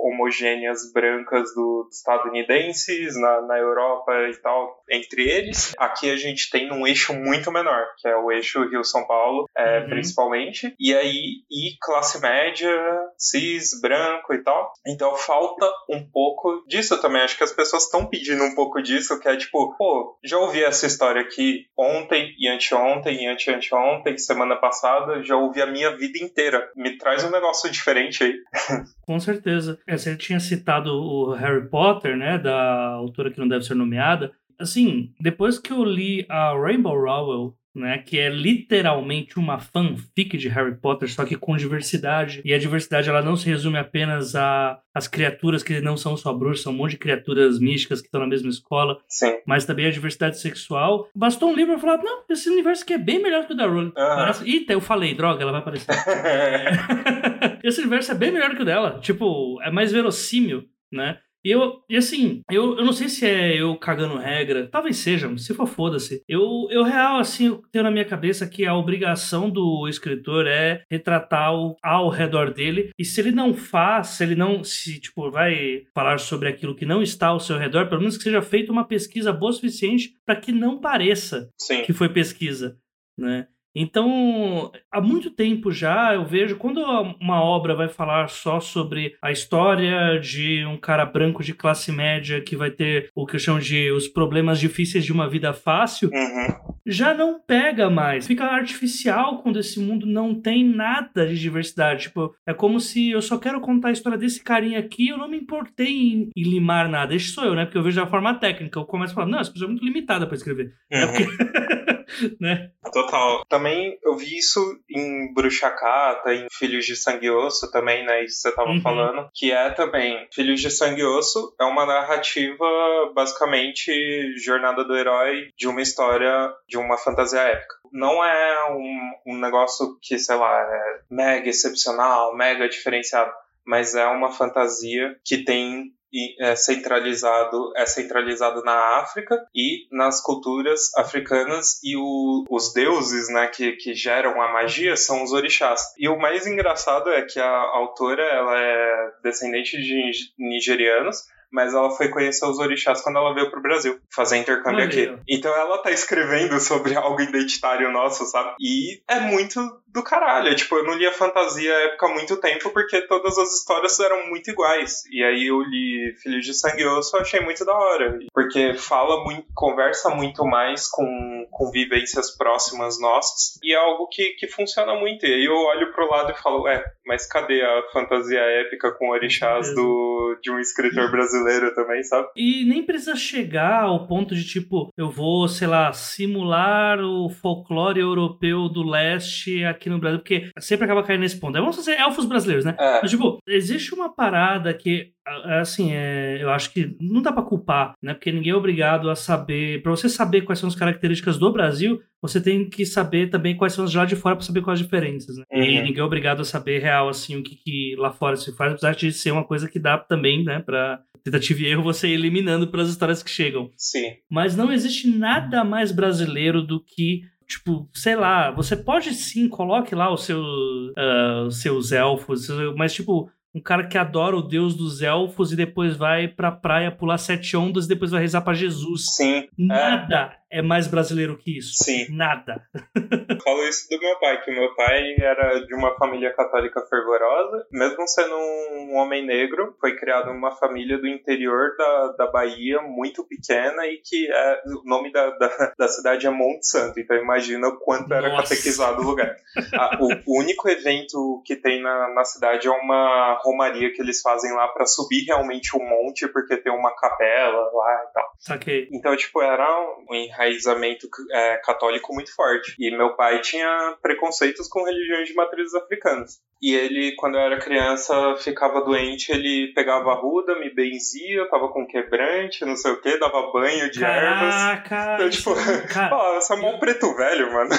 homogêneas 0.03 0.91
brancas 0.99 1.53
dos 1.55 1.95
estadunidenses, 1.95 3.15
na, 3.19 3.41
na 3.43 3.57
Europa 3.57 4.11
e 4.29 4.35
tal, 4.41 4.83
entre 4.91 5.29
eles. 5.29 5.73
Aqui 5.77 6.11
a 6.11 6.17
gente 6.17 6.49
tem 6.49 6.71
um 6.71 6.85
eixo 6.85 7.13
muito 7.13 7.49
menor, 7.51 7.85
que 7.97 8.07
é 8.07 8.15
o 8.17 8.29
eixo 8.29 8.67
Rio-São 8.67 9.07
Paulo, 9.07 9.49
é, 9.57 9.79
uhum. 9.79 9.89
principalmente, 9.89 10.75
e 10.77 10.93
aí 10.93 11.43
e 11.49 11.77
classe 11.81 12.19
média, 12.21 12.69
cis, 13.17 13.79
branco 13.79 14.33
e 14.33 14.43
tal. 14.43 14.73
Então 14.85 15.15
falta 15.15 15.65
um 15.89 16.03
pouco 16.03 16.65
disso 16.67 16.99
também. 16.99 17.21
Acho 17.21 17.37
que 17.37 17.43
as 17.43 17.53
pessoas 17.53 17.83
estão 17.83 18.05
pedindo 18.05 18.43
um 18.43 18.53
pouco 18.53 18.81
disso, 18.81 19.19
que 19.19 19.29
é 19.29 19.37
tipo, 19.37 19.75
pô, 19.77 20.17
já 20.23 20.37
ouvi 20.37 20.63
essa 20.63 20.85
história 20.85 21.21
aqui 21.21 21.65
ontem 21.77 22.35
e 22.37 22.49
anteontem 22.49 23.23
e 23.23 23.27
anteanteontem, 23.27 24.17
semana 24.17 24.57
passada, 24.57 25.23
já 25.23 25.37
ouvi 25.37 25.61
a 25.61 25.65
minha 25.65 25.95
vida 25.95 26.19
inteira. 26.19 26.69
Me 26.75 26.97
traz 26.97 27.23
um 27.23 27.31
negócio 27.31 27.69
diferente 27.71 28.23
aí. 28.23 28.35
Com 29.05 29.19
certeza. 29.19 29.79
É, 29.87 29.97
você 29.97 30.15
tinha 30.15 30.39
citado 30.39 30.88
o 30.89 31.33
Harry 31.33 31.67
Potter, 31.69 32.17
né, 32.17 32.37
da 32.37 32.93
autora 32.93 33.31
que 33.31 33.39
não 33.39 33.47
deve 33.47 33.65
ser 33.65 33.75
nomeada. 33.75 34.31
Assim, 34.59 35.13
depois 35.19 35.57
que 35.57 35.71
eu 35.71 35.83
li 35.83 36.25
a 36.27 36.53
Rainbow 36.53 36.93
Rowell, 36.93 37.55
né, 37.75 37.99
que 37.99 38.17
é 38.19 38.29
literalmente 38.29 39.37
uma 39.37 39.59
fanfic 39.59 40.37
de 40.37 40.49
Harry 40.49 40.75
Potter, 40.75 41.09
só 41.09 41.23
que 41.25 41.35
com 41.35 41.55
diversidade. 41.55 42.41
E 42.43 42.53
a 42.53 42.59
diversidade 42.59 43.09
ela 43.09 43.21
não 43.21 43.35
se 43.35 43.47
resume 43.47 43.77
apenas 43.77 44.35
a 44.35 44.79
as 44.93 45.07
criaturas 45.07 45.63
que 45.63 45.79
não 45.79 45.95
são 45.95 46.17
só 46.17 46.33
bruxas, 46.33 46.63
são 46.63 46.73
um 46.73 46.75
monte 46.75 46.91
de 46.91 46.97
criaturas 46.97 47.57
místicas 47.57 48.01
que 48.01 48.07
estão 48.07 48.19
na 48.19 48.27
mesma 48.27 48.49
escola, 48.49 48.99
Sim. 49.07 49.37
mas 49.45 49.65
também 49.65 49.85
a 49.85 49.91
diversidade 49.91 50.39
sexual. 50.39 51.07
Bastou 51.15 51.51
um 51.51 51.55
livro 51.55 51.79
pra 51.79 51.81
falar, 51.81 52.03
não, 52.03 52.23
esse 52.29 52.49
universo 52.49 52.83
aqui 52.83 52.93
é 52.93 52.97
bem 52.97 53.21
melhor 53.21 53.47
que 53.47 53.53
o 53.53 53.55
da 53.55 53.65
Rowling. 53.65 53.91
Parece... 53.91 54.49
Eita, 54.49 54.73
eu 54.73 54.81
falei, 54.81 55.13
droga, 55.13 55.41
ela 55.41 55.53
vai 55.53 55.61
aparecer. 55.61 55.95
esse 57.63 57.79
universo 57.79 58.11
é 58.11 58.15
bem 58.15 58.31
melhor 58.31 58.55
que 58.55 58.61
o 58.61 58.65
dela. 58.65 58.99
Tipo, 58.99 59.61
é 59.61 59.71
mais 59.71 59.91
verossímil, 59.91 60.65
né? 60.91 61.19
E 61.43 61.51
eu, 61.51 61.81
e 61.89 61.95
assim, 61.95 62.41
eu, 62.51 62.77
eu 62.77 62.83
não 62.83 62.91
sei 62.91 63.07
se 63.07 63.25
é 63.25 63.55
eu 63.55 63.75
cagando 63.77 64.17
regra, 64.17 64.67
talvez 64.67 64.97
seja, 64.97 65.35
se 65.37 65.53
for 65.53 65.67
foda-se. 65.67 66.21
Eu, 66.27 66.67
eu 66.69 66.83
real, 66.83 67.17
assim, 67.17 67.47
eu 67.47 67.61
tenho 67.71 67.83
na 67.83 67.91
minha 67.91 68.03
cabeça 68.03 68.47
que 68.47 68.65
a 68.65 68.75
obrigação 68.75 69.49
do 69.49 69.87
escritor 69.87 70.45
é 70.47 70.83
retratar 70.91 71.55
o 71.55 71.77
ao 71.81 72.09
redor 72.09 72.53
dele. 72.53 72.91
E 72.99 73.05
se 73.05 73.21
ele 73.21 73.31
não 73.31 73.53
faz, 73.53 74.07
se 74.07 74.23
ele 74.23 74.35
não, 74.35 74.63
se, 74.63 74.99
tipo, 74.99 75.31
vai 75.31 75.83
falar 75.93 76.19
sobre 76.19 76.49
aquilo 76.49 76.75
que 76.75 76.85
não 76.85 77.01
está 77.01 77.27
ao 77.27 77.39
seu 77.39 77.57
redor, 77.57 77.87
pelo 77.87 78.01
menos 78.01 78.17
que 78.17 78.23
seja 78.23 78.41
feita 78.41 78.71
uma 78.71 78.85
pesquisa 78.85 79.31
boa 79.31 79.49
o 79.49 79.53
suficiente 79.53 80.13
para 80.25 80.35
que 80.35 80.51
não 80.51 80.79
pareça 80.79 81.49
Sim. 81.57 81.83
que 81.83 81.93
foi 81.93 82.09
pesquisa, 82.09 82.77
né? 83.17 83.47
Então, 83.75 84.71
há 84.91 84.99
muito 85.01 85.29
tempo 85.29 85.71
já 85.71 86.13
eu 86.13 86.25
vejo 86.25 86.55
quando 86.57 86.79
uma 87.19 87.41
obra 87.43 87.75
vai 87.75 87.87
falar 87.87 88.27
só 88.29 88.59
sobre 88.59 89.15
a 89.21 89.31
história 89.31 90.19
de 90.19 90.65
um 90.65 90.77
cara 90.77 91.05
branco 91.05 91.43
de 91.43 91.53
classe 91.53 91.91
média 91.91 92.41
que 92.41 92.55
vai 92.55 92.71
ter 92.71 93.09
o 93.15 93.25
que 93.25 93.35
eu 93.35 93.39
chamo 93.39 93.59
de 93.59 93.91
os 93.91 94.07
problemas 94.07 94.59
difíceis 94.59 95.05
de 95.05 95.11
uma 95.11 95.29
vida 95.29 95.53
fácil, 95.53 96.09
Uhum. 96.13 96.75
já 96.85 97.13
não 97.13 97.39
pega 97.39 97.89
mais. 97.89 98.25
Fica 98.27 98.45
artificial 98.45 99.41
quando 99.41 99.59
esse 99.59 99.79
mundo 99.79 100.05
não 100.05 100.33
tem 100.33 100.63
nada 100.63 101.25
de 101.27 101.39
diversidade. 101.39 102.03
Tipo, 102.03 102.33
é 102.47 102.53
como 102.53 102.79
se 102.79 103.11
eu 103.11 103.21
só 103.21 103.37
quero 103.37 103.61
contar 103.61 103.89
a 103.89 103.91
história 103.91 104.17
desse 104.17 104.43
carinha 104.43 104.79
aqui, 104.79 105.09
eu 105.09 105.17
não 105.17 105.27
me 105.27 105.37
importei 105.37 105.87
em, 106.13 106.29
em 106.35 106.43
limar 106.43 106.89
nada. 106.89 107.13
Este 107.15 107.31
sou 107.31 107.45
eu, 107.45 107.55
né? 107.55 107.65
Porque 107.65 107.77
eu 107.77 107.83
vejo 107.83 108.01
da 108.01 108.07
forma 108.07 108.33
técnica. 108.33 108.79
Eu 108.79 108.85
começo 108.85 109.13
a 109.13 109.15
falar, 109.15 109.27
não, 109.27 109.39
essa 109.39 109.51
pessoa 109.51 109.67
é 109.67 109.71
muito 109.71 109.85
limitada 109.85 110.25
para 110.25 110.35
escrever. 110.35 110.73
É 110.91 111.05
Uhum. 111.05 111.11
porque. 111.13 111.98
né? 112.39 112.71
Total. 112.91 113.43
Também 113.47 113.97
eu 114.03 114.15
vi 114.15 114.37
isso 114.37 114.59
em 114.89 115.33
Bruxacata, 115.33 116.33
em 116.33 116.47
Filhos 116.51 116.85
de 116.85 116.95
Sangue 116.95 117.27
e 117.27 117.31
Osso 117.31 117.71
também, 117.71 118.05
né? 118.05 118.23
Isso 118.23 118.35
que 118.43 118.49
você 118.49 118.55
tava 118.55 118.69
Uhum. 118.69 118.81
falando. 118.81 119.29
Que 119.33 119.51
é 119.51 119.69
também 119.71 120.27
Filhos 120.33 120.59
de 120.61 120.69
Sangue 120.71 121.01
e 121.01 121.05
Osso 121.05 121.55
é 121.59 121.63
uma 121.63 121.85
narrativa, 121.85 122.65
basicamente, 123.13 123.91
jornada 124.37 124.83
do 124.83 124.95
herói 124.95 125.49
de 125.57 125.67
uma 125.67 125.81
história 125.81 126.51
de 126.67 126.77
uma 126.77 126.97
fantasia 126.97 127.39
épica. 127.41 127.75
Não 127.91 128.23
é 128.23 128.71
um, 128.71 129.33
um 129.33 129.39
negócio 129.39 129.97
que, 130.01 130.17
sei 130.19 130.35
lá, 130.35 130.61
é 130.61 130.99
mega 131.09 131.49
excepcional, 131.49 132.35
mega 132.35 132.67
diferenciado. 132.69 133.31
Mas 133.65 133.93
é 133.93 134.05
uma 134.07 134.31
fantasia 134.31 135.15
que 135.23 135.43
tem 135.43 135.91
é 136.39 136.55
centralizado 136.55 137.71
é 137.75 137.85
centralizado 137.85 138.63
na 138.63 138.99
África 138.99 139.45
e 139.53 139.87
nas 139.91 140.21
culturas 140.21 140.95
africanas 140.95 141.79
e 141.83 141.95
o, 141.95 142.45
os 142.49 142.73
deuses 142.73 143.29
né 143.29 143.47
que, 143.47 143.73
que 143.73 143.93
geram 143.93 144.41
a 144.41 144.51
magia 144.51 144.95
são 144.95 145.23
os 145.23 145.31
orixás. 145.31 145.93
E 145.97 146.07
o 146.07 146.19
mais 146.19 146.47
engraçado 146.47 147.09
é 147.09 147.21
que 147.23 147.39
a 147.39 147.49
autora 147.49 148.23
ela 148.23 148.59
é 148.59 149.11
descendente 149.23 149.77
de 149.77 150.11
nigerianos 150.37 151.27
mas 151.51 151.73
ela 151.73 151.91
foi 151.91 152.09
conhecer 152.09 152.45
os 152.45 152.59
orixás 152.59 153.01
quando 153.01 153.17
ela 153.17 153.33
veio 153.33 153.49
pro 153.49 153.61
Brasil 153.61 153.99
fazer 154.13 154.37
intercâmbio 154.37 154.85
aqui. 154.85 155.13
Então 155.27 155.53
ela 155.55 155.77
tá 155.79 155.91
escrevendo 155.91 156.59
sobre 156.61 156.95
algo 156.95 157.19
identitário 157.21 157.91
nosso, 157.91 158.25
sabe? 158.25 158.55
E 158.59 159.01
é 159.07 159.19
muito 159.19 159.59
do 159.87 160.03
caralho. 160.03 160.55
Tipo, 160.55 160.75
eu 160.77 160.83
não 160.85 160.93
lia 160.93 161.11
fantasia 161.11 161.73
época 161.85 162.05
há 162.05 162.09
muito 162.09 162.37
tempo 162.37 162.69
porque 162.69 163.01
todas 163.07 163.37
as 163.37 163.53
histórias 163.55 163.99
eram 163.99 164.27
muito 164.27 164.51
iguais. 164.51 165.03
E 165.11 165.23
aí 165.23 165.47
eu 165.47 165.61
li 165.61 166.15
Filhos 166.21 166.45
de 166.45 166.53
Sangue 166.53 166.83
e 166.83 166.87
Osso 166.87 167.17
eu 167.17 167.21
achei 167.21 167.39
muito 167.39 167.65
da 167.65 167.73
hora. 167.73 168.19
Porque 168.33 168.75
fala 168.75 169.23
muito, 169.23 169.47
conversa 169.55 170.09
muito 170.09 170.45
mais 170.45 170.87
com, 170.87 171.47
com 171.49 171.71
vivências 171.71 172.35
próximas 172.35 172.99
nossas. 172.99 173.57
E 173.63 173.73
é 173.73 173.77
algo 173.77 174.07
que, 174.07 174.31
que 174.31 174.47
funciona 174.47 174.93
muito. 174.95 175.25
E 175.25 175.33
aí 175.33 175.45
eu 175.45 175.55
olho 175.55 175.91
pro 175.91 176.09
lado 176.09 176.31
e 176.31 176.41
falo, 176.41 176.67
é, 176.67 176.83
mas 177.05 177.27
cadê 177.27 177.61
a 177.61 177.83
fantasia 177.91 178.39
épica 178.39 178.91
com 178.91 179.09
orixás 179.09 179.73
do, 179.73 180.37
de 180.41 180.51
um 180.51 180.59
escritor 180.59 181.09
brasileiro 181.09 181.38
também, 181.73 182.03
sabe? 182.03 182.27
E 182.35 182.65
nem 182.65 182.83
precisa 182.83 183.15
chegar 183.15 183.83
ao 183.83 184.07
ponto 184.07 184.35
de 184.35 184.43
tipo, 184.43 184.91
eu 184.97 185.09
vou, 185.09 185.47
sei 185.47 185.67
lá, 185.67 185.91
simular 185.93 186.99
o 186.99 187.29
folclore 187.29 187.99
europeu 187.99 188.69
do 188.69 188.83
leste 188.83 189.63
aqui 189.63 189.89
no 189.89 189.99
Brasil, 189.99 190.19
porque 190.19 190.49
sempre 190.59 190.85
acaba 190.85 191.03
caindo 191.03 191.21
nesse 191.21 191.39
ponto. 191.39 191.57
É, 191.57 191.61
Vamos 191.61 191.75
fazer 191.75 191.99
elfos 191.99 192.25
brasileiros, 192.25 192.65
né? 192.65 192.75
É. 192.79 192.99
Mas, 193.01 193.11
tipo, 193.11 193.39
existe 193.47 193.93
uma 193.93 194.13
parada 194.13 194.73
que, 194.73 195.11
assim, 195.59 195.91
é, 195.93 196.37
eu 196.41 196.49
acho 196.49 196.71
que 196.71 196.95
não 196.99 197.21
dá 197.21 197.31
pra 197.31 197.43
culpar, 197.43 197.93
né? 198.01 198.13
Porque 198.13 198.31
ninguém 198.31 198.51
é 198.51 198.55
obrigado 198.55 199.09
a 199.09 199.15
saber. 199.15 199.81
Pra 199.81 199.91
você 199.91 200.07
saber 200.09 200.41
quais 200.41 200.59
são 200.59 200.67
as 200.69 200.75
características 200.75 201.37
do 201.37 201.51
Brasil, 201.51 201.99
você 202.21 202.41
tem 202.41 202.69
que 202.69 202.85
saber 202.85 203.29
também 203.29 203.55
quais 203.55 203.73
são 203.73 203.85
as 203.85 203.91
de 203.91 203.97
lá 203.97 204.05
de 204.05 204.15
fora 204.15 204.35
pra 204.35 204.45
saber 204.45 204.61
quais 204.61 204.79
as 204.79 204.85
diferenças, 204.85 205.37
né? 205.37 205.43
E 205.51 205.59
Uhum. 205.77 205.83
ninguém 205.83 205.99
é 205.99 206.03
obrigado 206.03 206.41
a 206.41 206.45
saber 206.45 206.79
real, 206.79 207.09
assim, 207.09 207.37
o 207.37 207.43
que, 207.43 207.55
que 207.55 207.95
lá 207.97 208.11
fora 208.11 208.35
se 208.35 208.55
faz, 208.55 208.73
apesar 208.73 208.93
de 208.95 209.11
ser 209.11 209.31
uma 209.31 209.43
coisa 209.43 209.69
que 209.69 209.79
dá 209.79 209.97
também, 209.97 210.43
né? 210.43 210.59
Pra 210.59 210.99
tentativa 211.23 211.61
e 211.61 211.65
erro 211.67 211.83
você 211.83 212.07
ir 212.07 212.13
eliminando 212.13 212.67
pelas 212.67 212.89
histórias 212.89 213.21
que 213.21 213.29
chegam. 213.29 213.69
Sim. 213.75 214.13
Mas 214.29 214.55
não 214.55 214.71
existe 214.71 215.07
nada 215.09 215.63
mais 215.63 215.91
brasileiro 215.91 216.61
do 216.61 216.81
que, 216.83 217.21
tipo, 217.47 217.89
sei 217.93 218.15
lá, 218.15 218.51
você 218.51 218.75
pode 218.75 219.13
sim, 219.13 219.49
coloque 219.49 219.93
lá 219.93 220.11
os 220.13 220.23
seus, 220.23 220.93
ah, 220.97 221.43
os 221.47 221.61
seus 221.61 221.91
elfos, 221.91 222.47
mas 222.77 222.93
tipo, 222.93 223.29
um 223.53 223.61
cara 223.61 223.87
que 223.87 223.97
adora 223.97 224.35
o 224.35 224.41
deus 224.41 224.75
dos 224.75 225.01
elfos 225.01 225.51
e 225.51 225.55
depois 225.55 225.95
vai 225.95 226.27
pra 226.27 226.51
praia 226.51 226.91
pular 226.91 227.17
sete 227.17 227.57
ondas 227.57 227.85
e 227.85 227.89
depois 227.89 228.11
vai 228.11 228.21
rezar 228.21 228.41
pra 228.41 228.53
Jesus. 228.53 229.15
Sim. 229.15 229.47
Nada 229.57 230.39
é 230.51 230.61
mais 230.61 230.87
brasileiro 230.87 231.37
que 231.37 231.57
isso. 231.57 231.83
Sim. 231.83 232.07
Nada. 232.09 232.63
Eu 233.29 233.39
falo 233.41 233.63
isso 233.67 233.87
do 233.89 233.99
meu 233.99 234.19
pai, 234.19 234.41
que 234.43 234.51
o 234.51 234.53
meu 234.53 234.73
pai 234.75 235.15
era 235.19 235.59
de 235.59 235.75
uma 235.75 235.95
família 235.95 236.33
católica 236.33 236.81
fervorosa, 236.89 237.67
mesmo 237.71 238.07
sendo 238.07 238.35
um 238.35 238.95
homem 238.95 239.25
negro, 239.25 239.75
foi 239.79 239.95
criado 239.95 240.33
numa 240.33 240.51
família 240.55 240.97
do 240.97 241.07
interior 241.07 241.75
da, 241.77 242.15
da 242.17 242.31
Bahia, 242.31 242.81
muito 242.81 243.23
pequena, 243.25 243.85
e 243.85 244.01
que 244.03 244.27
é, 244.31 244.61
o 244.65 244.89
nome 244.89 245.11
da, 245.11 245.29
da, 245.31 245.73
da 245.77 245.87
cidade 245.87 246.25
é 246.25 246.29
Monte 246.29 246.67
Santo, 246.67 246.99
então 246.99 247.15
imagina 247.15 247.67
o 247.67 247.77
quanto 247.77 248.11
era 248.13 248.29
Nossa. 248.29 248.49
catequizado 248.49 249.01
o 249.01 249.05
lugar. 249.05 249.35
Ah, 249.73 249.99
o, 250.01 250.07
o 250.25 250.39
único 250.39 250.67
evento 250.67 251.41
que 251.45 251.55
tem 251.55 251.81
na, 251.81 252.13
na 252.13 252.23
cidade 252.23 252.67
é 252.67 252.71
uma 252.71 253.38
romaria 253.43 253.91
que 253.93 254.01
eles 254.01 254.21
fazem 254.21 254.51
lá 254.53 254.67
para 254.69 254.85
subir 254.85 255.23
realmente 255.25 255.75
o 255.75 255.79
monte, 255.79 256.27
porque 256.27 256.57
tem 256.57 256.71
uma 256.71 256.95
capela 256.95 257.69
lá 257.73 258.03
e 258.09 258.13
tal. 258.13 258.29
Saquei. 258.39 258.87
Então, 258.91 259.15
tipo, 259.15 259.41
era 259.41 259.67
um 260.09 260.15
enraizamento 260.15 261.07
é, 261.31 261.57
católico 261.57 262.13
muito 262.13 262.33
forte. 262.35 262.75
E 262.79 262.89
meu 262.95 263.15
pai 263.15 263.41
tinha 263.41 263.95
preconceitos 264.01 264.67
com 264.67 264.83
religiões 264.83 265.27
de 265.27 265.33
matrizes 265.33 265.73
africanas. 265.75 266.39
E 266.61 266.75
ele, 266.75 267.15
quando 267.15 267.35
eu 267.35 267.41
era 267.41 267.57
criança, 267.59 268.35
ficava 268.37 268.81
doente, 268.83 269.31
ele 269.31 269.71
pegava 269.73 270.11
a 270.11 270.15
ruda, 270.15 270.59
me 270.59 270.69
benzia, 270.73 271.47
tava 271.49 271.69
com 271.69 271.87
quebrante, 271.87 272.65
não 272.65 272.75
sei 272.75 272.91
o 272.91 272.99
que, 273.01 273.17
dava 273.17 273.49
banho 273.53 273.89
de 273.89 274.03
ervas. 274.03 274.53
Caraca! 274.53 275.13
Então, 275.15 275.29
tipo, 275.29 275.55
Cara, 275.93 276.09
Pô, 276.09 276.35
essa 276.37 276.57
mão 276.57 276.77
preto 276.77 277.15
velho, 277.15 277.53
mano. 277.53 277.69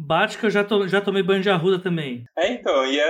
bate 0.00 0.36
que 0.36 0.44
eu 0.44 0.50
já, 0.50 0.62
to- 0.62 0.86
já 0.88 1.00
tomei 1.00 1.22
banho 1.22 1.40
de 1.40 1.48
arruda 1.48 1.78
também. 1.78 2.24
É, 2.36 2.52
então, 2.52 2.84
e 2.86 3.00
é, 3.00 3.04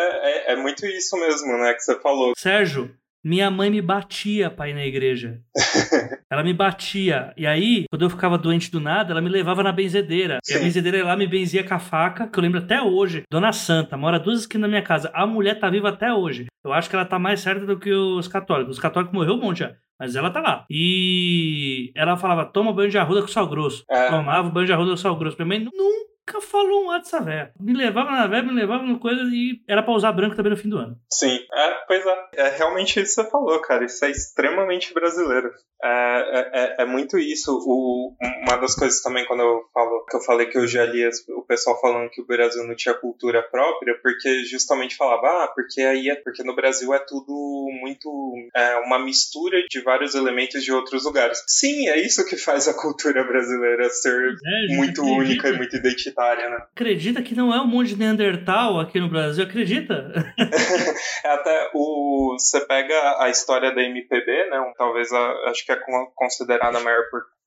é, 0.51 0.53
é 0.53 0.57
muito 0.57 0.87
isso 0.87 1.17
mesmo, 1.19 1.57
né, 1.59 1.72
que 1.75 1.83
você 1.83 2.01
falou. 2.01 2.33
Sérgio, 2.37 2.95
minha 3.25 3.49
mãe 3.51 3.71
me 3.71 3.81
batia 3.81 4.51
pra 4.51 4.69
ir 4.69 4.75
na 4.75 4.85
igreja. 4.85 5.41
ela 6.29 6.43
me 6.43 6.53
batia. 6.53 7.33
E 7.37 7.47
aí, 7.47 7.85
quando 7.89 8.03
eu 8.03 8.11
ficava 8.11 8.37
doente 8.37 8.71
do 8.71 8.81
nada, 8.81 9.13
ela 9.13 9.21
me 9.21 9.29
levava 9.29 9.63
na 9.63 9.71
benzedeira. 9.71 10.39
E 10.49 10.53
a 10.53 10.57
Sim. 10.59 10.65
benzedeira 10.65 11.05
lá 11.05 11.17
me 11.17 11.29
benzia 11.29 11.63
com 11.63 11.75
a 11.75 11.79
faca, 11.79 12.27
que 12.27 12.37
eu 12.37 12.43
lembro 12.43 12.59
até 12.59 12.83
hoje. 12.83 13.23
Dona 13.31 13.53
Santa, 13.53 13.97
mora 13.97 14.19
duas 14.19 14.41
esquinas 14.41 14.63
da 14.63 14.69
minha 14.69 14.83
casa. 14.83 15.11
A 15.15 15.25
mulher 15.25 15.61
tá 15.61 15.71
viva 15.71 15.91
até 15.91 16.13
hoje. 16.13 16.47
Eu 16.65 16.73
acho 16.73 16.91
que 16.91 16.97
ela 16.97 17.05
tá 17.05 17.19
mais 17.19 17.41
certa 17.41 17.65
do 17.65 17.79
que 17.79 17.93
os 17.93 18.27
católicos. 18.27 18.77
Os 18.77 18.83
católicos 18.83 19.15
morreu 19.15 19.35
um 19.35 19.41
monte 19.41 19.59
já. 19.59 19.73
Mas 20.01 20.17
ela 20.17 20.31
tá 20.31 20.41
lá. 20.41 20.67
E 20.69 21.93
ela 21.95 22.17
falava: 22.17 22.45
toma 22.45 22.73
banho 22.73 22.91
de 22.91 22.99
arruda 22.99 23.21
com 23.21 23.29
sal 23.29 23.47
grosso. 23.47 23.85
É. 23.89 24.09
Tomava 24.09 24.51
banho 24.51 24.67
de 24.67 24.73
arruda 24.73 24.91
com 24.91 24.97
sal 24.97 25.17
grosso. 25.17 25.37
Minha 25.39 25.47
mãe 25.47 25.59
nunca 25.61 26.12
nunca 26.27 26.41
falou 26.41 26.85
um 26.85 26.91
A 26.91 26.99
dessa 26.99 27.21
véia. 27.21 27.53
Me 27.61 27.73
levava 27.73 28.11
na 28.11 28.27
véia, 28.27 28.43
me 28.43 28.53
levava 28.53 28.85
no 28.85 28.99
coisa 28.99 29.23
e 29.25 29.61
era 29.69 29.83
pra 29.83 29.95
usar 29.95 30.13
branco 30.13 30.37
também 30.37 30.51
no 30.51 30.57
fim 30.57 30.69
do 30.69 30.79
ano. 30.79 30.97
Sim, 31.11 31.39
é, 31.53 31.71
pois 31.87 32.05
é. 32.07 32.29
É 32.35 32.49
realmente 32.57 33.01
isso 33.01 33.17
que 33.17 33.23
você 33.23 33.31
falou, 33.31 33.61
cara. 33.61 33.85
Isso 33.85 34.05
é 34.05 34.11
extremamente 34.11 34.95
brasileiro. 34.95 35.51
É, 35.85 35.89
é, 35.89 36.51
é, 36.53 36.83
é 36.83 36.85
muito 36.85 37.19
isso. 37.19 37.53
O, 37.67 38.15
uma 38.47 38.57
das 38.57 38.75
coisas 38.75 39.03
também, 39.03 39.27
quando 39.27 39.41
eu 39.41 39.63
falo 39.75 40.05
que 40.09 40.17
eu 40.17 40.21
falei 40.21 40.47
que 40.47 40.59
eu 40.59 40.67
já 40.67 40.85
li 40.85 41.03
o 41.37 41.43
pessoal 41.43 41.81
falando 41.81 42.11
que 42.11 42.23
o 42.23 42.27
Brasil 42.27 42.65
não 42.65 42.77
tinha 42.77 42.95
cultura 42.95 43.43
própria, 43.43 43.99
porque 44.01 44.45
justamente 44.45 44.97
falava, 44.97 45.27
ah, 45.27 45.49
porque 45.55 45.81
aí 45.81 46.09
é 46.09 46.15
porque 46.15 46.45
no 46.45 46.55
Brasil 46.55 46.95
é 46.95 46.99
tudo 47.01 47.69
muito 47.81 48.09
é, 48.55 48.77
uma 48.79 48.99
mistura 48.99 49.61
de 49.69 49.81
vários 49.83 50.15
elementos 50.15 50.63
de 50.63 50.73
outros 50.73 51.05
lugares. 51.05 51.43
Sim, 51.49 51.89
é 51.89 52.01
isso 52.01 52.25
que 52.27 52.37
faz 52.37 52.69
a 52.69 52.75
cultura 52.75 53.25
brasileira 53.25 53.89
ser 53.91 54.35
é, 54.35 54.77
muito 54.77 55.03
única 55.03 55.49
e 55.49 55.57
muito 55.57 55.77
identitária, 55.77 56.12
né? 56.49 56.67
Acredita 56.75 57.23
que 57.23 57.35
não 57.35 57.53
é 57.53 57.61
um 57.61 57.67
monte 57.67 57.89
de 57.89 57.97
Neandertal 57.97 58.81
aqui 58.81 59.01
no 59.01 59.09
Brasil? 59.09 59.45
Acredita? 59.45 60.13
é 61.25 61.29
até 61.29 61.71
o. 61.75 62.37
Você 62.39 62.61
pega 62.67 62.95
a 63.19 63.29
história 63.29 63.75
da 63.75 63.83
MPB, 63.83 64.51
né? 64.51 64.73
Talvez 64.77 65.13
a, 65.13 65.33
acho 65.51 65.65
que 65.65 65.73
é 65.73 65.79
considerada 66.15 66.79
a 66.79 66.83
maior 66.83 67.03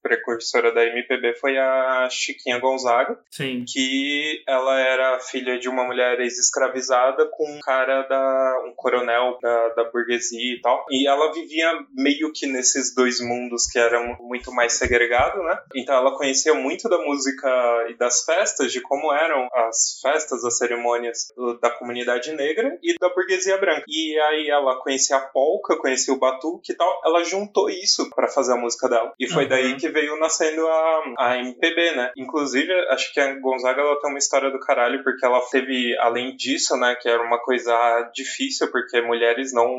precursora 0.06 0.72
da 0.72 0.86
MPB 0.86 1.34
foi 1.42 1.58
a 1.58 2.08
Chiquinha 2.12 2.60
Gonzaga, 2.60 3.20
Sim. 3.32 3.66
que 3.68 4.44
ela 4.48 4.80
era 4.80 5.20
filha 5.20 5.58
de 5.58 5.68
uma 5.68 5.84
mulher 5.84 6.20
ex-escravizada 6.20 7.28
com 7.32 7.50
um 7.50 7.60
cara 7.60 8.04
da 8.04 8.62
um 8.68 8.74
coronel 8.76 9.40
da, 9.42 9.70
da 9.70 9.84
burguesia 9.86 10.54
e 10.54 10.62
tal. 10.62 10.86
E 10.92 11.08
ela 11.08 11.34
vivia 11.34 11.72
meio 11.96 12.32
que 12.32 12.46
nesses 12.46 12.94
dois 12.94 13.20
mundos 13.20 13.66
que 13.66 13.80
eram 13.80 14.16
muito 14.20 14.52
mais 14.52 14.74
segregados, 14.74 15.44
né? 15.44 15.58
Então 15.76 15.96
ela 15.96 16.16
conhecia 16.16 16.54
muito 16.54 16.88
da 16.88 17.00
música 17.00 17.50
e 17.90 17.98
das 17.98 18.24
festas, 18.24 18.72
de 18.72 18.82
como 18.82 19.12
eram 19.12 19.48
as 19.54 20.00
festas, 20.04 20.46
as 20.46 20.56
cerimônias 20.56 21.34
da 21.60 21.72
comunidade 21.72 22.32
negra 22.34 22.78
e 22.84 22.94
da 23.00 23.10
burguesia 23.10 23.58
branca. 23.58 23.86
E 23.88 24.20
aí 24.20 24.50
ela 24.52 24.80
conhecia 24.82 25.18
a 25.18 25.22
polca, 25.22 25.78
conhecia 25.78 26.14
o 26.14 26.20
batuque 26.20 26.74
e 26.74 26.76
tal. 26.76 27.02
Ela 27.04 27.24
juntou 27.24 27.72
isso 27.72 28.08
para 28.12 28.28
fazer 28.28 28.54
a 28.54 28.58
música 28.58 28.88
dela. 28.88 29.12
E 29.20 29.28
foi 29.28 29.44
uhum. 29.44 29.50
daí 29.50 29.76
que 29.78 29.95
veio 29.96 30.20
nascendo 30.20 30.68
a, 30.68 31.14
a 31.18 31.38
MPB, 31.38 31.96
né? 31.96 32.12
Inclusive, 32.18 32.72
acho 32.90 33.14
que 33.14 33.20
a 33.20 33.40
Gonzaga 33.40 33.82
ela 33.82 34.00
tem 34.00 34.10
uma 34.10 34.20
história 34.20 34.52
do 34.52 34.60
caralho, 34.60 35.02
porque 35.04 35.26
ela 35.26 35.40
teve, 35.50 35.98
além 36.00 36.36
disso, 36.36 36.76
né, 36.76 36.96
que 37.02 37.08
era 37.08 37.24
uma 37.24 37.40
coisa 37.40 37.74
difícil, 38.14 38.70
porque 38.72 39.02
mulheres 39.02 39.54
não, 39.54 39.70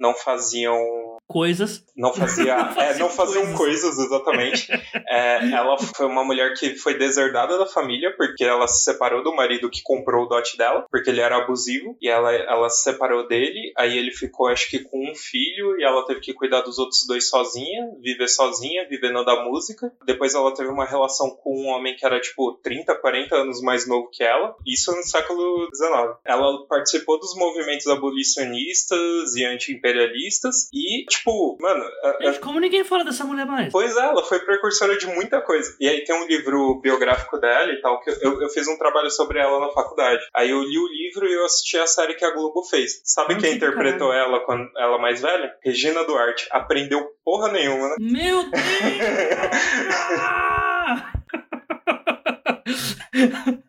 não 0.00 0.14
faziam 0.14 1.15
coisas. 1.26 1.84
Não 1.96 2.12
fazia. 2.12 2.54
é, 2.78 2.98
não 2.98 3.10
faziam 3.10 3.52
coisas, 3.54 3.76
coisas 3.86 3.98
exatamente. 3.98 4.68
É, 5.08 5.50
ela 5.50 5.76
foi 5.78 6.06
uma 6.06 6.24
mulher 6.24 6.54
que 6.54 6.76
foi 6.76 6.98
deserdada 6.98 7.58
da 7.58 7.66
família, 7.66 8.14
porque 8.16 8.44
ela 8.44 8.66
se 8.66 8.84
separou 8.84 9.22
do 9.22 9.34
marido 9.34 9.70
que 9.70 9.82
comprou 9.82 10.24
o 10.24 10.28
dote 10.28 10.56
dela, 10.56 10.86
porque 10.90 11.10
ele 11.10 11.20
era 11.20 11.36
abusivo, 11.36 11.96
e 12.00 12.08
ela, 12.08 12.32
ela 12.32 12.68
se 12.68 12.82
separou 12.82 13.26
dele, 13.26 13.72
aí 13.76 13.96
ele 13.96 14.12
ficou, 14.12 14.48
acho 14.48 14.70
que, 14.70 14.80
com 14.80 15.10
um 15.10 15.14
filho, 15.14 15.78
e 15.78 15.84
ela 15.84 16.04
teve 16.06 16.20
que 16.20 16.32
cuidar 16.32 16.62
dos 16.62 16.78
outros 16.78 17.06
dois 17.06 17.28
sozinha, 17.28 17.90
viver 18.00 18.28
sozinha, 18.28 18.88
vivendo 18.88 19.24
da 19.24 19.44
música. 19.44 19.92
Depois 20.04 20.34
ela 20.34 20.54
teve 20.54 20.68
uma 20.68 20.84
relação 20.84 21.30
com 21.30 21.62
um 21.62 21.68
homem 21.68 21.96
que 21.96 22.04
era, 22.04 22.20
tipo, 22.20 22.58
30, 22.62 22.94
40 22.96 23.36
anos 23.36 23.60
mais 23.60 23.86
novo 23.86 24.10
que 24.10 24.22
ela, 24.22 24.54
isso 24.66 24.92
no 24.92 25.02
século 25.02 25.68
XIX. 25.74 26.16
Ela 26.24 26.66
participou 26.66 27.18
dos 27.18 27.34
movimentos 27.36 27.86
abolicionistas 27.86 29.34
e 29.34 29.44
anti-imperialistas, 29.44 30.68
e, 30.72 31.04
tipo, 31.18 31.56
mano. 31.60 31.84
Gente, 32.22 32.38
como 32.40 32.60
ninguém 32.60 32.84
fala 32.84 33.04
dessa 33.04 33.24
mulher 33.24 33.46
mais? 33.46 33.72
Pois 33.72 33.96
é, 33.96 34.00
ela 34.00 34.22
foi 34.24 34.38
precursora 34.40 34.96
de 34.96 35.06
muita 35.06 35.40
coisa. 35.40 35.74
E 35.80 35.88
aí 35.88 36.04
tem 36.04 36.14
um 36.14 36.26
livro 36.26 36.80
biográfico 36.80 37.38
dela 37.38 37.70
e 37.72 37.80
tal, 37.80 38.00
que 38.00 38.10
eu, 38.22 38.40
eu 38.42 38.48
fiz 38.50 38.66
um 38.68 38.78
trabalho 38.78 39.10
sobre 39.10 39.38
ela 39.38 39.60
na 39.60 39.68
faculdade. 39.72 40.22
Aí 40.34 40.50
eu 40.50 40.60
li 40.62 40.78
o 40.78 40.88
livro 40.88 41.26
e 41.28 41.32
eu 41.34 41.44
assisti 41.44 41.78
a 41.78 41.86
série 41.86 42.14
que 42.14 42.24
a 42.24 42.30
Globo 42.30 42.62
fez. 42.64 43.00
Sabe 43.04 43.34
Não, 43.34 43.40
quem 43.40 43.50
que 43.50 43.56
interpretou 43.56 44.08
caralho. 44.10 44.28
ela 44.34 44.40
quando 44.44 44.68
ela 44.76 44.98
mais 44.98 45.20
velha? 45.20 45.52
Regina 45.64 46.04
Duarte. 46.04 46.46
Aprendeu 46.50 47.06
porra 47.24 47.50
nenhuma, 47.52 47.88
né? 47.88 47.96
Meu 47.98 48.42
Deus! 48.50 48.56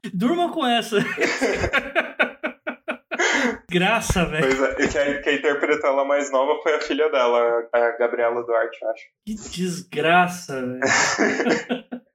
Durma 0.13 0.51
com 0.51 0.65
essa. 0.65 0.97
Graça, 3.69 4.25
velho. 4.25 4.47
Pois 4.47 4.61
é, 4.61 4.71
e 4.83 4.87
quem, 4.87 5.21
quem 5.21 5.35
interpretou 5.35 5.89
ela 5.89 6.05
mais 6.05 6.31
nova 6.31 6.61
foi 6.63 6.75
a 6.75 6.81
filha 6.81 7.09
dela, 7.09 7.67
a 7.73 7.91
Gabriela 7.97 8.43
Duarte, 8.43 8.77
acho. 8.85 9.03
Que 9.25 9.35
desgraça, 9.35 10.65
velho. 10.65 10.79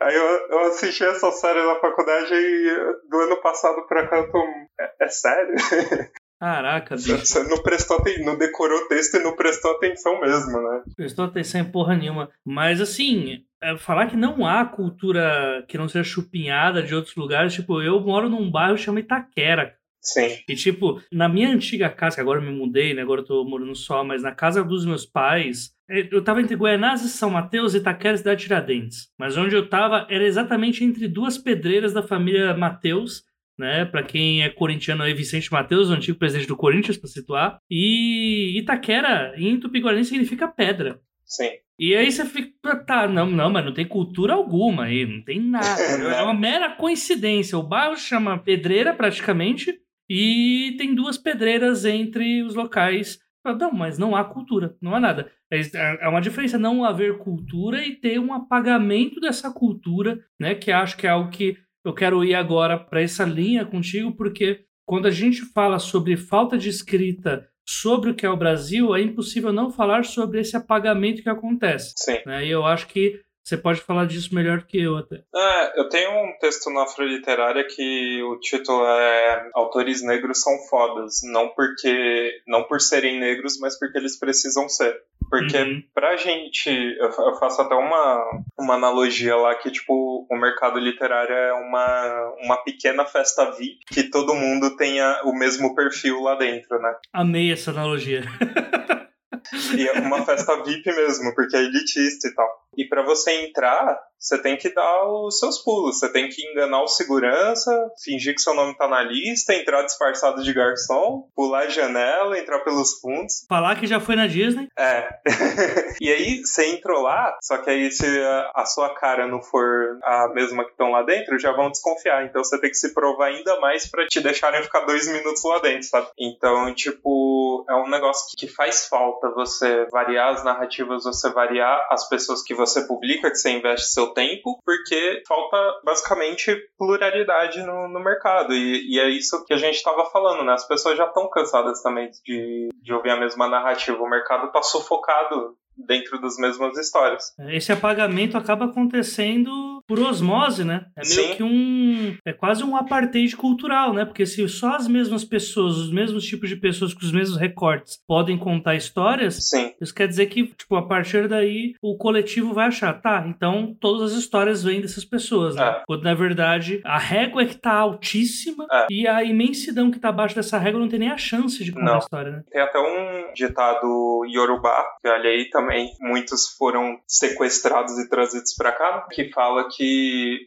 Aí 0.00 0.14
eu, 0.14 0.24
eu 0.50 0.58
assisti 0.66 1.04
essa 1.04 1.30
série 1.32 1.62
na 1.64 1.76
faculdade 1.76 2.34
e 2.34 3.08
do 3.08 3.18
ano 3.20 3.40
passado 3.40 3.86
pra 3.86 4.06
cá 4.06 4.18
eu 4.18 4.30
tô. 4.30 4.38
É, 4.78 4.92
é 5.00 5.08
sério? 5.08 5.54
Caraca, 6.38 6.96
bicho. 6.96 7.16
Você 7.16 7.42
não 7.44 7.62
prestou 7.62 7.96
atenção, 7.96 8.24
não 8.26 8.36
decorou 8.36 8.78
o 8.78 8.88
texto 8.88 9.16
e 9.16 9.22
não 9.22 9.34
prestou 9.34 9.70
atenção 9.70 10.20
mesmo, 10.20 10.60
né? 10.60 10.82
Prestou 10.94 11.24
atenção 11.24 11.62
em 11.62 11.72
porra 11.72 11.96
nenhuma. 11.96 12.30
Mas 12.44 12.80
assim, 12.80 13.42
é, 13.62 13.76
falar 13.78 14.06
que 14.06 14.16
não 14.16 14.46
há 14.46 14.64
cultura 14.66 15.64
que 15.66 15.78
não 15.78 15.88
seja 15.88 16.04
chupinhada 16.04 16.82
de 16.82 16.94
outros 16.94 17.16
lugares, 17.16 17.54
tipo, 17.54 17.80
eu 17.80 17.98
moro 18.00 18.28
num 18.28 18.50
bairro 18.50 18.76
chamado 18.76 19.02
Itaquera. 19.02 19.74
Sim. 20.06 20.38
E, 20.48 20.54
tipo, 20.54 21.02
na 21.10 21.28
minha 21.28 21.50
antiga 21.50 21.90
casa, 21.90 22.14
que 22.14 22.20
agora 22.20 22.38
eu 22.40 22.44
me 22.44 22.56
mudei, 22.56 22.94
né? 22.94 23.02
Agora 23.02 23.22
eu 23.22 23.24
tô 23.24 23.44
morando 23.44 23.74
só, 23.74 24.04
mas 24.04 24.22
na 24.22 24.30
casa 24.30 24.62
dos 24.62 24.86
meus 24.86 25.04
pais, 25.04 25.72
é, 25.90 26.08
eu 26.12 26.22
tava 26.22 26.40
entre 26.40 26.54
Guaianazes, 26.54 27.10
São 27.12 27.30
Mateus, 27.30 27.74
Itaquera 27.74 28.14
e 28.14 28.18
Cidade 28.18 28.44
Tiradentes. 28.44 29.08
Mas 29.18 29.36
onde 29.36 29.56
eu 29.56 29.68
tava 29.68 30.06
era 30.08 30.24
exatamente 30.24 30.84
entre 30.84 31.08
duas 31.08 31.36
pedreiras 31.36 31.92
da 31.92 32.04
família 32.04 32.56
Mateus, 32.56 33.24
né? 33.58 33.84
Para 33.84 34.04
quem 34.04 34.44
é 34.44 34.48
corintiano 34.48 35.02
aí, 35.02 35.12
Vicente 35.12 35.50
Mateus, 35.50 35.90
o 35.90 35.94
antigo 35.94 36.18
presidente 36.18 36.46
do 36.46 36.56
Corinthians, 36.56 36.96
para 36.96 37.08
situar. 37.08 37.58
E 37.68 38.56
Itaquera, 38.60 39.34
em 39.36 39.58
Tupi-Guarani, 39.58 40.04
significa 40.04 40.46
pedra. 40.46 41.00
Sim. 41.24 41.50
E 41.78 41.94
aí 41.94 42.10
você 42.10 42.24
fica, 42.24 42.76
tá, 42.84 43.08
não, 43.08 43.26
não, 43.26 43.50
mas 43.50 43.64
não 43.64 43.74
tem 43.74 43.86
cultura 43.86 44.34
alguma 44.34 44.84
aí, 44.84 45.04
não 45.04 45.22
tem 45.22 45.40
nada. 45.40 45.82
é 46.16 46.22
uma 46.22 46.32
mera 46.32 46.70
coincidência. 46.70 47.58
O 47.58 47.62
bairro 47.62 47.96
chama 47.96 48.38
Pedreira, 48.38 48.94
praticamente, 48.94 49.78
e 50.08 50.74
tem 50.78 50.94
duas 50.94 51.18
pedreiras 51.18 51.84
entre 51.84 52.42
os 52.42 52.54
locais. 52.54 53.18
Não, 53.60 53.70
mas 53.70 53.96
não 53.96 54.16
há 54.16 54.24
cultura, 54.24 54.74
não 54.80 54.94
há 54.94 54.98
nada. 54.98 55.30
É, 55.52 55.60
é 56.00 56.08
uma 56.08 56.20
diferença 56.20 56.58
não 56.58 56.84
haver 56.84 57.18
cultura 57.18 57.84
e 57.84 57.94
ter 57.94 58.18
um 58.18 58.32
apagamento 58.32 59.20
dessa 59.20 59.52
cultura, 59.52 60.18
né? 60.38 60.54
Que 60.54 60.72
acho 60.72 60.96
que 60.96 61.06
é 61.06 61.10
algo 61.10 61.30
que 61.30 61.56
eu 61.84 61.94
quero 61.94 62.24
ir 62.24 62.34
agora 62.34 62.76
para 62.76 63.00
essa 63.00 63.24
linha 63.24 63.64
contigo, 63.64 64.10
porque 64.16 64.64
quando 64.84 65.06
a 65.06 65.10
gente 65.10 65.42
fala 65.42 65.78
sobre 65.78 66.16
falta 66.16 66.58
de 66.58 66.68
escrita 66.68 67.48
sobre 67.68 68.10
o 68.10 68.14
que 68.14 68.24
é 68.24 68.30
o 68.30 68.36
Brasil, 68.36 68.94
é 68.94 69.00
impossível 69.00 69.52
não 69.52 69.70
falar 69.70 70.04
sobre 70.04 70.40
esse 70.40 70.56
apagamento 70.56 71.22
que 71.22 71.28
acontece. 71.28 71.94
Sim. 71.96 72.18
Né? 72.24 72.46
E 72.46 72.50
eu 72.50 72.64
acho 72.64 72.86
que 72.86 73.20
você 73.46 73.56
pode 73.56 73.80
falar 73.80 74.06
disso 74.06 74.34
melhor 74.34 74.64
que 74.64 74.76
eu 74.76 74.96
até. 74.96 75.22
É, 75.32 75.80
eu 75.80 75.88
tenho 75.88 76.10
um 76.10 76.36
texto 76.40 76.68
na 76.68 76.82
Afroliterária 76.82 77.64
que 77.64 78.20
o 78.24 78.40
título 78.40 78.84
é 78.84 79.50
Autores 79.54 80.02
Negros 80.02 80.42
são 80.42 80.52
fodas. 80.68 81.20
Não 81.22 81.50
porque. 81.50 82.40
não 82.44 82.64
por 82.64 82.80
serem 82.80 83.20
negros, 83.20 83.56
mas 83.60 83.78
porque 83.78 83.98
eles 83.98 84.18
precisam 84.18 84.68
ser. 84.68 85.00
Porque 85.30 85.58
uhum. 85.58 85.82
pra 85.94 86.16
gente, 86.16 86.70
eu 86.70 87.12
faço 87.38 87.62
até 87.62 87.74
uma, 87.74 88.42
uma 88.58 88.74
analogia 88.74 89.36
lá 89.36 89.54
que, 89.54 89.70
tipo, 89.70 90.26
o 90.28 90.36
mercado 90.36 90.78
literário 90.80 91.34
é 91.34 91.52
uma, 91.52 92.34
uma 92.42 92.56
pequena 92.64 93.04
festa 93.04 93.50
VIP 93.52 93.78
que 93.86 94.04
todo 94.04 94.34
mundo 94.34 94.76
tenha 94.76 95.22
o 95.24 95.32
mesmo 95.32 95.74
perfil 95.74 96.20
lá 96.20 96.34
dentro, 96.36 96.80
né? 96.80 96.94
Amei 97.12 97.52
essa 97.52 97.70
analogia. 97.70 98.22
e 99.76 99.88
é 99.88 99.92
uma 100.00 100.24
festa 100.24 100.62
VIP 100.62 100.86
mesmo, 100.86 101.34
porque 101.34 101.56
é 101.56 101.60
elitista 101.60 102.28
e 102.28 102.34
tal. 102.34 102.65
E 102.76 102.86
para 102.86 103.02
você 103.02 103.46
entrar, 103.46 103.98
você 104.18 104.40
tem 104.40 104.56
que 104.56 104.72
dar 104.72 105.08
os 105.08 105.38
seus 105.38 105.58
pulos. 105.58 105.98
Você 105.98 106.12
tem 106.12 106.28
que 106.28 106.42
enganar 106.42 106.82
o 106.82 106.86
segurança, 106.86 107.72
fingir 108.04 108.34
que 108.34 108.40
seu 108.40 108.54
nome 108.54 108.76
tá 108.76 108.86
na 108.86 109.02
lista, 109.02 109.54
entrar 109.54 109.82
disfarçado 109.82 110.42
de 110.42 110.52
garçom, 110.52 111.28
pular 111.34 111.64
a 111.64 111.68
janela, 111.68 112.38
entrar 112.38 112.60
pelos 112.60 112.98
fundos. 113.00 113.44
Falar 113.48 113.76
que 113.76 113.86
já 113.86 113.98
foi 113.98 114.16
na 114.16 114.26
Disney. 114.26 114.68
É. 114.78 115.08
e 116.00 116.10
aí 116.10 116.44
você 116.44 116.66
entrou 116.66 117.02
lá, 117.02 117.36
só 117.42 117.58
que 117.58 117.70
aí 117.70 117.90
se 117.90 118.06
a 118.54 118.64
sua 118.64 118.94
cara 118.94 119.26
não 119.26 119.42
for 119.42 119.98
a 120.02 120.28
mesma 120.28 120.64
que 120.64 120.70
estão 120.70 120.90
lá 120.90 121.02
dentro, 121.02 121.38
já 121.38 121.52
vão 121.52 121.70
desconfiar. 121.70 122.24
Então 122.24 122.42
você 122.42 122.60
tem 122.60 122.70
que 122.70 122.76
se 122.76 122.94
provar 122.94 123.28
ainda 123.28 123.58
mais 123.60 123.90
para 123.90 124.06
te 124.06 124.20
deixarem 124.20 124.62
ficar 124.62 124.80
dois 124.80 125.08
minutos 125.08 125.42
lá 125.44 125.58
dentro, 125.58 125.88
sabe? 125.88 126.08
Então, 126.18 126.72
tipo, 126.74 127.64
é 127.68 127.74
um 127.74 127.88
negócio 127.88 128.36
que 128.36 128.46
faz 128.46 128.86
falta 128.86 129.30
você 129.30 129.86
variar 129.90 130.34
as 130.34 130.44
narrativas, 130.44 131.04
você 131.04 131.30
variar 131.30 131.86
as 131.90 132.08
pessoas 132.08 132.42
que 132.42 132.54
você 132.54 132.66
você 132.76 132.86
publica, 132.86 133.30
que 133.30 133.36
você 133.36 133.50
investe 133.50 133.88
seu 133.88 134.05
tempo, 134.12 134.60
porque 134.64 135.22
falta 135.26 135.56
basicamente 135.84 136.56
pluralidade 136.78 137.62
no, 137.62 137.88
no 137.88 138.00
mercado. 138.00 138.54
E, 138.54 138.94
e, 138.94 139.00
é 139.00 139.08
isso 139.08 139.44
que 139.44 139.54
a 139.54 139.58
gente 139.58 139.76
estava 139.76 140.04
falando, 140.10 140.44
né? 140.44 140.52
As 140.52 140.66
pessoas 140.66 140.96
já 140.96 141.06
estão 141.06 141.28
cansadas 141.28 141.82
também 141.82 142.10
de, 142.24 142.68
de 142.82 142.92
ouvir 142.92 143.10
a 143.10 143.20
mesma 143.20 143.48
narrativa. 143.48 144.02
O 144.02 144.08
mercado 144.08 144.46
está 144.46 144.62
sufocado 144.62 145.56
dentro 145.76 146.20
das 146.20 146.36
mesmas 146.38 146.76
histórias. 146.78 147.34
Esse 147.50 147.70
apagamento 147.70 148.36
acaba 148.36 148.66
acontecendo 148.66 149.75
por 149.86 149.98
osmose, 150.00 150.64
né? 150.64 150.86
É 150.96 151.02
meio 151.06 151.28
Sim. 151.28 151.34
que 151.36 151.42
um. 151.42 152.16
É 152.24 152.32
quase 152.32 152.64
um 152.64 152.76
apartheid 152.76 153.36
cultural, 153.36 153.92
né? 153.92 154.04
Porque 154.04 154.26
se 154.26 154.46
só 154.48 154.74
as 154.74 154.88
mesmas 154.88 155.24
pessoas, 155.24 155.76
os 155.76 155.92
mesmos 155.92 156.24
tipos 156.24 156.48
de 156.48 156.56
pessoas 156.56 156.92
com 156.92 157.00
os 157.00 157.12
mesmos 157.12 157.38
recortes 157.38 157.98
podem 158.06 158.36
contar 158.36 158.74
histórias, 158.74 159.48
Sim. 159.48 159.72
isso 159.80 159.94
quer 159.94 160.08
dizer 160.08 160.26
que, 160.26 160.46
tipo, 160.46 160.76
a 160.76 160.86
partir 160.86 161.28
daí 161.28 161.74
o 161.80 161.96
coletivo 161.96 162.52
vai 162.52 162.66
achar, 162.66 162.92
tá, 163.00 163.24
então 163.28 163.76
todas 163.80 164.12
as 164.12 164.18
histórias 164.18 164.62
vêm 164.62 164.80
dessas 164.80 165.04
pessoas, 165.04 165.54
né? 165.54 165.66
É. 165.66 165.82
Quando 165.86 166.02
na 166.02 166.14
verdade 166.14 166.80
a 166.84 166.98
régua 166.98 167.42
é 167.42 167.46
que 167.46 167.56
tá 167.56 167.72
altíssima 167.72 168.66
é. 168.70 168.86
e 168.90 169.06
a 169.06 169.22
imensidão 169.22 169.90
que 169.90 169.98
tá 169.98 170.08
abaixo 170.08 170.34
dessa 170.34 170.58
régua 170.58 170.80
não 170.80 170.88
tem 170.88 170.98
nem 170.98 171.10
a 171.10 171.18
chance 171.18 171.62
de 171.62 171.72
contar 171.72 171.84
não. 171.84 171.94
a 171.94 171.98
história, 171.98 172.30
né? 172.32 172.42
Tem 172.50 172.60
até 172.60 172.78
um 172.78 173.32
ditado 173.34 174.24
Yorubá, 174.26 174.84
que 175.00 175.08
olha 175.08 175.30
aí 175.30 175.48
também, 175.50 175.90
muitos 176.00 176.56
foram 176.56 176.98
sequestrados 177.06 177.98
e 177.98 178.08
trazidos 178.08 178.54
para 178.54 178.72
cá, 178.72 179.06
que 179.10 179.30
fala 179.32 179.68
que 179.68 179.75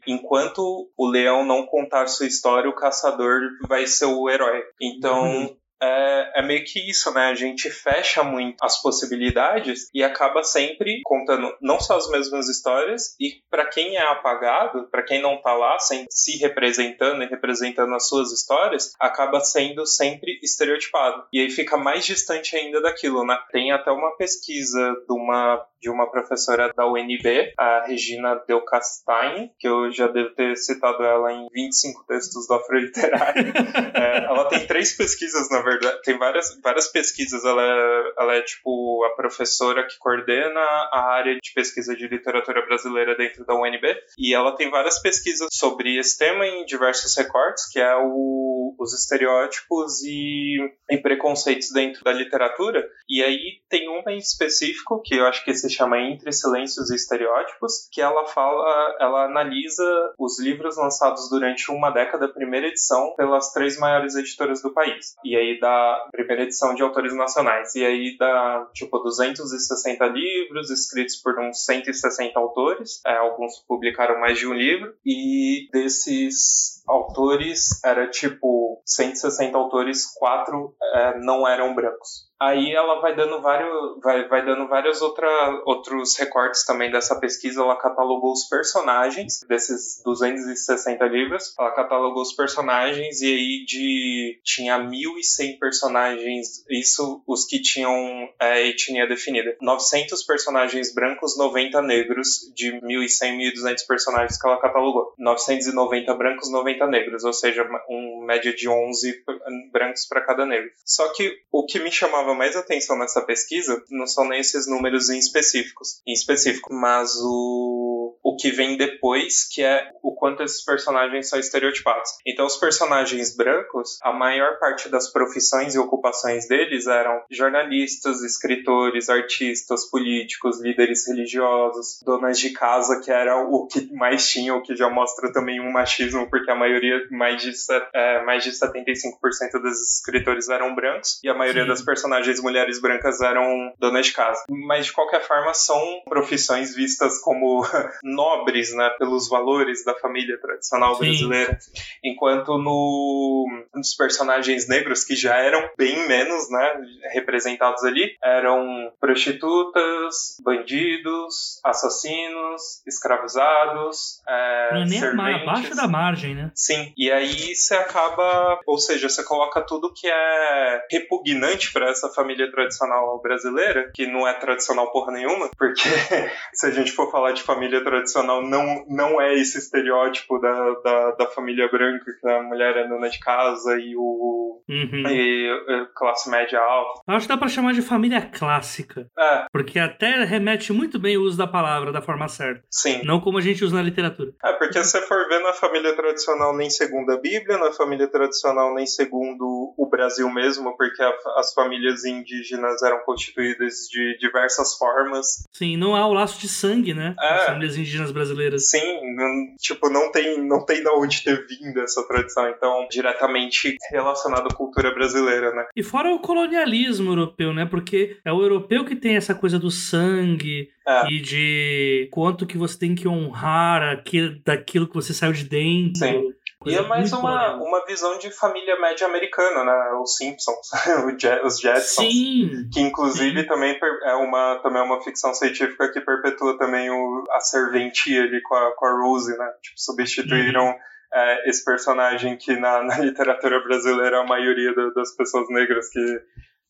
enquanto 0.08 0.90
o 0.98 1.08
leão 1.08 1.46
não 1.46 1.66
contar 1.66 2.08
sua 2.08 2.28
história, 2.28 2.70
o 2.70 2.76
caçador 2.76 3.42
vai 3.68 3.86
ser 3.88 4.06
o 4.06 4.30
herói. 4.30 4.64
Então, 4.82 5.56
é, 5.82 6.40
é, 6.40 6.42
meio 6.42 6.64
que 6.64 6.90
isso, 6.90 7.12
né? 7.14 7.30
A 7.30 7.36
gente 7.36 7.70
fecha 7.70 8.24
muito 8.24 8.58
as 8.62 8.82
possibilidades 8.82 9.90
e 9.94 10.04
acaba 10.04 10.44
sempre 10.44 11.02
contando 11.04 11.56
não 11.62 11.80
só 11.80 11.98
as 11.98 12.10
mesmas 12.10 12.50
histórias 12.50 13.16
e 13.20 13.42
para 13.50 13.66
quem 13.66 13.96
é 13.96 14.02
apagado, 14.02 14.88
para 14.92 15.04
quem 15.04 15.22
não 15.22 15.42
tá 15.42 15.54
lá, 15.54 15.80
sem, 15.80 16.06
se 16.10 16.38
representando 16.38 17.24
e 17.24 17.28
representando 17.28 17.94
as 17.96 18.08
suas 18.08 18.32
histórias, 18.32 18.94
acaba 19.00 19.40
sendo 19.40 19.86
sempre 19.86 20.40
estereotipado. 20.44 21.24
E 21.32 21.40
aí 21.40 21.50
fica 21.50 21.78
mais 21.78 22.06
distante 22.06 22.56
ainda 22.56 22.82
daquilo, 22.82 23.26
né? 23.26 23.38
Tem 23.52 23.72
até 23.72 23.92
uma 23.92 24.16
pesquisa 24.18 24.96
de 25.08 25.14
uma 25.14 25.66
de 25.82 25.90
uma 25.90 26.12
professora 26.12 26.74
da 26.76 26.86
UNB, 26.86 27.54
a 27.58 27.86
Regina 27.86 28.36
Delcastain, 28.46 29.50
que 29.58 29.68
eu 29.68 29.90
já 29.92 30.08
devo 30.08 30.32
ter 30.32 30.56
citado 30.58 31.04
ela 31.04 31.32
em 31.32 31.48
25 31.54 32.04
textos 32.06 32.48
do 32.48 32.54
Afroliterário. 32.56 33.54
é, 33.96 34.26
ela 34.26 34.46
tem 34.50 34.68
três 34.68 34.92
pesquisas, 34.96 35.50
na 35.50 35.62
verdade, 35.62 35.69
tem 36.04 36.18
várias, 36.18 36.60
várias 36.62 36.88
pesquisas. 36.88 37.44
Ela 37.44 37.62
é, 37.62 38.14
ela 38.18 38.36
é, 38.36 38.42
tipo, 38.42 39.04
a 39.06 39.16
professora 39.16 39.86
que 39.86 39.98
coordena 39.98 40.60
a 40.60 41.12
área 41.12 41.36
de 41.36 41.54
pesquisa 41.54 41.96
de 41.96 42.08
literatura 42.08 42.66
brasileira 42.66 43.16
dentro 43.16 43.46
da 43.46 43.56
UNB, 43.56 43.96
e 44.18 44.34
ela 44.34 44.56
tem 44.56 44.70
várias 44.70 45.00
pesquisas 45.00 45.50
sobre 45.52 45.98
esse 45.98 46.18
tema 46.18 46.46
em 46.46 46.66
diversos 46.66 47.16
recortes, 47.16 47.70
que 47.72 47.80
é 47.80 47.96
o, 47.96 48.76
os 48.80 48.94
estereótipos 48.94 50.02
e, 50.04 50.58
e 50.90 50.98
preconceitos 50.98 51.72
dentro 51.72 52.04
da 52.04 52.12
literatura. 52.12 52.88
E 53.08 53.24
aí 53.24 53.62
tem 53.70 53.88
uma 53.90 54.12
em 54.12 54.18
específico, 54.18 55.02
que 55.04 55.16
eu 55.16 55.26
acho 55.26 55.44
que 55.44 55.54
se 55.54 55.70
chama 55.70 56.00
Entre 56.00 56.32
Silêncios 56.32 56.90
e 56.90 56.96
Estereótipos, 56.96 57.90
que 57.92 58.02
ela 58.02 58.26
fala, 58.28 58.98
ela 59.00 59.26
analisa 59.26 60.14
os 60.18 60.40
livros 60.40 60.78
lançados 60.78 61.30
durante 61.30 61.72
uma 61.72 61.90
década, 61.90 62.28
primeira 62.28 62.68
edição, 62.68 63.14
pelas 63.16 63.52
três 63.52 63.78
maiores 63.78 64.16
editoras 64.16 64.62
do 64.62 64.74
país. 64.74 65.16
E 65.24 65.36
aí 65.36 65.59
da 65.60 66.08
primeira 66.12 66.44
edição 66.44 66.74
de 66.74 66.82
autores 66.82 67.16
nacionais. 67.16 67.76
E 67.76 67.86
aí 67.86 68.18
dá, 68.18 68.68
tipo, 68.74 69.00
260 69.00 70.06
livros 70.08 70.70
escritos 70.70 71.16
por 71.18 71.40
uns 71.40 71.66
160 71.66 72.40
autores. 72.40 73.02
É, 73.06 73.18
alguns 73.18 73.60
publicaram 73.68 74.20
mais 74.20 74.38
de 74.38 74.48
um 74.48 74.54
livro. 74.54 74.94
E 75.06 75.68
desses 75.72 76.84
autores, 76.88 77.84
era 77.84 78.10
tipo 78.10 78.82
160 78.86 79.58
autores, 79.58 80.06
quatro 80.18 80.76
é, 80.82 81.20
não 81.20 81.48
eram 81.48 81.76
brancos. 81.76 82.29
Aí 82.42 82.72
ela 82.72 83.02
vai 83.02 83.14
dando 83.14 83.42
vários, 83.42 84.00
vai, 84.02 84.28
vai 84.30 84.46
dando 84.46 84.68
vários 84.68 85.02
outra, 85.02 85.28
outros 85.66 86.16
recortes 86.18 86.66
também 86.66 86.90
dessa 86.90 87.20
pesquisa. 87.20 87.62
Ela 87.62 87.76
catalogou 87.76 88.32
os 88.32 88.48
personagens 88.48 89.42
desses 89.48 90.02
260 90.06 91.04
livros. 91.06 91.54
Ela 91.60 91.72
catalogou 91.72 92.22
os 92.22 92.34
personagens 92.34 93.22
e 93.22 93.26
aí 93.26 93.66
de 93.66 94.40
tinha 94.44 94.80
1.100 94.80 95.60
personagens, 95.60 96.64
isso 96.70 97.22
os 97.28 97.46
que 97.46 97.62
tinham 97.62 98.30
é, 98.40 98.68
etnia 98.68 99.06
definida. 99.06 99.58
900 99.62 100.24
personagens 100.24 100.94
brancos, 100.94 101.38
90 101.38 101.82
negros, 101.82 102.52
de 102.56 102.72
1.100, 102.72 103.52
1.200 103.54 103.86
personagens 103.86 104.42
que 104.42 104.48
ela 104.48 104.62
catalogou. 104.62 105.14
990 105.18 106.14
brancos, 106.14 106.50
90 106.50 106.88
negros, 106.88 107.24
ou 107.26 107.34
seja, 107.34 107.68
um 107.90 108.24
média 108.26 108.54
de 108.54 108.70
11 108.70 109.24
brancos 109.72 110.06
para 110.08 110.22
cada 110.22 110.46
negro. 110.46 110.70
Só 110.86 111.12
que 111.14 111.38
o 111.52 111.66
que 111.66 111.80
me 111.80 111.92
chamava 111.92 112.29
chamava 112.30 112.36
mais 112.36 112.56
atenção 112.56 112.98
nessa 112.98 113.22
pesquisa 113.22 113.82
não 113.90 114.06
são 114.06 114.28
nem 114.28 114.40
esses 114.40 114.68
números 114.68 115.10
em 115.10 115.18
específicos, 115.18 116.02
em 116.06 116.14
específico, 116.14 116.74
mas 116.74 117.16
o, 117.22 118.18
o 118.24 118.36
que 118.36 118.52
vem 118.52 118.78
depois, 118.78 119.48
que 119.48 119.64
é 119.64 119.90
o 120.04 120.14
quanto 120.14 120.44
esses 120.44 120.64
personagens 120.64 121.30
são 121.30 121.40
estereotipados. 121.40 122.12
Então, 122.26 122.46
os 122.46 122.58
personagens 122.58 123.36
brancos, 123.36 123.98
a 124.02 124.12
maior 124.12 124.60
parte 124.60 124.90
das 124.90 125.12
profissões 125.12 125.76
e 125.76 125.80
ocupações 125.80 126.48
deles 126.48 126.88
eram 126.88 127.22
jornalistas, 127.32 128.22
escritores, 128.22 129.10
artistas, 129.10 129.90
políticos, 129.90 130.62
líderes 130.62 131.08
religiosos, 131.08 132.00
donas 132.06 132.40
de 132.40 132.52
casa, 132.52 133.02
que 133.02 133.12
era 133.12 133.38
o 133.38 133.68
que 133.68 133.92
mais 133.94 134.28
tinha, 134.28 134.56
o 134.56 134.62
que 134.62 134.76
já 134.76 134.90
mostra 134.90 135.32
também 135.32 135.60
um 135.60 135.72
machismo, 135.72 136.30
porque 136.30 136.52
a 136.52 136.56
maioria, 136.56 137.08
mais 137.12 137.42
de, 137.42 137.52
é, 137.94 138.24
mais 138.24 138.44
de 138.44 138.52
75% 138.52 139.62
dos 139.62 139.98
escritores 139.98 140.50
eram 140.50 140.76
brancos, 140.76 141.20
e 141.24 141.30
a 141.30 141.34
maioria 141.34 141.64
Sim. 141.64 141.70
das 141.70 141.82
personagens 141.82 142.19
personagens 142.20 142.42
mulheres 142.42 142.82
brancas 142.82 143.22
eram 143.22 143.74
donas 143.80 144.08
de 144.08 144.14
casa. 144.14 144.44
Mas 144.50 144.88
de 144.88 144.94
qualquer 144.94 145.22
forma 145.22 145.54
são 145.54 146.02
profissões 146.06 146.76
vistas 146.76 147.20
como 147.22 147.64
nobres, 148.04 148.74
né, 148.76 148.90
pelos 148.98 149.30
valores 149.30 149.84
da 149.84 149.94
família 149.96 150.38
tradicional 150.40 150.96
Sim. 150.96 151.06
brasileira. 151.06 151.60
Enquanto 152.04 152.58
no, 152.58 153.48
nos 153.74 153.96
personagens 153.96 154.68
negros, 154.68 155.04
que 155.04 155.16
já 155.16 155.38
eram 155.38 155.70
bem 155.78 156.08
menos, 156.08 156.50
né, 156.50 156.74
representados 157.14 157.84
ali, 157.84 158.16
eram 158.24 158.92
prostitutas, 159.00 160.38
bandidos, 160.44 161.60
assassinos, 161.64 162.82
escravizados, 162.86 164.22
é, 164.28 164.74
Não 164.74 164.82
é 164.82 164.86
nem 164.86 165.00
serventes. 165.00 165.42
abaixo 165.42 165.76
da 165.76 165.88
margem, 165.88 166.36
né? 166.36 166.52
Sim. 166.54 166.94
E 166.98 167.12
aí 167.12 167.56
você 167.56 167.76
acaba, 167.76 168.60
ou 168.66 168.78
seja, 168.78 169.08
você 169.10 169.24
coloca 169.24 169.62
tudo 169.62 169.94
que 169.94 170.08
é 170.08 170.88
repugnante 170.92 171.72
para 171.72 171.90
essa 171.90 172.09
família 172.10 172.50
tradicional 172.52 173.22
brasileira, 173.22 173.92
que 173.94 174.08
não 174.08 174.28
é 174.28 174.34
tradicional 174.34 174.92
porra 174.92 175.14
nenhuma, 175.14 175.50
porque 175.58 175.82
se 176.54 176.66
a 176.68 176.72
gente 176.72 176.92
for 176.92 177.12
falar 177.12 177.32
de 177.32 177.44
família 177.44 177.84
tradicional, 177.84 178.42
não, 178.42 178.86
não 178.88 179.22
é 179.22 179.34
esse 179.34 179.58
estereótipo 179.58 180.40
da, 180.40 180.74
da, 180.84 181.12
da 181.12 181.26
família 181.28 181.68
branca, 181.70 182.06
que 182.20 182.28
a 182.28 182.44
mulher 182.44 182.78
é 182.78 182.88
dona 182.88 183.10
de 183.10 183.20
casa 183.20 183.78
e 183.80 183.96
o 183.96 184.62
uhum. 184.70 185.08
e, 185.08 185.48
e 185.48 185.86
classe 185.96 186.30
média 186.30 186.60
alta. 186.60 187.02
Eu 187.08 187.16
acho 187.16 187.28
que 187.28 187.34
dá 187.34 187.38
pra 187.38 187.48
chamar 187.48 187.74
de 187.74 187.82
família 187.82 188.22
clássica. 188.22 189.10
É. 189.18 189.46
Porque 189.52 189.80
até 189.80 190.24
remete 190.24 190.72
muito 190.72 191.00
bem 191.00 191.18
o 191.18 191.24
uso 191.24 191.38
da 191.38 191.48
palavra 191.48 191.92
da 191.92 192.02
forma 192.02 192.28
certa. 192.28 192.64
Sim. 192.70 193.04
Não 193.04 193.20
como 193.20 193.40
a 193.40 193.42
gente 193.42 193.64
usa 193.64 193.76
na 193.76 193.82
literatura. 193.82 194.32
É, 194.44 194.54
porque 194.54 194.84
se 194.84 194.92
você 194.92 195.02
for 195.02 195.28
ver 195.28 195.40
na 195.40 195.54
família 195.54 195.96
tradicional 195.96 196.56
nem 196.56 196.70
segundo 196.70 197.12
a 197.12 197.18
Bíblia, 197.18 197.58
na 197.58 197.72
família 197.72 198.08
tradicional 198.08 198.74
nem 198.74 198.86
segundo 198.86 199.74
o 199.78 199.90
Brasil 199.90 200.30
mesmo, 200.30 200.76
porque 200.78 201.02
a, 201.02 201.14
as 201.38 201.54
famílias 201.54 201.99
famílias 202.00 202.06
indígenas 202.06 202.82
eram 202.84 203.00
constituídas 203.04 203.88
de 203.90 204.18
diversas 204.18 204.76
formas. 204.78 205.44
Sim, 205.52 205.78
não 205.78 205.96
há 205.96 206.06
o 206.08 206.14
laço 206.14 206.40
de 206.40 206.48
sangue, 206.48 206.94
né? 206.94 207.16
É, 207.20 207.34
As 207.34 207.46
famílias 207.46 207.78
indígenas 207.78 208.12
brasileiras. 208.12 208.70
Sim, 208.70 209.16
não, 209.16 209.56
tipo, 209.60 209.90
não 209.90 210.12
tem, 210.12 210.42
não 210.46 210.66
tem 210.66 210.82
de 210.82 210.90
onde 210.90 211.24
ter 211.24 211.46
vindo 211.48 211.80
essa 211.82 212.06
tradição, 212.08 212.50
então, 212.50 212.88
diretamente 212.90 213.76
relacionado 213.92 214.48
à 214.48 214.54
cultura 214.54 214.94
brasileira, 214.94 215.54
né? 215.54 215.66
E 215.76 215.84
fora 215.84 216.14
o 216.14 216.20
colonialismo 216.20 217.12
europeu, 217.12 217.54
né? 217.54 217.66
Porque 217.66 218.18
é 218.24 218.32
o 218.32 218.42
europeu 218.42 218.86
que 218.86 218.96
tem 218.96 219.16
essa 219.16 219.36
coisa 219.36 219.60
do 219.60 219.72
sangue, 219.72 220.70
é. 220.90 221.08
e 221.12 221.20
de 221.20 222.10
quanto 222.12 222.48
que 222.48 222.58
você 222.58 222.78
tem 222.78 222.96
que 222.96 223.08
honrar 223.08 223.84
aquilo, 223.84 224.40
daquilo 224.44 224.88
que 224.88 224.96
você 224.96 225.14
saiu 225.14 225.34
de 225.34 225.44
dentro. 225.44 226.00
Sim. 226.00 226.34
E 226.66 226.76
é 226.76 226.82
mais 226.82 227.14
uma, 227.14 227.56
uma 227.56 227.86
visão 227.86 228.18
de 228.18 228.30
família 228.32 228.78
média 228.82 229.08
americana, 229.08 229.64
né? 229.64 229.94
Os 229.94 230.18
Simpsons, 230.18 230.70
os 231.46 231.60
Jetsons. 231.60 232.06
Sim. 232.06 232.70
Que 232.74 232.82
inclusive 232.82 233.42
Sim. 233.42 233.48
também 233.48 233.80
é 234.04 234.14
uma, 234.16 234.60
também 234.62 234.82
é 234.82 234.84
uma 234.84 235.02
ficção 235.02 235.34
científica 235.34 235.90
que 235.90 236.02
perpetua 236.02 236.58
também 236.58 236.90
o, 236.90 237.24
a 237.32 237.40
serventia 237.40 238.24
ali 238.24 238.42
com 238.42 238.56
a, 238.56 238.76
com 238.76 238.86
a 238.86 238.92
Rose, 238.92 239.38
né? 239.38 239.48
Tipo, 239.62 239.80
substituíram 239.80 240.66
uhum. 240.66 240.76
é, 241.14 241.50
esse 241.50 241.64
personagem 241.64 242.36
que 242.36 242.54
na, 242.58 242.84
na 242.84 242.98
literatura 243.00 243.64
brasileira 243.64 244.20
a 244.20 244.26
maioria 244.26 244.74
das 244.94 245.16
pessoas 245.16 245.48
negras 245.50 245.90
que 245.90 246.22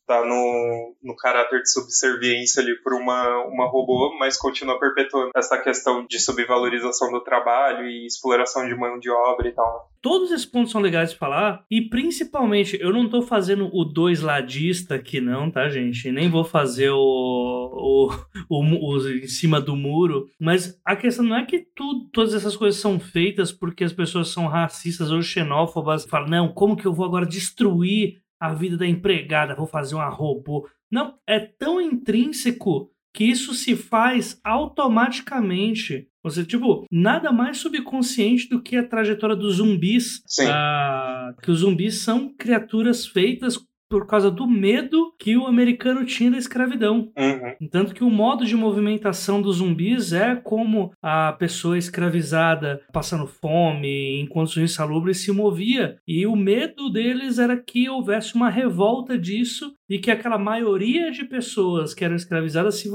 tá 0.09 0.25
no, 0.25 0.95
no 1.03 1.15
caráter 1.15 1.61
de 1.61 1.71
subserviência 1.71 2.63
ali 2.63 2.75
por 2.81 2.93
uma, 2.95 3.45
uma 3.45 3.69
robô, 3.69 4.17
mas 4.17 4.35
continua 4.35 4.79
perpetuando 4.79 5.29
essa 5.35 5.55
questão 5.59 6.03
de 6.09 6.19
subvalorização 6.19 7.11
do 7.11 7.21
trabalho 7.21 7.87
e 7.87 8.07
exploração 8.07 8.67
de 8.67 8.73
mão 8.73 8.97
de 8.97 9.07
obra 9.11 9.47
e 9.47 9.51
tal. 9.51 9.87
Todos 10.01 10.31
esses 10.31 10.47
pontos 10.47 10.71
são 10.71 10.81
legais 10.81 11.11
de 11.11 11.17
falar, 11.17 11.63
e 11.69 11.81
principalmente, 11.81 12.75
eu 12.81 12.91
não 12.91 13.07
tô 13.07 13.21
fazendo 13.21 13.69
o 13.71 13.85
dois 13.85 14.21
ladista 14.21 14.95
aqui 14.95 15.21
não, 15.21 15.51
tá, 15.51 15.69
gente? 15.69 16.11
Nem 16.11 16.27
vou 16.27 16.43
fazer 16.43 16.89
o, 16.89 16.97
o, 16.97 18.09
o, 18.49 18.95
o 18.95 19.09
em 19.11 19.27
cima 19.27 19.61
do 19.61 19.75
muro, 19.75 20.27
mas 20.39 20.79
a 20.83 20.95
questão 20.95 21.23
não 21.23 21.35
é 21.35 21.45
que 21.45 21.59
tudo, 21.59 22.09
todas 22.11 22.33
essas 22.33 22.57
coisas 22.57 22.81
são 22.81 22.99
feitas 22.99 23.51
porque 23.51 23.83
as 23.83 23.93
pessoas 23.93 24.29
são 24.29 24.47
racistas 24.47 25.11
ou 25.11 25.21
xenófobas, 25.21 26.05
falam, 26.05 26.29
não, 26.29 26.47
como 26.47 26.75
que 26.75 26.87
eu 26.87 26.93
vou 26.93 27.05
agora 27.05 27.27
destruir 27.27 28.17
a 28.39 28.53
vida 28.53 28.77
da 28.77 28.87
empregada, 28.87 29.55
vou 29.55 29.67
fazer 29.67 29.95
uma 29.95 30.09
robô. 30.09 30.67
Não, 30.91 31.15
é 31.27 31.39
tão 31.39 31.79
intrínseco 31.81 32.91
que 33.13 33.23
isso 33.23 33.53
se 33.53 33.75
faz 33.75 34.39
automaticamente. 34.43 36.07
Você, 36.23 36.45
tipo, 36.45 36.85
nada 36.91 37.31
mais 37.31 37.57
subconsciente 37.57 38.49
do 38.49 38.61
que 38.61 38.75
a 38.75 38.87
trajetória 38.87 39.35
dos 39.35 39.55
zumbis. 39.55 40.21
Sim. 40.25 40.45
Ah, 40.47 41.33
que 41.41 41.49
os 41.49 41.59
zumbis 41.59 42.01
são 42.01 42.33
criaturas 42.35 43.05
feitas 43.05 43.57
por 43.89 44.05
causa 44.05 44.29
do 44.29 44.45
medo 44.47 45.11
que 45.17 45.35
o 45.35 45.47
americano 45.47 46.05
tinha 46.05 46.29
da 46.29 46.37
escravidão. 46.37 47.11
Uhum. 47.17 47.67
Tanto 47.69 47.93
que 47.93 48.03
o 48.03 48.09
modo 48.09 48.45
de 48.45 48.55
movimentação 48.55 49.41
dos 49.41 49.57
zumbis 49.57 50.13
é 50.13 50.35
como 50.35 50.91
a 51.01 51.33
pessoa 51.33 51.77
escravizada 51.77 52.81
passando 52.93 53.25
fome, 53.25 54.21
em 54.21 54.27
condições 54.27 54.71
insalubres, 54.71 55.17
se 55.17 55.31
movia. 55.31 55.97
E 56.07 56.27
o 56.27 56.35
medo 56.35 56.89
deles 56.89 57.39
era 57.39 57.57
que 57.57 57.89
houvesse 57.89 58.35
uma 58.35 58.49
revolta 58.49 59.17
disso 59.17 59.73
e 59.89 59.97
que 59.97 60.11
aquela 60.11 60.37
maioria 60.37 61.11
de 61.11 61.25
pessoas 61.25 61.95
que 61.95 62.05
eram 62.05 62.15
escravizadas 62.15 62.75
se, 62.75 62.89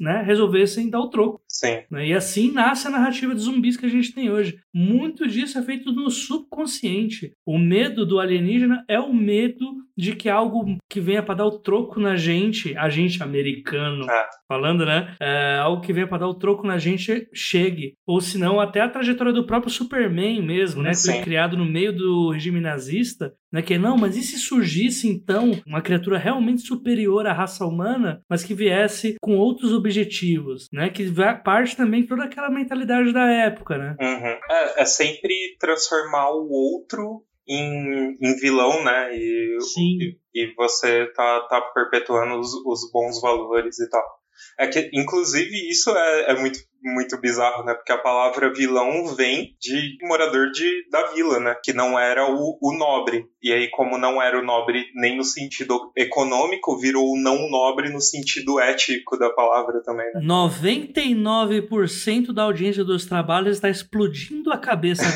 né, 0.00 0.22
resolvessem 0.22 0.90
dar 0.90 0.98
o 0.98 1.08
troco. 1.08 1.40
Sim. 1.60 1.80
Né? 1.90 2.08
E 2.08 2.14
assim 2.14 2.50
nasce 2.52 2.86
a 2.88 2.90
narrativa 2.90 3.34
de 3.34 3.42
zumbis 3.42 3.76
que 3.76 3.84
a 3.84 3.88
gente 3.90 4.14
tem 4.14 4.30
hoje. 4.30 4.58
Muito 4.72 5.28
disso 5.28 5.58
é 5.58 5.62
feito 5.62 5.92
no 5.92 6.10
subconsciente. 6.10 7.32
O 7.46 7.58
medo 7.58 8.06
do 8.06 8.18
alienígena 8.18 8.82
é 8.88 8.98
o 8.98 9.12
medo 9.12 9.66
de 9.96 10.16
que 10.16 10.28
algo 10.30 10.78
que 10.88 11.00
venha 11.00 11.22
para 11.22 11.34
dar 11.34 11.44
o 11.46 11.58
troco 11.58 12.00
na 12.00 12.16
gente, 12.16 12.74
a 12.78 12.88
gente 12.88 13.22
americano, 13.22 14.10
É. 14.10 14.26
falando, 14.48 14.86
né? 14.86 15.14
É, 15.20 15.58
algo 15.58 15.82
que 15.82 15.92
venha 15.92 16.06
para 16.06 16.18
dar 16.18 16.28
o 16.28 16.34
troco 16.34 16.66
na 16.66 16.78
gente 16.78 17.28
chegue. 17.34 17.92
Ou 18.06 18.20
se 18.20 18.38
não, 18.38 18.58
até 18.58 18.80
a 18.80 18.88
trajetória 18.88 19.32
do 19.32 19.44
próprio 19.44 19.70
Superman 19.70 20.40
mesmo, 20.42 20.82
né? 20.82 20.90
Que 20.92 20.96
foi 21.02 21.14
Sim. 21.14 21.22
criado 21.22 21.56
no 21.58 21.66
meio 21.66 21.92
do 21.94 22.30
regime 22.30 22.60
nazista, 22.60 23.34
né? 23.52 23.62
Que 23.62 23.78
não, 23.78 23.96
mas 23.96 24.16
e 24.16 24.22
se 24.22 24.38
surgisse 24.38 25.08
então 25.08 25.52
uma 25.66 25.82
criatura 25.82 26.18
realmente 26.18 26.62
superior 26.62 27.26
à 27.26 27.32
raça 27.32 27.64
humana, 27.64 28.22
mas 28.28 28.44
que 28.44 28.54
viesse 28.54 29.16
com 29.20 29.36
outros 29.36 29.72
objetivos, 29.72 30.68
né? 30.72 30.90
Que 30.90 31.10
parte 31.44 31.76
também 31.76 32.02
de 32.02 32.08
toda 32.08 32.24
aquela 32.24 32.50
mentalidade 32.50 33.12
da 33.12 33.26
época, 33.26 33.76
né? 33.76 33.96
Uhum. 34.00 34.38
É, 34.50 34.82
é 34.82 34.84
sempre 34.84 35.56
transformar 35.58 36.30
o 36.30 36.48
outro 36.50 37.24
em, 37.48 38.16
em 38.20 38.36
vilão, 38.36 38.84
né? 38.84 39.14
E, 39.14 39.58
e, 39.78 40.16
e 40.34 40.54
você 40.54 41.06
tá, 41.06 41.40
tá 41.48 41.60
perpetuando 41.74 42.38
os, 42.38 42.54
os 42.64 42.90
bons 42.92 43.20
valores 43.20 43.78
e 43.80 43.88
tal. 43.90 44.20
É 44.58 44.66
que, 44.68 44.90
inclusive, 44.94 45.68
isso 45.68 45.90
é, 45.90 46.30
é 46.30 46.34
muito, 46.34 46.58
muito 46.82 47.18
bizarro, 47.20 47.64
né? 47.64 47.74
Porque 47.74 47.92
a 47.92 47.98
palavra 47.98 48.52
vilão 48.52 49.06
vem 49.14 49.54
de 49.60 49.96
morador 50.02 50.50
de, 50.50 50.88
da 50.90 51.06
vila, 51.08 51.38
né? 51.40 51.56
Que 51.62 51.72
não 51.72 51.98
era 51.98 52.26
o, 52.30 52.58
o 52.60 52.72
nobre. 52.76 53.26
E 53.42 53.52
aí, 53.52 53.68
como 53.70 53.96
não 53.98 54.20
era 54.20 54.38
o 54.38 54.42
nobre 54.44 54.84
nem 54.94 55.16
no 55.16 55.24
sentido 55.24 55.90
econômico, 55.96 56.78
virou 56.78 57.04
o 57.12 57.18
não 57.20 57.48
nobre 57.50 57.88
no 57.90 58.00
sentido 58.00 58.58
ético 58.60 59.16
da 59.18 59.30
palavra 59.30 59.82
também, 59.82 60.06
né? 60.14 60.20
99% 60.22 62.32
da 62.32 62.42
audiência 62.44 62.84
dos 62.84 63.04
trabalhos 63.06 63.56
está 63.56 63.68
explodindo 63.68 64.52
a 64.52 64.58
cabeça. 64.58 65.02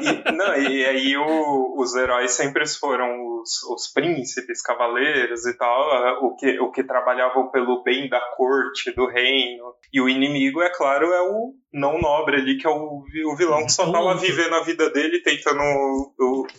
E, 0.00 0.32
não, 0.32 0.54
e 0.56 0.84
aí 0.84 1.16
o- 1.16 1.74
os 1.78 1.94
heróis 1.96 2.32
sempre 2.32 2.64
foram 2.68 3.40
os, 3.40 3.62
os 3.64 3.90
príncipes, 3.92 4.62
cavaleiros 4.62 5.44
e 5.46 5.56
tal, 5.56 6.24
o 6.24 6.36
que, 6.36 6.58
o 6.60 6.70
que 6.70 6.84
trabalhavam 6.84 7.50
pelo 7.50 7.82
bem 7.82 8.08
da 8.08 8.20
corte, 8.36 8.92
do 8.92 9.06
reino. 9.06 9.64
E 9.92 10.00
o 10.00 10.08
inimigo, 10.08 10.37
é 10.62 10.70
claro, 10.70 11.06
é 11.12 11.22
o 11.22 11.54
não 11.72 11.98
nobre 12.00 12.36
ali, 12.36 12.56
que 12.58 12.66
é 12.66 12.70
o, 12.70 13.02
o 13.26 13.36
vilão 13.36 13.64
que 13.66 13.72
só 13.72 13.84
tava 13.90 14.04
outro. 14.06 14.20
vivendo 14.26 14.54
a 14.54 14.62
vida 14.64 14.88
dele, 14.90 15.20
tentando 15.22 15.62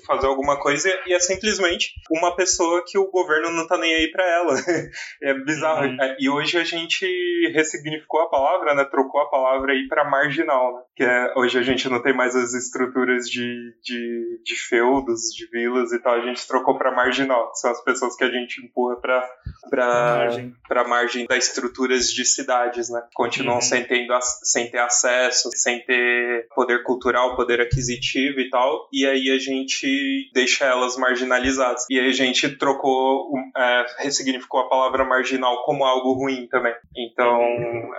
fazer 0.05 0.27
alguma 0.27 0.59
coisa, 0.59 0.89
e 1.07 1.13
é 1.13 1.19
simplesmente 1.19 1.91
uma 2.11 2.35
pessoa 2.35 2.83
que 2.85 2.97
o 2.97 3.09
governo 3.09 3.49
não 3.51 3.67
tá 3.67 3.77
nem 3.77 3.93
aí 3.93 4.11
pra 4.11 4.25
ela. 4.25 4.53
É 5.21 5.33
bizarro. 5.33 5.85
Uhum. 5.87 5.97
É, 6.01 6.15
E 6.19 6.29
hoje 6.29 6.57
a 6.57 6.63
gente 6.63 7.05
ressignificou 7.53 8.21
a 8.21 8.29
palavra, 8.29 8.73
né? 8.73 8.85
Trocou 8.85 9.21
a 9.21 9.29
palavra 9.29 9.73
aí 9.73 9.87
pra 9.87 10.09
marginal, 10.09 10.75
né? 10.75 10.81
Que 10.95 11.03
é, 11.03 11.33
hoje 11.35 11.57
a 11.57 11.61
gente 11.61 11.89
não 11.89 12.01
tem 12.01 12.13
mais 12.15 12.35
as 12.35 12.53
estruturas 12.53 13.29
de, 13.29 13.45
de, 13.83 14.41
de 14.43 14.55
feudos, 14.55 15.21
de 15.35 15.47
vilas 15.49 15.91
e 15.91 15.99
tal, 16.01 16.13
a 16.15 16.21
gente 16.25 16.47
trocou 16.47 16.77
pra 16.77 16.91
marginal, 16.95 17.51
que 17.51 17.59
são 17.59 17.71
as 17.71 17.83
pessoas 17.83 18.15
que 18.15 18.23
a 18.23 18.31
gente 18.31 18.63
empurra 18.65 18.95
pra, 19.01 19.29
pra, 19.69 19.85
Margem. 20.17 20.53
pra 20.67 20.87
margem 20.87 21.25
das 21.27 21.47
estruturas 21.47 22.11
de 22.11 22.23
cidades, 22.25 22.89
né? 22.89 23.01
Continuam 23.13 23.55
Uhum. 23.55 23.61
sem, 23.61 23.83
tendo, 23.83 24.13
sem 24.43 24.69
ter 24.71 24.79
acesso, 24.79 24.98
sem 25.31 25.83
ter 25.85 26.47
poder 26.55 26.83
cultural, 26.83 27.35
poder 27.35 27.61
aquisitivo 27.61 28.39
e 28.39 28.49
tal, 28.49 28.87
e 28.91 29.05
aí 29.05 29.29
a 29.29 29.37
gente 29.37 30.29
deixa 30.33 30.65
elas 30.65 30.97
marginalizadas. 30.97 31.85
E 31.89 31.99
aí 31.99 32.09
a 32.09 32.13
gente 32.13 32.49
trocou, 32.57 33.31
é, 33.55 33.85
ressignificou 33.99 34.61
a 34.61 34.69
palavra 34.69 35.05
marginal 35.05 35.63
como 35.63 35.83
algo 35.83 36.13
ruim 36.13 36.47
também. 36.47 36.73
Então, 36.95 37.39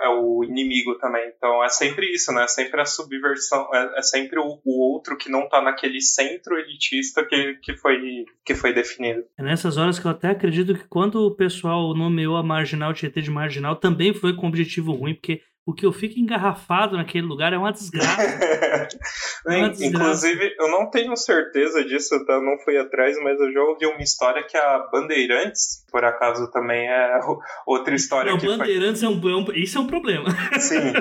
é 0.01 0.09
o 0.09 0.43
inimigo 0.43 0.95
também. 0.95 1.31
Então, 1.35 1.63
é 1.63 1.69
sempre 1.69 2.07
isso, 2.13 2.31
né? 2.31 2.43
É 2.43 2.47
sempre 2.47 2.81
a 2.81 2.85
subversão, 2.85 3.67
é, 3.73 3.99
é 3.99 4.01
sempre 4.01 4.39
o, 4.39 4.59
o 4.63 4.93
outro 4.93 5.17
que 5.17 5.29
não 5.29 5.47
tá 5.47 5.61
naquele 5.61 6.01
centro 6.01 6.57
elitista 6.57 7.23
que, 7.25 7.55
que, 7.61 7.75
foi, 7.75 8.25
que 8.45 8.55
foi 8.55 8.73
definido. 8.73 9.23
É 9.37 9.43
nessas 9.43 9.77
horas 9.77 9.99
que 9.99 10.05
eu 10.05 10.11
até 10.11 10.29
acredito 10.29 10.73
que 10.73 10.87
quando 10.87 11.15
o 11.25 11.35
pessoal 11.35 11.93
nomeou 11.95 12.37
a 12.37 12.43
Marginal 12.43 12.93
Tietê 12.93 13.21
de 13.21 13.31
Marginal, 13.31 13.75
também 13.75 14.13
foi 14.13 14.35
com 14.35 14.47
objetivo 14.47 14.93
ruim, 14.93 15.13
porque 15.13 15.41
o 15.65 15.73
que 15.73 15.85
eu 15.85 15.91
fico 15.93 16.19
engarrafado 16.19 16.97
naquele 16.97 17.25
lugar 17.27 17.53
é 17.53 17.57
uma 17.57 17.71
desgraça. 17.71 18.21
Uma 19.45 19.69
desgraça. 19.69 19.85
Inclusive, 20.29 20.55
eu 20.59 20.69
não 20.69 20.87
tenho 20.91 21.15
certeza 21.17 21.83
disso, 21.83 22.23
tá? 22.25 22.39
Não 22.39 22.59
fui 22.59 22.77
atrás, 22.77 23.17
mas 23.23 23.39
eu 23.39 23.51
já 23.51 23.59
ouvi 23.61 23.87
uma 23.87 24.01
história 24.01 24.43
que 24.43 24.55
a 24.55 24.87
Bandeirantes, 24.91 25.83
por 25.91 26.05
acaso, 26.05 26.49
também 26.51 26.87
é 26.87 27.19
outra 27.65 27.95
história 27.95 28.31
Não, 28.31 28.37
que. 28.37 28.45
Bandeirantes 28.45 29.01
é 29.01 29.07
um, 29.07 29.13
é 29.29 29.35
um- 29.35 29.51
Isso 29.55 29.77
é 29.79 29.81
um 29.81 29.87
problema. 29.87 30.29
Sim, 30.59 30.93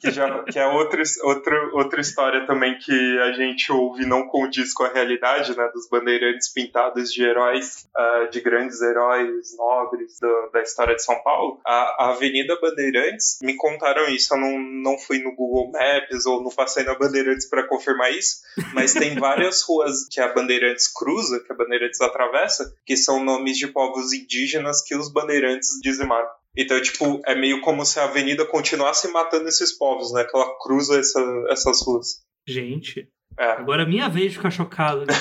que, 0.00 0.10
já, 0.10 0.42
que 0.42 0.58
é 0.58 0.66
outra, 0.66 1.02
outra, 1.22 1.70
outra 1.72 2.00
história 2.00 2.44
também 2.46 2.76
que 2.78 3.18
a 3.20 3.32
gente 3.32 3.70
ouve 3.70 4.02
e 4.02 4.06
não 4.06 4.26
condiz 4.26 4.72
com 4.74 4.82
a 4.82 4.92
realidade, 4.92 5.56
né? 5.56 5.68
Dos 5.72 5.88
bandeirantes 5.88 6.52
pintados 6.52 7.12
de 7.12 7.22
heróis, 7.22 7.86
ah, 7.96 8.28
de 8.30 8.40
grandes 8.40 8.82
heróis 8.82 9.56
nobres 9.56 10.18
do- 10.20 10.50
da 10.52 10.62
história 10.62 10.96
de 10.96 11.02
São 11.04 11.22
Paulo. 11.22 11.60
A, 11.64 12.06
a 12.06 12.08
Avenida 12.10 12.58
Bandeirantes, 12.60 13.38
me 13.40 13.54
contaram 13.54 14.03
isso, 14.08 14.34
eu 14.34 14.40
não, 14.40 14.58
não 14.58 14.98
fui 14.98 15.18
no 15.18 15.34
Google 15.34 15.70
Maps 15.70 16.26
ou 16.26 16.42
não 16.42 16.50
passei 16.50 16.84
na 16.84 16.94
Bandeirantes 16.94 17.48
para 17.48 17.66
confirmar 17.66 18.12
isso, 18.12 18.36
mas 18.72 18.92
tem 18.92 19.14
várias 19.18 19.62
ruas 19.62 20.06
que 20.08 20.20
a 20.20 20.32
Bandeirantes 20.32 20.88
cruza, 20.88 21.40
que 21.40 21.52
a 21.52 21.56
Bandeirantes 21.56 22.00
atravessa, 22.00 22.72
que 22.84 22.96
são 22.96 23.24
nomes 23.24 23.58
de 23.58 23.68
povos 23.68 24.12
indígenas 24.12 24.82
que 24.82 24.96
os 24.96 25.12
bandeirantes 25.12 25.68
dizimaram. 25.82 26.28
Então, 26.56 26.80
tipo, 26.80 27.20
é 27.26 27.34
meio 27.34 27.60
como 27.60 27.84
se 27.84 27.98
a 27.98 28.04
avenida 28.04 28.46
continuasse 28.46 29.08
matando 29.08 29.48
esses 29.48 29.72
povos, 29.72 30.12
né? 30.12 30.24
Que 30.24 30.36
ela 30.36 30.56
cruza 30.60 30.98
essa, 30.98 31.20
essas 31.50 31.82
ruas. 31.82 32.22
Gente, 32.46 33.08
É. 33.38 33.52
agora 33.52 33.82
é 33.82 33.86
minha 33.86 34.08
vez 34.08 34.30
de 34.30 34.36
ficar 34.36 34.50
chocado. 34.50 35.04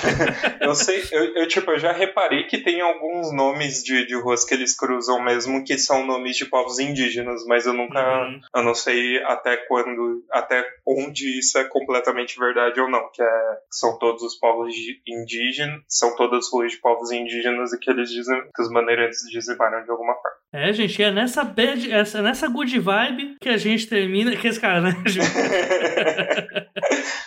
Eu 0.61 0.75
sei, 0.75 1.03
eu, 1.11 1.35
eu, 1.35 1.47
tipo, 1.47 1.71
eu 1.71 1.79
já 1.79 1.91
reparei 1.91 2.43
que 2.43 2.57
tem 2.57 2.79
alguns 2.79 3.33
nomes 3.33 3.83
de, 3.83 4.05
de 4.07 4.15
ruas 4.15 4.45
que 4.45 4.53
eles 4.53 4.75
cruzam 4.75 5.21
mesmo 5.21 5.63
que 5.63 5.77
são 5.77 6.05
nomes 6.05 6.37
de 6.37 6.45
povos 6.45 6.79
indígenas, 6.79 7.43
mas 7.45 7.65
eu 7.65 7.73
nunca. 7.73 7.99
Uhum. 7.99 8.39
Eu 8.55 8.63
não 8.63 8.73
sei 8.73 9.21
até 9.23 9.57
quando. 9.57 10.23
Até 10.31 10.65
onde 10.87 11.37
isso 11.37 11.57
é 11.57 11.65
completamente 11.65 12.39
verdade 12.39 12.79
ou 12.79 12.89
não. 12.89 13.09
Que 13.11 13.21
é, 13.21 13.57
são 13.69 13.99
todos 13.99 14.23
os 14.23 14.35
povos 14.35 14.73
indígenas, 15.05 15.81
são 15.87 16.15
todas 16.15 16.49
ruas 16.49 16.71
de 16.71 16.77
povos 16.77 17.11
indígenas 17.11 17.73
e 17.73 17.79
que 17.79 17.89
eles 17.91 18.09
dizem 18.09 18.41
que 18.55 18.61
os 18.61 18.71
bandeirantes 18.71 19.19
dizimaram 19.29 19.83
de 19.83 19.91
alguma 19.91 20.13
forma. 20.13 20.37
É, 20.53 20.71
gente, 20.71 21.01
é 21.01 21.11
nessa 21.11 21.43
bad, 21.43 21.91
essa, 21.91 22.21
nessa 22.21 22.47
good 22.47 22.79
vibe 22.79 23.37
que 23.41 23.49
a 23.49 23.57
gente 23.57 23.87
termina. 23.87 24.35
Que 24.35 24.47
esse 24.47 24.59
cara, 24.59 24.81
né? 24.81 24.93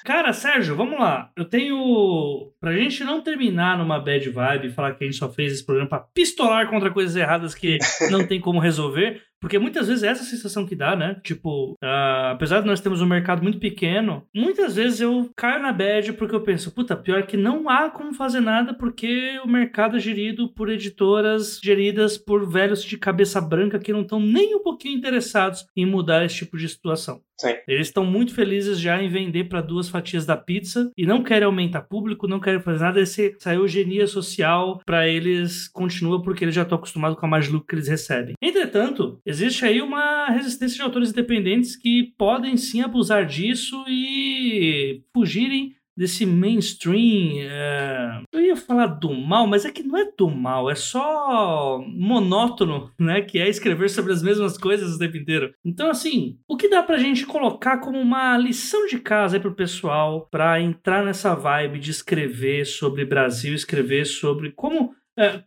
Cara, 0.07 0.33
Sérgio, 0.33 0.76
vamos 0.77 0.99
lá. 0.99 1.31
Eu 1.37 1.45
tenho. 1.45 2.53
Pra 2.61 2.73
gente 2.73 3.03
não 3.03 3.23
terminar 3.23 3.79
numa 3.79 3.99
bad 3.99 4.29
vibe 4.29 4.67
e 4.67 4.73
falar 4.73 4.95
que 4.95 5.05
a 5.05 5.07
gente 5.07 5.19
só 5.19 5.29
fez 5.29 5.53
esse 5.53 5.67
programa 5.67 5.89
pra 5.89 6.07
pistolar 6.15 6.69
contra 6.69 6.91
coisas 6.91 7.17
erradas 7.17 7.55
que 7.55 7.79
não 8.11 8.27
tem 8.27 8.41
como 8.41 8.61
resolver. 8.61 9.23
Porque 9.47 9.61
muitas 9.61 9.87
vezes 9.87 10.03
é 10.03 10.09
essa 10.09 10.25
sensação 10.25 10.67
que 10.67 10.75
dá, 10.75 10.97
né? 10.97 11.21
Tipo, 11.23 11.75
uh, 11.75 12.33
apesar 12.33 12.63
de 12.63 12.67
nós 12.67 12.81
termos 12.81 13.01
um 13.01 13.07
mercado 13.07 13.45
muito 13.45 13.61
pequeno, 13.61 14.27
muitas 14.35 14.75
vezes 14.75 15.01
eu 15.01 15.31
caio 15.37 15.63
na 15.63 15.73
bad 15.73 16.15
porque 16.15 16.35
eu 16.35 16.41
penso, 16.41 16.73
puta, 16.73 16.97
pior 16.97 17.25
que 17.29 17.37
não 17.37 17.69
há 17.69 17.89
como 17.89 18.13
fazer 18.13 18.41
nada 18.41 18.75
porque 18.75 19.39
o 19.45 19.47
mercado 19.47 19.99
é 19.99 20.01
gerido 20.01 20.49
por 20.49 20.69
editoras 20.69 21.61
geridas 21.63 22.19
por 22.19 22.45
velhos 22.45 22.83
de 22.83 22.99
cabeça 22.99 23.41
branca 23.41 23.79
que 23.79 23.93
não 23.93 24.01
estão 24.01 24.19
nem 24.19 24.57
um 24.57 24.63
pouquinho 24.65 24.99
interessados 24.99 25.65
em 25.77 25.87
mudar 25.87 26.25
esse 26.25 26.39
tipo 26.39 26.59
de 26.59 26.69
situação. 26.69 27.23
Sim. 27.39 27.55
Eles 27.69 27.89
estão 27.89 28.05
muito 28.05 28.35
felizes 28.35 28.81
já 28.81 29.01
em 29.01 29.09
vender 29.09 29.45
para 29.45 29.61
duas 29.61 29.89
fatias 29.89 30.25
da 30.25 30.37
pizza 30.37 30.91
e 30.97 31.07
não 31.07 31.23
querem 31.23 31.45
aumentar 31.45 31.83
público, 31.83 32.27
não 32.27 32.41
querem 32.41 32.61
fazer 32.61 32.83
nada. 32.83 33.01
Esse, 33.01 33.37
essa 33.39 33.55
eugenia 33.55 34.07
social 34.07 34.81
para 34.85 35.07
eles 35.07 35.69
continua 35.69 36.23
porque 36.23 36.45
eles 36.45 36.55
já 36.55 36.63
estão 36.63 36.79
acostumados 36.79 37.19
com 37.19 37.27
a 37.27 37.29
mais 37.29 37.49
lucro 37.49 37.67
que 37.67 37.75
eles 37.75 37.89
recebem. 37.89 38.35
Entretanto, 38.41 39.21
existe 39.37 39.65
aí 39.67 39.83
uma 39.83 40.31
resistência 40.31 40.77
de 40.77 40.83
autores 40.83 41.11
independentes 41.11 41.77
que 41.77 42.15
podem 42.17 42.57
sim 42.57 42.81
abusar 42.81 43.27
disso 43.27 43.85
e 43.87 45.03
fugirem 45.15 45.77
desse 45.97 46.27
mainstream. 46.27 47.41
É... 47.41 48.23
Eu 48.33 48.41
ia 48.41 48.57
falar 48.57 48.87
do 48.87 49.15
mal, 49.15 49.47
mas 49.47 49.65
é 49.65 49.71
que 49.71 49.83
não 49.83 49.99
é 49.99 50.11
do 50.17 50.31
mal, 50.31 50.71
é 50.71 50.75
só 50.75 51.83
monótono, 51.87 52.91
né? 52.99 53.23
Que 53.23 53.39
é 53.39 53.49
escrever 53.49 53.89
sobre 53.89 54.13
as 54.13 54.23
mesmas 54.23 54.59
coisas 54.59 54.95
o 54.95 54.99
tempo 54.99 55.17
inteiro. 55.17 55.53
Então, 55.65 55.89
assim, 55.91 56.39
o 56.49 56.57
que 56.57 56.69
dá 56.69 56.83
pra 56.83 56.99
gente 56.99 57.27
colocar 57.27 57.79
como 57.79 57.99
uma 57.99 58.37
lição 58.37 58.87
de 58.87 58.99
casa 58.99 59.37
aí 59.37 59.41
pro 59.41 59.55
pessoal 59.55 60.29
para 60.31 60.61
entrar 60.61 61.05
nessa 61.05 61.35
vibe 61.35 61.79
de 61.79 61.91
escrever 61.91 62.67
sobre 62.67 63.05
Brasil, 63.05 63.55
escrever 63.55 64.05
sobre 64.05 64.53
como 64.53 64.95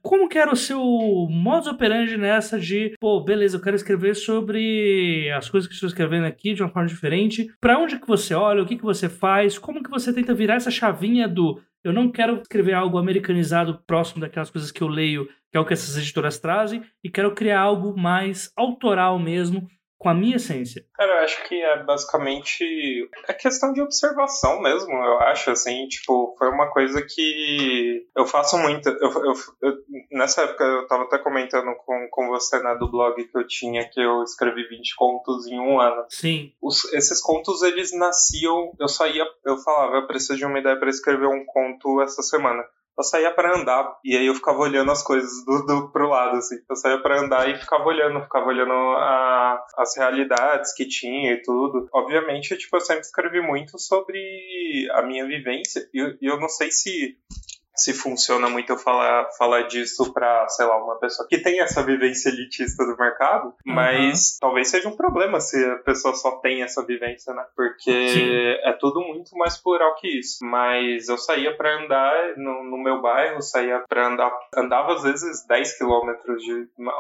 como 0.02 0.28
que 0.28 0.38
era 0.38 0.52
o 0.52 0.56
seu 0.56 0.82
modus 1.30 1.68
operandi 1.68 2.18
nessa 2.18 2.60
de, 2.60 2.96
pô, 3.00 3.22
beleza, 3.22 3.58
eu 3.58 3.62
quero 3.62 3.76
escrever 3.76 4.16
sobre 4.16 5.32
as 5.32 5.50
coisas 5.50 5.68
que 5.68 5.74
estou 5.74 5.88
escrevendo 5.88 6.26
aqui 6.26 6.54
de 6.54 6.64
uma 6.64 6.70
forma 6.70 6.88
diferente. 6.88 7.48
Para 7.60 7.78
onde 7.78 8.00
que 8.00 8.08
você 8.08 8.34
olha? 8.34 8.64
O 8.64 8.66
que 8.66 8.78
que 8.78 8.84
você 8.84 9.08
faz? 9.08 9.58
Como 9.58 9.84
que 9.84 9.90
você 9.90 10.14
tenta 10.14 10.34
virar 10.34 10.56
essa 10.56 10.72
chavinha 10.72 11.28
do 11.28 11.62
eu 11.84 11.94
não 11.94 12.12
quero 12.12 12.42
escrever 12.42 12.74
algo 12.74 12.98
americanizado 12.98 13.82
próximo 13.88 14.20
daquelas 14.20 14.50
coisas 14.50 14.72
que 14.72 14.82
eu 14.82 14.88
leio, 14.88 15.28
que 15.50 15.58
é 15.58 15.60
o 15.60 15.66
que 15.66 15.74
essas 15.74 15.98
editoras 15.98 16.38
trazem, 16.38 16.84
e 17.04 17.10
quero 17.10 17.34
criar 17.34 17.62
algo 17.62 17.98
mais 17.98 18.52
autoral 18.56 19.18
mesmo, 19.18 19.68
com 20.00 20.08
a 20.08 20.14
minha 20.14 20.38
essência? 20.38 20.86
Cara, 20.94 21.12
eu 21.12 21.24
acho 21.26 21.48
que 21.48 21.62
é 21.62 21.84
basicamente 21.84 23.10
é 23.28 23.34
questão 23.34 23.74
de 23.74 23.82
observação 23.82 24.62
mesmo, 24.62 24.94
eu 24.94 25.20
acho, 25.20 25.52
assim, 25.52 25.88
tipo, 25.88 26.34
foi 26.38 26.50
uma 26.50 26.72
coisa 26.72 27.02
que 27.02 28.08
eu 28.16 28.26
faço 28.26 28.58
muito. 28.58 28.88
Eu, 28.88 29.12
eu, 29.12 29.34
eu, 29.62 29.78
nessa 30.12 30.44
época 30.44 30.64
eu 30.64 30.88
tava 30.88 31.04
até 31.04 31.18
comentando 31.18 31.76
com, 31.86 32.08
com 32.10 32.28
você, 32.30 32.62
né, 32.64 32.76
do 32.76 32.90
blog 32.90 33.22
que 33.22 33.38
eu 33.38 33.46
tinha, 33.46 33.88
que 33.90 34.00
eu 34.00 34.24
escrevi 34.24 34.68
20 34.70 34.96
contos 34.96 35.46
em 35.48 35.60
um 35.60 35.82
ano. 35.82 36.06
Sim. 36.10 36.54
Os, 36.62 36.86
esses 36.94 37.22
contos, 37.22 37.62
eles 37.62 37.92
nasciam, 37.92 38.72
eu 38.80 38.88
só 38.88 39.06
ia, 39.06 39.26
eu 39.46 39.58
falava, 39.58 39.98
eu 39.98 40.08
preciso 40.08 40.38
de 40.38 40.46
uma 40.46 40.60
ideia 40.60 40.78
para 40.78 40.90
escrever 40.90 41.28
um 41.28 41.46
conto 41.46 42.02
essa 42.02 42.22
semana 42.22 42.64
eu 43.00 43.04
saía 43.04 43.32
para 43.32 43.58
andar 43.58 43.98
e 44.04 44.16
aí 44.18 44.26
eu 44.26 44.36
ficava 44.36 44.60
olhando 44.60 44.92
as 44.92 45.02
coisas 45.02 45.32
do, 45.46 45.66
do 45.66 45.90
pro 45.90 46.10
lado 46.10 46.36
assim. 46.36 46.58
Eu 46.70 46.76
saía 46.76 47.02
para 47.02 47.22
andar 47.22 47.50
e 47.50 47.58
ficava 47.58 47.86
olhando, 47.86 48.22
ficava 48.22 48.48
olhando 48.48 48.74
a, 48.74 49.66
as 49.78 49.96
realidades 49.96 50.74
que 50.74 50.86
tinha 50.86 51.32
e 51.32 51.42
tudo. 51.42 51.88
Obviamente, 51.94 52.58
tipo, 52.58 52.76
eu 52.76 52.82
sempre 52.82 53.04
escrevi 53.04 53.40
muito 53.42 53.80
sobre 53.80 54.20
a 54.92 55.02
minha 55.02 55.26
vivência 55.26 55.88
e 55.94 55.98
eu, 55.98 56.18
eu 56.22 56.40
não 56.42 56.50
sei 56.50 56.72
se 56.72 57.18
se 57.76 57.94
funciona 57.94 58.50
muito 58.50 58.72
eu 58.72 58.78
falar, 58.78 59.30
falar 59.38 59.64
disso 59.64 60.12
para, 60.14 60.48
sei 60.50 60.66
lá, 60.66 60.84
uma 60.84 61.00
pessoa 61.00 61.28
que 61.28 61.38
tem 61.38 61.62
essa 61.62 61.84
vivência 61.84 62.30
elitista 62.30 62.86
do 62.86 62.98
mercado, 62.98 63.48
uhum. 63.48 63.74
mas 63.74 64.38
talvez 64.40 64.70
seja 64.70 64.90
um 64.90 64.96
problema 64.96 65.40
se 65.40 65.64
a 65.64 65.78
pessoa 65.78 66.14
só 66.14 66.38
tem 66.38 66.62
essa 66.62 66.86
vivência, 66.86 67.34
né? 67.34 67.46
Porque 67.56 68.10
Sim. 68.10 68.32
é 68.64 68.74
tudo 68.74 69.02
muito 69.02 69.36
mais 69.38 69.58
plural 69.58 69.96
que 69.96 70.20
isso. 70.20 70.40
Mas 70.42 71.08
eu 71.08 71.18
saía 71.18 71.56
para 71.56 71.84
andar 71.84 72.38
no, 72.38 72.64
no, 72.64 72.78
meu 72.78 73.02
bairro, 73.02 73.42
saía 73.42 73.84
para 73.88 74.08
andar, 74.08 74.32
andava 74.56 74.94
às 74.94 75.04
vezes 75.04 75.46
10 75.48 75.78
quilômetros 75.78 76.44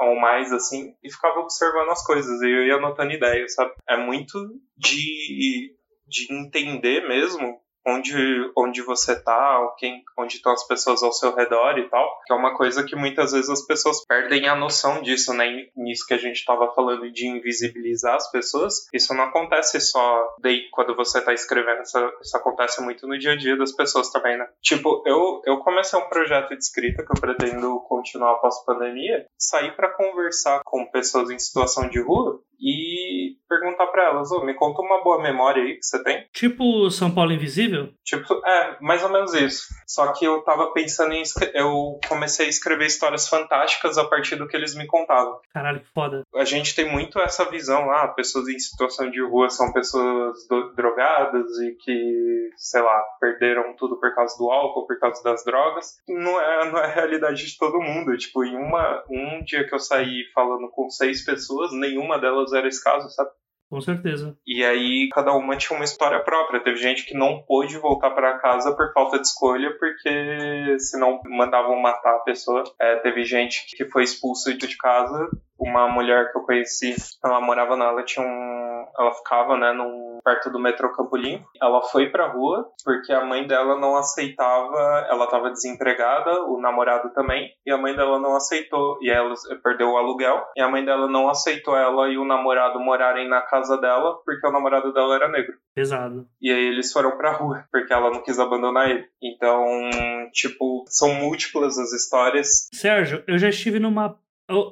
ou 0.01 0.15
mais, 0.15 0.51
assim, 0.53 0.95
e 1.03 1.11
ficava 1.11 1.39
observando 1.39 1.89
as 1.89 2.05
coisas, 2.05 2.41
e 2.41 2.45
eu 2.45 2.65
ia 2.65 2.75
anotando 2.75 3.11
ideias, 3.11 3.53
sabe? 3.53 3.73
É 3.87 3.97
muito 3.97 4.37
de, 4.77 5.75
de 6.07 6.33
entender 6.33 7.07
mesmo 7.07 7.59
onde, 7.85 8.51
onde 8.57 8.81
você 8.81 9.19
tá, 9.21 9.73
quem, 9.77 10.03
onde 10.17 10.35
estão 10.35 10.51
as 10.51 10.65
pessoas 10.67 11.03
ao 11.03 11.11
seu 11.11 11.33
redor 11.33 11.77
e 11.77 11.89
tal, 11.89 12.19
que 12.25 12.33
é 12.33 12.35
uma 12.35 12.55
coisa 12.55 12.83
que 12.83 12.95
muitas 12.95 13.31
vezes 13.31 13.49
as 13.49 13.65
pessoas 13.65 14.05
perdem 14.05 14.47
a 14.47 14.55
noção 14.55 15.01
disso, 15.01 15.33
né? 15.33 15.67
Nisso 15.75 16.05
que 16.07 16.13
a 16.13 16.17
gente 16.17 16.37
estava 16.37 16.73
falando 16.73 17.11
de 17.11 17.27
invisibilizar 17.27 18.15
as 18.15 18.29
pessoas, 18.31 18.87
isso 18.93 19.13
não 19.13 19.25
acontece 19.25 19.79
só 19.79 20.35
daí 20.39 20.69
quando 20.71 20.95
você 20.95 21.21
tá 21.21 21.33
escrevendo, 21.33 21.81
isso, 21.81 21.97
isso 22.21 22.37
acontece 22.37 22.81
muito 22.81 23.07
no 23.07 23.17
dia 23.17 23.33
a 23.33 23.37
dia 23.37 23.57
das 23.57 23.71
pessoas 23.71 24.11
também, 24.11 24.37
né? 24.37 24.47
Tipo, 24.61 25.03
eu, 25.05 25.41
eu 25.45 25.57
comecei 25.59 25.97
um 25.97 26.09
projeto 26.09 26.49
de 26.49 26.57
escrita 26.57 27.03
que 27.03 27.11
eu 27.11 27.19
pretendo 27.21 27.79
continuar 27.81 28.33
após 28.33 28.63
pandemia, 28.63 29.25
sair 29.37 29.75
para 29.75 29.89
conversar 29.89 30.61
com 30.63 30.85
pessoas 30.85 31.29
em 31.29 31.39
situação 31.39 31.89
de 31.89 31.99
rua 31.99 32.41
e 32.59 33.37
perguntar 33.47 33.87
para 33.87 34.05
elas, 34.05 34.31
oh, 34.31 34.43
me 34.43 34.53
conta 34.53 34.81
uma 34.81 35.03
boa 35.03 35.21
memória 35.21 35.63
aí 35.63 35.75
que 35.75 35.83
você 35.83 36.03
tem. 36.03 36.27
Tipo 36.33 36.89
São 36.91 37.09
Paulo 37.09 37.31
Invisível? 37.31 37.89
Tipo, 38.03 38.33
é, 38.45 38.77
mais 38.81 39.03
ou 39.03 39.09
menos 39.09 39.33
isso. 39.33 39.67
Só 39.87 40.11
que 40.13 40.25
eu 40.25 40.41
tava 40.43 40.71
pensando 40.71 41.13
em. 41.13 41.23
Eu 41.53 41.99
comecei 42.07 42.45
a 42.45 42.49
escrever 42.49 42.85
histórias 42.85 43.27
fantásticas 43.27 43.97
a 43.97 44.05
partir 44.05 44.35
do 44.35 44.47
que 44.47 44.55
eles 44.55 44.75
me 44.75 44.85
contavam. 44.85 45.39
Caralho, 45.51 45.79
que 45.79 45.91
foda. 45.93 46.23
A 46.35 46.45
gente 46.45 46.75
tem 46.75 46.91
muito 46.91 47.19
essa 47.19 47.49
visão 47.49 47.85
lá, 47.85 48.07
pessoas 48.09 48.47
em 48.47 48.59
situação 48.59 49.09
de 49.09 49.21
rua 49.21 49.49
são 49.49 49.71
pessoas 49.73 50.37
drogadas 50.75 51.57
e 51.59 51.75
que, 51.83 52.49
sei 52.57 52.81
lá, 52.81 53.03
perderam 53.19 53.75
tudo 53.75 53.99
por 53.99 54.13
causa 54.13 54.37
do 54.37 54.49
álcool, 54.51 54.85
por 54.85 54.99
causa 54.99 55.23
das 55.23 55.43
drogas. 55.43 55.97
Não 56.07 56.39
é, 56.39 56.71
não 56.71 56.79
é 56.79 56.85
a 56.85 56.93
realidade 56.93 57.45
de 57.45 57.57
todo 57.57 57.81
mundo. 57.81 58.17
Tipo, 58.17 58.43
em 58.43 58.55
uma, 58.55 59.03
um 59.09 59.43
dia 59.43 59.67
que 59.67 59.73
eu 59.73 59.79
saí 59.79 60.25
falando 60.33 60.69
com 60.69 60.89
seis 60.89 61.23
pessoas, 61.25 61.71
nenhuma 61.73 62.19
delas 62.19 62.48
era 62.53 62.67
esse 62.67 62.83
caso, 62.83 63.09
sabe? 63.09 63.29
Com 63.69 63.79
certeza. 63.81 64.35
E 64.47 64.65
aí 64.65 65.09
cada 65.13 65.31
uma 65.33 65.55
tinha 65.55 65.77
uma 65.77 65.85
história 65.85 66.19
própria. 66.23 66.59
Teve 66.59 66.77
gente 66.77 67.05
que 67.05 67.13
não 67.13 67.43
pôde 67.43 67.77
voltar 67.77 68.09
para 68.11 68.39
casa 68.39 68.75
por 68.75 68.91
falta 68.93 69.19
de 69.19 69.27
escolha, 69.27 69.77
porque 69.77 70.79
senão 70.79 71.21
mandavam 71.25 71.79
matar 71.79 72.15
a 72.15 72.23
pessoa. 72.23 72.63
É, 72.81 72.95
teve 72.97 73.23
gente 73.23 73.65
que 73.77 73.85
foi 73.85 74.03
expulsa 74.03 74.55
de 74.55 74.75
casa. 74.75 75.29
Uma 75.59 75.87
mulher 75.87 76.31
que 76.31 76.37
eu 76.39 76.41
conheci, 76.41 76.95
ela 77.23 77.39
morava 77.39 77.75
na, 77.75 77.89
ela 77.89 78.03
tinha 78.03 78.25
um, 78.25 78.85
ela 78.97 79.13
ficava, 79.13 79.55
né, 79.55 79.71
num 79.71 80.08
perto 80.23 80.49
do 80.49 80.59
metrô 80.59 80.91
Campo 80.93 81.15
Limpo. 81.15 81.47
Ela 81.61 81.81
foi 81.81 82.09
pra 82.09 82.31
rua 82.31 82.67
porque 82.83 83.11
a 83.11 83.23
mãe 83.23 83.47
dela 83.47 83.79
não 83.79 83.95
aceitava, 83.95 85.07
ela 85.09 85.25
estava 85.25 85.49
desempregada, 85.49 86.43
o 86.45 86.59
namorado 86.59 87.11
também, 87.13 87.49
e 87.65 87.71
a 87.71 87.77
mãe 87.77 87.95
dela 87.95 88.19
não 88.19 88.35
aceitou, 88.35 88.97
e 89.01 89.09
ela 89.09 89.33
perdeu 89.63 89.89
o 89.89 89.97
aluguel, 89.97 90.43
e 90.55 90.61
a 90.61 90.69
mãe 90.69 90.83
dela 90.83 91.07
não 91.07 91.29
aceitou 91.29 91.75
ela 91.75 92.09
e 92.09 92.17
o 92.17 92.25
namorado 92.25 92.79
morarem 92.79 93.27
na 93.27 93.41
casa 93.41 93.77
dela 93.77 94.19
porque 94.25 94.47
o 94.47 94.51
namorado 94.51 94.93
dela 94.93 95.15
era 95.15 95.29
negro. 95.29 95.53
Pesado. 95.73 96.27
E 96.41 96.51
aí 96.51 96.65
eles 96.67 96.91
foram 96.91 97.17
pra 97.17 97.31
rua 97.31 97.65
porque 97.71 97.93
ela 97.93 98.09
não 98.09 98.23
quis 98.23 98.39
abandonar 98.39 98.89
ele. 98.89 99.05
Então, 99.21 99.89
tipo, 100.31 100.83
são 100.87 101.13
múltiplas 101.15 101.77
as 101.77 101.93
histórias. 101.93 102.67
Sérgio, 102.73 103.23
eu 103.27 103.37
já 103.37 103.49
estive 103.49 103.79
numa. 103.79 104.17
Eu, 104.49 104.71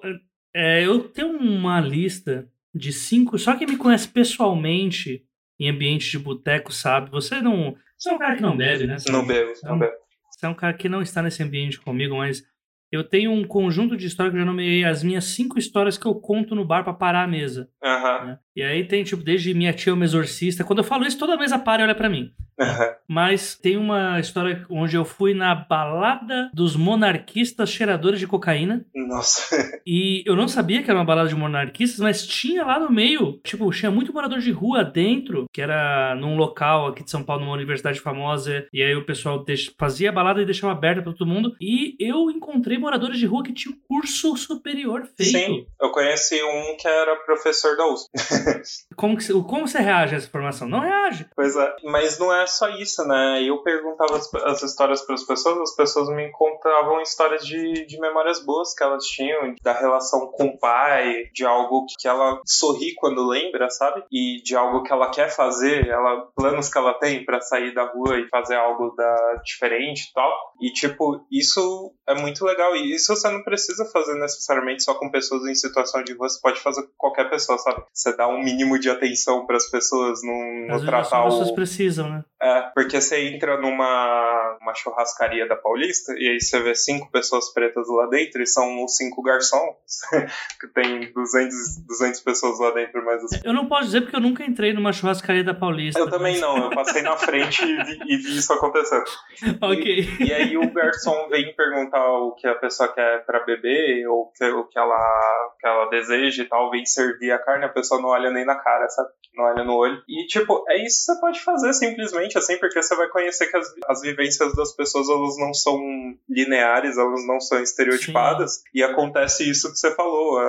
é, 0.55 0.85
eu 0.85 1.07
tenho 1.09 1.37
uma 1.37 1.79
lista 1.79 2.47
de 2.73 2.91
cinco. 2.91 3.37
Só 3.37 3.55
quem 3.55 3.67
me 3.67 3.77
conhece 3.77 4.07
pessoalmente 4.07 5.23
em 5.59 5.69
ambiente 5.69 6.09
de 6.09 6.19
boteco 6.19 6.71
sabe. 6.71 7.09
Você 7.11 7.41
não. 7.41 7.75
Você 7.97 8.09
é 8.09 8.13
um 8.13 8.17
cara 8.17 8.35
que 8.35 8.41
não 8.41 8.55
bebe, 8.55 8.87
né? 8.87 8.99
Você 8.99 9.11
não 9.11 9.25
bebe, 9.25 9.53
não 9.63 9.75
é 9.75 9.79
bebe. 9.79 9.95
Você 10.31 10.45
é 10.45 10.49
um 10.49 10.53
cara 10.53 10.73
que 10.73 10.87
não 10.87 11.01
está 11.01 11.21
nesse 11.21 11.41
ambiente 11.41 11.79
comigo, 11.79 12.17
mas 12.17 12.43
eu 12.91 13.03
tenho 13.03 13.31
um 13.31 13.45
conjunto 13.45 13.97
de 13.97 14.05
histórias 14.05 14.33
que 14.33 14.37
eu 14.37 14.41
já 14.41 14.45
nomeei 14.45 14.85
as 14.85 15.03
minhas 15.03 15.25
cinco 15.25 15.57
histórias 15.57 15.97
que 15.97 16.05
eu 16.05 16.15
conto 16.15 16.55
no 16.55 16.63
bar 16.63 16.83
para 16.83 16.93
parar 16.93 17.23
a 17.23 17.27
mesa. 17.27 17.69
Uhum. 17.83 18.25
Né? 18.27 18.39
E 18.57 18.63
aí 18.63 18.83
tem, 18.83 19.03
tipo, 19.03 19.23
desde 19.23 19.53
minha 19.53 19.71
tia 19.71 19.93
uma 19.93 20.03
exorcista. 20.03 20.63
Quando 20.63 20.79
eu 20.79 20.83
falo 20.83 21.05
isso, 21.05 21.19
toda 21.19 21.35
a 21.35 21.37
mesa 21.37 21.59
para 21.59 21.83
e 21.83 21.85
olha 21.85 21.93
para 21.93 22.09
mim. 22.09 22.31
Uhum. 22.59 22.93
Mas 23.07 23.55
tem 23.55 23.77
uma 23.77 24.19
história 24.19 24.65
onde 24.67 24.95
eu 24.95 25.05
fui 25.05 25.35
na 25.35 25.53
balada 25.53 26.49
dos 26.51 26.75
monarquistas 26.75 27.69
cheiradores 27.69 28.19
de 28.19 28.25
cocaína. 28.25 28.83
Nossa. 28.95 29.79
E 29.85 30.23
eu 30.25 30.35
não 30.35 30.47
sabia 30.47 30.81
que 30.81 30.89
era 30.89 30.97
uma 30.97 31.05
balada 31.05 31.29
de 31.29 31.35
monarquistas, 31.35 31.99
mas 31.99 32.25
tinha 32.25 32.65
lá 32.65 32.79
no 32.79 32.91
meio, 32.91 33.39
tipo, 33.43 33.69
tinha 33.69 33.91
muito 33.91 34.11
morador 34.11 34.39
de 34.39 34.51
rua 34.51 34.83
dentro, 34.83 35.45
que 35.53 35.61
era 35.61 36.15
num 36.15 36.35
local 36.35 36.87
aqui 36.87 37.03
de 37.03 37.11
São 37.11 37.21
Paulo, 37.21 37.43
numa 37.43 37.53
universidade 37.53 38.01
famosa. 38.01 38.65
E 38.73 38.81
aí 38.81 38.95
o 38.95 39.05
pessoal 39.05 39.45
fazia 39.79 40.09
a 40.09 40.13
balada 40.13 40.41
e 40.41 40.45
deixava 40.45 40.73
aberta 40.73 41.03
para 41.03 41.13
todo 41.13 41.29
mundo. 41.29 41.55
E 41.61 41.95
eu 41.99 42.31
encontrei 42.31 42.79
moradores 42.79 43.19
de 43.19 43.27
rua 43.27 43.43
que 43.43 43.53
tinham 43.53 43.77
curso 43.87 44.35
superior 44.35 45.07
feito. 45.15 45.31
Sim, 45.31 45.67
eu 45.79 45.91
conheci 45.91 46.41
um 46.41 46.75
que 46.75 46.87
era 46.87 47.15
professor 47.17 47.77
da 47.77 47.85
USP. 47.93 48.09
como, 48.95 49.17
que, 49.17 49.27
como 49.43 49.67
você 49.67 49.79
reage 49.79 50.15
a 50.15 50.17
essa 50.17 50.27
informação? 50.27 50.67
Não 50.67 50.79
reage. 50.79 51.27
Pois 51.35 51.55
é, 51.55 51.75
mas 51.83 52.19
não 52.19 52.33
é 52.33 52.45
só 52.45 52.69
isso, 52.69 53.05
né? 53.05 53.43
Eu 53.43 53.61
perguntava 53.63 54.15
as, 54.15 54.33
as 54.33 54.63
histórias 54.63 55.01
para 55.01 55.15
as 55.15 55.23
pessoas, 55.23 55.57
as 55.69 55.75
pessoas 55.75 56.09
me 56.09 56.29
contavam 56.31 57.01
histórias 57.01 57.45
de, 57.45 57.85
de 57.85 57.99
memórias 57.99 58.43
boas 58.43 58.73
que 58.73 58.83
elas 58.83 59.05
tinham, 59.05 59.55
da 59.61 59.73
relação 59.73 60.27
com 60.31 60.45
o 60.45 60.59
pai, 60.59 61.25
de 61.33 61.45
algo 61.45 61.85
que 61.99 62.07
ela 62.07 62.41
sorri 62.45 62.93
quando 62.95 63.27
lembra, 63.27 63.69
sabe? 63.69 64.03
E 64.11 64.41
de 64.43 64.55
algo 64.55 64.83
que 64.83 64.91
ela 64.91 65.09
quer 65.09 65.29
fazer, 65.29 65.87
ela 65.87 66.27
planos 66.35 66.69
que 66.69 66.77
ela 66.77 66.93
tem 66.93 67.25
para 67.25 67.41
sair 67.41 67.73
da 67.73 67.83
rua 67.83 68.19
e 68.19 68.27
fazer 68.29 68.55
algo 68.55 68.93
da, 68.95 69.41
diferente 69.43 70.09
e 70.09 70.13
tal. 70.13 70.31
E, 70.61 70.71
tipo, 70.71 71.25
isso 71.31 71.93
é 72.07 72.15
muito 72.15 72.43
legal. 72.45 72.75
E 72.75 72.93
isso 72.93 73.15
você 73.15 73.29
não 73.29 73.43
precisa 73.43 73.85
fazer 73.85 74.15
necessariamente 74.15 74.83
só 74.83 74.95
com 74.95 75.09
pessoas 75.09 75.45
em 75.45 75.55
situação 75.55 76.03
de 76.03 76.13
rua, 76.13 76.29
você 76.29 76.39
pode 76.41 76.59
fazer 76.59 76.83
com 76.83 76.93
qualquer 76.97 77.29
pessoa, 77.29 77.57
sabe? 77.57 77.83
Você 77.93 78.15
dá 78.15 78.27
um 78.27 78.36
mínimo 78.43 78.79
de 78.79 78.89
atenção 78.89 79.45
para 79.45 79.57
as 79.57 79.69
pessoas, 79.69 80.19
não, 80.23 80.67
não 80.77 80.85
tratar 80.85 81.25
as 81.25 81.33
pessoas 81.33 81.51
precisam, 81.51 82.09
né? 82.09 82.23
É, 82.41 82.61
porque 82.73 83.01
você 83.01 83.29
entra 83.29 83.59
numa 83.59 84.57
uma 84.61 84.75
churrascaria 84.75 85.47
da 85.47 85.55
Paulista 85.55 86.13
e 86.17 86.27
aí 86.29 86.41
você 86.41 86.59
vê 86.61 86.75
cinco 86.75 87.09
pessoas 87.11 87.53
pretas 87.53 87.87
lá 87.87 88.07
dentro 88.07 88.41
e 88.41 88.45
são 88.45 88.83
os 88.83 88.95
cinco 88.95 89.21
garçons, 89.21 89.75
que 90.59 90.67
tem 90.67 91.11
200, 91.13 91.85
200 91.87 92.21
pessoas 92.21 92.59
lá 92.59 92.71
dentro, 92.71 93.03
mas... 93.05 93.23
Assim... 93.23 93.39
Eu 93.43 93.53
não 93.53 93.67
posso 93.67 93.85
dizer 93.85 94.01
porque 94.01 94.15
eu 94.15 94.21
nunca 94.21 94.43
entrei 94.43 94.73
numa 94.73 94.91
churrascaria 94.91 95.43
da 95.43 95.53
Paulista. 95.53 95.99
Eu 95.99 96.09
também 96.09 96.39
não, 96.39 96.57
eu 96.57 96.69
passei 96.71 97.01
na 97.01 97.15
frente 97.15 97.63
e 97.63 97.83
vi, 97.83 97.99
e 98.07 98.17
vi 98.17 98.37
isso 98.37 98.51
acontecendo. 98.51 99.05
ok. 99.61 99.99
E, 100.19 100.23
e, 100.25 100.33
aí 100.33 100.57
o 100.57 100.71
garçom 100.71 101.29
vem 101.29 101.55
perguntar 101.55 102.05
o 102.05 102.35
que 102.35 102.47
a 102.47 102.55
pessoa 102.55 102.91
quer 102.93 103.25
para 103.25 103.45
beber 103.45 104.07
ou 104.07 104.31
que, 104.31 104.43
o 104.45 104.65
que 104.65 104.77
ela, 104.77 105.55
que 105.59 105.67
ela 105.67 105.89
deseja 105.89 106.43
e 106.43 106.47
tal, 106.47 106.69
vem 106.69 106.85
servir 106.85 107.31
a 107.31 107.39
carne, 107.39 107.65
a 107.65 107.69
pessoa 107.69 108.01
não 108.01 108.09
olha 108.09 108.29
nem 108.29 108.45
na 108.45 108.55
cara, 108.55 108.89
sabe? 108.89 109.09
Não 109.35 109.45
olha 109.45 109.63
no 109.63 109.75
olho. 109.75 110.01
E, 110.09 110.25
tipo, 110.25 110.65
é 110.67 110.83
isso 110.83 111.05
que 111.05 111.13
você 111.13 111.19
pode 111.21 111.39
fazer 111.41 111.71
simplesmente, 111.73 112.26
assim, 112.35 112.57
porque 112.57 112.81
você 112.81 112.95
vai 112.95 113.07
conhecer 113.09 113.47
que 113.47 113.55
as, 113.55 113.67
as 113.87 114.01
vivências 114.01 114.55
das 114.55 114.73
pessoas, 114.73 115.07
elas 115.07 115.37
não 115.37 115.53
são 115.53 115.79
lineares, 116.27 116.97
elas 116.97 117.27
não 117.27 117.39
são 117.39 117.61
estereotipadas. 117.61 118.55
Sim. 118.55 118.61
E 118.73 118.83
acontece 118.83 119.47
isso 119.47 119.71
que 119.71 119.77
você 119.77 119.93
falou, 119.93 120.39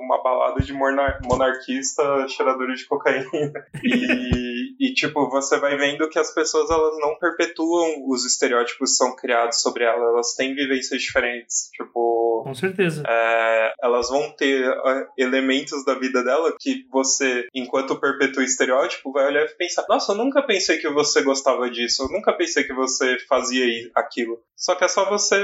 uma 0.00 0.22
balada 0.22 0.60
de 0.60 0.72
monarquista 0.72 2.28
cheirador 2.28 2.74
de 2.74 2.84
cocaína. 2.86 3.28
E, 3.82 4.47
e, 4.78 4.94
tipo, 4.94 5.28
você 5.28 5.58
vai 5.58 5.76
vendo 5.76 6.08
que 6.08 6.18
as 6.18 6.32
pessoas, 6.32 6.70
elas 6.70 6.96
não 6.98 7.16
perpetuam 7.18 8.04
os 8.06 8.24
estereótipos 8.24 8.90
que 8.90 8.96
são 8.96 9.16
criados 9.16 9.60
sobre 9.60 9.84
ela, 9.84 10.10
elas 10.10 10.34
têm 10.34 10.54
vivências 10.54 11.02
diferentes. 11.02 11.68
Tipo. 11.72 12.42
Com 12.44 12.54
certeza. 12.54 13.02
É, 13.06 13.72
elas 13.82 14.08
vão 14.08 14.30
ter 14.36 14.64
é, 14.64 15.06
elementos 15.18 15.84
da 15.84 15.94
vida 15.94 16.22
dela 16.22 16.54
que 16.58 16.86
você, 16.90 17.46
enquanto 17.54 17.98
perpetua 18.00 18.44
estereótipo, 18.44 19.12
vai 19.12 19.26
olhar 19.26 19.44
e 19.44 19.56
pensar: 19.56 19.84
nossa, 19.88 20.12
eu 20.12 20.16
nunca 20.16 20.42
pensei 20.42 20.78
que 20.78 20.88
você 20.88 21.22
gostava 21.22 21.68
disso, 21.70 22.04
eu 22.04 22.08
nunca 22.08 22.32
pensei 22.32 22.64
que 22.64 22.72
você 22.72 23.18
fazia 23.28 23.90
aquilo. 23.94 24.40
Só 24.56 24.74
que 24.74 24.84
é 24.84 24.88
só 24.88 25.08
você 25.08 25.36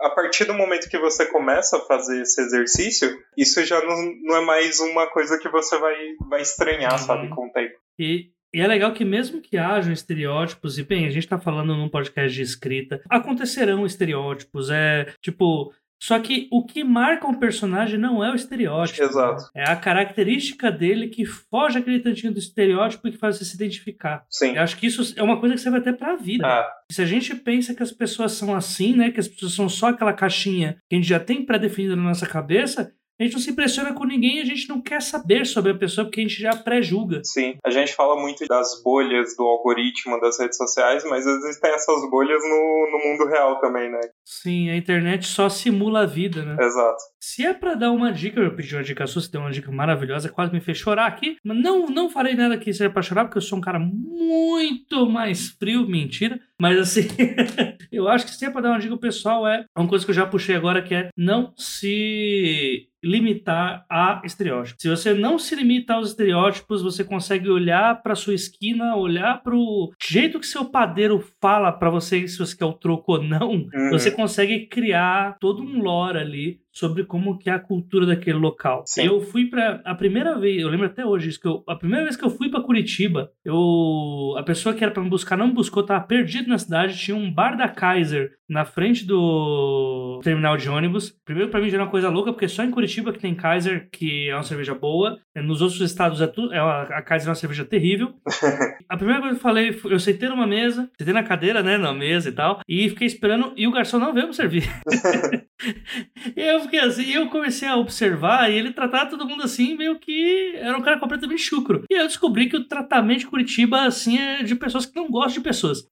a 0.00 0.10
partir 0.10 0.44
do 0.44 0.54
momento 0.54 0.88
que 0.88 0.98
você 0.98 1.26
começa 1.26 1.76
a 1.76 1.80
fazer 1.80 2.22
esse 2.22 2.40
exercício, 2.40 3.16
isso 3.36 3.64
já 3.64 3.80
não, 3.84 3.96
não 4.22 4.36
é 4.36 4.44
mais 4.44 4.80
uma 4.80 5.06
coisa 5.06 5.38
que 5.38 5.48
você 5.48 5.78
vai, 5.78 5.94
vai 6.28 6.42
estranhar, 6.42 6.92
uhum. 6.92 6.98
sabe, 6.98 7.28
com 7.28 7.46
o 7.46 7.52
tempo. 7.52 7.78
E 7.98 8.32
e 8.54 8.60
é 8.60 8.66
legal 8.66 8.92
que 8.92 9.04
mesmo 9.04 9.40
que 9.40 9.56
hajam 9.56 9.92
estereótipos, 9.92 10.78
e 10.78 10.82
bem, 10.82 11.06
a 11.06 11.10
gente 11.10 11.26
tá 11.26 11.38
falando 11.38 11.74
num 11.74 11.88
podcast 11.88 12.34
de 12.34 12.42
escrita, 12.42 13.00
acontecerão 13.08 13.86
estereótipos, 13.86 14.70
é 14.70 15.12
tipo. 15.20 15.72
Só 16.02 16.18
que 16.18 16.48
o 16.50 16.66
que 16.66 16.82
marca 16.82 17.28
um 17.28 17.38
personagem 17.38 17.96
não 17.96 18.24
é 18.24 18.32
o 18.32 18.34
estereótipo. 18.34 19.04
Exato. 19.04 19.44
É 19.54 19.70
a 19.70 19.76
característica 19.76 20.68
dele 20.68 21.06
que 21.06 21.24
foge 21.24 21.78
aquele 21.78 22.00
tantinho 22.00 22.32
do 22.32 22.40
estereótipo 22.40 23.06
e 23.06 23.12
que 23.12 23.18
faz 23.18 23.38
você 23.38 23.44
se 23.44 23.54
identificar. 23.54 24.24
Sim. 24.28 24.56
Eu 24.56 24.62
acho 24.62 24.76
que 24.76 24.88
isso 24.88 25.14
é 25.16 25.22
uma 25.22 25.38
coisa 25.38 25.54
que 25.54 25.60
você 25.60 25.70
vai 25.70 25.80
ter 25.80 25.92
pra 25.92 26.16
vida. 26.16 26.44
Ah. 26.44 26.68
Se 26.90 27.02
a 27.02 27.06
gente 27.06 27.32
pensa 27.36 27.72
que 27.72 27.84
as 27.84 27.92
pessoas 27.92 28.32
são 28.32 28.52
assim, 28.52 28.96
né? 28.96 29.12
Que 29.12 29.20
as 29.20 29.28
pessoas 29.28 29.52
são 29.52 29.68
só 29.68 29.90
aquela 29.90 30.12
caixinha 30.12 30.76
que 30.90 30.96
a 30.96 30.98
gente 30.98 31.08
já 31.08 31.20
tem 31.20 31.46
pré-definida 31.46 31.94
na 31.94 32.02
nossa 32.02 32.26
cabeça, 32.26 32.92
a 33.22 33.26
gente 33.26 33.34
não 33.34 33.40
se 33.40 33.50
impressiona 33.50 33.92
com 33.92 34.04
ninguém 34.04 34.38
e 34.38 34.40
a 34.40 34.44
gente 34.44 34.68
não 34.68 34.80
quer 34.80 35.00
saber 35.00 35.46
sobre 35.46 35.72
a 35.72 35.78
pessoa 35.78 36.04
porque 36.04 36.20
a 36.20 36.22
gente 36.24 36.40
já 36.40 36.56
pré-julga. 36.56 37.20
Sim, 37.24 37.56
a 37.64 37.70
gente 37.70 37.94
fala 37.94 38.20
muito 38.20 38.44
das 38.46 38.82
bolhas 38.82 39.36
do 39.36 39.44
algoritmo 39.44 40.20
das 40.20 40.38
redes 40.38 40.56
sociais, 40.56 41.04
mas 41.04 41.24
existem 41.26 41.70
essas 41.70 42.10
bolhas 42.10 42.42
no, 42.42 42.88
no 42.90 43.10
mundo 43.10 43.30
real 43.30 43.60
também, 43.60 43.90
né? 43.90 44.00
Sim, 44.24 44.70
a 44.70 44.76
internet 44.76 45.26
só 45.26 45.48
simula 45.48 46.02
a 46.02 46.06
vida, 46.06 46.44
né? 46.44 46.56
Exato. 46.60 47.02
Se 47.20 47.46
é 47.46 47.54
para 47.54 47.74
dar 47.74 47.92
uma 47.92 48.12
dica, 48.12 48.40
eu 48.40 48.56
pedi 48.56 48.74
uma 48.74 48.82
dica 48.82 49.06
sua, 49.06 49.22
você 49.22 49.30
deu 49.30 49.40
uma 49.40 49.50
dica 49.52 49.70
maravilhosa, 49.70 50.28
quase 50.28 50.52
me 50.52 50.60
fez 50.60 50.78
chorar 50.78 51.06
aqui, 51.06 51.36
mas 51.44 51.56
não, 51.62 51.86
não 51.86 52.10
farei 52.10 52.34
nada 52.34 52.58
que 52.58 52.72
seja 52.72 52.90
para 52.90 53.02
chorar, 53.02 53.24
porque 53.24 53.38
eu 53.38 53.42
sou 53.42 53.58
um 53.58 53.62
cara 53.62 53.78
muito 53.78 55.08
mais 55.08 55.50
frio, 55.50 55.86
mentira. 55.86 56.40
Mas 56.62 56.78
assim, 56.78 57.08
eu 57.90 58.06
acho 58.06 58.24
que 58.24 58.30
se 58.30 58.44
é 58.44 58.50
pra 58.50 58.60
dar 58.60 58.68
uma 58.68 58.78
dica 58.78 58.96
pessoal, 58.96 59.48
é 59.48 59.64
uma 59.76 59.88
coisa 59.88 60.04
que 60.04 60.12
eu 60.12 60.14
já 60.14 60.24
puxei 60.24 60.54
agora, 60.54 60.80
que 60.80 60.94
é 60.94 61.08
não 61.16 61.52
se 61.56 62.86
limitar 63.02 63.84
a 63.90 64.22
estereótipos. 64.24 64.80
Se 64.80 64.88
você 64.88 65.12
não 65.12 65.40
se 65.40 65.56
limita 65.56 65.94
aos 65.94 66.10
estereótipos, 66.10 66.80
você 66.80 67.02
consegue 67.02 67.50
olhar 67.50 68.00
para 68.00 68.14
sua 68.14 68.34
esquina, 68.34 68.94
olhar 68.94 69.42
para 69.42 69.56
o 69.56 69.90
jeito 70.00 70.38
que 70.38 70.46
seu 70.46 70.64
padeiro 70.64 71.18
fala 71.40 71.72
para 71.72 71.90
você 71.90 72.28
se 72.28 72.38
você 72.38 72.56
quer 72.56 72.64
o 72.64 72.72
troco 72.72 73.14
ou 73.14 73.22
não. 73.24 73.50
Uhum. 73.50 73.90
Você 73.90 74.12
consegue 74.12 74.66
criar 74.66 75.36
todo 75.40 75.64
um 75.64 75.82
lore 75.82 76.18
ali 76.18 76.60
sobre 76.72 77.04
como 77.04 77.38
que 77.38 77.50
é 77.50 77.52
a 77.52 77.60
cultura 77.60 78.06
daquele 78.06 78.38
local. 78.38 78.82
Sim. 78.86 79.06
Eu 79.06 79.20
fui 79.20 79.46
para 79.46 79.82
a 79.84 79.94
primeira 79.94 80.38
vez, 80.38 80.60
eu 80.60 80.68
lembro 80.68 80.86
até 80.86 81.04
hoje 81.04 81.28
isso 81.28 81.40
que 81.40 81.46
eu, 81.46 81.62
a 81.68 81.76
primeira 81.76 82.04
vez 82.04 82.16
que 82.16 82.24
eu 82.24 82.30
fui 82.30 82.48
para 82.48 82.62
Curitiba, 82.62 83.30
eu 83.44 84.34
a 84.38 84.42
pessoa 84.42 84.74
que 84.74 84.82
era 84.82 84.92
para 84.92 85.02
me 85.02 85.10
buscar 85.10 85.36
não 85.36 85.48
me 85.48 85.54
buscou, 85.54 85.82
tava 85.82 86.04
perdido 86.04 86.48
na 86.48 86.58
cidade, 86.58 86.98
tinha 86.98 87.16
um 87.16 87.30
bar 87.30 87.56
da 87.56 87.68
Kaiser 87.68 88.32
na 88.52 88.66
frente 88.66 89.06
do 89.06 90.20
terminal 90.22 90.56
de 90.58 90.68
ônibus. 90.68 91.16
Primeiro 91.24 91.50
para 91.50 91.60
mim 91.60 91.70
já 91.70 91.76
era 91.76 91.84
uma 91.84 91.90
coisa 91.90 92.10
louca, 92.10 92.32
porque 92.32 92.46
só 92.46 92.62
em 92.62 92.70
Curitiba 92.70 93.12
que 93.12 93.18
tem 93.18 93.34
Kaiser, 93.34 93.88
que 93.90 94.28
é 94.28 94.34
uma 94.34 94.42
cerveja 94.42 94.74
boa. 94.74 95.18
Nos 95.34 95.62
outros 95.62 95.80
estados 95.80 96.20
é 96.20 96.26
tudo, 96.26 96.52
é 96.52 96.62
uma, 96.62 96.82
a 96.82 97.02
Kaiser 97.02 97.28
é 97.28 97.30
uma 97.30 97.34
cerveja 97.34 97.64
terrível. 97.64 98.14
a 98.88 98.96
primeira 98.96 99.20
coisa 99.22 99.34
que 99.34 99.40
eu 99.40 99.42
falei, 99.42 99.80
eu 99.84 99.98
sentei 99.98 100.28
numa 100.28 100.46
mesa, 100.46 100.90
sentei 100.98 101.14
na 101.14 101.22
cadeira, 101.22 101.62
né, 101.62 101.78
na 101.78 101.94
mesa 101.94 102.28
e 102.28 102.32
tal, 102.32 102.60
e 102.68 102.90
fiquei 102.90 103.06
esperando 103.06 103.54
e 103.56 103.66
o 103.66 103.72
garçom 103.72 103.98
não 103.98 104.12
veio 104.12 104.28
me 104.28 104.34
servir. 104.34 104.64
eu 106.36 106.60
fiquei 106.60 106.80
assim, 106.80 107.10
eu 107.10 107.28
comecei 107.28 107.68
a 107.68 107.76
observar 107.76 108.50
e 108.50 108.56
ele 108.56 108.72
tratava 108.72 109.10
todo 109.10 109.26
mundo 109.26 109.42
assim, 109.42 109.76
meio 109.76 109.98
que 109.98 110.54
era 110.56 110.76
um 110.76 110.82
cara 110.82 110.98
completamente 110.98 111.42
chucro. 111.42 111.84
E 111.90 111.94
aí 111.94 112.00
eu 112.00 112.06
descobri 112.06 112.48
que 112.48 112.56
o 112.56 112.64
tratamento 112.64 113.20
de 113.20 113.26
Curitiba, 113.26 113.82
assim, 113.82 114.18
é 114.18 114.42
de 114.42 114.54
pessoas 114.54 114.86
que 114.86 114.96
não 114.96 115.10
gostam 115.10 115.34
de 115.34 115.40
pessoas. 115.40 115.86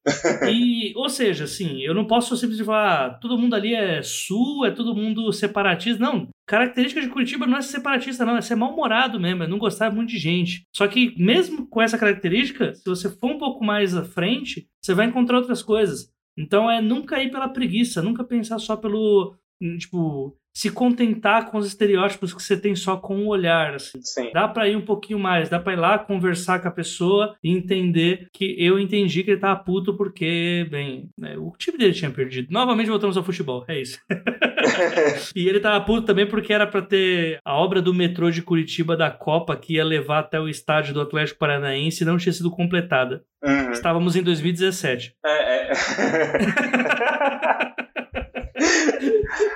E, 0.49 0.93
ou 0.97 1.09
seja, 1.09 1.45
assim, 1.45 1.81
eu 1.83 1.95
não 1.95 2.07
posso 2.07 2.37
simplesmente 2.51 2.67
falar, 2.67 3.07
ah, 3.07 3.11
todo 3.11 3.39
mundo 3.39 3.55
ali 3.55 3.75
é 3.75 4.03
sul, 4.03 4.67
é 4.67 4.71
todo 4.71 4.95
mundo 4.95 5.33
separatista. 5.33 6.03
Não, 6.03 6.29
característica 6.47 7.01
de 7.01 7.09
Curitiba 7.09 7.47
não 7.47 7.59
é 7.59 7.63
ser 7.63 7.73
separatista, 7.73 8.25
não, 8.25 8.37
é 8.37 8.41
ser 8.41 8.57
mal-humorado 8.57 9.19
mesmo, 9.19 9.43
é 9.43 9.47
não 9.47 9.59
gostar 9.59 9.91
muito 9.91 10.11
de 10.11 10.19
gente. 10.19 10.63
Só 10.75 10.87
que, 10.87 11.15
mesmo 11.19 11.67
com 11.67 11.81
essa 11.81 11.99
característica, 11.99 12.75
se 12.75 12.85
você 12.85 13.09
for 13.09 13.31
um 13.33 13.39
pouco 13.39 13.65
mais 13.65 13.97
à 13.97 14.05
frente, 14.05 14.69
você 14.81 14.95
vai 14.95 15.07
encontrar 15.07 15.39
outras 15.39 15.63
coisas. 15.63 16.11
Então 16.37 16.71
é 16.71 16.81
nunca 16.81 17.23
ir 17.23 17.31
pela 17.31 17.49
preguiça, 17.49 18.03
nunca 18.03 18.25
pensar 18.25 18.59
só 18.59 18.77
pelo. 18.77 19.37
Tipo, 19.79 20.35
se 20.53 20.71
contentar 20.71 21.51
com 21.51 21.59
os 21.59 21.67
estereótipos 21.67 22.35
que 22.35 22.43
você 22.43 22.57
tem 22.57 22.75
só 22.75 22.97
com 22.97 23.25
o 23.25 23.29
olhar. 23.29 23.75
Assim. 23.75 24.01
Sim. 24.03 24.31
Dá 24.33 24.49
para 24.49 24.69
ir 24.69 24.77
um 24.77 24.85
pouquinho 24.85 25.19
mais, 25.19 25.49
dá 25.49 25.59
para 25.59 25.73
ir 25.73 25.77
lá 25.77 25.99
conversar 25.99 26.61
com 26.61 26.69
a 26.69 26.73
pessoa 26.73 27.37
e 27.43 27.51
entender 27.51 28.29
que 28.33 28.55
eu 28.59 28.79
entendi 28.79 29.23
que 29.23 29.31
ele 29.31 29.41
tava 29.41 29.63
puto 29.63 29.97
porque, 29.97 30.67
bem, 30.71 31.09
né, 31.19 31.37
o 31.37 31.53
time 31.57 31.79
dele 31.79 31.95
tinha 31.95 32.11
perdido. 32.11 32.49
Novamente 32.51 32.91
voltamos 32.91 33.17
ao 33.17 33.25
futebol, 33.25 33.65
é 33.69 33.81
isso. 33.81 33.99
e 35.35 35.49
ele 35.49 35.61
tava 35.61 35.85
puto 35.85 36.07
também 36.07 36.27
porque 36.27 36.53
era 36.53 36.67
para 36.67 36.83
ter 36.83 37.39
a 37.45 37.55
obra 37.55 37.81
do 37.81 37.95
metrô 37.95 38.31
de 38.31 38.43
Curitiba 38.43 38.97
da 38.97 39.11
Copa 39.11 39.57
que 39.57 39.75
ia 39.75 39.85
levar 39.85 40.21
até 40.21 40.41
o 40.41 40.49
estádio 40.49 40.95
do 40.95 41.01
Atlético 41.01 41.39
Paranaense 41.39 42.03
e 42.03 42.07
não 42.07 42.19
tinha 42.19 42.33
sido 42.33 42.51
completada. 42.51 43.23
Uhum. 43.43 43.71
Estávamos 43.71 44.17
em 44.17 44.23
2017. 44.23 45.15
É, 45.25 45.71
é. 45.71 45.73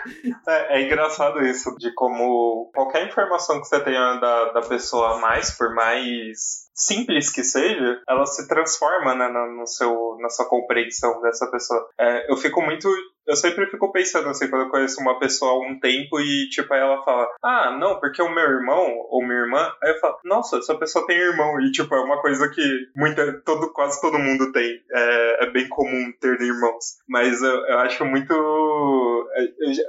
É, 0.46 0.78
é, 0.78 0.82
engraçado 0.86 1.40
isso, 1.42 1.74
de 1.76 1.92
como 1.94 2.70
qualquer 2.74 3.06
informação 3.06 3.60
que 3.60 3.66
você 3.66 3.80
tenha 3.80 4.14
da, 4.14 4.52
da 4.52 4.60
pessoa 4.62 5.18
mais, 5.18 5.56
por 5.56 5.74
mais 5.74 6.64
simples 6.74 7.30
que 7.30 7.44
seja, 7.44 8.02
ela 8.08 8.26
se 8.26 8.48
transforma 8.48 9.14
né, 9.14 9.28
no 9.28 9.66
seu, 9.66 10.16
na 10.20 10.28
sua 10.28 10.48
compreensão 10.48 11.20
dessa 11.20 11.46
pessoa. 11.50 11.88
É, 11.98 12.30
eu 12.30 12.36
fico 12.36 12.60
muito 12.60 12.88
eu 13.26 13.36
sempre 13.36 13.66
fico 13.66 13.90
pensando 13.90 14.28
assim, 14.28 14.48
quando 14.48 14.62
eu 14.62 14.70
conheço 14.70 15.00
uma 15.00 15.18
pessoa 15.18 15.52
há 15.52 15.58
um 15.58 15.78
tempo 15.80 16.20
e, 16.20 16.48
tipo, 16.50 16.72
aí 16.72 16.80
ela 16.80 17.02
fala, 17.04 17.28
ah, 17.42 17.76
não, 17.78 17.98
porque 17.98 18.22
o 18.22 18.32
meu 18.32 18.44
irmão 18.44 18.86
ou 19.08 19.22
minha 19.22 19.40
irmã, 19.40 19.72
aí 19.82 19.92
eu 19.92 19.98
falo, 19.98 20.18
nossa, 20.24 20.58
essa 20.58 20.74
pessoa 20.76 21.06
tem 21.06 21.16
irmão. 21.16 21.60
E, 21.60 21.70
tipo, 21.72 21.94
é 21.94 22.00
uma 22.00 22.20
coisa 22.20 22.48
que 22.50 22.62
muita, 22.94 23.40
todo, 23.44 23.72
quase 23.72 24.00
todo 24.00 24.18
mundo 24.18 24.52
tem. 24.52 24.80
É, 24.92 25.44
é 25.44 25.50
bem 25.50 25.68
comum 25.68 26.12
ter 26.20 26.40
irmãos. 26.40 26.96
Mas 27.08 27.42
eu, 27.42 27.66
eu 27.66 27.78
acho 27.78 28.04
muito. 28.04 28.34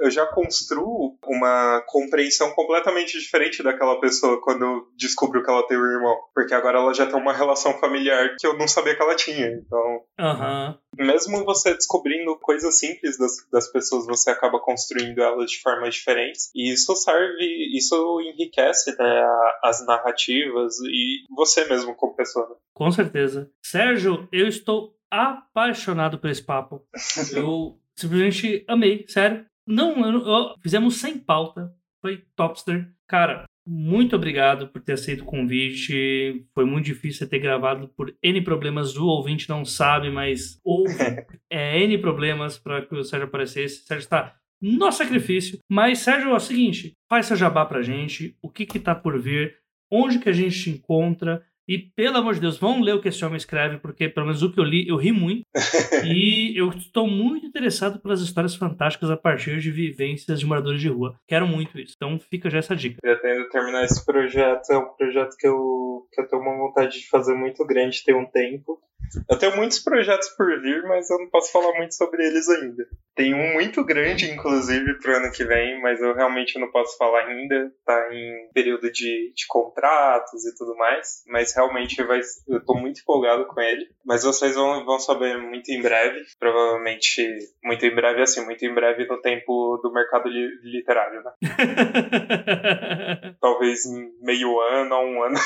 Eu, 0.00 0.10
já 0.10 0.26
construo 0.26 1.16
uma 1.24 1.82
compreensão 1.86 2.50
completamente 2.52 3.18
diferente 3.18 3.62
daquela 3.62 4.00
pessoa 4.00 4.40
quando 4.42 4.64
eu 4.64 4.88
descubro 4.96 5.42
que 5.42 5.50
ela 5.50 5.66
tem 5.66 5.78
um 5.78 5.84
irmão. 5.84 6.16
Porque 6.34 6.54
agora 6.54 6.78
ela 6.78 6.92
já 6.94 7.06
tem 7.06 7.20
uma 7.20 7.32
relação 7.32 7.78
familiar 7.78 8.34
que 8.38 8.46
eu 8.46 8.56
não 8.56 8.66
sabia 8.66 8.96
que 8.96 9.02
ela 9.02 9.14
tinha. 9.14 9.48
Então. 9.48 10.00
Uhum. 10.18 10.78
Mesmo 10.98 11.44
você 11.44 11.74
descobrindo 11.74 12.36
coisas 12.40 12.78
simples 12.78 13.18
das, 13.18 13.32
das 13.52 13.70
pessoas, 13.70 14.06
você 14.06 14.30
acaba 14.30 14.58
construindo 14.58 15.22
elas 15.22 15.50
de 15.50 15.60
formas 15.60 15.94
diferentes. 15.94 16.50
E 16.54 16.72
isso 16.72 16.94
serve, 16.96 17.76
isso 17.76 18.20
enriquece 18.20 18.96
né, 18.98 19.26
as 19.62 19.84
narrativas 19.86 20.78
e 20.80 21.24
você 21.34 21.66
mesmo 21.66 21.94
como 21.94 22.16
pessoa. 22.16 22.48
Né? 22.48 22.54
Com 22.74 22.90
certeza. 22.90 23.50
Sérgio, 23.62 24.28
eu 24.32 24.46
estou 24.46 24.96
apaixonado 25.10 26.18
por 26.18 26.30
esse 26.30 26.42
papo. 26.42 26.82
Eu 27.34 27.78
simplesmente 27.98 28.64
amei, 28.68 29.04
sério. 29.08 29.44
Não, 29.66 30.04
eu, 30.04 30.26
eu, 30.26 30.54
fizemos 30.62 30.96
sem 30.96 31.18
pauta. 31.18 31.74
Foi 32.00 32.22
topster. 32.36 32.88
Cara, 33.08 33.44
muito 33.66 34.14
obrigado 34.14 34.68
por 34.68 34.80
ter 34.80 34.92
aceito 34.92 35.22
o 35.22 35.26
convite. 35.26 36.46
Foi 36.54 36.64
muito 36.64 36.86
difícil 36.86 37.28
ter 37.28 37.40
gravado 37.40 37.88
por 37.88 38.14
N 38.22 38.40
problemas. 38.42 38.96
O 38.96 39.06
ouvinte 39.06 39.48
não 39.48 39.64
sabe, 39.64 40.08
mas 40.08 40.60
houve 40.64 40.94
é, 41.50 41.82
N 41.82 41.98
problemas 41.98 42.58
para 42.58 42.86
que 42.86 42.94
o 42.94 43.02
Sérgio 43.02 43.26
aparecesse. 43.26 43.82
O 43.82 43.86
Sérgio 43.86 44.04
está 44.04 44.36
no 44.62 44.92
sacrifício. 44.92 45.58
Mas, 45.68 45.98
Sérgio, 45.98 46.30
é 46.30 46.34
o 46.34 46.40
seguinte: 46.40 46.92
faz 47.08 47.26
seu 47.26 47.36
jabá 47.36 47.66
pra 47.66 47.82
gente. 47.82 48.36
O 48.40 48.48
que 48.48 48.64
que 48.64 48.78
tá 48.78 48.94
por 48.94 49.18
vir? 49.20 49.56
Onde 49.90 50.20
que 50.20 50.28
a 50.28 50.32
gente 50.32 50.62
te 50.62 50.70
encontra? 50.70 51.44
E, 51.68 51.78
pelo 51.78 52.18
amor 52.18 52.34
de 52.34 52.40
Deus, 52.40 52.58
vão 52.58 52.80
ler 52.80 52.94
o 52.94 53.00
que 53.00 53.08
esse 53.08 53.24
homem 53.24 53.36
escreve, 53.36 53.78
porque, 53.78 54.08
pelo 54.08 54.26
menos 54.26 54.42
o 54.42 54.52
que 54.52 54.60
eu 54.60 54.64
li, 54.64 54.86
eu 54.88 54.96
ri 54.96 55.10
muito. 55.10 55.44
e 56.06 56.56
eu 56.56 56.70
estou 56.70 57.08
muito 57.08 57.46
interessado 57.46 57.98
pelas 57.98 58.20
histórias 58.20 58.54
fantásticas 58.54 59.10
a 59.10 59.16
partir 59.16 59.58
de 59.58 59.70
vivências 59.70 60.38
de 60.38 60.46
moradores 60.46 60.80
de 60.80 60.88
rua. 60.88 61.16
Quero 61.26 61.46
muito 61.46 61.78
isso. 61.78 61.94
Então, 61.96 62.18
fica 62.18 62.48
já 62.48 62.58
essa 62.58 62.76
dica. 62.76 63.00
Pretendo 63.00 63.48
terminar 63.48 63.84
esse 63.84 64.04
projeto. 64.04 64.70
É 64.70 64.78
um 64.78 64.94
projeto 64.94 65.36
que 65.36 65.46
eu, 65.46 66.06
que 66.12 66.20
eu 66.20 66.28
tenho 66.28 66.42
uma 66.42 66.56
vontade 66.56 67.00
de 67.00 67.08
fazer 67.08 67.34
muito 67.34 67.64
grande, 67.66 68.04
ter 68.04 68.14
um 68.14 68.26
tempo. 68.26 68.80
Eu 69.28 69.38
tenho 69.38 69.56
muitos 69.56 69.78
projetos 69.78 70.28
por 70.30 70.60
vir, 70.60 70.82
mas 70.84 71.08
eu 71.10 71.18
não 71.18 71.30
posso 71.30 71.52
falar 71.52 71.76
muito 71.76 71.94
sobre 71.94 72.26
eles 72.26 72.48
ainda. 72.48 72.86
Tem 73.14 73.32
um 73.32 73.54
muito 73.54 73.82
grande, 73.82 74.30
inclusive, 74.30 74.98
pro 74.98 75.16
ano 75.16 75.32
que 75.32 75.42
vem, 75.42 75.80
mas 75.80 76.02
eu 76.02 76.14
realmente 76.14 76.58
não 76.58 76.70
posso 76.70 76.98
falar 76.98 77.24
ainda. 77.24 77.72
Tá 77.84 78.12
em 78.12 78.50
período 78.52 78.92
de, 78.92 79.32
de 79.34 79.46
contratos 79.48 80.44
e 80.44 80.54
tudo 80.54 80.76
mais. 80.76 81.22
Mas 81.26 81.54
realmente 81.54 82.02
vai, 82.02 82.20
eu 82.46 82.62
tô 82.64 82.74
muito 82.74 83.00
empolgado 83.00 83.46
com 83.46 83.60
ele. 83.60 83.86
Mas 84.04 84.22
vocês 84.22 84.54
vão, 84.54 84.84
vão 84.84 84.98
saber 84.98 85.38
muito 85.38 85.70
em 85.70 85.80
breve. 85.80 86.22
Provavelmente, 86.38 87.38
muito 87.64 87.86
em 87.86 87.94
breve, 87.94 88.20
assim, 88.20 88.44
muito 88.44 88.64
em 88.66 88.74
breve 88.74 89.06
no 89.06 89.20
tempo 89.22 89.80
do 89.82 89.90
mercado 89.92 90.28
li, 90.28 90.46
literário, 90.62 91.22
né? 91.22 91.32
Talvez 93.40 93.80
meio 94.20 94.60
ano 94.60 94.94
ou 94.94 95.06
um 95.06 95.22
ano. 95.22 95.38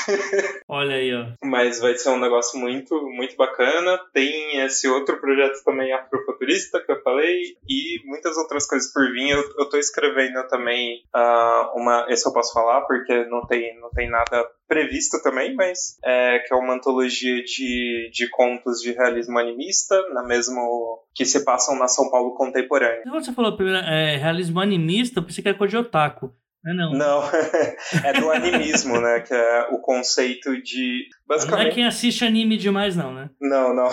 Olha 0.67 0.95
aí, 0.95 1.13
ó. 1.13 1.27
Mas 1.41 1.79
vai 1.79 1.95
ser 1.95 2.09
um 2.09 2.19
negócio 2.19 2.59
muito, 2.59 3.01
muito 3.11 3.37
bacana. 3.41 3.99
Tem 4.13 4.59
esse 4.61 4.87
outro 4.87 5.19
projeto 5.19 5.63
também 5.63 5.91
afrofuturista 5.91 6.79
que 6.79 6.91
eu 6.91 7.01
falei 7.01 7.57
e 7.67 7.99
muitas 8.05 8.37
outras 8.37 8.67
coisas 8.67 8.93
por 8.93 9.11
vir. 9.11 9.31
Eu, 9.31 9.43
eu 9.57 9.69
tô 9.69 9.77
escrevendo 9.77 10.47
também 10.47 11.03
uh, 11.15 11.79
uma. 11.79 12.05
Esse 12.09 12.27
eu 12.27 12.33
posso 12.33 12.53
falar 12.53 12.81
porque 12.81 13.25
não 13.25 13.45
tem, 13.47 13.79
não 13.79 13.89
tem 13.89 14.09
nada 14.09 14.47
previsto 14.67 15.21
também, 15.21 15.53
mas 15.55 15.97
é, 16.03 16.39
que 16.39 16.53
é 16.53 16.55
uma 16.55 16.75
antologia 16.75 17.43
de, 17.43 18.09
de 18.13 18.29
contos 18.29 18.79
de 18.79 18.93
realismo 18.93 19.37
animista, 19.37 20.01
na 20.13 20.23
mesmo 20.23 21.03
que 21.13 21.25
se 21.25 21.43
passam 21.43 21.77
na 21.77 21.87
São 21.87 22.09
Paulo 22.09 22.35
contemporânea. 22.35 23.01
Quando 23.03 23.25
você 23.25 23.33
falou 23.33 23.55
primeiro 23.55 23.79
é, 23.79 24.15
realismo 24.15 24.61
animista, 24.61 25.19
eu 25.19 25.23
pensei 25.23 25.41
que 25.41 25.49
era 25.49 25.57
coisa 25.57 25.71
de 25.71 25.77
otaku. 25.77 26.33
Não, 26.63 26.71
é 26.71 26.75
não. 26.75 26.91
não. 26.93 27.23
é 28.05 28.13
do 28.19 28.31
animismo, 28.31 28.99
né? 28.99 29.21
Que 29.21 29.33
é 29.33 29.67
o 29.71 29.79
conceito 29.79 30.61
de. 30.61 31.07
Basicamente... 31.27 31.63
Não 31.63 31.71
é 31.71 31.73
quem 31.73 31.85
assiste 31.85 32.23
anime 32.23 32.57
demais, 32.57 32.95
não, 32.95 33.13
né? 33.13 33.29
Não, 33.41 33.73
não. 33.73 33.89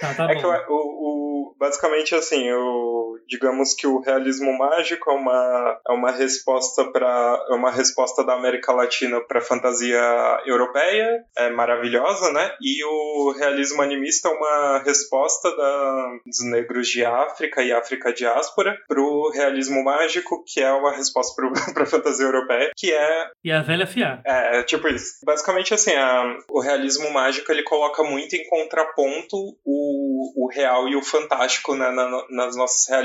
Tá, 0.00 0.14
tá 0.14 0.24
é 0.30 0.34
bom. 0.34 0.40
que 0.40 0.46
o, 0.46 0.74
o, 0.74 1.56
basicamente 1.58 2.14
assim, 2.14 2.50
o, 2.52 2.99
digamos 3.28 3.74
que 3.74 3.86
o 3.86 4.00
realismo 4.00 4.56
mágico 4.56 5.10
é 5.10 5.14
uma, 5.14 5.80
é 5.88 5.92
uma 5.92 6.10
resposta 6.10 6.84
para 6.90 7.46
é 7.48 7.54
uma 7.54 7.70
resposta 7.70 8.24
da 8.24 8.34
América 8.34 8.72
Latina 8.72 9.20
para 9.20 9.38
a 9.38 9.42
fantasia 9.42 10.00
europeia, 10.46 11.24
é 11.36 11.50
maravilhosa, 11.50 12.32
né? 12.32 12.52
E 12.60 12.84
o 12.84 13.32
realismo 13.32 13.82
animista 13.82 14.28
é 14.28 14.32
uma 14.32 14.82
resposta 14.84 15.54
da, 15.56 16.18
dos 16.24 16.44
negros 16.50 16.88
de 16.88 17.04
África 17.04 17.62
e 17.62 17.72
África 17.72 18.12
diáspora 18.12 18.76
para 18.88 19.00
o 19.00 19.30
realismo 19.30 19.82
mágico, 19.84 20.44
que 20.46 20.60
é 20.60 20.72
uma 20.72 20.92
resposta 20.92 21.34
para 21.72 21.82
a 21.84 21.86
fantasia 21.86 22.26
europeia, 22.26 22.72
que 22.76 22.92
é 22.92 23.30
e 23.44 23.50
a 23.50 23.62
velha 23.62 23.86
fiar. 23.86 24.22
É, 24.24 24.58
é, 24.58 24.62
tipo 24.62 24.88
isso. 24.88 25.14
Basicamente 25.24 25.72
assim, 25.74 25.92
a, 25.92 26.38
o 26.48 26.60
realismo 26.60 27.10
mágico 27.10 27.50
ele 27.50 27.62
coloca 27.62 28.02
muito 28.02 28.34
em 28.34 28.48
contraponto 28.48 29.36
o, 29.64 30.44
o 30.44 30.48
real 30.50 30.88
e 30.88 30.96
o 30.96 31.02
fantástico 31.02 31.74
né, 31.74 31.90
na, 31.90 32.26
nas 32.30 32.56
nossas 32.56 32.88
realidades. 32.88 32.99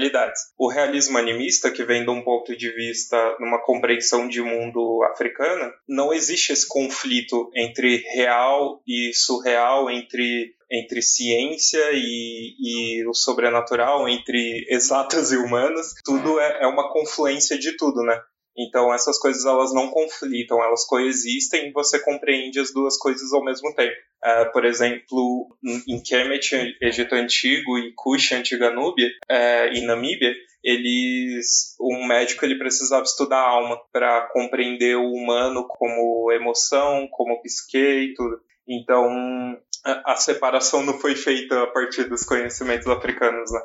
O 0.57 0.67
realismo 0.69 1.17
animista, 1.17 1.71
que 1.71 1.83
vem 1.83 2.03
de 2.03 2.09
um 2.09 2.21
ponto 2.21 2.55
de 2.55 2.71
vista, 2.71 3.35
numa 3.39 3.61
compreensão 3.61 4.27
de 4.27 4.41
mundo 4.41 5.03
africana, 5.11 5.73
não 5.87 6.13
existe 6.13 6.51
esse 6.51 6.67
conflito 6.67 7.49
entre 7.55 7.97
real 8.13 8.81
e 8.87 9.11
surreal, 9.13 9.89
entre 9.89 10.53
entre 10.71 11.01
ciência 11.01 11.91
e, 11.93 12.55
e, 12.59 13.07
o 13.07 13.13
sobrenatural, 13.13 14.09
entre 14.09 14.65
exatas 14.67 15.31
e 15.31 15.37
humanas, 15.37 15.93
tudo 16.03 16.39
é, 16.39 16.63
é, 16.63 16.67
uma 16.67 16.91
confluência 16.91 17.57
de 17.57 17.77
tudo, 17.77 18.01
né? 18.01 18.19
Então 18.57 18.93
essas 18.93 19.19
coisas 19.19 19.45
elas 19.45 19.73
não 19.73 19.89
conflitam, 19.89 20.63
elas 20.63 20.85
coexistem 20.85 21.69
e 21.69 21.71
você 21.71 21.99
compreende 21.99 22.59
as 22.59 22.71
duas 22.71 22.97
coisas 22.97 23.33
ao 23.33 23.43
mesmo 23.43 23.73
tempo. 23.75 23.95
Uh, 24.23 24.51
por 24.51 24.65
exemplo, 24.65 25.55
em 25.87 26.01
Kemet, 26.01 26.75
Egito 26.81 27.13
Antigo, 27.15 27.77
e 27.77 27.93
Kush, 27.93 28.31
Antiga 28.31 28.71
Núbia, 28.71 29.07
uh, 29.29 29.73
e 29.73 29.81
Namíbia, 29.81 30.33
eles, 30.63 31.75
um 31.79 32.07
médico 32.07 32.43
ele 32.43 32.57
precisava 32.57 33.03
estudar 33.03 33.37
a 33.37 33.49
alma 33.49 33.79
para 33.93 34.21
compreender 34.33 34.95
o 34.97 35.11
humano 35.11 35.67
como 35.67 36.31
emoção, 36.31 37.07
como 37.11 37.39
psique 37.41 37.77
e 37.77 38.13
tudo. 38.15 38.41
Então, 38.67 39.59
a 39.85 40.15
separação 40.15 40.83
não 40.83 40.99
foi 40.99 41.15
feita 41.15 41.63
a 41.63 41.67
partir 41.67 42.05
dos 42.05 42.23
conhecimentos 42.23 42.87
africanos, 42.87 43.51
né? 43.51 43.61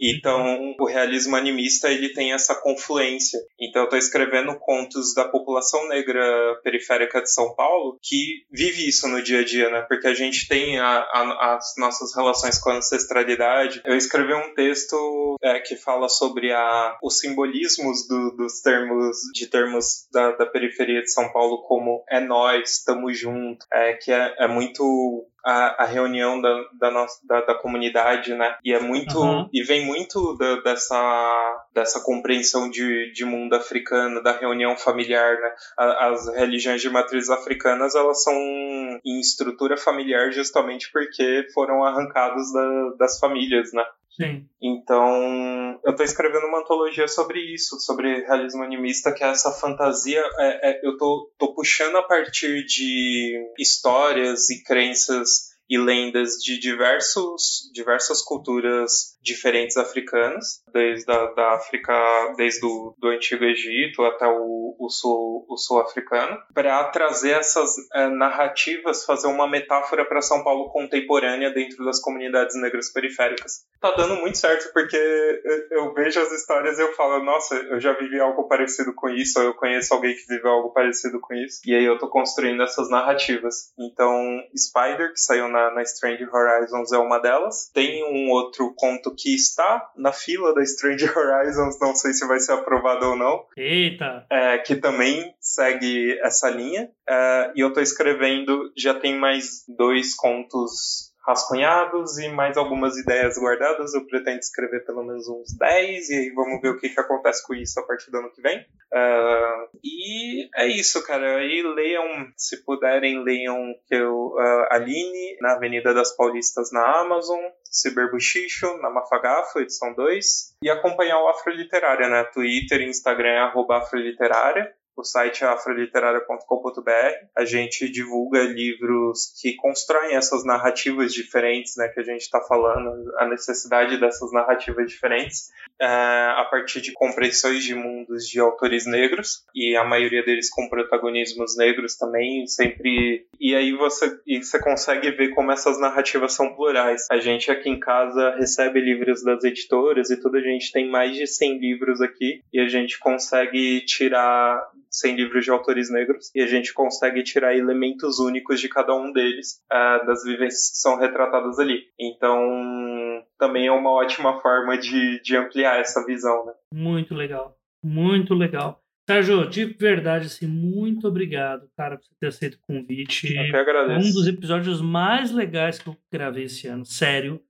Então, 0.00 0.76
o 0.78 0.86
realismo 0.86 1.34
animista 1.34 1.90
ele 1.90 2.10
tem 2.10 2.32
essa 2.32 2.54
confluência. 2.54 3.38
Então, 3.60 3.82
eu 3.82 3.84
estou 3.84 3.98
escrevendo 3.98 4.56
contos 4.58 5.12
da 5.12 5.24
população 5.24 5.88
negra 5.88 6.22
periférica 6.62 7.20
de 7.20 7.32
São 7.32 7.54
Paulo 7.54 7.98
que 8.00 8.44
vive 8.50 8.88
isso 8.88 9.08
no 9.08 9.22
dia 9.22 9.40
a 9.40 9.44
dia, 9.44 9.68
né? 9.70 9.82
Porque 9.88 10.06
a 10.06 10.14
gente 10.14 10.46
tem 10.46 10.78
a, 10.78 10.86
a, 10.86 11.56
as 11.56 11.74
nossas 11.76 12.14
relações 12.14 12.58
com 12.58 12.70
a 12.70 12.76
ancestralidade. 12.76 13.82
Eu 13.84 13.96
escrevi 13.96 14.34
um 14.34 14.54
texto 14.54 15.36
é, 15.42 15.58
que 15.58 15.76
fala 15.76 16.08
sobre 16.08 16.52
a, 16.52 16.96
os 17.02 17.18
simbolismos 17.18 18.06
do, 18.06 18.36
dos 18.36 18.60
termos 18.60 19.16
de 19.34 19.46
termos 19.48 20.06
da, 20.12 20.32
da, 20.32 20.46
periferia 20.46 21.02
de 21.02 21.12
São 21.12 21.32
Paulo, 21.32 21.62
como 21.62 22.04
é 22.08 22.20
nós, 22.20 22.78
estamos 22.78 23.18
junto, 23.18 23.66
é, 23.72 23.94
que 23.94 24.12
é, 24.12 24.34
é 24.38 24.46
muito 24.46 25.26
a, 25.48 25.84
a 25.84 25.86
reunião 25.86 26.38
da, 26.42 26.64
da, 26.78 26.90
nossa, 26.90 27.26
da, 27.26 27.40
da, 27.40 27.54
comunidade, 27.54 28.34
né? 28.34 28.58
E 28.62 28.74
é 28.74 28.78
muito. 28.78 29.18
Uhum. 29.18 29.48
E 29.50 29.62
vem 29.62 29.86
muito 29.86 30.36
da, 30.36 30.56
dessa, 30.60 31.66
dessa 31.72 32.00
compreensão 32.00 32.68
de, 32.68 33.10
de 33.12 33.24
mundo 33.24 33.54
africano, 33.54 34.22
da 34.22 34.32
reunião 34.32 34.76
familiar, 34.76 35.40
né? 35.40 35.54
As 35.78 36.28
religiões 36.34 36.82
de 36.82 36.90
matriz 36.90 37.30
africanas, 37.30 37.94
elas 37.94 38.22
são 38.22 38.34
em 38.34 39.20
estrutura 39.20 39.78
familiar 39.78 40.30
justamente 40.32 40.90
porque 40.92 41.46
foram 41.54 41.82
arrancados 41.82 42.52
da, 42.52 42.90
das 42.98 43.18
famílias, 43.18 43.72
né? 43.72 43.84
Sim. 44.20 44.48
Então, 44.60 45.80
eu 45.84 45.92
estou 45.92 46.04
escrevendo 46.04 46.46
uma 46.46 46.58
antologia 46.58 47.06
sobre 47.06 47.38
isso, 47.54 47.78
sobre 47.78 48.26
realismo 48.26 48.64
animista, 48.64 49.12
que 49.12 49.22
é 49.22 49.28
essa 49.28 49.52
fantasia. 49.52 50.20
É, 50.38 50.70
é, 50.70 50.80
eu 50.82 50.96
tô, 50.96 51.30
tô 51.38 51.54
puxando 51.54 51.96
a 51.96 52.02
partir 52.02 52.64
de 52.64 53.40
histórias 53.56 54.50
e 54.50 54.62
crenças 54.64 55.56
e 55.70 55.78
lendas 55.78 56.32
de 56.42 56.58
diversos, 56.58 57.70
diversas 57.72 58.20
culturas 58.22 59.17
diferentes 59.20 59.76
africanos, 59.76 60.62
desde 60.72 61.10
a, 61.10 61.26
da 61.32 61.52
África, 61.54 61.94
desde 62.36 62.64
o 62.64 62.94
do 62.98 63.08
Antigo 63.08 63.44
Egito 63.44 64.02
até 64.02 64.26
o, 64.26 64.76
o 64.78 64.88
sul, 64.88 65.46
o 65.48 65.56
sul 65.56 65.80
africano, 65.80 66.38
para 66.54 66.84
trazer 66.84 67.32
essas 67.32 67.74
é, 67.94 68.08
narrativas, 68.08 69.04
fazer 69.04 69.26
uma 69.28 69.48
metáfora 69.48 70.04
para 70.04 70.22
São 70.22 70.42
Paulo 70.42 70.70
contemporânea 70.70 71.50
dentro 71.50 71.84
das 71.84 72.00
comunidades 72.00 72.60
negras 72.60 72.92
periféricas. 72.92 73.66
Tá 73.80 73.92
dando 73.92 74.16
muito 74.16 74.38
certo 74.38 74.72
porque 74.72 74.96
eu, 74.96 75.66
eu 75.70 75.94
vejo 75.94 76.20
as 76.20 76.32
histórias 76.32 76.78
e 76.78 76.82
eu 76.82 76.92
falo, 76.94 77.22
nossa, 77.24 77.54
eu 77.54 77.80
já 77.80 77.92
vivi 77.92 78.18
algo 78.20 78.48
parecido 78.48 78.92
com 78.94 79.08
isso, 79.08 79.38
eu 79.40 79.54
conheço 79.54 79.94
alguém 79.94 80.14
que 80.14 80.26
viveu 80.26 80.50
algo 80.50 80.72
parecido 80.72 81.20
com 81.20 81.34
isso, 81.34 81.60
e 81.64 81.74
aí 81.74 81.84
eu 81.84 81.98
tô 81.98 82.08
construindo 82.08 82.62
essas 82.62 82.90
narrativas. 82.90 83.72
Então, 83.78 84.42
Spider, 84.56 85.12
que 85.12 85.20
saiu 85.20 85.48
na, 85.48 85.72
na 85.72 85.82
Strange 85.82 86.24
Horizons, 86.24 86.92
é 86.92 86.98
uma 86.98 87.18
delas. 87.18 87.70
Tem 87.72 88.04
um 88.04 88.30
outro 88.30 88.72
conto 88.76 89.07
que 89.14 89.34
está 89.34 89.90
na 89.96 90.12
fila 90.12 90.54
da 90.54 90.62
Strange 90.62 91.04
Horizons, 91.10 91.78
não 91.80 91.94
sei 91.94 92.12
se 92.12 92.26
vai 92.26 92.40
ser 92.40 92.52
aprovado 92.52 93.06
ou 93.06 93.16
não. 93.16 93.44
Eita! 93.56 94.26
É, 94.30 94.58
que 94.58 94.76
também 94.76 95.34
segue 95.40 96.18
essa 96.20 96.48
linha. 96.50 96.90
É, 97.08 97.52
e 97.54 97.60
eu 97.60 97.72
tô 97.72 97.80
escrevendo, 97.80 98.72
já 98.76 98.94
tem 98.94 99.18
mais 99.18 99.64
dois 99.68 100.14
contos 100.14 101.07
rascunhados 101.28 102.16
e 102.16 102.28
mais 102.30 102.56
algumas 102.56 102.96
ideias 102.96 103.36
guardadas. 103.36 103.92
Eu 103.92 104.06
pretendo 104.06 104.38
escrever 104.38 104.84
pelo 104.86 105.04
menos 105.04 105.28
uns 105.28 105.54
10 105.58 106.08
e 106.08 106.14
aí 106.14 106.30
vamos 106.30 106.62
ver 106.62 106.70
o 106.70 106.78
que, 106.78 106.88
que 106.88 106.98
acontece 106.98 107.46
com 107.46 107.54
isso 107.54 107.78
a 107.78 107.82
partir 107.86 108.10
do 108.10 108.16
ano 108.16 108.32
que 108.32 108.40
vem. 108.40 108.60
Uh, 108.60 109.68
e 109.84 110.48
é 110.56 110.66
isso, 110.66 111.04
cara. 111.06 111.36
Aí 111.36 111.62
leiam, 111.62 112.32
se 112.34 112.64
puderem, 112.64 113.22
leiam 113.22 113.74
que 113.86 113.94
eu, 113.94 114.28
uh, 114.28 114.66
Aline 114.70 115.36
na 115.42 115.52
Avenida 115.52 115.92
das 115.92 116.16
Paulistas 116.16 116.72
na 116.72 117.00
Amazon, 117.00 117.40
Ciberbuchicho 117.70 118.78
na 118.78 118.88
Mafagafo, 118.88 119.60
edição 119.60 119.92
2, 119.92 120.56
e 120.62 120.70
acompanhar 120.70 121.20
o 121.22 121.28
Afroliterária, 121.28 122.08
né? 122.08 122.24
Twitter 122.24 122.80
e 122.80 122.88
Instagram 122.88 123.28
é 123.28 123.76
Afroliterária. 123.76 124.72
O 124.98 125.04
site 125.04 125.44
afroliterária.com.br. 125.44 126.90
A 127.36 127.44
gente 127.44 127.88
divulga 127.88 128.42
livros 128.42 129.32
que 129.40 129.54
constroem 129.54 130.16
essas 130.16 130.44
narrativas 130.44 131.14
diferentes, 131.14 131.76
né, 131.76 131.86
que 131.86 132.00
a 132.00 132.02
gente 132.02 132.22
está 132.22 132.40
falando, 132.40 133.16
a 133.16 133.28
necessidade 133.28 133.96
dessas 134.00 134.32
narrativas 134.32 134.90
diferentes, 134.90 135.52
é, 135.80 135.86
a 135.86 136.44
partir 136.50 136.80
de 136.80 136.92
compreensões 136.92 137.62
de 137.62 137.76
mundos 137.76 138.26
de 138.26 138.40
autores 138.40 138.86
negros, 138.86 139.44
e 139.54 139.76
a 139.76 139.84
maioria 139.84 140.24
deles 140.24 140.50
com 140.50 140.68
protagonismos 140.68 141.56
negros 141.56 141.96
também, 141.96 142.44
sempre. 142.48 143.24
E 143.38 143.54
aí 143.54 143.70
você, 143.76 144.18
e 144.26 144.42
você 144.42 144.60
consegue 144.60 145.12
ver 145.12 145.28
como 145.28 145.52
essas 145.52 145.78
narrativas 145.78 146.32
são 146.32 146.56
plurais. 146.56 147.06
A 147.08 147.18
gente 147.18 147.52
aqui 147.52 147.70
em 147.70 147.78
casa 147.78 148.34
recebe 148.34 148.80
livros 148.80 149.22
das 149.22 149.44
editoras 149.44 150.10
e 150.10 150.20
tudo, 150.20 150.38
a 150.38 150.42
gente 150.42 150.72
tem 150.72 150.90
mais 150.90 151.14
de 151.14 151.24
100 151.24 151.58
livros 151.58 152.00
aqui, 152.00 152.42
e 152.52 152.58
a 152.58 152.66
gente 152.66 152.98
consegue 152.98 153.84
tirar 153.84 154.60
100 154.90 155.16
livros 155.16 155.44
de 155.44 155.50
autores 155.50 155.90
negros 155.90 156.30
e 156.34 156.40
a 156.40 156.46
gente 156.46 156.72
consegue 156.72 157.22
tirar 157.22 157.56
elementos 157.56 158.18
únicos 158.18 158.60
de 158.60 158.68
cada 158.68 158.94
um 158.94 159.12
deles 159.12 159.60
uh, 159.72 160.06
das 160.06 160.24
vivências 160.24 160.70
que 160.70 160.78
são 160.78 160.98
retratadas 160.98 161.58
ali. 161.58 161.84
Então, 161.98 163.24
também 163.38 163.66
é 163.66 163.72
uma 163.72 163.90
ótima 163.90 164.40
forma 164.40 164.76
de, 164.78 165.20
de 165.22 165.36
ampliar 165.36 165.80
essa 165.80 166.04
visão. 166.04 166.46
Né? 166.46 166.52
Muito 166.72 167.14
legal, 167.14 167.56
muito 167.84 168.34
legal. 168.34 168.82
Sérgio, 169.08 169.48
de 169.48 169.64
verdade, 169.64 170.26
assim, 170.26 170.46
muito 170.46 171.08
obrigado, 171.08 171.66
cara, 171.74 171.96
por 171.96 172.08
ter 172.20 172.26
aceito 172.26 172.56
o 172.56 172.66
convite. 172.66 173.34
Eu 173.34 173.50
que 173.50 173.56
agradeço. 173.56 174.06
Um 174.06 174.12
dos 174.12 174.26
episódios 174.26 174.82
mais 174.82 175.32
legais 175.32 175.78
que 175.78 175.88
eu 175.88 175.96
gravei 176.12 176.44
esse 176.44 176.66
ano. 176.66 176.84
Sério, 176.84 177.40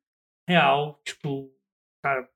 real, 0.49 1.01
tipo, 1.05 1.51
cara, 2.01 2.29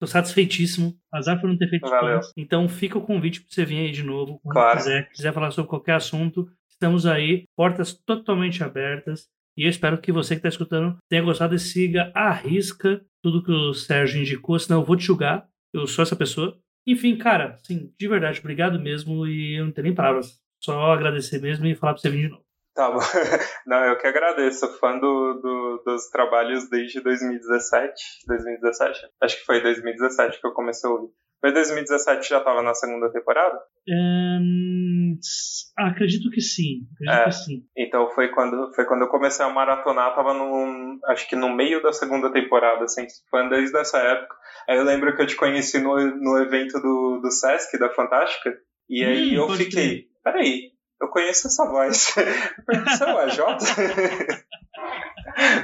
Tô 0.00 0.06
satisfeitíssimo. 0.06 0.96
Azar 1.12 1.38
por 1.38 1.48
não 1.48 1.58
ter 1.58 1.68
feito 1.68 1.88
Valeu. 1.88 2.20
Então 2.34 2.66
fica 2.68 2.96
o 2.96 3.02
convite 3.02 3.42
para 3.42 3.50
você 3.50 3.64
vir 3.66 3.80
aí 3.80 3.92
de 3.92 4.02
novo. 4.02 4.40
Quando 4.42 4.54
claro. 4.54 4.78
quiser, 4.78 5.10
quiser 5.10 5.32
falar 5.32 5.50
sobre 5.50 5.68
qualquer 5.68 5.94
assunto, 5.94 6.50
estamos 6.70 7.04
aí, 7.04 7.44
portas 7.54 7.92
totalmente 7.92 8.64
abertas. 8.64 9.28
E 9.56 9.64
eu 9.64 9.68
espero 9.68 9.98
que 9.98 10.10
você 10.10 10.34
que 10.34 10.38
está 10.38 10.48
escutando 10.48 10.96
tenha 11.06 11.22
gostado 11.22 11.54
e 11.54 11.58
siga 11.58 12.10
à 12.14 12.32
risca 12.32 13.04
tudo 13.22 13.42
que 13.42 13.52
o 13.52 13.74
Sérgio 13.74 14.20
indicou, 14.20 14.58
senão 14.58 14.80
eu 14.80 14.86
vou 14.86 14.96
te 14.96 15.04
julgar. 15.04 15.46
Eu 15.72 15.86
sou 15.86 16.02
essa 16.02 16.16
pessoa. 16.16 16.58
Enfim, 16.86 17.16
cara, 17.16 17.58
sim, 17.62 17.92
de 17.98 18.08
verdade, 18.08 18.40
obrigado 18.40 18.80
mesmo. 18.80 19.26
E 19.26 19.58
eu 19.58 19.66
não 19.66 19.72
tenho 19.72 19.84
nem 19.88 19.94
palavras. 19.94 20.40
Só 20.62 20.92
agradecer 20.92 21.40
mesmo 21.40 21.66
e 21.66 21.74
falar 21.74 21.92
para 21.92 22.00
você 22.00 22.08
vir 22.08 22.22
de 22.22 22.28
novo. 22.28 22.44
Tá 22.74 22.90
bom. 22.90 22.98
Não, 23.66 23.84
eu 23.84 23.98
que 23.98 24.06
agradeço. 24.06 24.66
Fã 24.78 24.98
do, 24.98 25.34
do, 25.34 25.82
dos 25.84 26.08
trabalhos 26.10 26.68
desde 26.68 27.00
2017. 27.00 27.92
2017? 28.26 29.00
Acho 29.20 29.38
que 29.38 29.44
foi 29.44 29.62
2017 29.62 30.40
que 30.40 30.46
eu 30.46 30.52
comecei 30.52 30.88
a 30.88 30.92
ouvir. 30.92 31.10
Foi 31.40 31.52
2017 31.52 32.28
já 32.28 32.38
estava 32.38 32.62
na 32.62 32.74
segunda 32.74 33.10
temporada? 33.10 33.58
Um, 33.88 35.18
acredito 35.78 36.30
que 36.30 36.40
sim. 36.40 36.82
Acredito 36.92 37.18
é, 37.18 37.24
que 37.24 37.32
sim. 37.32 37.64
Então 37.74 38.10
foi 38.10 38.28
quando, 38.28 38.72
foi 38.74 38.84
quando 38.84 39.02
eu 39.02 39.08
comecei 39.08 39.44
a 39.44 39.48
maratonar, 39.48 40.14
tava 40.14 40.34
no, 40.34 40.98
acho 41.06 41.26
que 41.26 41.34
no 41.34 41.48
meio 41.48 41.82
da 41.82 41.94
segunda 41.94 42.30
temporada, 42.30 42.84
assim, 42.84 43.06
fã 43.30 43.48
desde 43.48 43.76
essa 43.78 43.98
época. 43.98 44.36
Aí 44.68 44.76
eu 44.76 44.84
lembro 44.84 45.16
que 45.16 45.22
eu 45.22 45.26
te 45.26 45.34
conheci 45.34 45.80
no, 45.80 45.96
no 45.96 46.38
evento 46.42 46.78
do, 46.78 47.20
do 47.22 47.30
Sesc, 47.30 47.78
da 47.78 47.88
Fantástica, 47.88 48.54
e 48.88 49.02
aí 49.02 49.38
hum, 49.38 49.44
eu 49.44 49.48
fiquei, 49.56 50.08
peraí, 50.22 50.72
eu 51.00 51.08
conheço 51.08 51.46
essa 51.46 51.64
voz. 51.66 52.12
Você 52.66 53.04
é 53.04 53.14
o 53.14 53.18
AJ? 53.18 53.38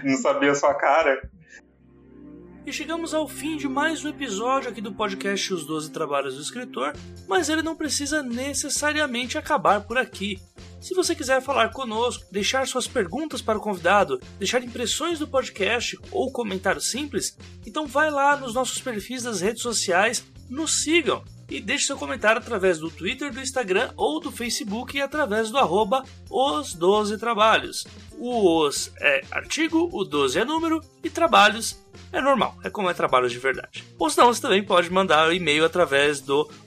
Não 0.05 0.17
sabia 0.17 0.55
sua 0.55 0.75
cara. 0.75 1.31
E 2.65 2.73
chegamos 2.73 3.15
ao 3.15 3.29
fim 3.29 3.57
de 3.57 3.69
mais 3.69 4.05
um 4.05 4.09
episódio 4.09 4.71
aqui 4.71 4.81
do 4.81 4.93
podcast 4.93 5.55
Os 5.55 5.65
Doze 5.65 5.93
Trabalhos 5.93 6.35
do 6.35 6.43
Escritor, 6.43 6.95
mas 7.29 7.49
ele 7.49 7.63
não 7.63 7.77
precisa 7.77 8.25
necessariamente 8.25 9.39
acabar 9.39 9.83
por 9.83 9.97
aqui. 9.97 10.41
Se 10.81 10.93
você 10.93 11.15
quiser 11.15 11.41
falar 11.41 11.71
conosco, 11.71 12.25
deixar 12.33 12.67
suas 12.67 12.89
perguntas 12.89 13.41
para 13.41 13.59
o 13.59 13.61
convidado, 13.61 14.21
deixar 14.39 14.65
impressões 14.65 15.21
do 15.21 15.29
podcast 15.29 15.97
ou 16.11 16.33
comentário 16.33 16.81
simples, 16.81 17.37
então 17.65 17.87
vai 17.87 18.11
lá 18.11 18.37
nos 18.37 18.55
nossos 18.55 18.81
perfis 18.81 19.23
das 19.23 19.41
redes 19.41 19.63
sociais, 19.63 20.25
nos 20.51 20.83
sigam 20.83 21.23
e 21.49 21.61
deixe 21.61 21.87
seu 21.87 21.97
comentário 21.97 22.41
através 22.41 22.79
do 22.79 22.91
Twitter, 22.91 23.33
do 23.33 23.41
Instagram 23.41 23.91
ou 23.97 24.21
do 24.21 24.33
Facebook 24.33 24.97
e 24.97 25.01
através 25.01 25.51
do 25.51 25.59
arroba 25.59 26.05
os 26.31 26.75
12 26.75 27.19
trabalhos. 27.19 27.87
O 28.19 28.61
os 28.61 28.91
é 29.01 29.23
artigo, 29.31 29.89
o 29.93 30.05
12 30.05 30.39
é 30.39 30.45
número 30.45 30.81
e 31.03 31.11
trabalhos 31.11 31.79
é 32.13 32.21
normal, 32.21 32.57
é 32.63 32.71
como 32.71 32.89
é 32.89 32.95
trabalho 32.95 33.29
de 33.29 33.39
verdade. 33.39 33.85
Ou 33.99 34.09
senão 34.09 34.33
você 34.33 34.41
também 34.41 34.63
pode 34.63 34.91
mandar 34.91 35.27
o 35.27 35.31
um 35.31 35.33
e-mail 35.33 35.65
através 35.65 36.21
do 36.21 36.49